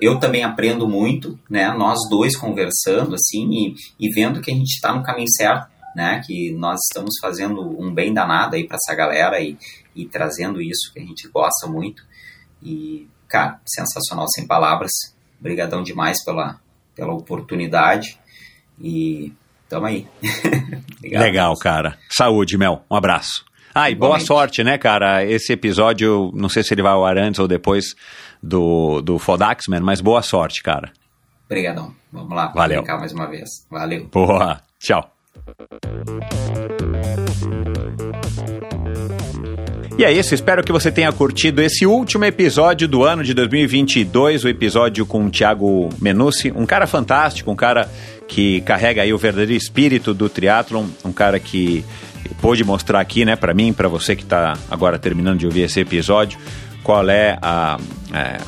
eu 0.00 0.18
também 0.18 0.44
aprendo 0.44 0.88
muito, 0.88 1.38
né? 1.48 1.72
Nós 1.72 1.98
dois 2.10 2.36
conversando, 2.36 3.14
assim, 3.14 3.48
e, 3.50 3.74
e 3.98 4.10
vendo 4.12 4.40
que 4.40 4.50
a 4.50 4.54
gente 4.54 4.74
está 4.74 4.94
no 4.94 5.02
caminho 5.02 5.30
certo, 5.30 5.68
né? 5.94 6.20
Que 6.26 6.52
nós 6.52 6.80
estamos 6.90 7.14
fazendo 7.20 7.60
um 7.80 7.92
bem 7.94 8.12
danado 8.12 8.56
aí 8.56 8.66
para 8.66 8.76
essa 8.76 8.94
galera 8.94 9.40
e, 9.40 9.56
e 9.94 10.06
trazendo 10.06 10.60
isso 10.60 10.92
que 10.92 11.00
a 11.00 11.02
gente 11.02 11.28
gosta 11.28 11.66
muito. 11.66 12.02
E, 12.62 13.08
cara, 13.28 13.58
sensacional, 13.64 14.26
sem 14.28 14.46
palavras. 14.46 14.90
Obrigadão 15.40 15.82
demais 15.82 16.22
pela, 16.22 16.60
pela 16.94 17.14
oportunidade. 17.14 18.18
E 18.78 19.32
tamo 19.68 19.86
aí. 19.86 20.06
Legal, 21.02 21.56
cara. 21.56 21.98
Saúde, 22.10 22.58
Mel. 22.58 22.84
Um 22.90 22.96
abraço. 22.96 23.45
Ah, 23.78 23.90
e 23.90 23.94
boa 23.94 24.18
sorte, 24.18 24.64
né, 24.64 24.78
cara? 24.78 25.22
Esse 25.22 25.52
episódio, 25.52 26.32
não 26.34 26.48
sei 26.48 26.62
se 26.62 26.72
ele 26.72 26.80
vai 26.80 26.92
ao 26.92 27.04
ar 27.04 27.18
antes 27.18 27.38
ou 27.38 27.46
depois 27.46 27.94
do, 28.42 29.02
do 29.02 29.18
Fodaxman, 29.18 29.80
mas 29.80 30.00
boa 30.00 30.22
sorte, 30.22 30.62
cara. 30.62 30.90
Obrigadão. 31.44 31.92
Vamos 32.10 32.34
lá. 32.34 32.46
Valeu. 32.54 32.82
mais 32.82 33.12
uma 33.12 33.26
vez. 33.26 33.66
Valeu. 33.70 34.08
Boa. 34.10 34.62
Tchau. 34.78 35.12
E 39.98 40.04
é 40.06 40.10
isso, 40.10 40.34
espero 40.34 40.64
que 40.64 40.72
você 40.72 40.90
tenha 40.90 41.12
curtido 41.12 41.60
esse 41.60 41.84
último 41.84 42.24
episódio 42.24 42.88
do 42.88 43.04
ano 43.04 43.22
de 43.22 43.34
2022, 43.34 44.44
o 44.44 44.48
episódio 44.48 45.04
com 45.04 45.26
o 45.26 45.30
Thiago 45.30 45.90
Menucci, 46.00 46.50
um 46.50 46.64
cara 46.64 46.86
fantástico, 46.86 47.50
um 47.50 47.56
cara 47.56 47.90
que 48.26 48.62
carrega 48.62 49.02
aí 49.02 49.12
o 49.12 49.18
verdadeiro 49.18 49.52
espírito 49.52 50.14
do 50.14 50.30
triatlon, 50.30 50.86
um 51.04 51.12
cara 51.12 51.38
que 51.38 51.84
pôde 52.28 52.64
mostrar 52.64 53.00
aqui, 53.00 53.24
né, 53.24 53.36
para 53.36 53.54
mim, 53.54 53.72
para 53.72 53.88
você 53.88 54.14
que 54.14 54.22
está 54.22 54.56
agora 54.70 54.98
terminando 54.98 55.38
de 55.38 55.46
ouvir 55.46 55.62
esse 55.62 55.80
episódio, 55.80 56.38
qual 56.82 57.08
é 57.08 57.38
a, 57.42 57.78
é, 58.12 58.38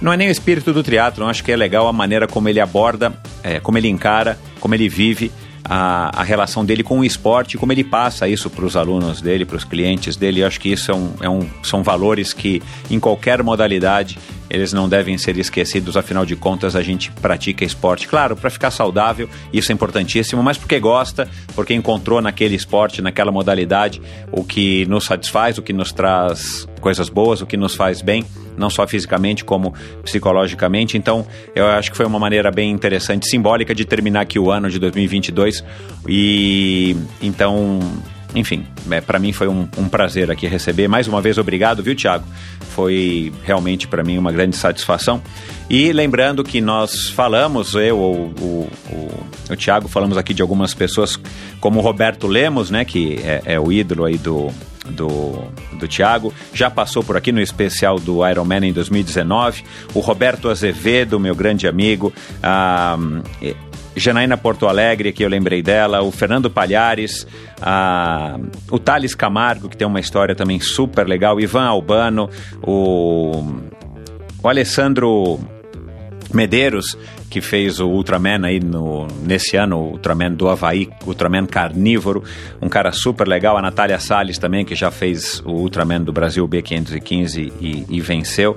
não 0.00 0.12
é 0.12 0.16
nem 0.16 0.28
o 0.28 0.30
espírito 0.30 0.72
do 0.72 0.82
triatlon, 0.82 1.28
acho 1.28 1.42
que 1.42 1.50
é 1.50 1.56
legal 1.56 1.88
a 1.88 1.92
maneira 1.92 2.26
como 2.26 2.48
ele 2.48 2.60
aborda, 2.60 3.12
é, 3.42 3.58
como 3.60 3.78
ele 3.78 3.88
encara, 3.88 4.38
como 4.60 4.74
ele 4.74 4.88
vive 4.88 5.32
a, 5.64 6.20
a 6.20 6.22
relação 6.22 6.64
dele 6.64 6.82
com 6.82 7.00
o 7.00 7.04
esporte, 7.04 7.58
como 7.58 7.72
ele 7.72 7.84
passa 7.84 8.28
isso 8.28 8.48
para 8.48 8.64
os 8.64 8.76
alunos 8.76 9.20
dele, 9.20 9.44
para 9.44 9.56
os 9.56 9.64
clientes 9.64 10.16
dele. 10.16 10.40
Eu 10.40 10.46
acho 10.46 10.60
que 10.60 10.70
isso 10.70 10.90
é 10.90 10.94
um, 10.94 11.12
é 11.20 11.28
um, 11.28 11.46
são 11.62 11.82
valores 11.82 12.32
que, 12.32 12.62
em 12.90 12.98
qualquer 12.98 13.42
modalidade, 13.42 14.18
eles 14.50 14.72
não 14.72 14.88
devem 14.88 15.16
ser 15.18 15.36
esquecidos, 15.38 15.96
afinal 15.96 16.24
de 16.24 16.36
contas, 16.36 16.74
a 16.74 16.82
gente 16.82 17.10
pratica 17.12 17.64
esporte, 17.64 18.08
claro, 18.08 18.36
para 18.36 18.50
ficar 18.50 18.70
saudável, 18.70 19.28
isso 19.52 19.72
é 19.72 19.74
importantíssimo, 19.74 20.42
mas 20.42 20.56
porque 20.56 20.78
gosta, 20.80 21.28
porque 21.54 21.74
encontrou 21.74 22.20
naquele 22.20 22.54
esporte, 22.54 23.02
naquela 23.02 23.30
modalidade, 23.30 24.00
o 24.32 24.44
que 24.44 24.86
nos 24.86 25.04
satisfaz, 25.04 25.58
o 25.58 25.62
que 25.62 25.72
nos 25.72 25.92
traz 25.92 26.66
coisas 26.80 27.08
boas, 27.08 27.40
o 27.40 27.46
que 27.46 27.56
nos 27.56 27.74
faz 27.74 28.02
bem 28.02 28.24
não 28.58 28.68
só 28.68 28.86
fisicamente 28.88 29.44
como 29.44 29.72
psicologicamente. 30.02 30.98
Então, 30.98 31.24
eu 31.54 31.66
acho 31.66 31.92
que 31.92 31.96
foi 31.96 32.04
uma 32.04 32.18
maneira 32.18 32.50
bem 32.50 32.72
interessante, 32.72 33.28
simbólica 33.28 33.72
de 33.74 33.84
terminar 33.84 34.22
aqui 34.22 34.38
o 34.38 34.50
ano 34.50 34.68
de 34.68 34.80
2022. 34.80 35.64
E 36.08 36.96
então, 37.22 37.78
enfim, 38.34 38.66
é, 38.90 39.00
para 39.00 39.18
mim 39.18 39.32
foi 39.32 39.48
um, 39.48 39.68
um, 39.76 39.88
prazer 39.88 40.30
aqui 40.30 40.46
receber. 40.46 40.86
Mais 40.86 41.08
uma 41.08 41.20
vez, 41.20 41.38
obrigado, 41.38 41.82
viu, 41.82 41.94
Tiago? 41.94 42.24
Foi 42.74 43.32
realmente 43.44 43.88
para 43.88 44.04
mim 44.04 44.18
uma 44.18 44.30
grande 44.30 44.56
satisfação. 44.56 45.22
E 45.68 45.92
lembrando 45.92 46.44
que 46.44 46.60
nós 46.60 47.08
falamos, 47.08 47.74
eu, 47.74 47.98
o, 47.98 48.34
o, 48.40 49.24
o, 49.50 49.56
Tiago, 49.56 49.88
falamos 49.88 50.16
aqui 50.16 50.34
de 50.34 50.42
algumas 50.42 50.74
pessoas 50.74 51.18
como 51.60 51.78
o 51.78 51.82
Roberto 51.82 52.26
Lemos, 52.26 52.70
né, 52.70 52.84
que 52.84 53.18
é, 53.22 53.42
é 53.44 53.60
o 53.60 53.72
ídolo 53.72 54.04
aí 54.04 54.18
do, 54.18 54.50
do, 54.90 55.44
do 55.78 55.88
Thiago, 55.88 56.32
já 56.52 56.70
passou 56.70 57.02
por 57.02 57.16
aqui 57.16 57.32
no 57.32 57.40
especial 57.40 57.98
do 57.98 58.26
Iron 58.28 58.44
Man 58.44 58.66
em 58.66 58.72
2019, 58.72 59.64
o 59.94 60.00
Roberto 60.00 60.48
Azevedo, 60.48 61.18
meu 61.18 61.34
grande 61.34 61.66
amigo, 61.66 62.12
a 62.42 62.98
Janaína 63.98 64.36
Porto 64.36 64.66
Alegre, 64.66 65.12
que 65.12 65.24
eu 65.24 65.28
lembrei 65.28 65.62
dela, 65.62 66.02
o 66.02 66.10
Fernando 66.10 66.50
Palhares, 66.50 67.26
a, 67.60 68.38
o 68.70 68.78
Thales 68.78 69.14
Camargo, 69.14 69.68
que 69.68 69.76
tem 69.76 69.86
uma 69.86 70.00
história 70.00 70.34
também 70.34 70.60
super 70.60 71.06
legal, 71.06 71.40
Ivan 71.40 71.64
Albano, 71.64 72.30
o, 72.62 73.44
o 74.42 74.48
Alessandro 74.48 75.38
Medeiros, 76.32 76.96
que 77.30 77.40
fez 77.40 77.80
o 77.80 77.88
Ultraman 77.88 78.44
aí 78.44 78.60
no, 78.60 79.06
nesse 79.22 79.56
ano, 79.56 79.78
o 79.78 79.90
Ultraman 79.92 80.32
do 80.32 80.48
Havaí, 80.48 80.88
Ultraman 81.06 81.46
carnívoro, 81.46 82.24
um 82.60 82.68
cara 82.68 82.92
super 82.92 83.26
legal, 83.26 83.56
a 83.56 83.62
Natália 83.62 83.98
Salles 83.98 84.38
também, 84.38 84.64
que 84.64 84.74
já 84.74 84.90
fez 84.90 85.40
o 85.44 85.50
Ultraman 85.50 86.02
do 86.02 86.12
Brasil 86.12 86.46
B515 86.48 87.52
e, 87.60 87.84
e 87.88 88.00
venceu. 88.00 88.56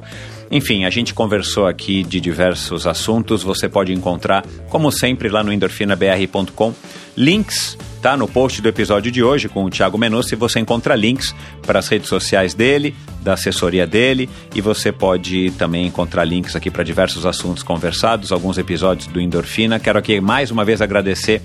Enfim, 0.50 0.84
a 0.84 0.90
gente 0.90 1.14
conversou 1.14 1.66
aqui 1.66 2.04
de 2.04 2.20
diversos 2.20 2.86
assuntos. 2.86 3.42
Você 3.42 3.70
pode 3.70 3.94
encontrar, 3.94 4.46
como 4.70 4.92
sempre, 4.92 5.30
lá 5.30 5.42
no 5.42 5.54
endorfinabr.com, 5.54 6.74
links 7.16 7.78
tá? 8.02 8.18
No 8.18 8.28
post 8.28 8.62
do 8.62 8.68
episódio 8.68 9.12
de 9.12 9.22
hoje 9.22 9.48
com 9.48 9.64
o 9.64 9.70
Thiago 9.70 9.98
Menucci 9.98 10.36
você 10.36 10.60
encontra 10.60 10.96
links 10.96 11.36
para 11.66 11.80
as 11.80 11.88
redes 11.88 12.10
sociais 12.10 12.54
dele, 12.54 12.96
da 13.22 13.34
assessoria 13.34 13.86
dele 13.86 14.28
e 14.56 14.60
você 14.60 14.92
pode 14.92 15.52
também 15.52 15.86
encontrar 15.86 16.26
links 16.26 16.56
aqui 16.56 16.72
para 16.72 16.84
diversos 16.84 17.26
assuntos 17.26 17.62
conversados, 17.62 18.32
alguns 18.32 18.58
episódios 18.58 19.08
do 19.08 19.22
Endorfina. 19.22 19.80
Quero 19.80 20.00
aqui 20.00 20.20
mais 20.20 20.50
uma 20.50 20.66
vez 20.66 20.82
agradecer 20.82 21.42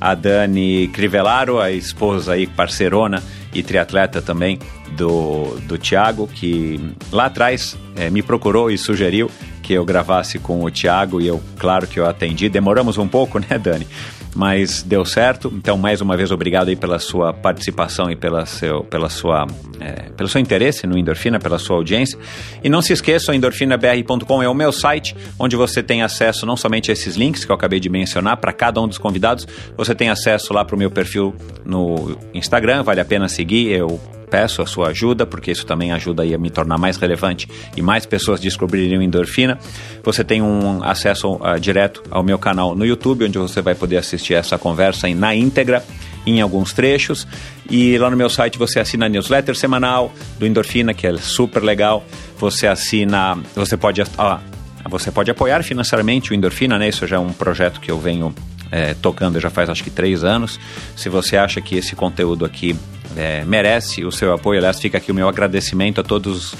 a 0.00 0.14
Dani 0.14 0.88
Crivellaro, 0.88 1.60
a 1.60 1.70
esposa 1.70 2.32
aí, 2.32 2.46
parceirona 2.46 3.22
e 3.54 3.62
triatleta 3.62 4.20
também 4.20 4.58
do, 4.96 5.56
do 5.66 5.78
Thiago, 5.78 6.26
que 6.26 6.80
lá 7.12 7.26
atrás 7.26 7.76
é, 7.96 8.10
me 8.10 8.22
procurou 8.22 8.70
e 8.70 8.76
sugeriu 8.76 9.30
que 9.62 9.72
eu 9.72 9.84
gravasse 9.84 10.38
com 10.38 10.64
o 10.64 10.70
Thiago 10.70 11.20
e 11.20 11.28
eu, 11.28 11.40
claro 11.56 11.86
que 11.86 12.00
eu 12.00 12.06
atendi. 12.06 12.48
Demoramos 12.48 12.98
um 12.98 13.06
pouco, 13.06 13.38
né, 13.48 13.58
Dani? 13.58 13.86
Mas 14.34 14.82
deu 14.82 15.04
certo. 15.04 15.52
Então, 15.54 15.76
mais 15.76 16.00
uma 16.00 16.16
vez, 16.16 16.30
obrigado 16.30 16.68
aí 16.68 16.76
pela 16.76 16.98
sua 16.98 17.32
participação 17.32 18.10
e 18.10 18.16
pela 18.16 18.46
seu, 18.46 18.84
pela 18.84 19.08
sua, 19.08 19.46
é, 19.80 20.10
pelo 20.16 20.28
seu 20.28 20.40
interesse 20.40 20.86
no 20.86 20.96
Endorfina, 20.96 21.38
pela 21.38 21.58
sua 21.58 21.76
audiência. 21.76 22.18
E 22.62 22.68
não 22.68 22.80
se 22.80 22.92
esqueça, 22.92 23.34
endorfinabr.com 23.34 24.42
é 24.42 24.48
o 24.48 24.54
meu 24.54 24.70
site, 24.72 25.16
onde 25.38 25.56
você 25.56 25.82
tem 25.82 26.02
acesso 26.02 26.46
não 26.46 26.56
somente 26.56 26.90
a 26.90 26.92
esses 26.92 27.16
links 27.16 27.44
que 27.44 27.50
eu 27.50 27.56
acabei 27.56 27.80
de 27.80 27.88
mencionar, 27.88 28.36
para 28.36 28.52
cada 28.52 28.80
um 28.80 28.86
dos 28.86 28.98
convidados, 28.98 29.46
você 29.76 29.94
tem 29.94 30.10
acesso 30.10 30.52
lá 30.52 30.64
para 30.64 30.76
o 30.76 30.78
meu 30.78 30.90
perfil 30.90 31.34
no 31.64 32.16
Instagram, 32.32 32.82
vale 32.82 33.00
a 33.00 33.04
pena 33.04 33.28
seguir. 33.28 33.68
Eu 33.72 34.00
peço 34.30 34.62
a 34.62 34.66
sua 34.66 34.88
ajuda, 34.88 35.26
porque 35.26 35.50
isso 35.50 35.66
também 35.66 35.92
ajuda 35.92 36.22
a 36.22 36.38
me 36.38 36.50
tornar 36.50 36.78
mais 36.78 36.96
relevante 36.96 37.48
e 37.76 37.82
mais 37.82 38.06
pessoas 38.06 38.40
descobrirem 38.40 38.98
o 38.98 39.02
endorfina. 39.02 39.58
Você 40.02 40.22
tem 40.22 40.40
um 40.40 40.82
acesso 40.82 41.34
uh, 41.34 41.58
direto 41.60 42.02
ao 42.10 42.22
meu 42.22 42.38
canal 42.38 42.74
no 42.74 42.86
YouTube, 42.86 43.24
onde 43.24 43.38
você 43.38 43.60
vai 43.60 43.74
poder 43.74 43.96
assistir 43.96 44.34
essa 44.34 44.56
conversa 44.56 45.08
na 45.14 45.34
íntegra 45.34 45.84
em 46.26 46.40
alguns 46.40 46.72
trechos. 46.72 47.26
E 47.68 47.96
lá 47.98 48.10
no 48.10 48.16
meu 48.16 48.30
site 48.30 48.58
você 48.58 48.78
assina 48.78 49.06
a 49.06 49.08
newsletter 49.08 49.56
semanal 49.56 50.12
do 50.38 50.46
Endorfina, 50.46 50.94
que 50.94 51.06
é 51.06 51.16
super 51.16 51.62
legal. 51.62 52.04
Você 52.38 52.66
assina, 52.66 53.38
você 53.54 53.76
pode, 53.76 54.02
ah, 54.18 54.40
você 54.88 55.10
pode 55.10 55.30
apoiar 55.30 55.62
financeiramente 55.62 56.32
o 56.32 56.34
Endorfina, 56.34 56.78
né? 56.78 56.88
Isso 56.88 57.06
já 57.06 57.16
é 57.16 57.18
um 57.18 57.32
projeto 57.32 57.80
que 57.80 57.90
eu 57.90 57.98
venho 57.98 58.34
é, 58.70 58.94
tocando 58.94 59.40
já 59.40 59.50
faz 59.50 59.68
acho 59.68 59.84
que 59.84 59.90
três 59.90 60.24
anos. 60.24 60.58
Se 60.96 61.08
você 61.08 61.36
acha 61.36 61.60
que 61.60 61.76
esse 61.76 61.94
conteúdo 61.96 62.44
aqui 62.44 62.76
é, 63.16 63.44
merece 63.44 64.04
o 64.04 64.12
seu 64.12 64.32
apoio. 64.32 64.58
Aliás, 64.58 64.80
fica 64.80 64.98
aqui 64.98 65.10
o 65.10 65.14
meu 65.14 65.28
agradecimento 65.28 66.00
a 66.00 66.04
todos 66.04 66.54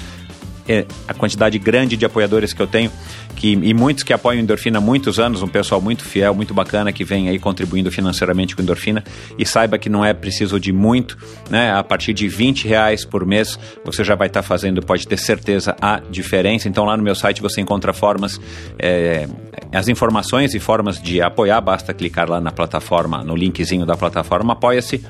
a 1.07 1.13
quantidade 1.13 1.57
grande 1.59 1.97
de 1.97 2.05
apoiadores 2.05 2.53
que 2.53 2.61
eu 2.61 2.67
tenho 2.67 2.91
que, 3.35 3.53
e 3.53 3.73
muitos 3.73 4.03
que 4.03 4.13
apoiam 4.13 4.39
Endorfina 4.39 4.77
há 4.77 4.81
muitos 4.81 5.19
anos, 5.19 5.41
um 5.41 5.47
pessoal 5.47 5.81
muito 5.81 6.03
fiel, 6.03 6.33
muito 6.33 6.53
bacana 6.53 6.91
que 6.91 7.03
vem 7.03 7.29
aí 7.29 7.39
contribuindo 7.39 7.91
financeiramente 7.91 8.55
com 8.55 8.61
Endorfina 8.61 9.03
e 9.37 9.45
saiba 9.45 9.77
que 9.77 9.89
não 9.89 10.05
é 10.05 10.13
preciso 10.13 10.59
de 10.59 10.71
muito, 10.71 11.17
né? 11.49 11.73
A 11.73 11.83
partir 11.83 12.13
de 12.13 12.27
20 12.27 12.67
reais 12.67 13.03
por 13.03 13.25
mês 13.25 13.57
você 13.83 14.03
já 14.03 14.15
vai 14.15 14.27
estar 14.27 14.41
tá 14.41 14.47
fazendo, 14.47 14.81
pode 14.81 15.07
ter 15.07 15.17
certeza, 15.17 15.75
a 15.81 15.99
diferença. 16.09 16.69
Então 16.69 16.85
lá 16.85 16.95
no 16.95 17.03
meu 17.03 17.15
site 17.15 17.41
você 17.41 17.61
encontra 17.61 17.93
formas, 17.93 18.39
é, 18.77 19.27
as 19.73 19.87
informações 19.87 20.53
e 20.53 20.59
formas 20.59 21.01
de 21.01 21.21
apoiar, 21.21 21.59
basta 21.61 21.93
clicar 21.93 22.29
lá 22.29 22.39
na 22.39 22.51
plataforma, 22.51 23.23
no 23.23 23.35
linkzinho 23.35 23.85
da 23.85 23.97
plataforma 23.97 24.53
Apoia-se 24.53 25.03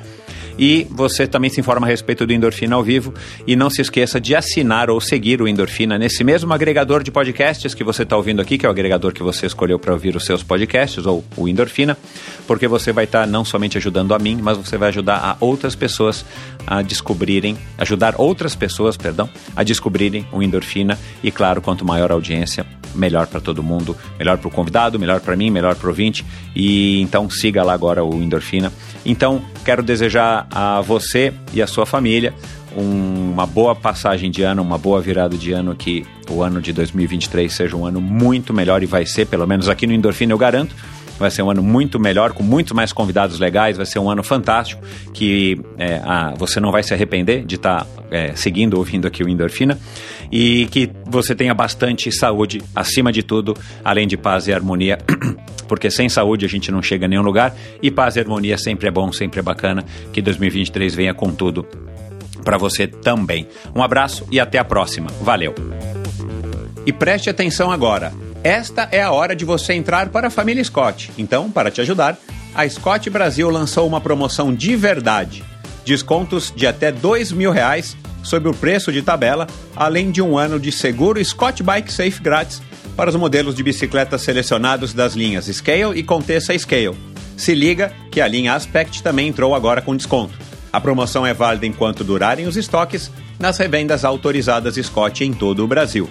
e 0.61 0.85
você 0.91 1.25
também 1.25 1.49
se 1.49 1.59
informa 1.59 1.87
a 1.87 1.89
respeito 1.89 2.23
do 2.23 2.31
Endorfina 2.31 2.75
ao 2.75 2.83
vivo. 2.83 3.11
E 3.47 3.55
não 3.55 3.67
se 3.67 3.81
esqueça 3.81 4.21
de 4.21 4.35
assinar 4.35 4.91
ou 4.91 5.01
seguir 5.01 5.41
o 5.41 5.47
Endorfina 5.47 5.97
nesse 5.97 6.23
mesmo 6.23 6.53
agregador 6.53 7.01
de 7.01 7.09
podcasts 7.09 7.73
que 7.73 7.83
você 7.83 8.03
está 8.03 8.15
ouvindo 8.15 8.43
aqui, 8.43 8.59
que 8.59 8.65
é 8.67 8.69
o 8.69 8.71
agregador 8.71 9.11
que 9.11 9.23
você 9.23 9.47
escolheu 9.47 9.79
para 9.79 9.91
ouvir 9.91 10.15
os 10.15 10.23
seus 10.23 10.43
podcasts, 10.43 11.07
ou 11.07 11.25
o 11.35 11.47
Endorfina, 11.47 11.97
porque 12.45 12.67
você 12.67 12.91
vai 12.91 13.05
estar 13.05 13.21
tá 13.21 13.25
não 13.25 13.43
somente 13.43 13.75
ajudando 13.79 14.13
a 14.13 14.19
mim, 14.19 14.37
mas 14.39 14.55
você 14.55 14.77
vai 14.77 14.89
ajudar 14.89 15.15
a 15.17 15.35
outras 15.39 15.73
pessoas 15.73 16.23
a 16.67 16.83
descobrirem, 16.83 17.57
ajudar 17.79 18.13
outras 18.19 18.53
pessoas, 18.53 18.95
perdão, 18.95 19.27
a 19.55 19.63
descobrirem 19.63 20.27
o 20.31 20.43
Endorfina. 20.43 20.99
E 21.23 21.31
claro, 21.31 21.59
quanto 21.59 21.83
maior 21.83 22.11
a 22.11 22.13
audiência, 22.13 22.67
melhor 22.93 23.25
para 23.25 23.39
todo 23.39 23.63
mundo, 23.63 23.97
melhor 24.19 24.37
para 24.37 24.47
o 24.47 24.51
convidado, 24.51 24.99
melhor 24.99 25.21
para 25.21 25.35
mim, 25.35 25.49
melhor 25.49 25.75
para 25.75 25.87
o 25.87 25.89
ouvinte. 25.89 26.23
E 26.55 27.01
então 27.01 27.27
siga 27.31 27.63
lá 27.63 27.73
agora 27.73 28.03
o 28.03 28.21
Endorfina. 28.21 28.71
Então, 29.03 29.41
quero 29.65 29.81
desejar 29.81 30.47
a 30.51 30.81
você 30.81 31.33
e 31.53 31.61
a 31.61 31.67
sua 31.67 31.85
família 31.85 32.33
um, 32.75 33.31
uma 33.31 33.45
boa 33.45 33.75
passagem 33.75 34.31
de 34.31 34.43
ano, 34.43 34.61
uma 34.61 34.77
boa 34.77 35.01
virada 35.01 35.37
de 35.37 35.51
ano, 35.51 35.75
que 35.75 36.05
o 36.29 36.41
ano 36.41 36.61
de 36.61 36.71
2023 36.71 37.51
seja 37.51 37.75
um 37.75 37.85
ano 37.85 37.99
muito 37.99 38.53
melhor 38.53 38.81
e 38.81 38.85
vai 38.85 39.05
ser, 39.05 39.27
pelo 39.27 39.45
menos 39.45 39.67
aqui 39.67 39.85
no 39.85 39.93
Endorfina 39.93 40.31
eu 40.31 40.37
garanto 40.37 40.75
vai 41.21 41.31
ser 41.31 41.41
um 41.41 41.49
ano 41.49 41.63
muito 41.63 41.99
melhor, 41.99 42.33
com 42.33 42.43
muitos 42.43 42.73
mais 42.73 42.91
convidados 42.91 43.39
legais, 43.39 43.77
vai 43.77 43.85
ser 43.85 43.99
um 43.99 44.09
ano 44.09 44.23
fantástico, 44.23 44.83
que 45.13 45.59
é, 45.77 46.01
a, 46.03 46.33
você 46.37 46.59
não 46.59 46.71
vai 46.71 46.83
se 46.83 46.93
arrepender 46.93 47.45
de 47.45 47.55
estar 47.55 47.85
tá, 47.85 47.87
é, 48.09 48.35
seguindo, 48.35 48.77
ouvindo 48.77 49.07
aqui 49.07 49.23
o 49.23 49.29
Endorfina, 49.29 49.79
e 50.31 50.65
que 50.67 50.89
você 51.05 51.33
tenha 51.33 51.53
bastante 51.53 52.11
saúde, 52.11 52.61
acima 52.75 53.11
de 53.11 53.23
tudo, 53.23 53.55
além 53.83 54.07
de 54.07 54.17
paz 54.17 54.47
e 54.47 54.53
harmonia, 54.53 54.97
porque 55.67 55.89
sem 55.89 56.09
saúde 56.09 56.45
a 56.45 56.49
gente 56.49 56.71
não 56.71 56.81
chega 56.81 57.05
a 57.05 57.07
nenhum 57.07 57.23
lugar, 57.23 57.55
e 57.81 57.89
paz 57.89 58.15
e 58.15 58.19
harmonia 58.19 58.57
sempre 58.57 58.87
é 58.87 58.91
bom, 58.91 59.11
sempre 59.13 59.39
é 59.39 59.43
bacana, 59.43 59.85
que 60.11 60.21
2023 60.21 60.93
venha 60.93 61.13
com 61.13 61.31
tudo 61.31 61.65
para 62.43 62.57
você 62.57 62.87
também. 62.87 63.47
Um 63.75 63.83
abraço 63.83 64.27
e 64.31 64.39
até 64.39 64.57
a 64.57 64.65
próxima. 64.65 65.09
Valeu! 65.21 65.53
E 66.85 66.91
preste 66.91 67.29
atenção 67.29 67.71
agora. 67.71 68.11
Esta 68.43 68.89
é 68.91 69.03
a 69.03 69.11
hora 69.11 69.35
de 69.35 69.45
você 69.45 69.73
entrar 69.73 70.09
para 70.09 70.27
a 70.27 70.31
família 70.31 70.63
Scott. 70.63 71.11
Então, 71.15 71.51
para 71.51 71.69
te 71.69 71.79
ajudar, 71.81 72.17
a 72.55 72.67
Scott 72.67 73.07
Brasil 73.07 73.47
lançou 73.51 73.87
uma 73.87 74.01
promoção 74.01 74.53
de 74.53 74.75
verdade. 74.75 75.43
Descontos 75.85 76.51
de 76.55 76.65
até 76.65 76.91
dois 76.91 77.31
mil 77.31 77.51
reais 77.51 77.95
sobre 78.23 78.49
o 78.49 78.53
preço 78.53 78.91
de 78.91 79.03
tabela, 79.03 79.45
além 79.75 80.09
de 80.09 80.23
um 80.23 80.39
ano 80.39 80.59
de 80.59 80.71
seguro 80.71 81.23
Scott 81.23 81.61
Bike 81.61 81.93
Safe 81.93 82.19
grátis 82.21 82.63
para 82.97 83.11
os 83.11 83.15
modelos 83.15 83.53
de 83.53 83.61
bicicletas 83.61 84.23
selecionados 84.23 84.91
das 84.91 85.13
linhas 85.13 85.45
Scale 85.45 85.97
e 85.97 86.03
Contessa 86.03 86.57
Scale. 86.57 86.97
Se 87.37 87.53
liga 87.53 87.93
que 88.11 88.21
a 88.21 88.27
linha 88.27 88.55
Aspect 88.55 89.03
também 89.03 89.27
entrou 89.27 89.53
agora 89.53 89.83
com 89.83 89.95
desconto. 89.95 90.33
A 90.73 90.81
promoção 90.81 91.25
é 91.27 91.33
válida 91.33 91.67
enquanto 91.67 92.03
durarem 92.03 92.47
os 92.47 92.57
estoques 92.57 93.11
nas 93.39 93.57
revendas 93.59 94.03
autorizadas 94.03 94.75
Scott 94.75 95.23
em 95.23 95.31
todo 95.31 95.63
o 95.63 95.67
Brasil. 95.67 96.09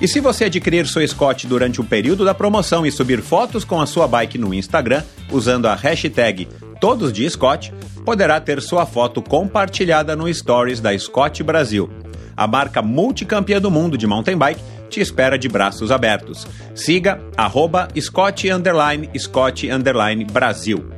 E 0.00 0.06
se 0.06 0.20
você 0.20 0.44
adquirir 0.44 0.86
sua 0.86 1.06
Scott 1.06 1.46
durante 1.46 1.80
o 1.80 1.84
período 1.84 2.24
da 2.24 2.32
promoção 2.32 2.86
e 2.86 2.92
subir 2.92 3.20
fotos 3.20 3.64
com 3.64 3.80
a 3.80 3.86
sua 3.86 4.06
bike 4.06 4.38
no 4.38 4.54
Instagram 4.54 5.02
usando 5.32 5.66
a 5.66 5.74
hashtag 5.74 6.48
Todos 6.80 7.12
de 7.12 7.28
Scott, 7.28 7.74
poderá 8.04 8.40
ter 8.40 8.62
sua 8.62 8.86
foto 8.86 9.20
compartilhada 9.20 10.14
no 10.14 10.32
Stories 10.32 10.78
da 10.78 10.96
Scott 10.96 11.42
Brasil. 11.42 11.90
A 12.36 12.46
marca 12.46 12.80
multicampeã 12.80 13.60
do 13.60 13.72
mundo 13.72 13.98
de 13.98 14.06
mountain 14.06 14.38
bike 14.38 14.62
te 14.88 15.00
espera 15.00 15.36
de 15.36 15.48
braços 15.48 15.90
abertos. 15.90 16.46
Siga 16.76 17.20
arroba 17.36 17.88
Scott, 18.00 18.48
Scott 19.18 19.68
Brasil. 20.30 20.97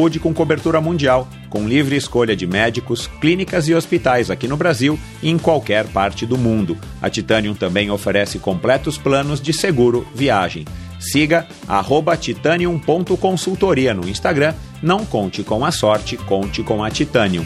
com 0.19 0.33
cobertura 0.33 0.81
mundial, 0.81 1.27
com 1.49 1.67
livre 1.67 1.95
escolha 1.95 2.35
de 2.35 2.47
médicos, 2.47 3.07
clínicas 3.19 3.67
e 3.67 3.75
hospitais 3.75 4.29
aqui 4.29 4.47
no 4.47 4.57
Brasil 4.57 4.99
e 5.21 5.29
em 5.29 5.37
qualquer 5.37 5.87
parte 5.87 6.25
do 6.25 6.37
mundo. 6.37 6.77
A 7.01 7.09
Titanium 7.09 7.53
também 7.53 7.89
oferece 7.91 8.39
completos 8.39 8.97
planos 8.97 9.41
de 9.41 9.53
seguro 9.53 10.07
viagem. 10.13 10.65
Siga 10.99 11.47
titanium.consultoria 12.19 13.93
no 13.93 14.07
Instagram. 14.07 14.53
Não 14.83 15.03
conte 15.05 15.43
com 15.43 15.65
a 15.65 15.71
sorte, 15.71 16.15
conte 16.17 16.61
com 16.61 16.83
a 16.83 16.91
Titanium. 16.91 17.45